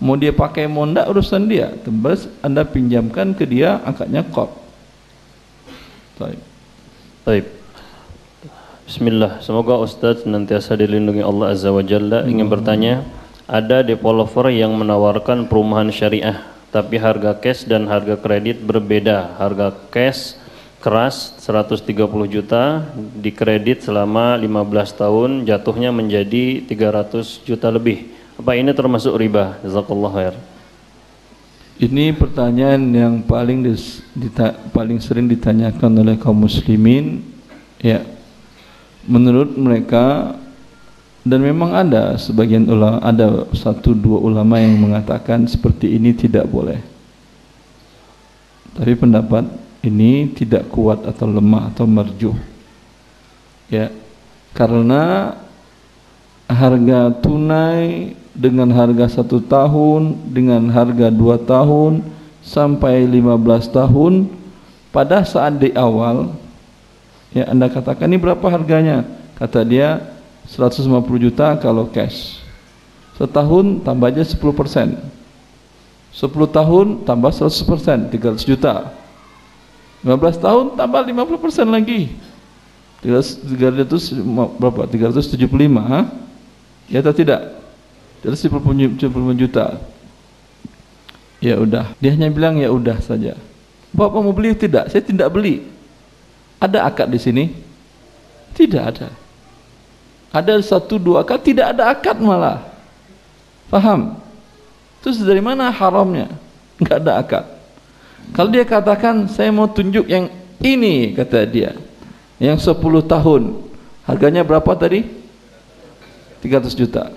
Mau 0.00 0.16
dia 0.16 0.32
pakai, 0.32 0.64
mau 0.64 0.88
tidak 0.88 1.12
urusan 1.12 1.44
dia. 1.44 1.72
Tembus 1.84 2.28
anda 2.40 2.64
pinjamkan 2.64 3.36
ke 3.36 3.44
dia, 3.44 3.84
akadnya 3.84 4.24
kop. 4.24 4.52
Baik. 6.16 6.40
Baik. 7.28 7.44
Bismillah, 8.88 9.44
semoga 9.44 9.76
Ustaz 9.76 10.24
nantiasa 10.24 10.72
dilindungi 10.72 11.20
Allah 11.20 11.52
Azza 11.52 11.68
wa 11.68 11.84
Jalla. 11.84 12.24
Ingin 12.24 12.48
bertanya, 12.48 13.04
ada 13.48 13.80
developer 13.80 14.52
yang 14.52 14.76
menawarkan 14.76 15.48
perumahan 15.48 15.88
syariah 15.88 16.44
tapi 16.68 17.00
harga 17.00 17.32
cash 17.32 17.64
dan 17.64 17.88
harga 17.88 18.20
kredit 18.20 18.60
berbeda. 18.60 19.40
Harga 19.40 19.72
cash 19.88 20.36
keras 20.78 21.34
130 21.40 21.88
juta 22.28 22.84
di 23.16 23.32
kredit 23.32 23.82
selama 23.82 24.36
15 24.36 25.00
tahun 25.00 25.30
jatuhnya 25.48 25.90
menjadi 25.90 26.62
300 26.68 27.48
juta 27.48 27.72
lebih. 27.72 28.12
Apa 28.36 28.54
ini 28.54 28.70
termasuk 28.76 29.16
riba? 29.16 29.58
Jazakallah 29.64 30.12
khair. 30.12 30.34
Ini 31.78 32.12
pertanyaan 32.14 32.82
yang 32.90 33.14
paling 33.22 33.64
paling 34.74 34.98
sering 35.00 35.26
ditanyakan 35.30 36.04
oleh 36.04 36.14
kaum 36.20 36.36
muslimin. 36.36 37.24
Ya 37.80 38.04
menurut 39.08 39.56
mereka 39.56 40.36
dan 41.26 41.42
memang 41.42 41.74
ada 41.74 42.14
sebagian 42.14 42.68
ulama 42.70 43.02
ada 43.02 43.46
satu 43.52 43.92
dua 43.92 44.22
ulama 44.22 44.62
yang 44.62 44.78
mengatakan 44.78 45.44
seperti 45.50 45.98
ini 45.98 46.14
tidak 46.14 46.46
boleh. 46.46 46.78
Tapi 48.78 48.94
pendapat 48.94 49.44
ini 49.82 50.30
tidak 50.30 50.70
kuat 50.70 51.02
atau 51.02 51.26
lemah 51.26 51.74
atau 51.74 51.84
merjuh. 51.84 52.36
Ya 53.68 53.90
karena 54.54 55.34
harga 56.48 57.12
tunai 57.20 58.14
dengan 58.32 58.70
harga 58.72 59.20
satu 59.20 59.42
tahun 59.42 60.32
dengan 60.32 60.70
harga 60.72 61.12
dua 61.12 61.36
tahun 61.36 62.06
sampai 62.40 63.04
lima 63.04 63.36
belas 63.36 63.68
tahun 63.68 64.30
pada 64.88 65.20
saat 65.26 65.60
di 65.60 65.74
awal 65.76 66.32
ya 67.34 67.44
anda 67.50 67.68
katakan 67.68 68.08
ini 68.08 68.16
berapa 68.16 68.46
harganya? 68.48 69.04
Kata 69.36 69.62
dia 69.62 70.17
150 70.48 70.88
juta 71.20 71.60
kalau 71.60 71.84
cash. 71.92 72.40
Setahun 73.20 73.84
tambah 73.84 74.08
aja 74.08 74.24
10 74.24 74.40
persen. 74.56 74.96
10 76.16 76.24
tahun 76.48 76.86
tambah 77.04 77.28
100 77.28 77.68
persen 77.68 77.98
300 78.08 78.48
juta. 78.48 78.88
15 80.00 80.40
tahun 80.40 80.64
tambah 80.78 81.02
50 81.04 81.44
persen 81.44 81.66
lagi. 81.68 82.16
300 83.04 83.44
berapa? 84.58 84.88
375 84.88 85.46
ha? 85.84 86.00
ya 86.88 86.98
atau 87.04 87.14
tidak? 87.14 87.60
375 88.24 89.12
juta. 89.36 89.78
Ya 91.38 91.54
udah. 91.60 91.94
Dia 92.02 92.16
hanya 92.16 92.32
bilang 92.32 92.58
ya 92.58 92.72
udah 92.72 92.98
saja. 92.98 93.38
Bapak 93.94 94.18
mau 94.18 94.34
beli 94.34 94.56
tidak? 94.58 94.90
Saya 94.90 95.04
tidak 95.04 95.30
beli. 95.30 95.62
Ada 96.58 96.90
akad 96.90 97.14
di 97.14 97.20
sini? 97.22 97.44
Tidak 98.58 98.82
ada 98.82 99.27
ada 100.28 100.54
satu 100.60 101.00
dua 101.00 101.24
akad 101.24 101.40
tidak 101.40 101.76
ada 101.76 101.92
akad 101.92 102.16
malah. 102.20 102.64
Paham 103.68 104.16
terus 105.00 105.20
dari 105.22 105.40
mana 105.40 105.72
haramnya? 105.72 106.28
Enggak 106.78 106.98
ada 107.04 107.12
akad. 107.20 107.44
Kalau 108.36 108.48
dia 108.52 108.64
katakan 108.64 109.24
saya 109.30 109.48
mau 109.48 109.68
tunjuk 109.70 110.04
yang 110.04 110.28
ini 110.60 111.14
kata 111.14 111.46
dia. 111.48 111.74
Yang 112.38 112.70
10 112.70 113.02
tahun. 113.02 113.42
Harganya 114.06 114.46
berapa 114.46 114.70
tadi? 114.78 115.06
300 116.42 116.70
juta. 116.78 117.10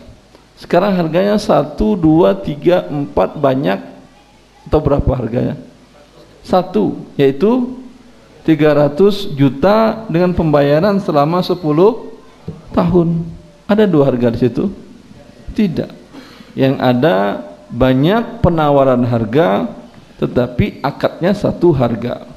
Sekarang 0.57 0.93
harganya 0.93 1.37
1 1.37 1.77
2 1.77 1.97
3 2.41 3.13
4 3.13 3.37
banyak 3.37 3.79
atau 4.65 4.79
berapa 4.81 5.11
harganya? 5.13 5.57
Satu 6.41 7.05
yaitu 7.17 7.77
300 8.45 9.37
juta 9.37 10.05
dengan 10.09 10.33
pembayaran 10.33 10.97
selama 10.97 11.45
10 11.45 11.57
tahun. 12.75 13.27
Ada 13.67 13.87
dua 13.87 14.11
harga 14.11 14.27
di 14.33 14.39
situ? 14.39 14.67
Tidak. 15.55 15.91
Yang 16.55 16.75
ada 16.79 17.15
banyak 17.71 18.43
penawaran 18.43 19.07
harga 19.07 19.71
tetapi 20.19 20.83
akadnya 20.83 21.31
satu 21.31 21.71
harga. 21.71 22.27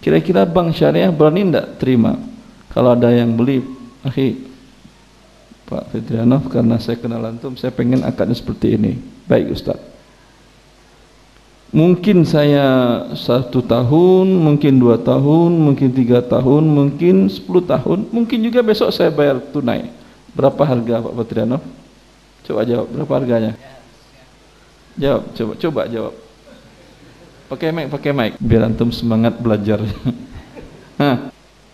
Kira-kira 0.00 0.46
bank 0.46 0.78
syariah 0.78 1.10
berani 1.10 1.50
tidak 1.50 1.82
terima 1.82 2.14
kalau 2.76 2.92
ada 2.92 3.08
yang 3.08 3.32
beli, 3.32 3.64
akhi 4.04 4.36
Pak 5.64 5.96
Fitrianov 5.96 6.44
karena 6.52 6.76
saya 6.76 7.00
kenal 7.00 7.24
antum, 7.24 7.56
saya 7.56 7.72
pengen 7.72 8.04
akadnya 8.04 8.36
seperti 8.36 8.76
ini. 8.76 9.00
Baik 9.24 9.56
Ustaz. 9.56 9.80
Mungkin 11.74 12.22
saya 12.22 12.66
satu 13.18 13.58
tahun, 13.58 14.30
mungkin 14.30 14.78
dua 14.78 15.02
tahun, 15.02 15.50
mungkin 15.50 15.90
tiga 15.90 16.22
tahun, 16.22 16.62
mungkin 16.62 17.26
sepuluh 17.26 17.58
tahun, 17.66 18.06
mungkin 18.14 18.38
juga 18.38 18.62
besok 18.62 18.94
saya 18.94 19.10
bayar 19.10 19.42
tunai. 19.50 19.90
Berapa 20.30 20.62
harga 20.62 21.02
Pak 21.02 21.14
Patriano? 21.18 21.58
Coba 22.46 22.62
jawab, 22.62 22.86
berapa 22.86 23.12
harganya? 23.18 23.52
Jawab, 24.94 25.22
coba, 25.34 25.52
coba 25.58 25.80
jawab. 25.90 26.14
Pakai 27.46 27.70
mic, 27.70 27.86
pakai 27.90 28.10
mic 28.10 28.32
biar 28.42 28.66
antum 28.66 28.90
semangat 28.90 29.38
belajar. 29.38 29.82
Hah. 31.02 31.30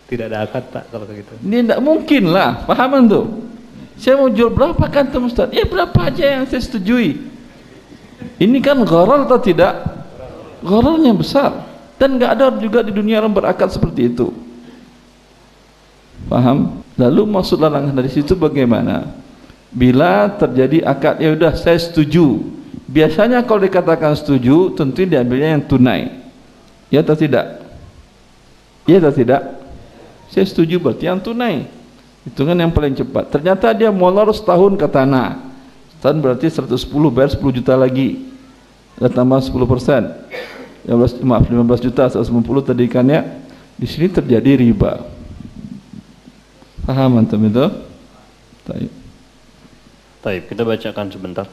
Tidak 0.09 0.28
ada 0.28 0.44
akad 0.44 0.69
Pak 0.69 0.85
kalau 0.93 1.09
begitu. 1.09 1.32
Ini 1.40 1.64
tidak 1.64 1.81
mungkin 1.81 2.32
lah, 2.32 2.64
paham 2.69 2.90
antum? 2.97 3.27
Saya 3.97 4.20
mau 4.20 4.28
jual 4.28 4.52
berapa 4.52 4.85
kan 4.89 5.09
antum 5.09 5.28
Ustaz? 5.28 5.52
Ya 5.52 5.64
berapa 5.69 5.97
aja 5.97 6.40
yang 6.40 6.44
saya 6.48 6.60
setujui. 6.64 7.31
Ini 8.40 8.58
kan 8.62 8.82
gharar 8.82 9.26
atau 9.26 9.38
tidak? 9.38 9.82
Ghararnya 10.62 11.12
besar 11.14 11.72
dan 12.02 12.18
nggak 12.18 12.30
ada 12.34 12.50
juga 12.58 12.82
di 12.82 12.90
dunia 12.90 13.22
orang 13.22 13.30
berakad 13.30 13.70
seperti 13.70 14.10
itu. 14.10 14.34
Paham? 16.26 16.82
Lalu 16.98 17.22
maksud 17.30 17.62
larangan 17.62 17.94
dari 17.94 18.10
situ 18.10 18.34
bagaimana? 18.34 19.06
Bila 19.70 20.26
terjadi 20.34 20.82
akad, 20.82 21.22
ya 21.22 21.30
udah 21.30 21.54
saya 21.54 21.78
setuju. 21.78 22.42
Biasanya 22.90 23.46
kalau 23.46 23.62
dikatakan 23.62 24.18
setuju, 24.18 24.74
tentu 24.74 25.06
diambilnya 25.06 25.54
yang 25.54 25.64
tunai. 25.64 26.10
Ya 26.90 27.06
atau 27.06 27.14
tidak? 27.14 27.62
Ya 28.84 28.98
atau 28.98 29.14
tidak? 29.14 29.62
Saya 30.28 30.44
setuju 30.44 30.82
berarti 30.82 31.06
yang 31.06 31.22
tunai. 31.22 31.70
Itu 32.26 32.42
kan 32.42 32.58
yang 32.58 32.74
paling 32.74 32.98
cepat. 32.98 33.30
Ternyata 33.30 33.70
dia 33.78 33.94
molor 33.94 34.34
setahun 34.34 34.74
ke 34.74 34.90
tanah. 34.90 35.51
Setahun 36.02 36.18
berarti 36.18 36.50
110 36.50 37.14
bayar 37.14 37.30
10 37.30 37.62
juta 37.62 37.78
lagi. 37.78 38.26
Dan 38.98 39.06
tambah 39.14 39.38
10 39.38 39.54
persen. 39.70 40.02
15, 40.82 41.22
maaf 41.22 41.46
15 41.46 41.78
juta 41.78 42.10
190 42.10 42.42
tadi 42.66 42.90
kan 42.90 43.06
ya. 43.06 43.22
Di 43.78 43.86
sini 43.86 44.10
terjadi 44.10 44.58
riba. 44.58 45.06
Paham 46.82 47.22
antum 47.22 47.38
itu? 47.46 47.70
Baik. 48.66 48.90
Baik, 50.26 50.42
kita 50.50 50.66
bacakan 50.66 51.06
sebentar. 51.06 51.46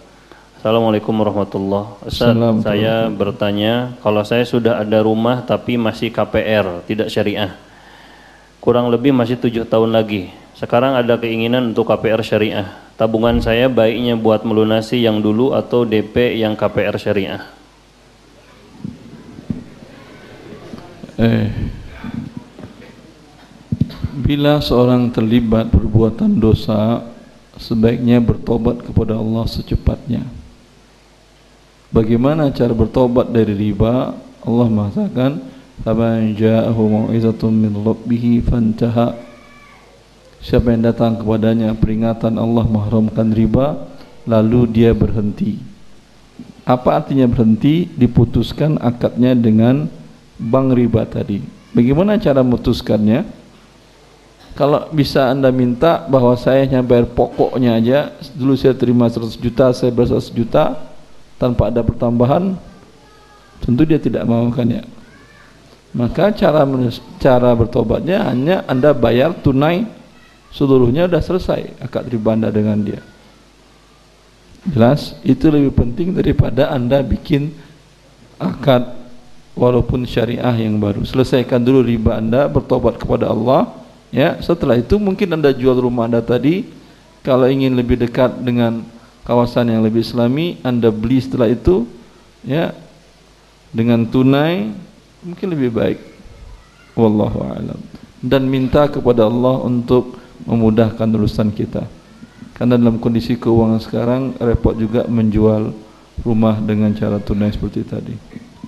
Assalamualaikum 0.57 1.13
warahmatullahi 1.13 2.09
wabarakatuh. 2.09 2.65
Saya 2.65 3.05
bertanya, 3.05 3.93
kalau 4.01 4.25
saya 4.25 4.49
sudah 4.49 4.81
ada 4.81 5.05
rumah 5.05 5.45
tapi 5.45 5.77
masih 5.77 6.09
KPR, 6.09 6.81
tidak 6.89 7.13
syariah. 7.13 7.53
Kurang 8.57 8.89
lebih 8.89 9.13
masih 9.13 9.37
tujuh 9.37 9.69
tahun 9.69 9.93
lagi. 9.93 10.33
Sekarang 10.59 10.91
ada 10.91 11.15
keinginan 11.15 11.71
untuk 11.71 11.87
KPR 11.87 12.19
syariah. 12.19 12.67
Tabungan 12.99 13.39
saya 13.39 13.71
baiknya 13.71 14.19
buat 14.19 14.43
melunasi 14.43 14.99
yang 14.99 15.23
dulu 15.23 15.55
atau 15.55 15.87
DP 15.87 16.35
yang 16.35 16.59
KPR 16.59 16.99
syariah. 16.99 17.47
Eh, 21.15 21.47
bila 24.19 24.59
seorang 24.59 25.07
terlibat 25.15 25.71
perbuatan 25.71 26.43
dosa, 26.43 27.07
sebaiknya 27.55 28.19
bertobat 28.19 28.83
kepada 28.83 29.15
Allah 29.15 29.47
secepatnya. 29.47 30.27
Bagaimana 31.87 32.51
cara 32.51 32.75
bertobat 32.75 33.31
dari 33.31 33.55
riba? 33.55 34.11
Allah 34.43 34.67
mengatakan, 34.67 35.39
"Faman 35.87 36.35
ja'ahu 36.35 36.83
mau'izatun 36.83 37.63
min 37.63 37.71
rabbih 37.79 38.43
fantaha." 38.43 39.28
Siapa 40.39 40.71
yang 40.71 40.87
datang 40.87 41.19
kepadanya 41.19 41.75
peringatan 41.75 42.39
Allah 42.39 42.63
mengharamkan 42.63 43.35
riba, 43.35 43.91
lalu 44.23 44.71
dia 44.71 44.95
berhenti. 44.95 45.59
Apa 46.63 47.03
artinya 47.03 47.27
berhenti? 47.27 47.91
Diputuskan 47.91 48.79
akadnya 48.79 49.35
dengan 49.35 49.91
bank 50.39 50.79
riba 50.79 51.03
tadi. 51.03 51.43
Bagaimana 51.75 52.15
cara 52.15 52.39
memutuskannya? 52.39 53.27
Kalau 54.55 54.87
bisa 54.91 55.27
anda 55.27 55.51
minta 55.51 56.03
bahwa 56.07 56.35
saya 56.35 56.63
hanya 56.67 56.83
bayar 56.83 57.07
pokoknya 57.11 57.79
aja, 57.79 57.99
dulu 58.35 58.55
saya 58.55 58.75
terima 58.75 59.07
100 59.07 59.39
juta, 59.39 59.71
saya 59.71 59.91
bayar 59.91 60.19
100 60.19 60.35
juta, 60.35 60.63
tanpa 61.39 61.71
ada 61.71 61.79
pertambahan, 61.79 62.59
tentu 63.63 63.87
dia 63.87 63.99
tidak 63.99 64.27
mau 64.27 64.43
kan 64.51 64.67
ya. 64.67 64.83
Maka 65.95 66.35
cara 66.35 66.67
cara 67.17 67.49
bertobatnya 67.55 68.29
hanya 68.29 68.61
anda 68.69 68.91
bayar 68.93 69.33
tunai 69.39 69.98
seluruhnya 70.53 71.05
sudah 71.09 71.21
selesai 71.21 71.61
akad 71.81 72.09
riba 72.09 72.35
anda 72.35 72.49
dengan 72.49 72.77
dia. 72.81 73.01
Jelas, 74.67 75.15
itu 75.23 75.47
lebih 75.47 75.71
penting 75.71 76.11
daripada 76.11 76.67
anda 76.69 76.99
bikin 76.99 77.55
akad 78.35 78.91
walaupun 79.55 80.03
syariah 80.03 80.55
yang 80.59 80.79
baru. 80.79 81.07
Selesaikan 81.07 81.63
dulu 81.63 81.83
riba 81.83 82.19
anda, 82.19 82.47
bertobat 82.51 82.99
kepada 82.99 83.31
Allah. 83.31 83.71
Ya, 84.09 84.35
setelah 84.43 84.75
itu 84.75 84.99
mungkin 84.99 85.31
anda 85.31 85.55
jual 85.55 85.79
rumah 85.79 86.11
anda 86.11 86.19
tadi. 86.19 86.67
Kalau 87.23 87.47
ingin 87.47 87.75
lebih 87.75 87.99
dekat 87.99 88.39
dengan 88.43 88.83
kawasan 89.27 89.71
yang 89.71 89.83
lebih 89.83 90.03
islami, 90.03 90.59
anda 90.63 90.87
beli 90.91 91.19
setelah 91.19 91.51
itu, 91.51 91.87
ya, 92.43 92.75
dengan 93.69 94.07
tunai 94.07 94.71
mungkin 95.23 95.47
lebih 95.51 95.71
baik. 95.75 95.99
Wallahu 96.95 97.39
a'lam. 97.43 97.79
Dan 98.19 98.47
minta 98.51 98.87
kepada 98.91 99.27
Allah 99.27 99.63
untuk 99.63 100.19
memudahkan 100.47 101.07
urusan 101.09 101.51
kita. 101.51 101.87
Karena 102.55 102.75
dalam 102.75 102.99
kondisi 102.99 103.39
keuangan 103.39 103.79
sekarang 103.79 104.21
repot 104.35 104.75
juga 104.75 105.07
menjual 105.07 105.71
rumah 106.27 106.59
dengan 106.59 106.91
cara 106.91 107.19
tunai 107.23 107.55
seperti 107.55 107.87
tadi. 107.87 108.15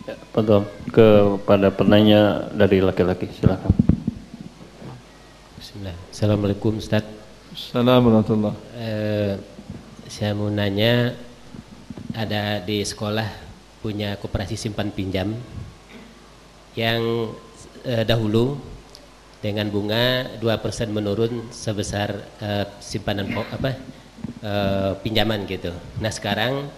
Ya, 0.08 0.16
betul. 0.32 0.64
Kepada 0.92 1.68
penanya 1.76 2.48
dari 2.56 2.80
laki-laki, 2.80 3.28
silakan. 3.36 3.72
Bismillah. 5.60 5.96
Assalamualaikum 6.08 6.80
Ustaz. 6.80 7.04
Assalamualaikum 7.52 8.56
eh, 8.80 9.36
Saya 10.08 10.32
mau 10.40 10.48
nanya, 10.48 11.20
ada 12.16 12.64
di 12.64 12.80
sekolah 12.84 13.28
punya 13.84 14.16
koperasi 14.16 14.56
simpan 14.56 14.88
pinjam 14.94 15.36
yang 16.80 17.28
eh, 17.84 18.08
dahulu 18.08 18.71
dengan 19.42 19.66
bunga 19.74 20.38
2% 20.38 20.94
menurun 20.94 21.50
sebesar 21.50 22.14
uh, 22.38 22.66
simpanan 22.78 23.26
apa 23.34 23.74
uh, 24.46 24.92
pinjaman 25.02 25.50
gitu. 25.50 25.74
Nah, 25.98 26.14
sekarang 26.14 26.70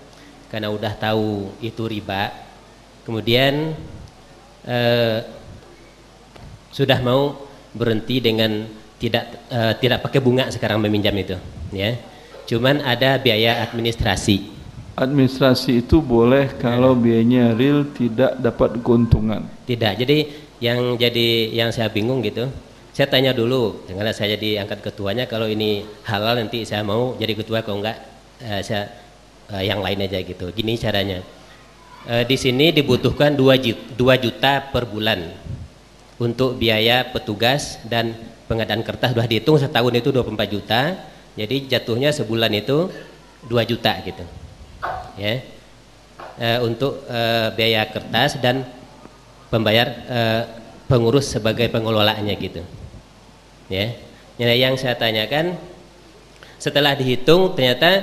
karena 0.47 0.71
udah 0.71 0.95
tahu 0.95 1.51
itu 1.59 1.83
riba, 1.83 2.31
kemudian 3.03 3.75
uh, 4.63 5.19
sudah 6.71 7.03
mau 7.03 7.51
berhenti 7.75 8.23
dengan 8.23 8.63
tidak 8.95 9.43
uh, 9.51 9.75
tidak 9.75 9.99
pakai 10.07 10.23
bunga 10.23 10.47
sekarang 10.47 10.79
meminjam 10.79 11.13
itu, 11.19 11.35
ya. 11.75 11.99
Cuman 12.47 12.79
ada 12.79 13.19
biaya 13.19 13.59
administrasi. 13.67 14.55
Administrasi 14.93 15.83
itu 15.83 15.99
boleh 15.99 16.53
kalau 16.61 16.93
biayanya 16.93 17.57
real 17.57 17.81
tidak 17.97 18.37
dapat 18.37 18.77
keuntungan. 18.85 19.41
Tidak. 19.65 19.93
Jadi 20.05 20.42
yang 20.63 20.95
jadi 20.95 21.51
yang 21.51 21.75
saya 21.75 21.91
bingung 21.91 22.23
gitu. 22.23 22.47
Saya 22.95 23.11
tanya 23.11 23.35
dulu 23.35 23.83
karena 23.89 24.15
saya 24.15 24.39
jadi 24.39 24.63
angkat 24.63 24.79
ketuanya 24.79 25.27
kalau 25.27 25.49
ini 25.49 25.83
halal 26.07 26.39
nanti 26.39 26.63
saya 26.63 26.87
mau 26.87 27.19
jadi 27.19 27.35
ketua 27.35 27.59
kalau 27.67 27.83
enggak? 27.83 27.99
Eh, 28.39 28.63
saya 28.63 28.87
eh, 29.51 29.67
yang 29.67 29.83
lain 29.83 30.07
aja 30.07 30.23
gitu. 30.23 30.47
Gini 30.55 30.79
caranya. 30.79 31.19
Eh, 32.07 32.23
di 32.23 32.39
sini 32.39 32.71
dibutuhkan 32.71 33.35
2 33.35 34.15
juta 34.23 34.53
per 34.71 34.87
bulan 34.87 35.35
untuk 36.15 36.55
biaya 36.55 37.11
petugas 37.11 37.81
dan 37.83 38.15
pengadaan 38.47 38.87
kertas. 38.87 39.11
Sudah 39.11 39.27
dihitung 39.27 39.59
setahun 39.59 39.91
itu 39.99 40.09
24 40.15 40.47
juta. 40.47 40.81
Jadi 41.35 41.67
jatuhnya 41.67 42.13
sebulan 42.15 42.53
itu 42.55 42.87
2 43.51 43.67
juta 43.67 43.99
gitu. 44.05 44.23
Ya. 45.19 45.43
Untuk 46.65 47.05
biaya 47.53 47.85
kertas 47.93 48.41
dan 48.41 48.65
pembayar 49.53 49.87
eh, 50.09 50.41
pengurus 50.89 51.29
sebagai 51.29 51.69
pengelolaannya 51.69 52.33
gitu. 52.41 52.65
Ya. 53.69 53.93
Nah, 54.41 54.57
yang 54.57 54.73
saya 54.81 54.97
tanyakan 54.97 55.53
setelah 56.57 56.97
dihitung 56.97 57.53
ternyata 57.53 58.01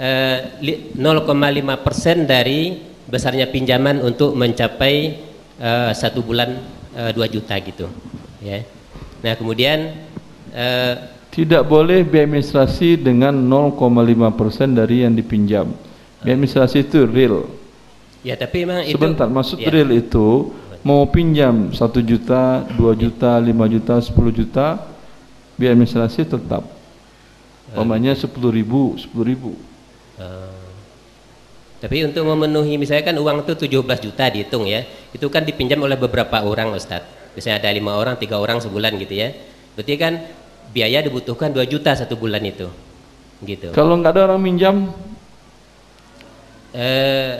eh, 0.00 0.56
0,5 0.96 1.84
persen 1.84 2.24
dari 2.24 2.80
besarnya 3.04 3.50
pinjaman 3.52 4.00
untuk 4.00 4.32
mencapai 4.32 5.20
eh, 5.60 5.90
satu 5.92 6.24
bulan 6.24 6.56
eh, 6.96 7.12
2 7.12 7.34
juta 7.34 7.60
gitu. 7.60 7.92
Ya. 8.40 8.64
Nah 9.20 9.36
kemudian 9.36 10.00
eh, 10.54 10.94
tidak 11.30 11.62
boleh 11.68 12.02
biaya 12.02 12.26
administrasi 12.26 12.98
dengan 12.98 13.36
0,5 13.36 13.76
persen 14.34 14.74
dari 14.74 15.04
yang 15.04 15.12
dipinjam. 15.12 15.70
Biaya 16.24 16.34
administrasi 16.38 16.88
itu 16.88 17.04
real. 17.04 17.46
Ya 18.20 18.36
tapi 18.36 18.64
memang 18.64 18.84
sebentar 18.88 19.28
itu, 19.28 19.34
maksud 19.36 19.56
ya. 19.60 19.68
real 19.72 19.90
itu 19.92 20.52
mau 20.80 21.04
pinjam 21.08 21.72
1 21.72 21.76
juta, 22.04 22.64
2 22.76 22.94
juta, 22.96 23.36
5 23.36 23.74
juta, 23.74 23.94
10 24.00 24.32
juta 24.32 24.66
biaya 25.60 25.76
administrasi 25.76 26.24
tetap. 26.24 26.64
Umpamanya 27.70 28.16
10 28.16 28.32
ribu 28.50 28.96
10 28.96 29.12
ribu. 29.22 29.54
Uh, 30.18 30.50
tapi 31.80 32.04
untuk 32.04 32.26
memenuhi 32.28 32.76
misalnya 32.76 33.08
kan 33.08 33.16
uang 33.16 33.46
itu 33.46 33.68
17 33.68 34.04
juta 34.04 34.24
dihitung 34.28 34.68
ya 34.68 34.84
itu 35.16 35.24
kan 35.32 35.46
dipinjam 35.46 35.80
oleh 35.80 35.96
beberapa 35.96 36.42
orang 36.44 36.76
Ustadz. 36.76 37.20
Misalnya 37.30 37.62
ada 37.62 37.70
lima 37.70 37.94
orang, 37.94 38.18
tiga 38.18 38.42
orang 38.42 38.58
sebulan 38.58 38.98
gitu 38.98 39.14
ya. 39.14 39.30
Berarti 39.78 39.94
kan 39.94 40.12
biaya 40.74 40.98
dibutuhkan 41.00 41.54
2 41.54 41.62
juta 41.70 41.94
satu 41.94 42.18
bulan 42.18 42.42
itu. 42.42 42.66
Gitu. 43.40 43.70
Kalau 43.72 43.96
nggak 43.96 44.12
ada 44.18 44.22
orang 44.28 44.40
minjam? 44.42 44.92
Eh, 46.74 47.34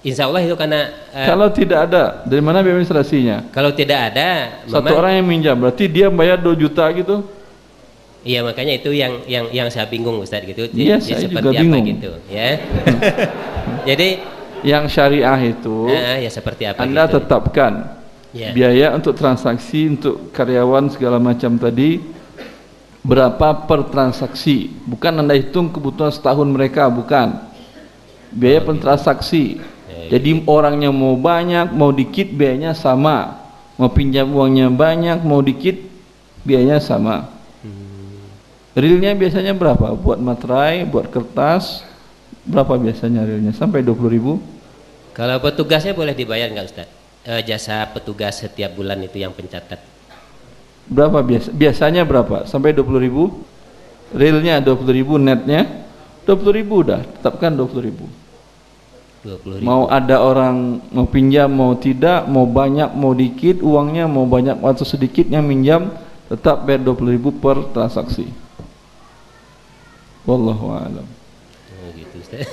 insya 0.00 0.24
Allah 0.24 0.40
itu 0.40 0.54
karena 0.54 0.80
eh, 1.10 1.26
Kalau 1.26 1.48
tidak 1.48 1.78
ada, 1.86 2.24
dari 2.24 2.40
mana 2.40 2.60
biaya 2.60 2.76
administrasinya? 2.76 3.48
kalau 3.50 3.70
tidak 3.70 4.12
ada, 4.12 4.28
Satu 4.64 4.80
memang- 4.82 4.98
orang 4.98 5.12
yang 5.20 5.26
minjam, 5.26 5.56
berarti 5.56 5.84
dia 5.86 6.06
bayar 6.08 6.36
2 6.36 6.54
juta 6.54 6.84
gitu? 6.92 7.24
Iya 8.20 8.44
makanya 8.44 8.76
itu 8.76 8.92
yang 8.92 9.24
yang 9.24 9.48
yang 9.48 9.68
saya 9.72 9.88
bingung 9.88 10.20
Ustaz 10.20 10.44
gitu. 10.44 10.68
Iya, 10.72 11.00
saya 11.00 11.24
seperti 11.24 11.40
juga 11.40 11.56
apa 11.56 11.62
bingung. 11.64 11.84
gitu, 11.88 12.10
ya. 12.28 12.60
Jadi 13.88 14.08
Yang 14.60 14.92
syariah 14.92 15.56
itu 15.56 15.88
eh, 15.88 16.20
ya 16.20 16.30
seperti 16.30 16.68
apa 16.68 16.84
Anda 16.84 17.08
gitu. 17.08 17.16
tetapkan 17.16 17.96
Ya. 18.30 18.52
biaya 18.52 18.92
untuk 18.92 19.16
transaksi 19.16 19.88
untuk 19.88 20.30
karyawan 20.30 20.86
segala 20.86 21.16
macam 21.18 21.56
tadi 21.56 21.98
berapa 23.00 23.64
per 23.64 23.88
transaksi. 23.88 24.68
Bukan 24.84 25.16
Anda 25.16 25.34
hitung 25.34 25.66
kebutuhan 25.66 26.12
setahun 26.12 26.44
mereka, 26.44 26.86
bukan. 26.86 27.40
Biaya 28.30 28.60
per 28.60 28.76
transaksi. 28.78 29.58
Jadi 30.08 30.46
orangnya 30.48 30.88
mau 30.88 31.18
banyak, 31.18 31.74
mau 31.74 31.92
dikit 31.92 32.32
biayanya 32.32 32.72
sama. 32.72 33.42
Mau 33.76 33.92
pinjam 33.92 34.30
uangnya 34.32 34.72
banyak, 34.72 35.20
mau 35.26 35.44
dikit 35.44 35.76
biayanya 36.46 36.80
sama. 36.80 37.40
Realnya 38.70 39.18
biasanya 39.18 39.50
berapa? 39.50 39.98
Buat 39.98 40.22
materai, 40.22 40.86
buat 40.86 41.10
kertas, 41.10 41.82
berapa 42.46 42.78
biasanya 42.78 43.26
realnya? 43.26 43.50
Sampai 43.50 43.82
20 43.82 44.06
ribu? 44.06 44.38
Kalau 45.10 45.42
petugasnya 45.42 45.90
boleh 45.90 46.14
dibayar 46.14 46.46
nggak 46.54 46.66
Ustaz? 46.70 46.88
Eh, 47.26 47.42
jasa 47.44 47.84
petugas 47.90 48.40
setiap 48.40 48.72
bulan 48.78 48.96
itu 49.02 49.18
yang 49.18 49.34
pencatat. 49.34 49.82
Berapa 50.86 51.18
biasa? 51.20 51.50
Biasanya 51.50 52.06
berapa? 52.06 52.46
Sampai 52.46 52.70
20 52.70 53.02
ribu? 53.02 53.42
Realnya 54.14 54.62
20 54.62 54.90
ribu, 54.94 55.18
netnya 55.18 55.66
20 56.24 56.54
ribu 56.54 56.86
udah, 56.86 57.02
tetapkan 57.18 57.50
20 57.50 57.82
ribu. 57.82 58.06
20 59.24 59.60
ribu. 59.60 59.64
Mau 59.64 59.84
ada 59.88 60.24
orang 60.24 60.80
mau 60.88 61.04
pinjam, 61.04 61.48
mau 61.52 61.76
tidak, 61.76 62.24
mau 62.24 62.48
banyak, 62.48 62.88
mau 62.96 63.12
dikit, 63.12 63.60
uangnya 63.60 64.08
mau 64.08 64.24
banyak 64.24 64.56
atau 64.64 64.86
sedikit 64.88 65.28
yang 65.28 65.44
minjam, 65.44 65.92
tetap 66.32 66.64
bayar 66.64 66.80
20 66.80 67.16
ribu 67.20 67.28
per 67.36 67.68
transaksi. 67.76 68.32
Wallahu 70.24 70.72
a'lam. 70.72 71.04
Oh, 71.04 71.88
gitu 71.96 72.16
Ustaz. 72.20 72.48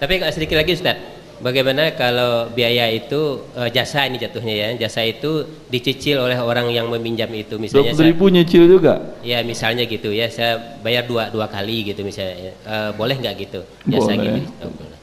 Tapi 0.00 0.18
kalau 0.18 0.32
sedikit 0.34 0.56
lagi 0.58 0.76
Ustaz, 0.76 0.98
bagaimana 1.42 1.92
kalau 1.98 2.48
biaya 2.54 2.86
itu 2.88 3.42
eh, 3.58 3.68
jasa 3.74 4.06
ini 4.06 4.16
jatuhnya 4.16 4.54
ya, 4.54 4.68
jasa 4.86 5.02
itu 5.02 5.44
dicicil 5.68 6.22
oleh 6.22 6.38
orang 6.38 6.70
yang 6.70 6.86
meminjam 6.88 7.28
itu 7.34 7.58
misalnya 7.58 7.92
20 7.92 8.08
ribu 8.14 8.24
nyicil 8.30 8.64
juga? 8.70 9.18
Ya 9.26 9.42
misalnya 9.42 9.84
gitu 9.84 10.14
ya, 10.14 10.30
saya 10.30 10.78
bayar 10.80 11.04
dua 11.10 11.28
dua 11.28 11.50
kali 11.50 11.92
gitu 11.92 12.06
misalnya, 12.06 12.54
Eh, 12.54 12.90
boleh 12.94 13.18
nggak 13.18 13.34
gitu? 13.42 13.60
Jasa 13.90 14.14
Boleh. 14.14 14.38
gitu. 14.38 14.50
Oh, 14.62 14.70
boleh. 14.70 14.98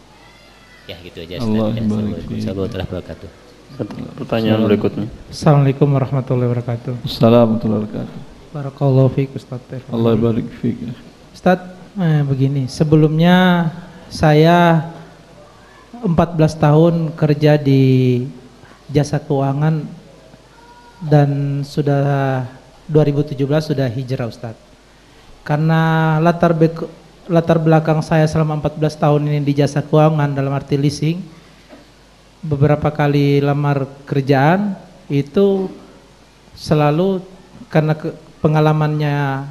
Ya 0.90 0.96
gitu 1.06 1.20
aja. 1.22 1.36
Ustaz. 1.38 1.46
Allah 1.46 1.68
Ya, 1.70 1.82
Assalamualaikum 1.86 2.34
warahmatullahi 2.34 2.90
wabarakatuh. 2.90 3.30
Pertanyaan 4.18 4.60
berikutnya. 4.66 5.08
Assalamualaikum 5.30 5.88
warahmatullahi 5.94 6.50
wabarakatuh. 6.50 6.94
Assalamualaikum 7.06 7.70
warahmatullahi 7.70 7.82
wabarakatuh. 7.86 8.20
Barakallahu 8.50 9.10
fiik 9.14 9.30
Ustaz. 9.38 9.62
Allah 9.94 10.12
barik 10.18 10.50
fiik. 10.58 10.78
Ustaz, 11.30 11.62
eh, 11.94 12.22
begini, 12.26 12.66
sebelumnya 12.66 13.70
saya 14.10 14.90
14 16.00 16.40
tahun 16.56 16.96
kerja 17.16 17.60
di 17.60 18.24
jasa 18.88 19.20
keuangan 19.20 19.84
dan 21.04 21.62
sudah 21.68 22.48
2017 22.88 23.36
sudah 23.72 23.88
hijrah 23.88 24.32
Ustaz. 24.32 24.56
Karena 25.44 26.16
latar 26.24 26.56
latar 27.30 27.58
belakang 27.62 28.02
saya 28.02 28.26
selama 28.26 28.58
14 28.64 28.96
tahun 28.96 29.22
ini 29.28 29.40
di 29.44 29.54
jasa 29.60 29.84
keuangan 29.84 30.34
dalam 30.34 30.56
arti 30.56 30.80
leasing 30.80 31.22
beberapa 32.40 32.90
kali 32.90 33.44
lamar 33.44 33.84
kerjaan 34.08 34.80
itu 35.12 35.68
selalu 36.56 37.20
karena 37.68 37.94
ke- 37.94 38.16
pengalamannya 38.40 39.46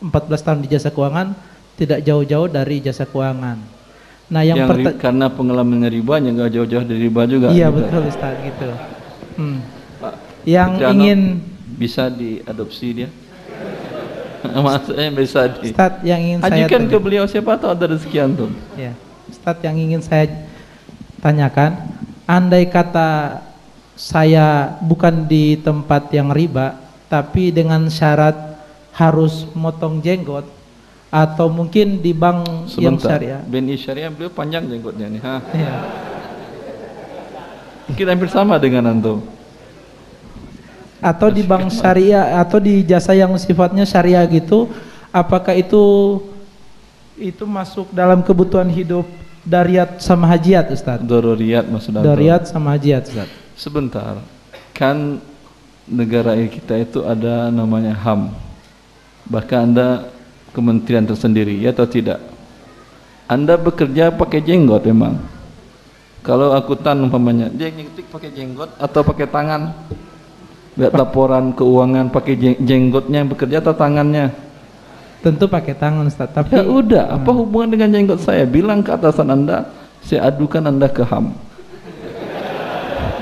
14 0.00 0.46
tahun 0.46 0.60
di 0.64 0.68
jasa 0.70 0.94
keuangan 0.94 1.34
tidak 1.74 2.06
jauh-jauh 2.06 2.46
dari 2.46 2.78
jasa 2.78 3.04
keuangan. 3.04 3.79
Nah, 4.30 4.46
yang, 4.46 4.62
yang 4.62 4.68
perta- 4.70 4.94
ri- 4.94 4.98
karena 5.02 5.26
pengalamannya 5.26 5.90
riba 5.90 6.22
yang 6.22 6.38
nggak 6.38 6.50
jauh-jauh 6.54 6.84
dari 6.86 7.00
riba 7.10 7.22
juga. 7.26 7.46
Iya, 7.50 7.66
gitu. 7.66 7.76
betul 7.82 8.02
Ustaz 8.06 8.34
gitu. 8.46 8.68
Hmm. 9.34 9.58
Yang 10.46 10.70
Fitriano, 10.70 10.92
ingin 10.94 11.20
bisa 11.74 12.02
diadopsi 12.08 12.86
dia. 12.94 13.08
Maksudnya 14.64 15.10
bisa 15.12 15.40
di 15.50 15.74
Ustaz 15.74 15.92
yang 16.06 16.20
ingin 16.22 16.38
saya 16.46 16.64
ajukan 16.64 16.82
ke 16.86 16.96
beliau 17.02 17.24
siapa 17.26 17.58
tahu 17.58 17.74
ada 17.74 17.84
rezeki 17.90 18.18
antum. 18.22 18.50
Ya, 18.78 18.94
Ustadz 19.26 19.66
yang 19.66 19.76
ingin 19.76 20.00
saya 20.00 20.30
tanyakan, 21.18 21.76
andai 22.24 22.70
kata 22.70 23.42
saya 23.98 24.78
bukan 24.80 25.26
di 25.26 25.58
tempat 25.58 26.06
yang 26.14 26.30
riba, 26.30 26.78
tapi 27.10 27.50
dengan 27.50 27.90
syarat 27.90 28.38
harus 28.94 29.44
motong 29.58 29.98
jenggot 29.98 30.46
atau 31.10 31.50
mungkin 31.50 31.98
di 31.98 32.14
bank 32.14 32.70
yang 32.78 32.94
syariah. 32.94 33.42
BNI 33.42 33.74
Syariah 33.74 34.10
beliau 34.14 34.30
panjang 34.30 34.70
jenggotnya 34.70 35.10
nih. 35.10 35.20
Ha. 35.26 35.36
Iya. 35.50 35.74
Mungkin 37.90 38.06
hampir 38.06 38.30
sama 38.30 38.54
dengan 38.62 38.94
antum. 38.94 39.18
Atau 41.02 41.34
di 41.34 41.42
bank 41.42 41.74
syariah 41.74 42.38
atau 42.38 42.62
di 42.62 42.86
jasa 42.86 43.10
yang 43.10 43.34
sifatnya 43.34 43.82
syariah 43.82 44.22
gitu, 44.30 44.70
apakah 45.10 45.58
itu 45.58 45.82
itu 47.18 47.42
masuk 47.42 47.90
dalam 47.90 48.22
kebutuhan 48.22 48.70
hidup 48.70 49.04
dariat 49.42 49.98
sama 49.98 50.30
hajiat 50.30 50.70
Ustadz? 50.70 51.02
Dororiyat 51.02 51.66
maksud 51.66 51.90
antum. 51.90 52.06
Dariat 52.06 52.46
sama 52.46 52.78
hajiat 52.78 53.10
Ustadz. 53.10 53.34
Sebentar. 53.58 54.22
Kan 54.70 55.18
negara 55.90 56.38
kita 56.46 56.78
itu 56.78 57.02
ada 57.02 57.50
namanya 57.50 57.98
HAM. 57.98 58.30
Bahkan 59.26 59.58
Anda 59.58 60.19
kementerian 60.50 61.06
tersendiri, 61.06 61.56
ya 61.58 61.70
atau 61.70 61.86
tidak? 61.86 62.18
Anda 63.30 63.54
bekerja 63.54 64.10
pakai 64.10 64.42
jenggot 64.42 64.82
memang. 64.86 65.22
Kalau 66.20 66.52
akuntan 66.52 67.00
umpamanya, 67.00 67.48
dia 67.48 67.72
ngetik 67.72 68.10
pakai 68.12 68.28
jenggot 68.34 68.76
atau 68.76 69.00
pakai 69.00 69.24
tangan? 69.30 69.72
Lihat 70.76 70.92
laporan 70.92 71.56
keuangan 71.56 72.12
pakai 72.12 72.34
jeng- 72.36 72.60
jenggotnya 72.60 73.24
yang 73.24 73.30
bekerja 73.30 73.56
atau 73.64 73.72
tangannya? 73.72 74.28
Tentu 75.20 75.48
pakai 75.48 75.76
tangan 75.76 76.08
Ustadz, 76.08 76.32
tapi 76.32 76.56
Ya 76.56 76.64
udah, 76.64 77.16
apa 77.16 77.30
hubungan 77.32 77.72
dengan 77.76 77.92
jenggot 77.92 78.20
saya? 78.24 78.48
Bilang 78.48 78.80
ke 78.80 78.92
atasan 78.92 79.28
Anda, 79.28 79.68
saya 80.00 80.32
adukan 80.32 80.64
Anda 80.64 80.88
ke 80.88 81.04
HAM. 81.04 81.32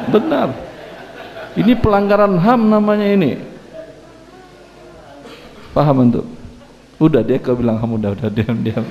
Benar. 0.09 0.49
Ini 1.59 1.75
pelanggaran 1.79 2.39
HAM 2.39 2.61
namanya 2.71 3.07
ini. 3.07 3.35
Paham 5.75 6.07
untuk? 6.07 6.38
Udah 6.99 7.23
dia 7.23 7.39
kau 7.39 7.55
bilang 7.55 7.79
HAM 7.79 7.95
udah 7.95 8.11
udah 8.15 8.31
diam 8.31 8.59
diam. 8.63 8.85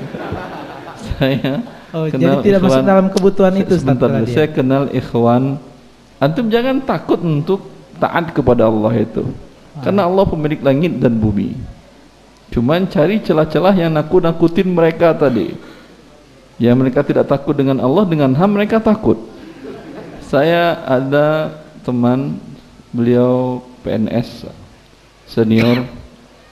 saya 1.16 1.62
Oh, 1.96 2.04
jadi 2.04 2.44
tidak 2.44 2.60
masuk 2.68 2.84
dalam 2.84 3.08
kebutuhan 3.08 3.54
itu, 3.56 3.80
Sebentar, 3.80 4.12
dia. 4.12 4.28
saya 4.28 4.48
kenal 4.52 4.92
ikhwan. 4.92 5.56
Antum 6.20 6.52
jangan 6.52 6.84
takut 6.84 7.16
untuk 7.24 7.64
taat 7.96 8.36
kepada 8.36 8.68
Allah 8.68 8.92
itu. 9.08 9.24
Ah. 9.24 9.88
Karena 9.88 10.02
Allah 10.04 10.28
pemilik 10.28 10.60
langit 10.60 11.00
dan 11.00 11.16
bumi. 11.16 11.56
Cuman 12.52 12.84
cari 12.92 13.24
celah-celah 13.24 13.72
yang 13.72 13.96
nakut-nakutin 13.96 14.68
mereka 14.68 15.16
tadi. 15.16 15.56
Ya 16.60 16.76
mereka 16.76 17.08
tidak 17.08 17.30
takut 17.32 17.56
dengan 17.56 17.80
Allah, 17.80 18.04
dengan 18.04 18.36
HAM 18.36 18.52
mereka 18.52 18.84
takut. 18.84 19.16
Saya 20.28 20.84
ada 20.84 21.56
teman 21.88 22.36
beliau 22.92 23.64
PNS 23.88 24.50
senior 25.24 25.88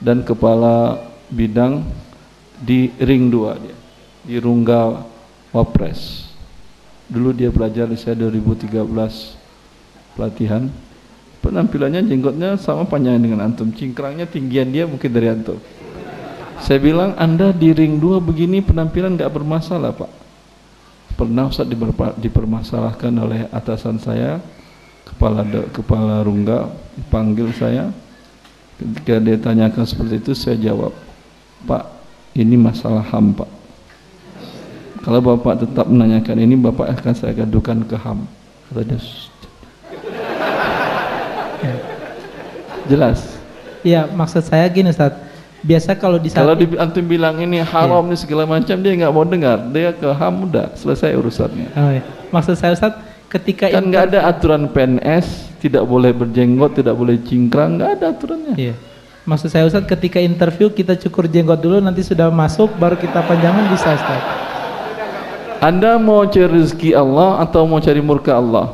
dan 0.00 0.24
kepala 0.24 0.96
bidang 1.30 1.82
di 2.60 2.88
ring 3.02 3.28
2 3.28 3.62
dia 3.62 3.76
di 4.26 4.36
Rungga 4.42 5.06
Wapres. 5.54 6.26
Dulu 7.06 7.30
dia 7.30 7.54
belajar 7.54 7.86
di 7.86 7.94
saya 7.94 8.18
2013 8.18 8.82
pelatihan. 10.18 10.66
Penampilannya 11.38 12.02
jenggotnya 12.02 12.58
sama 12.58 12.82
panjang 12.90 13.22
dengan 13.22 13.46
antum 13.46 13.70
cingkrangnya 13.70 14.26
tinggian 14.26 14.66
dia 14.74 14.82
mungkin 14.82 15.06
dari 15.14 15.30
antum. 15.30 15.62
Saya 16.58 16.82
bilang 16.82 17.14
anda 17.14 17.54
di 17.54 17.70
ring 17.70 18.02
2 18.02 18.18
begini 18.18 18.58
penampilan 18.58 19.14
nggak 19.14 19.30
bermasalah 19.30 19.94
pak. 19.94 20.10
Pernah 21.14 21.48
Ustaz 21.48 21.70
dipermasalahkan 22.18 23.14
oleh 23.14 23.46
atasan 23.54 24.02
saya 24.02 24.42
kepala 25.06 25.46
da- 25.46 25.70
kepala 25.70 26.26
rungga 26.26 26.66
panggil 27.08 27.54
saya. 27.54 27.94
Ketika 28.76 29.22
dia 29.22 29.38
tanyakan 29.38 29.86
seperti 29.86 30.20
itu 30.20 30.32
saya 30.34 30.58
jawab 30.58 31.05
Pak 31.66 31.82
ini 32.38 32.54
masalah 32.54 33.02
HAM 33.02 33.34
Pak 33.34 33.50
kalau 35.02 35.18
Bapak 35.18 35.66
tetap 35.66 35.90
menanyakan 35.90 36.38
ini 36.38 36.54
Bapak 36.54 36.94
akan 36.94 37.12
saya 37.18 37.34
gadukan 37.34 37.82
ke 37.82 37.98
HAM 37.98 38.22
kata 38.70 38.82
dia 38.86 38.98
"Shh." 39.02 39.34
jelas 42.86 43.36
Iya, 43.86 44.02
maksud 44.10 44.42
saya 44.42 44.66
gini 44.66 44.90
Ustaz. 44.90 45.14
biasa 45.62 45.94
kalau 45.94 46.18
di 46.18 46.30
Kalau 46.30 46.58
di, 46.58 46.66
antum 46.74 47.06
bilang 47.06 47.38
ini 47.38 47.62
haram 47.62 48.02
nih 48.06 48.18
segala 48.18 48.42
macam 48.46 48.74
dia 48.82 48.92
nggak 48.98 49.14
mau 49.14 49.22
dengar, 49.22 49.62
dia 49.70 49.94
ke 49.94 50.10
ham 50.10 50.46
udah 50.46 50.74
selesai 50.74 51.14
urusannya. 51.14 51.70
Oh, 51.74 51.90
iya. 51.94 52.02
Maksud 52.34 52.54
saya 52.58 52.74
Ustaz, 52.74 52.98
ketika 53.30 53.70
Kan 53.70 53.90
nggak 53.90 54.14
ada 54.14 54.30
aturan 54.30 54.70
PNS, 54.70 55.58
tidak 55.62 55.86
boleh 55.86 56.10
berjenggot, 56.14 56.82
tidak 56.82 56.94
boleh 56.94 57.18
cingkrang, 57.22 57.78
nggak 57.78 57.90
ada 57.98 58.04
aturannya. 58.14 58.54
Iya. 58.58 58.74
Maksud 59.26 59.50
saya 59.50 59.66
Ustaz, 59.66 59.82
ketika 59.90 60.22
interview 60.22 60.70
kita 60.70 60.94
cukur 60.94 61.26
jenggot 61.26 61.58
dulu, 61.58 61.82
nanti 61.82 61.98
sudah 62.06 62.30
masuk, 62.30 62.70
baru 62.78 62.94
kita 62.94 63.26
panjangan 63.26 63.66
bisa 63.74 63.98
Ustaz. 63.98 64.22
Anda 65.58 65.98
mau 65.98 66.22
cari 66.30 66.46
rezeki 66.46 66.94
Allah 66.94 67.42
atau 67.42 67.66
mau 67.66 67.82
cari 67.82 67.98
murka 67.98 68.38
Allah? 68.38 68.70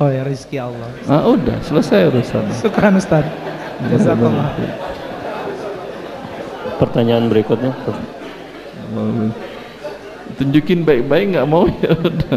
Oh 0.00 0.08
ya 0.08 0.24
rezeki 0.24 0.56
Allah. 0.56 0.88
Ah 1.04 1.28
udah 1.28 1.60
selesai 1.60 2.08
urusannya. 2.08 2.56
Syukran 2.56 2.96
Ustaz. 2.96 3.28
Jazakallah. 3.92 4.56
Pertanyaan 6.80 7.28
berikutnya. 7.28 7.76
Tunjukin 10.40 10.88
baik-baik 10.88 11.36
nggak 11.36 11.44
mau 11.44 11.68
ya 11.68 11.92
udah. 11.92 12.36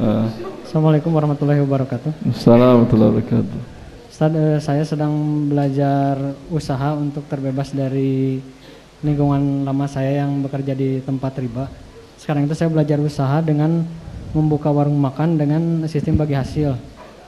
Ah. 0.00 0.24
Assalamualaikum 0.64 1.12
warahmatullahi 1.12 1.60
wabarakatuh. 1.60 2.32
Assalamualaikum 2.32 2.88
warahmatullahi 2.88 3.10
wabarakatuh. 3.20 3.75
Eh, 4.16 4.56
saya 4.64 4.80
sedang 4.80 5.12
belajar 5.52 6.16
usaha 6.48 6.96
untuk 6.96 7.28
terbebas 7.28 7.76
dari 7.76 8.40
lingkungan 9.04 9.68
lama 9.68 9.84
saya 9.84 10.24
yang 10.24 10.40
bekerja 10.40 10.72
di 10.72 11.04
tempat 11.04 11.36
riba. 11.36 11.68
Sekarang 12.16 12.48
itu 12.48 12.56
saya 12.56 12.72
belajar 12.72 12.96
usaha 12.96 13.44
dengan 13.44 13.84
membuka 14.32 14.72
warung 14.72 14.96
makan 14.96 15.36
dengan 15.36 15.84
sistem 15.84 16.16
bagi 16.16 16.32
hasil. 16.32 16.72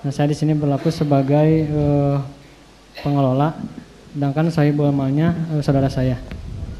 Nah, 0.00 0.08
saya 0.08 0.32
di 0.32 0.36
sini 0.40 0.56
berlaku 0.56 0.88
sebagai 0.88 1.68
eh, 1.68 2.16
pengelola, 3.04 3.52
sedangkan 4.16 4.48
saya 4.48 4.72
amalnya 4.72 5.36
eh, 5.52 5.60
saudara 5.60 5.92
saya. 5.92 6.16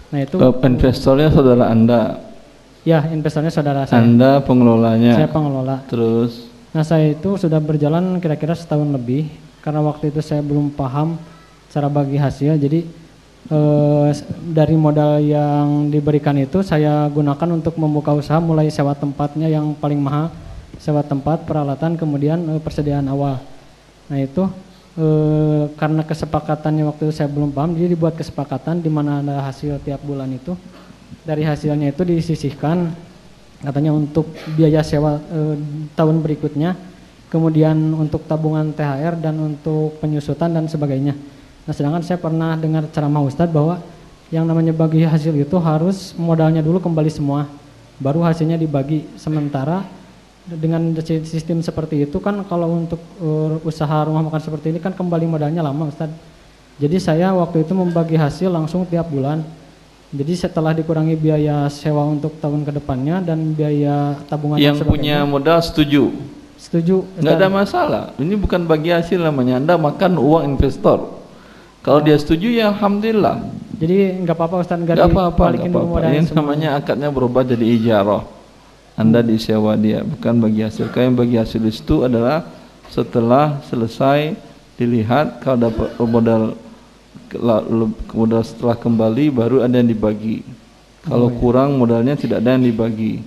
Nah 0.09 0.25
itu 0.25 0.41
Eh, 0.41 0.53
investornya 0.65 1.29
saudara 1.29 1.69
Anda. 1.69 2.25
ya 2.81 3.05
investornya 3.13 3.53
saudara 3.53 3.85
saya. 3.85 4.01
Anda 4.01 4.41
pengelolanya. 4.41 5.21
Saya 5.21 5.29
pengelola. 5.29 5.85
Terus 5.85 6.49
Nah 6.69 6.85
saya 6.85 7.17
itu 7.17 7.41
sudah 7.41 7.57
berjalan 7.65 8.21
kira-kira 8.21 8.53
setahun 8.53 8.89
lebih 8.93 9.33
karena 9.65 9.81
waktu 9.81 10.13
itu 10.13 10.21
saya 10.21 10.45
belum 10.45 10.73
paham 10.77 11.17
cara 11.73 11.89
bagi 11.89 12.21
hasil. 12.21 12.61
Jadi 12.61 12.85
eh, 13.49 14.09
dari 14.53 14.77
modal 14.77 15.21
yang 15.25 15.89
diberikan 15.89 16.37
itu 16.37 16.61
saya 16.61 17.09
gunakan 17.09 17.49
untuk 17.57 17.77
membuka 17.81 18.13
usaha 18.13 18.37
mulai 18.37 18.69
sewa 18.69 18.93
tempatnya 18.93 19.49
yang 19.49 19.73
paling 19.77 20.01
mahal 20.01 20.29
sewa 20.77 21.03
tempat 21.03 21.49
peralatan 21.49 21.97
kemudian 21.97 22.37
eh, 22.57 22.61
persediaan 22.61 23.09
awal. 23.09 23.41
Nah 24.13 24.19
itu 24.21 24.45
eh, 25.01 25.73
karena 25.73 26.05
kesepakatannya 26.05 26.85
waktu 26.85 27.09
itu 27.09 27.15
saya 27.17 27.33
belum 27.33 27.49
paham 27.49 27.81
jadi 27.81 27.97
dibuat 27.97 28.13
kesepakatan 28.13 28.85
di 28.85 28.93
mana 28.93 29.25
ada 29.25 29.41
hasil 29.49 29.81
tiap 29.81 30.05
bulan 30.05 30.29
itu. 30.37 30.53
Dari 31.25 31.45
hasilnya 31.45 31.93
itu 31.93 32.05
disisihkan 32.05 32.93
katanya 33.59 33.91
untuk 33.91 34.31
biaya 34.55 34.83
sewa 34.87 35.19
eh, 35.19 35.57
tahun 35.99 36.23
berikutnya 36.23 36.79
kemudian 37.29 37.77
untuk 37.95 38.25
tabungan 38.25 38.73
THR 38.73 39.21
dan 39.21 39.37
untuk 39.37 40.01
penyusutan 40.01 40.53
dan 40.53 40.65
sebagainya. 40.65 41.13
Nah, 41.69 41.73
sedangkan 41.77 42.01
saya 42.01 42.17
pernah 42.17 42.57
dengar 42.57 42.89
ceramah 42.89 43.21
Ustadz 43.21 43.53
bahwa 43.53 43.85
yang 44.33 44.49
namanya 44.49 44.73
bagi 44.73 45.05
hasil 45.05 45.33
itu 45.37 45.57
harus 45.61 46.17
modalnya 46.17 46.65
dulu 46.65 46.81
kembali 46.81 47.13
semua, 47.13 47.45
baru 48.01 48.25
hasilnya 48.25 48.57
dibagi. 48.57 49.05
Sementara 49.21 49.85
dengan 50.49 50.97
sistem 51.05 51.61
seperti 51.61 52.09
itu 52.09 52.17
kan 52.25 52.41
kalau 52.49 52.73
untuk 52.73 53.01
uh, 53.21 53.61
usaha 53.69 54.09
rumah 54.09 54.25
makan 54.25 54.41
seperti 54.41 54.73
ini 54.73 54.81
kan 54.81 54.97
kembali 54.97 55.29
modalnya 55.29 55.61
lama 55.61 55.93
Ustadz. 55.93 56.17
Jadi 56.81 56.97
saya 56.97 57.35
waktu 57.37 57.69
itu 57.69 57.77
membagi 57.77 58.17
hasil 58.17 58.49
langsung 58.49 58.89
tiap 58.89 59.13
bulan. 59.13 59.45
Jadi 60.09 60.33
setelah 60.41 60.73
dikurangi 60.73 61.21
biaya 61.21 61.69
sewa 61.69 62.01
untuk 62.09 62.41
tahun 62.41 62.65
ke 62.65 62.81
depannya 62.81 63.21
dan 63.21 63.53
biaya 63.53 64.17
tabungan 64.25 64.57
yang 64.57 64.81
punya 64.81 65.21
modal 65.29 65.61
setuju. 65.61 66.09
setuju. 66.57 67.05
Nggak 67.21 67.37
ada 67.37 67.49
masalah. 67.53 68.03
Ini 68.17 68.35
bukan 68.41 68.65
bagi 68.65 68.89
hasil 68.89 69.21
namanya. 69.21 69.61
Anda 69.61 69.77
makan 69.77 70.17
uang 70.17 70.57
investor. 70.57 71.21
Kalau 71.85 72.01
dia 72.01 72.17
setuju 72.17 72.49
ya 72.49 72.73
alhamdulillah. 72.73 73.37
Jadi 73.79 74.25
nggak 74.25 74.35
apa-apa 74.35 74.57
Ustaz 74.65 74.81
nggak 74.81 74.97
Nggak 74.97 75.13
apa-apa, 75.13 75.45
nggak 75.55 76.09
Ini 76.11 76.21
semua. 76.25 76.37
namanya 76.41 76.69
akadnya 76.81 77.09
berubah 77.13 77.45
jadi 77.45 77.67
ijarah. 77.69 78.25
Anda 78.99 79.23
disewa 79.23 79.79
dia, 79.79 80.03
bukan 80.03 80.43
bagi 80.43 80.67
hasil. 80.67 80.91
Kalau 80.91 81.05
yang 81.07 81.15
bagi 81.15 81.39
hasil 81.39 81.63
itu 81.63 82.03
adalah 82.03 82.43
setelah 82.91 83.63
selesai 83.71 84.35
dilihat 84.75 85.39
kalau 85.45 85.71
dapat 85.71 85.89
modal 86.03 86.59
modal 88.11 88.43
setelah 88.43 88.75
kembali 88.75 89.29
baru 89.29 89.57
ada 89.61 89.77
yang 89.77 89.89
dibagi. 89.89 90.43
Kalau 91.05 91.29
Oh, 91.29 91.33
iya. 91.33 91.39
kurang 91.41 91.71
modalnya 91.77 92.15
tidak 92.15 92.41
ada 92.41 92.55
yang 92.55 92.65
dibagi. 92.65 93.23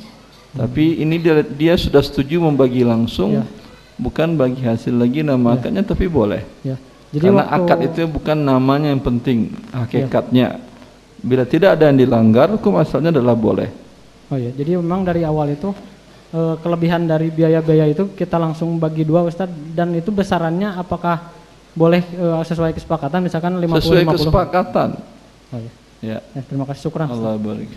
Tapi 0.52 1.00
ini 1.00 1.16
dia, 1.18 1.42
dia 1.42 1.74
sudah 1.76 2.04
setuju 2.04 2.44
membagi 2.44 2.84
langsung, 2.84 3.40
Ya. 3.40 3.46
bukan 3.96 4.36
bagi 4.36 4.62
hasil 4.62 4.92
lagi 4.92 5.24
nama 5.24 5.56
akadnya 5.56 5.82
tapi 5.82 6.06
boleh. 6.06 6.44
Ya. 6.62 6.76
Jadi 7.12 7.28
Karena 7.28 7.44
waktu- 7.44 7.56
akad 7.68 7.80
itu 7.88 8.02
bukan 8.08 8.38
namanya 8.38 8.88
yang 8.92 9.04
penting, 9.04 9.52
hakikatnya. 9.72 10.60
Bila 11.22 11.44
tidak 11.44 11.78
ada 11.80 11.92
yang 11.92 12.00
dilanggar, 12.00 12.50
hukum 12.52 12.80
asalnya 12.80 13.12
adalah 13.12 13.36
boleh. 13.36 13.70
Oh 14.28 14.40
ya, 14.40 14.52
jadi 14.52 14.80
memang 14.80 15.04
dari 15.04 15.22
awal 15.22 15.52
itu 15.52 15.72
eh, 16.32 16.56
kelebihan 16.64 17.04
dari 17.04 17.28
biaya-biaya 17.28 17.92
itu 17.92 18.16
kita 18.16 18.40
langsung 18.40 18.80
bagi 18.80 19.04
dua 19.04 19.28
Ustaz 19.28 19.52
dan 19.76 19.92
itu 19.92 20.16
besarannya 20.16 20.80
apakah 20.80 21.28
boleh 21.72 22.04
eh, 22.04 22.42
sesuai 22.44 22.76
kesepakatan 22.76 23.20
misalkan 23.24 23.56
50 23.56 23.80
Sesuai 23.80 24.04
50. 24.08 24.16
kesepakatan. 24.20 24.90
Oh, 25.52 25.60
ya. 25.60 25.72
Ya. 26.02 26.18
Ya, 26.34 26.42
terima 26.50 26.66
kasih 26.66 26.90
syukran. 26.90 27.06
Allah 27.06 27.38
barik. 27.38 27.70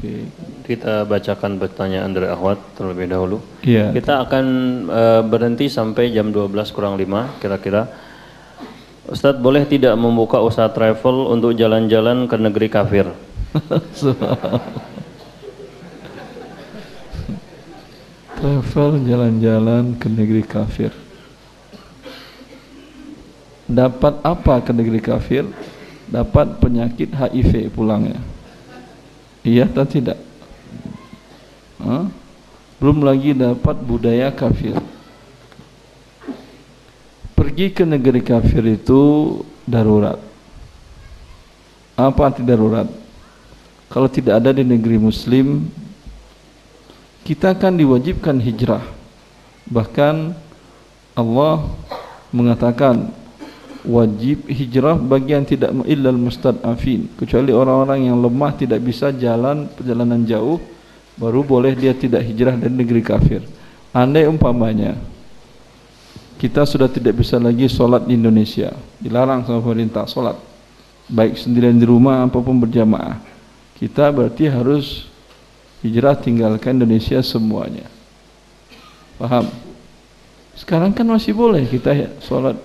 Kita 0.65 1.05
bacakan 1.05 1.61
pertanyaan 1.61 2.09
dari 2.09 2.33
Ahwat 2.33 2.57
terlebih 2.73 3.05
dahulu. 3.05 3.37
Iya. 3.61 3.93
Kita 3.93 4.25
akan 4.25 4.45
eh, 4.89 5.23
berhenti 5.29 5.69
sampai 5.69 6.09
jam 6.09 6.33
12 6.33 6.49
kurang 6.73 6.97
5 6.97 7.41
kira-kira. 7.45 7.93
Ustadz 9.05 9.37
boleh 9.37 9.69
tidak 9.69 9.93
membuka 10.01 10.41
usaha 10.41 10.65
travel 10.73 11.29
untuk 11.29 11.53
jalan-jalan 11.53 12.25
ke 12.25 12.37
negeri 12.41 12.69
kafir? 12.73 13.07
Travel 18.35 18.91
jalan-jalan 19.05 19.95
ke 20.01 20.09
negeri 20.09 20.43
kafir. 20.43 21.04
Dapat 23.65 24.21
apa 24.21 24.61
ke 24.61 24.71
negeri 24.77 25.01
kafir? 25.01 25.49
Dapat 26.09 26.61
penyakit 26.61 27.09
HIV 27.13 27.73
pulangnya. 27.73 28.21
Iya 29.45 29.69
atau 29.69 29.85
tidak? 29.89 30.21
Hah? 31.81 32.09
Belum 32.81 33.01
lagi 33.01 33.33
dapat 33.33 33.81
budaya 33.81 34.29
kafir. 34.29 34.77
Pergi 37.33 37.73
ke 37.73 37.85
negeri 37.89 38.21
kafir 38.21 38.65
itu 38.69 39.01
darurat. 39.65 40.21
Apa 41.97 42.33
arti 42.33 42.45
darurat? 42.45 42.89
Kalau 43.89 44.09
tidak 44.11 44.43
ada 44.43 44.51
di 44.51 44.67
negeri 44.67 44.99
muslim, 44.99 45.69
kita 47.25 47.57
akan 47.57 47.79
diwajibkan 47.79 48.37
hijrah. 48.43 48.85
Bahkan 49.71 50.35
Allah 51.17 51.65
mengatakan 52.35 53.09
wajib 53.85 54.49
hijrah 54.49 54.97
bagi 54.97 55.37
yang 55.37 55.45
tidak 55.45 55.71
illal 55.85 56.17
mustad'afin 56.17 57.13
kecuali 57.21 57.53
orang-orang 57.53 58.09
yang 58.09 58.17
lemah 58.17 58.57
tidak 58.57 58.81
bisa 58.81 59.13
jalan 59.13 59.69
perjalanan 59.69 60.25
jauh 60.25 60.57
baru 61.21 61.45
boleh 61.45 61.77
dia 61.77 61.93
tidak 61.93 62.25
hijrah 62.25 62.57
dari 62.57 62.73
negeri 62.73 63.05
kafir. 63.05 63.45
Andai 63.95 64.27
umpamanya 64.27 64.99
kita 66.35 66.67
sudah 66.67 66.91
tidak 66.91 67.15
bisa 67.23 67.39
lagi 67.39 67.71
sholat 67.71 68.05
di 68.05 68.19
Indonesia, 68.19 68.75
dilarang 68.99 69.47
sama 69.47 69.63
pemerintah 69.63 70.05
sholat, 70.05 70.35
baik 71.07 71.39
sendirian 71.39 71.79
di 71.79 71.87
rumah 71.87 72.27
apa 72.27 72.37
pun 72.43 72.59
berjamaah. 72.59 73.23
Kita 73.79 74.11
berarti 74.11 74.51
harus 74.51 75.07
hijrah 75.85 76.19
tinggalkan 76.19 76.75
Indonesia 76.81 77.23
semuanya. 77.23 77.87
Paham? 79.15 79.47
Sekarang 80.59 80.91
kan 80.91 81.07
masih 81.07 81.35
boleh 81.35 81.67
kita 81.71 81.95
ya 81.95 82.11
sholat 82.19 82.59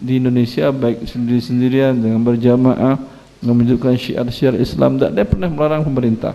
di 0.00 0.16
Indonesia 0.16 0.72
baik 0.72 1.04
sendiri-sendirian 1.04 1.92
dengan 1.92 2.24
berjamaah 2.24 2.96
menunjukkan 3.44 3.96
syiar-syiar 3.96 4.56
Islam 4.56 4.96
tak 4.96 5.12
ada 5.12 5.22
pernah 5.24 5.48
melarang 5.48 5.84
pemerintah. 5.84 6.32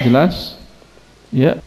Jelas? 0.00 0.56
Ya. 1.32 1.60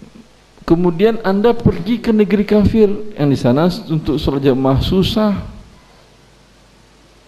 Kemudian 0.66 1.18
anda 1.26 1.50
pergi 1.54 1.98
ke 1.98 2.14
negeri 2.14 2.46
kafir 2.46 2.90
yang 3.18 3.30
di 3.30 3.38
sana 3.38 3.70
untuk 3.90 4.22
sholat 4.22 4.46
jamaah 4.46 4.82
susah. 4.82 5.34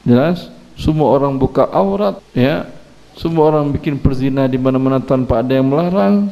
Jelas? 0.05 0.49
Semua 0.77 1.13
orang 1.13 1.38
buka 1.38 1.65
aurat, 1.69 2.21
ya. 2.33 2.69
Semua 3.17 3.49
orang 3.53 3.69
bikin 3.73 3.97
perzina 3.97 4.45
di 4.45 4.57
mana-mana 4.61 5.01
tanpa 5.01 5.41
ada 5.41 5.53
yang 5.57 5.69
melarang. 5.69 6.29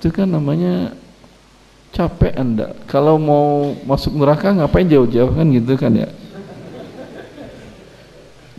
Itu 0.00 0.12
kan 0.12 0.28
namanya 0.28 0.92
capek 1.92 2.32
anda. 2.34 2.72
Kalau 2.88 3.20
mau 3.20 3.76
masuk 3.84 4.16
neraka 4.16 4.50
ngapain 4.50 4.88
jauh-jauh 4.88 5.32
kan 5.36 5.46
gitu 5.52 5.76
kan 5.76 5.92
ya. 5.92 6.08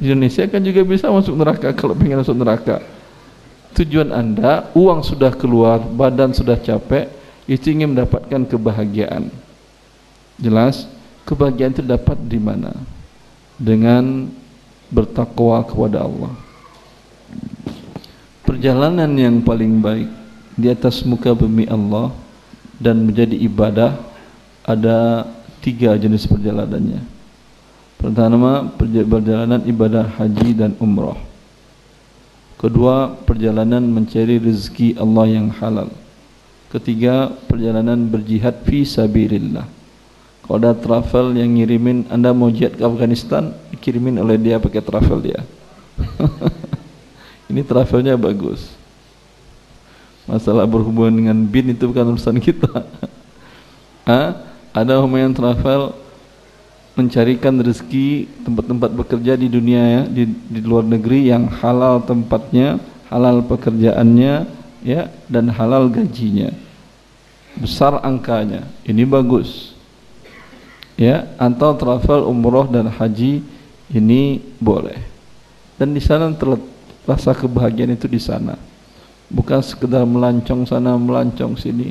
Indonesia 0.03 0.43
kan 0.49 0.61
juga 0.61 0.81
bisa 0.85 1.09
masuk 1.09 1.33
neraka 1.37 1.73
kalau 1.73 1.97
pengen 1.97 2.21
masuk 2.21 2.37
neraka. 2.37 2.81
Tujuan 3.73 4.13
Anda, 4.13 4.69
uang 4.77 5.01
sudah 5.01 5.33
keluar, 5.33 5.81
badan 5.81 6.29
sudah 6.29 6.53
capek, 6.61 7.09
itu 7.49 7.73
ingin 7.73 7.97
mendapatkan 7.97 8.45
kebahagiaan. 8.45 9.33
Jelas, 10.37 10.85
kebahagiaan 11.25 11.73
itu 11.73 11.81
dapat 11.81 12.21
di 12.21 12.37
mana? 12.37 12.69
Dengan 13.57 14.29
bertakwa 14.93 15.65
kepada 15.65 16.05
Allah. 16.05 16.33
Perjalanan 18.45 19.09
yang 19.17 19.41
paling 19.41 19.81
baik 19.81 20.09
di 20.53 20.69
atas 20.69 21.01
muka 21.01 21.33
bumi 21.33 21.65
Allah 21.65 22.13
dan 22.83 23.07
menjadi 23.07 23.39
ibadah 23.39 23.95
ada 24.67 25.23
tiga 25.63 25.95
jenis 25.95 26.27
perjalanannya. 26.27 26.99
Pertama, 27.95 28.67
perjalanan 28.75 29.63
ibadah 29.63 30.03
haji 30.19 30.51
dan 30.51 30.75
umrah. 30.83 31.15
Kedua, 32.59 33.15
perjalanan 33.23 33.79
mencari 33.79 34.43
rezeki 34.43 34.99
Allah 34.99 35.25
yang 35.31 35.47
halal. 35.55 35.87
Ketiga, 36.67 37.31
perjalanan 37.47 38.11
berjihad 38.11 38.67
fi 38.67 38.83
sabilillah. 38.83 39.63
Kalau 40.43 40.59
ada 40.59 40.75
travel 40.75 41.39
yang 41.39 41.55
ngirimin 41.55 42.11
Anda 42.11 42.35
mau 42.35 42.51
jihad 42.51 42.75
ke 42.75 42.83
Afghanistan, 42.83 43.55
dikirimin 43.71 44.19
oleh 44.19 44.35
dia 44.35 44.59
pakai 44.59 44.83
travel 44.83 45.23
dia. 45.23 45.39
Ini 47.51 47.63
travelnya 47.63 48.19
bagus. 48.19 48.82
Masalah 50.33 50.65
berhubungan 50.65 51.13
dengan 51.13 51.37
bin 51.45 51.69
itu 51.69 51.85
bukan 51.85 52.17
urusan 52.17 52.41
kita. 52.41 52.65
ha? 54.09 54.41
Ada 54.73 54.97
orang 54.97 55.29
yang 55.29 55.33
travel 55.37 55.93
mencarikan 56.97 57.53
rezeki 57.61 58.25
tempat-tempat 58.41 58.89
bekerja 58.97 59.37
di 59.37 59.45
dunia 59.45 59.81
ya, 59.85 60.01
di, 60.09 60.25
di 60.25 60.61
luar 60.65 60.89
negeri 60.89 61.29
yang 61.29 61.45
halal 61.61 62.01
tempatnya, 62.01 62.81
halal 63.13 63.45
pekerjaannya, 63.45 64.49
ya 64.81 65.13
dan 65.29 65.53
halal 65.53 65.85
gajinya. 65.85 66.49
Besar 67.53 68.01
angkanya. 68.01 68.65
Ini 68.81 69.05
bagus. 69.05 69.77
Ya, 70.97 71.29
atau 71.37 71.77
travel 71.77 72.25
umroh 72.25 72.65
dan 72.65 72.89
haji 72.89 73.45
ini 73.93 74.41
boleh. 74.57 74.97
Dan 75.77 75.93
di 75.93 76.01
sana 76.01 76.33
terletak 76.33 76.73
rasa 77.05 77.37
kebahagiaan 77.37 77.93
itu 77.93 78.09
di 78.09 78.17
sana. 78.17 78.72
Bukan 79.33 79.65
sekedar 79.65 80.05
melancong 80.05 80.69
sana 80.69 80.93
melancong 80.93 81.57
sini. 81.57 81.89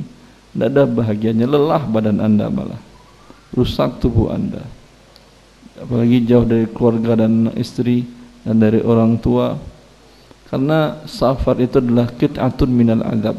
Tidak 0.55 0.69
ada 0.71 0.87
bahagianya, 0.87 1.43
lelah 1.43 1.83
badan 1.83 2.23
anda 2.23 2.47
malah. 2.47 2.79
Rusak 3.51 3.99
tubuh 3.99 4.31
anda. 4.31 4.63
Apalagi 5.75 6.23
jauh 6.23 6.47
dari 6.47 6.63
keluarga 6.71 7.27
dan 7.27 7.51
istri 7.59 8.07
dan 8.47 8.63
dari 8.63 8.79
orang 8.79 9.19
tua. 9.19 9.59
Karena 10.47 11.03
safar 11.03 11.59
itu 11.59 11.83
adalah 11.83 12.07
kit'atun 12.15 12.71
minal 12.71 13.03
azab. 13.03 13.35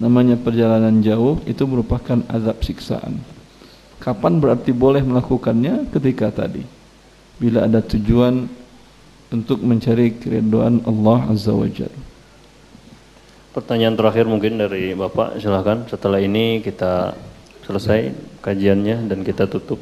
Namanya 0.00 0.40
perjalanan 0.40 1.04
jauh 1.04 1.36
itu 1.44 1.60
merupakan 1.68 2.24
azab 2.32 2.64
siksaan. 2.64 3.20
Kapan 4.00 4.40
berarti 4.40 4.72
boleh 4.72 5.04
melakukannya? 5.04 5.92
Ketika 5.92 6.32
tadi. 6.32 6.64
Bila 7.36 7.68
ada 7.68 7.84
tujuan 7.84 8.48
untuk 9.28 9.60
mencari 9.60 10.16
keriduan 10.16 10.80
Allah 10.88 11.28
Azza 11.28 11.52
wa 11.52 11.68
Jal 11.68 11.92
pertanyaan 13.50 13.98
terakhir 13.98 14.26
mungkin 14.30 14.58
dari 14.58 14.94
Bapak 14.94 15.38
silahkan 15.42 15.86
setelah 15.90 16.22
ini 16.22 16.62
kita 16.62 17.14
selesai 17.66 18.14
kajiannya 18.42 19.10
dan 19.10 19.22
kita 19.26 19.46
tutup 19.50 19.78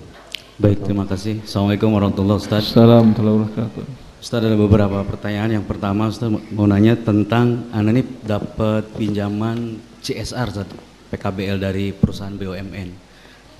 Baik, 0.59 0.83
terima 0.83 1.07
kasih. 1.07 1.39
Assalamualaikum 1.47 1.95
warahmatullahi 1.95 2.43
wabarakatuh. 2.43 2.67
Assalamualaikum 2.67 2.99
warahmatullahi 3.15 3.37
wabarakatuh. 3.47 3.85
Ustaz 4.19 4.43
ada 4.43 4.59
beberapa 4.59 4.99
pertanyaan. 5.07 5.51
Yang 5.55 5.67
pertama 5.71 6.11
Ustaz 6.11 6.27
mau 6.27 6.67
nanya 6.67 6.99
tentang 6.99 7.71
Anda 7.71 7.95
ini 7.95 8.03
dapat 8.27 8.91
pinjaman 8.99 9.79
CSR 10.03 10.51
Ustaz, 10.51 10.67
PKBL 11.15 11.63
dari 11.63 11.95
perusahaan 11.95 12.35
BUMN. 12.35 12.91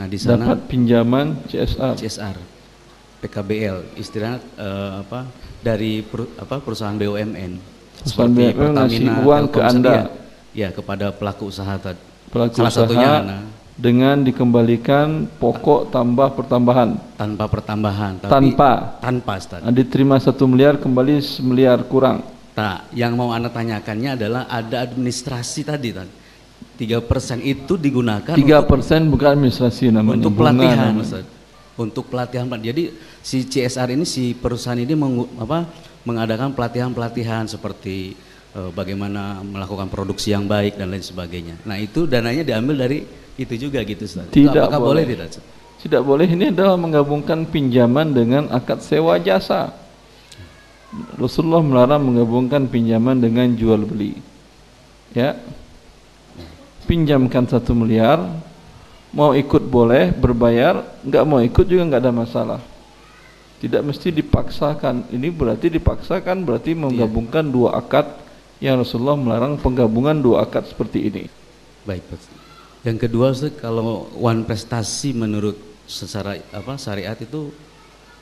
Nah 0.03 0.07
di 0.11 0.19
sana 0.19 0.59
dapat 0.59 0.67
pinjaman 0.67 1.47
CSR. 1.47 2.03
CSR 2.03 2.37
PKBL 3.23 3.95
istilahnya 3.95 4.43
uh, 4.59 5.07
apa 5.07 5.31
dari 5.63 6.03
per, 6.03 6.27
apa 6.35 6.59
perusahaan 6.59 6.99
BUMN 6.99 7.78
seperti 8.05 8.55
Pertamina 8.55 9.13
uang 9.25 9.45
ke 9.51 9.61
Anda. 9.63 10.11
ya 10.53 10.69
kepada 10.75 11.15
pelaku 11.15 11.51
usaha 11.51 11.75
tadi. 11.79 12.01
Pelaku 12.29 12.61
Salah 12.61 12.71
usaha 12.71 12.85
satunya 12.85 13.13
nah, 13.25 13.43
dengan 13.79 14.21
dikembalikan 14.21 15.31
pokok 15.39 15.95
tambah 15.95 16.35
pertambahan. 16.35 16.99
Tanpa 17.15 17.45
pertambahan 17.47 18.13
tapi 18.23 18.33
tanpa. 18.55 19.01
tanpa 19.01 19.33
Ustaz. 19.39 19.63
diterima 19.71 20.19
satu 20.19 20.45
miliar 20.51 20.77
kembali 20.77 21.23
semiliar 21.23 21.83
kurang. 21.87 22.23
Tak 22.59 22.91
yang 22.91 23.15
mau 23.15 23.31
anda 23.31 23.49
tanyakannya 23.49 24.19
adalah 24.19 24.51
ada 24.51 24.83
administrasi 24.83 25.63
tadi 25.63 25.91
kan 25.95 26.09
tiga 26.79 27.03
persen 27.03 27.43
itu 27.43 27.75
digunakan 27.75 28.39
tiga 28.39 28.63
persen 28.63 29.11
bukan 29.11 29.35
administrasi 29.35 29.91
namanya 29.91 30.23
untuk 30.23 30.39
pelatihan 30.39 30.95
Ustaz. 30.95 31.27
untuk 31.75 32.05
pelatihan 32.07 32.47
jadi 32.55 32.95
si 33.19 33.43
CSR 33.43 33.99
ini 33.99 34.07
si 34.07 34.31
perusahaan 34.39 34.79
ini 34.79 34.95
meng, 34.95 35.27
apa, 35.43 35.67
mengadakan 36.09 36.57
pelatihan 36.57 36.89
pelatihan 36.97 37.45
seperti 37.45 38.17
uh, 38.57 38.73
bagaimana 38.73 39.45
melakukan 39.45 39.93
produksi 39.93 40.33
yang 40.33 40.49
baik 40.49 40.81
dan 40.81 40.89
lain 40.89 41.05
sebagainya 41.05 41.61
nah 41.69 41.77
itu 41.77 42.09
dananya 42.09 42.49
diambil 42.49 42.89
dari 42.89 43.29
itu 43.39 43.55
juga 43.55 43.79
gitu 43.87 44.03
Ustaz. 44.03 44.27
Tidak 44.35 44.67
Apakah 44.67 44.83
boleh. 44.83 45.07
boleh 45.07 45.15
tidak? 45.15 45.29
Tidak 45.79 46.03
boleh 46.03 46.27
ini 46.27 46.51
adalah 46.51 46.75
menggabungkan 46.75 47.47
pinjaman 47.47 48.11
dengan 48.11 48.51
akad 48.51 48.83
sewa 48.83 49.15
jasa. 49.23 49.71
Rasulullah 51.15 51.63
melarang 51.63 52.03
menggabungkan 52.03 52.67
pinjaman 52.67 53.23
dengan 53.23 53.47
jual 53.55 53.87
beli. 53.87 54.19
Ya. 55.15 55.39
Pinjamkan 56.91 57.47
satu 57.47 57.79
miliar, 57.79 58.27
mau 59.15 59.39
ikut 59.39 59.63
boleh, 59.71 60.11
berbayar, 60.11 60.83
nggak 61.07 61.25
mau 61.29 61.39
ikut 61.39 61.63
juga 61.69 61.87
nggak 61.95 62.03
ada 62.03 62.13
masalah. 62.13 62.61
Tidak 63.59 63.83
mesti 63.83 64.15
dipaksakan. 64.15 65.11
Ini 65.11 65.35
berarti 65.35 65.67
dipaksakan 65.67 66.47
berarti 66.47 66.79
menggabungkan 66.79 67.51
dua 67.51 67.75
akad 67.75 68.07
yang 68.63 68.79
Rasulullah 68.79 69.19
melarang 69.19 69.59
penggabungan 69.59 70.19
dua 70.19 70.47
akad 70.47 70.67
seperti 70.71 71.11
ini. 71.11 71.25
Baik, 71.83 72.07
Pak. 72.07 72.21
Yang 72.87 72.99
kedua 73.11 73.35
Ustaz, 73.35 73.55
kalau 73.59 74.07
one 74.15 74.47
prestasi 74.47 75.11
menurut 75.11 75.59
secara 75.89 76.39
apa 76.55 76.79
syariat 76.79 77.19
itu 77.19 77.51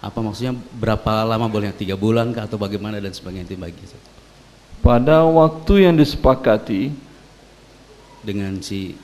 apa 0.00 0.18
maksudnya 0.22 0.54
berapa 0.76 1.26
lama 1.26 1.50
boleh 1.50 1.74
tiga 1.74 1.98
bulan 1.98 2.30
kah 2.32 2.48
atau 2.48 2.56
bagaimana 2.56 2.96
dan 2.96 3.12
sebagainya 3.12 3.52
itu 3.52 3.56
bagi. 3.58 3.84
Pada 4.80 5.26
waktu 5.26 5.88
yang 5.88 5.98
disepakati 5.98 6.94
dengan 8.22 8.60
si 8.62 8.94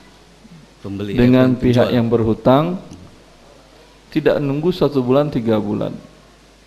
pembeli 0.81 1.15
dengan 1.15 1.53
ya, 1.55 1.59
pihak 1.59 1.89
yang 1.91 2.07
berhutang 2.07 2.79
tidak 4.11 4.37
nunggu 4.39 4.69
satu 4.69 5.01
bulan 5.01 5.31
tiga 5.31 5.57
bulan 5.57 5.95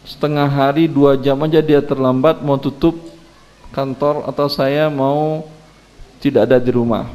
setengah 0.07 0.47
hari 0.47 0.87
dua 0.87 1.19
jam 1.19 1.37
aja 1.43 1.59
dia 1.59 1.83
terlambat 1.83 2.41
mau 2.41 2.57
tutup 2.57 2.95
kantor 3.75 4.25
atau 4.31 4.47
saya 4.47 4.87
mau 4.87 5.45
tidak 6.23 6.49
ada 6.49 6.57
di 6.63 6.71
rumah. 6.73 7.11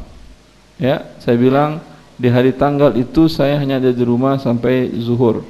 Ya 0.78 1.08
saya 1.24 1.40
bilang 1.40 1.80
di 2.20 2.30
hari 2.30 2.54
tanggal 2.54 2.94
itu 3.00 3.26
saya 3.32 3.58
hanya 3.58 3.82
ada 3.82 3.90
di 3.90 4.04
rumah 4.04 4.38
sampai 4.38 4.92
zuhur. 5.00 5.42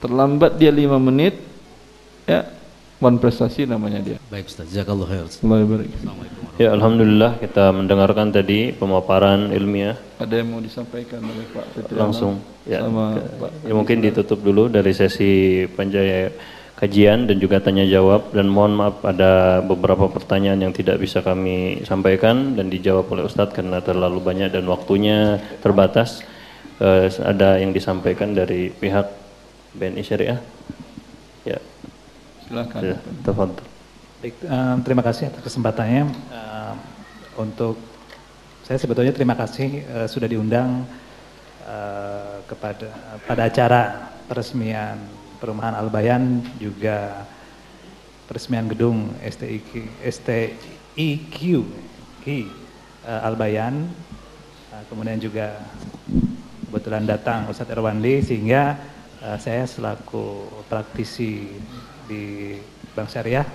Terlambat 0.00 0.56
dia 0.56 0.70
lima 0.72 0.96
menit 0.96 1.36
ya 2.24 2.55
one 3.00 3.20
prestasi 3.20 3.68
namanya 3.68 4.00
dia 4.00 4.18
baik 4.32 4.48
Ustaz 4.48 4.72
jazakallahu 4.72 5.08
khair 5.08 5.26
Ya 6.56 6.72
Alhamdulillah 6.72 7.36
kita 7.36 7.68
mendengarkan 7.68 8.32
tadi 8.32 8.72
pemaparan 8.72 9.52
ilmiah. 9.52 10.00
Ada 10.16 10.40
yang 10.40 10.56
mau 10.56 10.60
disampaikan 10.64 11.20
oleh 11.20 11.44
Pak 11.52 11.66
Fitri 11.76 11.96
Langsung 12.00 12.40
ya. 12.64 12.80
Sama 12.80 13.20
Pak 13.20 13.68
ya 13.68 13.72
mungkin 13.76 14.00
ditutup 14.00 14.40
dulu 14.40 14.72
dari 14.72 14.96
sesi 14.96 15.68
Panjaya 15.68 16.32
kajian 16.80 17.28
dan 17.28 17.36
juga 17.40 17.60
tanya 17.60 17.84
jawab 17.84 18.32
dan 18.32 18.48
mohon 18.48 18.72
maaf 18.76 19.00
ada 19.04 19.64
beberapa 19.64 20.08
pertanyaan 20.08 20.60
yang 20.64 20.72
tidak 20.72 20.96
bisa 21.00 21.24
kami 21.24 21.84
sampaikan 21.84 22.56
dan 22.56 22.68
dijawab 22.72 23.08
oleh 23.12 23.24
Ustadz 23.28 23.52
karena 23.56 23.80
terlalu 23.84 24.20
banyak 24.24 24.52
dan 24.52 24.64
waktunya 24.68 25.40
terbatas. 25.60 26.24
Uh, 26.76 27.08
ada 27.24 27.56
yang 27.56 27.72
disampaikan 27.72 28.36
dari 28.36 28.68
pihak 28.68 29.08
BNI 29.76 30.04
Syariah? 30.04 30.40
Ya. 31.48 31.56
Silakan. 32.46 32.80
Ya, 32.82 32.96
tafadhol. 33.26 33.66
Baik, 34.22 34.34
um, 34.46 34.76
terima 34.86 35.02
kasih 35.02 35.28
atas 35.28 35.42
kesempatannya. 35.42 36.08
Uh, 36.30 36.74
untuk 37.36 37.76
saya 38.62 38.78
sebetulnya 38.78 39.12
terima 39.12 39.34
kasih 39.34 39.82
uh, 39.92 40.08
sudah 40.08 40.30
diundang 40.30 40.86
uh, 41.66 42.38
kepada 42.46 42.88
pada 43.26 43.42
acara 43.46 43.82
peresmian 44.30 44.98
perumahan 45.38 45.76
Albayan 45.76 46.42
juga 46.58 47.28
peresmian 48.26 48.66
gedung 48.66 49.14
STIQ, 49.22 49.86
STIQ 50.02 51.38
Ki, 52.26 52.50
uh, 53.06 53.26
Albayan 53.26 53.86
uh, 54.74 54.82
kemudian 54.90 55.22
juga 55.22 55.62
kebetulan 56.66 57.06
datang 57.06 57.46
Ustadz 57.46 57.70
Erwandi 57.70 58.18
sehingga 58.24 58.74
uh, 59.22 59.38
saya 59.38 59.62
selaku 59.68 60.46
praktisi 60.66 61.54
di 62.08 62.56
Bank 62.94 63.10
Syariah. 63.12 63.46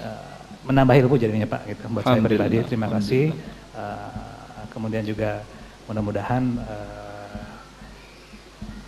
Eh, 0.00 0.32
menambah 0.64 0.96
ilmu 0.96 1.20
jadinya 1.20 1.44
Pak 1.44 1.62
gitu 1.68 1.82
buat 1.92 2.04
saya 2.04 2.20
pribadi. 2.24 2.56
Terima 2.64 2.88
kasih. 2.88 3.36
Eh, 3.76 4.62
kemudian 4.72 5.04
juga 5.06 5.44
mudah-mudahan 5.86 6.42
eh, 6.58 7.44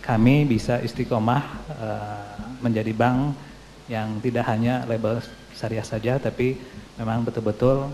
kami 0.01 0.43
bisa 0.49 0.81
istiqomah 0.81 1.43
eh, 1.77 2.31
menjadi 2.59 2.91
bank 2.91 3.37
yang 3.87 4.19
tidak 4.19 4.43
hanya 4.51 4.83
label 4.83 5.23
syariah 5.55 5.85
saja 5.85 6.19
tapi 6.19 6.59
memang 6.99 7.23
betul-betul 7.23 7.87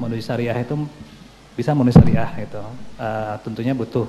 menuju 0.00 0.24
syariah 0.24 0.56
itu 0.56 0.88
bisa 1.52 1.76
menuju 1.76 2.00
syariah 2.00 2.30
itu 2.40 2.62
Eh, 3.02 3.34
tentunya 3.42 3.74
butuh 3.74 4.06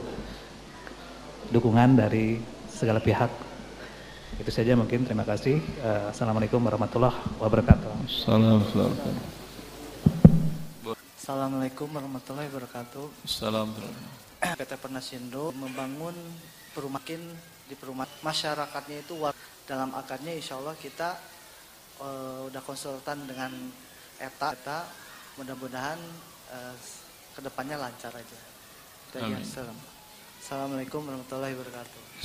dukungan 1.50 1.98
dari 1.98 2.38
segala 2.70 3.02
pihak 3.02 3.30
itu 4.44 4.52
saja 4.52 4.76
mungkin 4.76 5.08
terima 5.08 5.24
kasih 5.24 5.64
Eh, 5.80 6.12
assalamualaikum 6.12 6.60
warahmatullahi 6.60 7.16
wabarakatuh 7.40 7.88
Assalamualaikum 8.12 9.16
Assalamualaikum 11.24 11.88
warahmatullahi 11.88 12.52
wabarakatuh. 12.52 13.24
Assalamualaikum. 13.24 14.12
PT 14.44 14.76
Pernasindo 14.76 15.56
membangun 15.56 16.12
perumahan 16.76 17.24
di 17.64 17.80
perumahan 17.80 18.12
masyarakatnya 18.20 19.08
itu 19.08 19.16
dalam 19.64 19.96
akarnya 19.96 20.36
insya 20.36 20.60
Allah 20.60 20.76
kita 20.76 21.16
eh, 22.04 22.40
udah 22.52 22.60
konsultan 22.68 23.24
dengan 23.24 23.56
ETA, 24.20 24.52
ETA 24.52 24.80
mudah-mudahan 25.40 25.96
eh, 26.52 26.76
ke 27.32 27.40
depannya 27.40 27.80
lancar 27.80 28.12
aja. 28.12 28.40
Itu. 29.08 29.24
Assalamualaikum 30.44 31.08
warahmatullahi 31.08 31.56
wabarakatuh. 31.56 32.20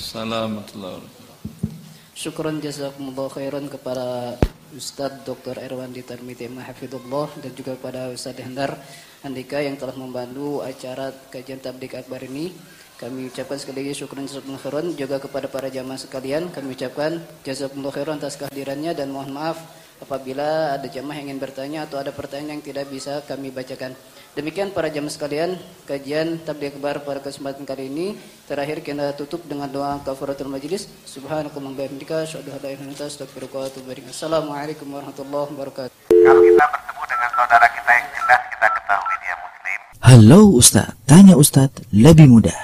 Syukron 2.18 2.58
jazakumullah 2.58 3.30
khairan 3.30 3.70
kepada 3.70 4.34
Ustadz 4.74 5.22
Dr. 5.22 5.54
Erwandi 5.62 6.02
Tarmiti 6.02 6.50
Mahafidullah 6.50 7.30
dan 7.38 7.54
juga 7.54 7.78
kepada 7.78 8.10
Ustadz 8.10 8.42
Hendar 8.42 8.74
Andika 9.22 9.62
yang 9.62 9.78
telah 9.78 9.94
membantu 9.94 10.58
acara 10.66 11.14
kajian 11.30 11.62
tablik 11.62 11.94
akbar 11.94 12.18
ini. 12.26 12.50
Kami 12.98 13.30
ucapkan 13.30 13.54
sekali 13.54 13.86
lagi 13.86 14.02
syukron 14.02 14.26
jazakumullah 14.26 14.58
khairan 14.58 14.86
juga 14.98 15.22
kepada 15.22 15.46
para 15.46 15.70
jamaah 15.70 15.94
sekalian. 15.94 16.50
Kami 16.50 16.74
ucapkan 16.74 17.22
jazakumullah 17.46 17.94
khairan 17.94 18.18
atas 18.18 18.34
kehadirannya 18.34 18.98
dan 18.98 19.14
mohon 19.14 19.30
maaf 19.30 19.77
apabila 19.98 20.78
ada 20.78 20.86
jamaah 20.86 21.18
yang 21.18 21.30
ingin 21.30 21.40
bertanya 21.42 21.78
atau 21.84 21.98
ada 21.98 22.14
pertanyaan 22.14 22.58
yang 22.58 22.64
tidak 22.64 22.86
bisa 22.90 23.22
kami 23.26 23.50
bacakan. 23.50 23.94
Demikian 24.38 24.70
para 24.70 24.86
jamaah 24.86 25.10
sekalian, 25.10 25.58
kajian 25.82 26.38
tabligh 26.46 26.70
akbar 26.70 27.02
pada 27.02 27.18
kesempatan 27.18 27.66
kali 27.66 27.90
ini 27.90 28.14
terakhir 28.46 28.86
kita 28.86 29.10
tutup 29.18 29.42
dengan 29.50 29.66
doa 29.66 29.98
kafaratul 30.06 30.46
majlis. 30.46 30.86
Subhanakallahumma 31.02 31.74
wa 31.74 31.82
bihamdika 31.82 32.22
asyhadu 32.22 32.54
an 32.54 32.62
la 32.62 32.70
ilaha 32.70 32.86
illa 32.86 32.94
anta 32.94 33.04
astaghfiruka 33.10 33.56
wa 33.58 33.66
atubu 33.66 33.90
ilaik. 33.90 34.06
Assalamualaikum 34.14 34.86
warahmatullahi 34.94 35.48
wabarakatuh. 35.58 35.94
Kalau 36.06 36.42
kita 36.46 36.64
bertemu 36.70 37.02
dengan 37.10 37.28
saudara 37.34 37.66
kita 37.66 37.90
yang 37.90 38.06
jelas 38.14 38.42
kita 38.46 38.66
ketahui 38.78 39.14
dia 39.18 39.34
muslim, 39.42 39.78
Halo 40.06 40.40
Ustadz, 40.54 40.94
tanya 41.10 41.34
Ustadz 41.34 41.82
lebih 41.90 42.26
mudah. 42.30 42.56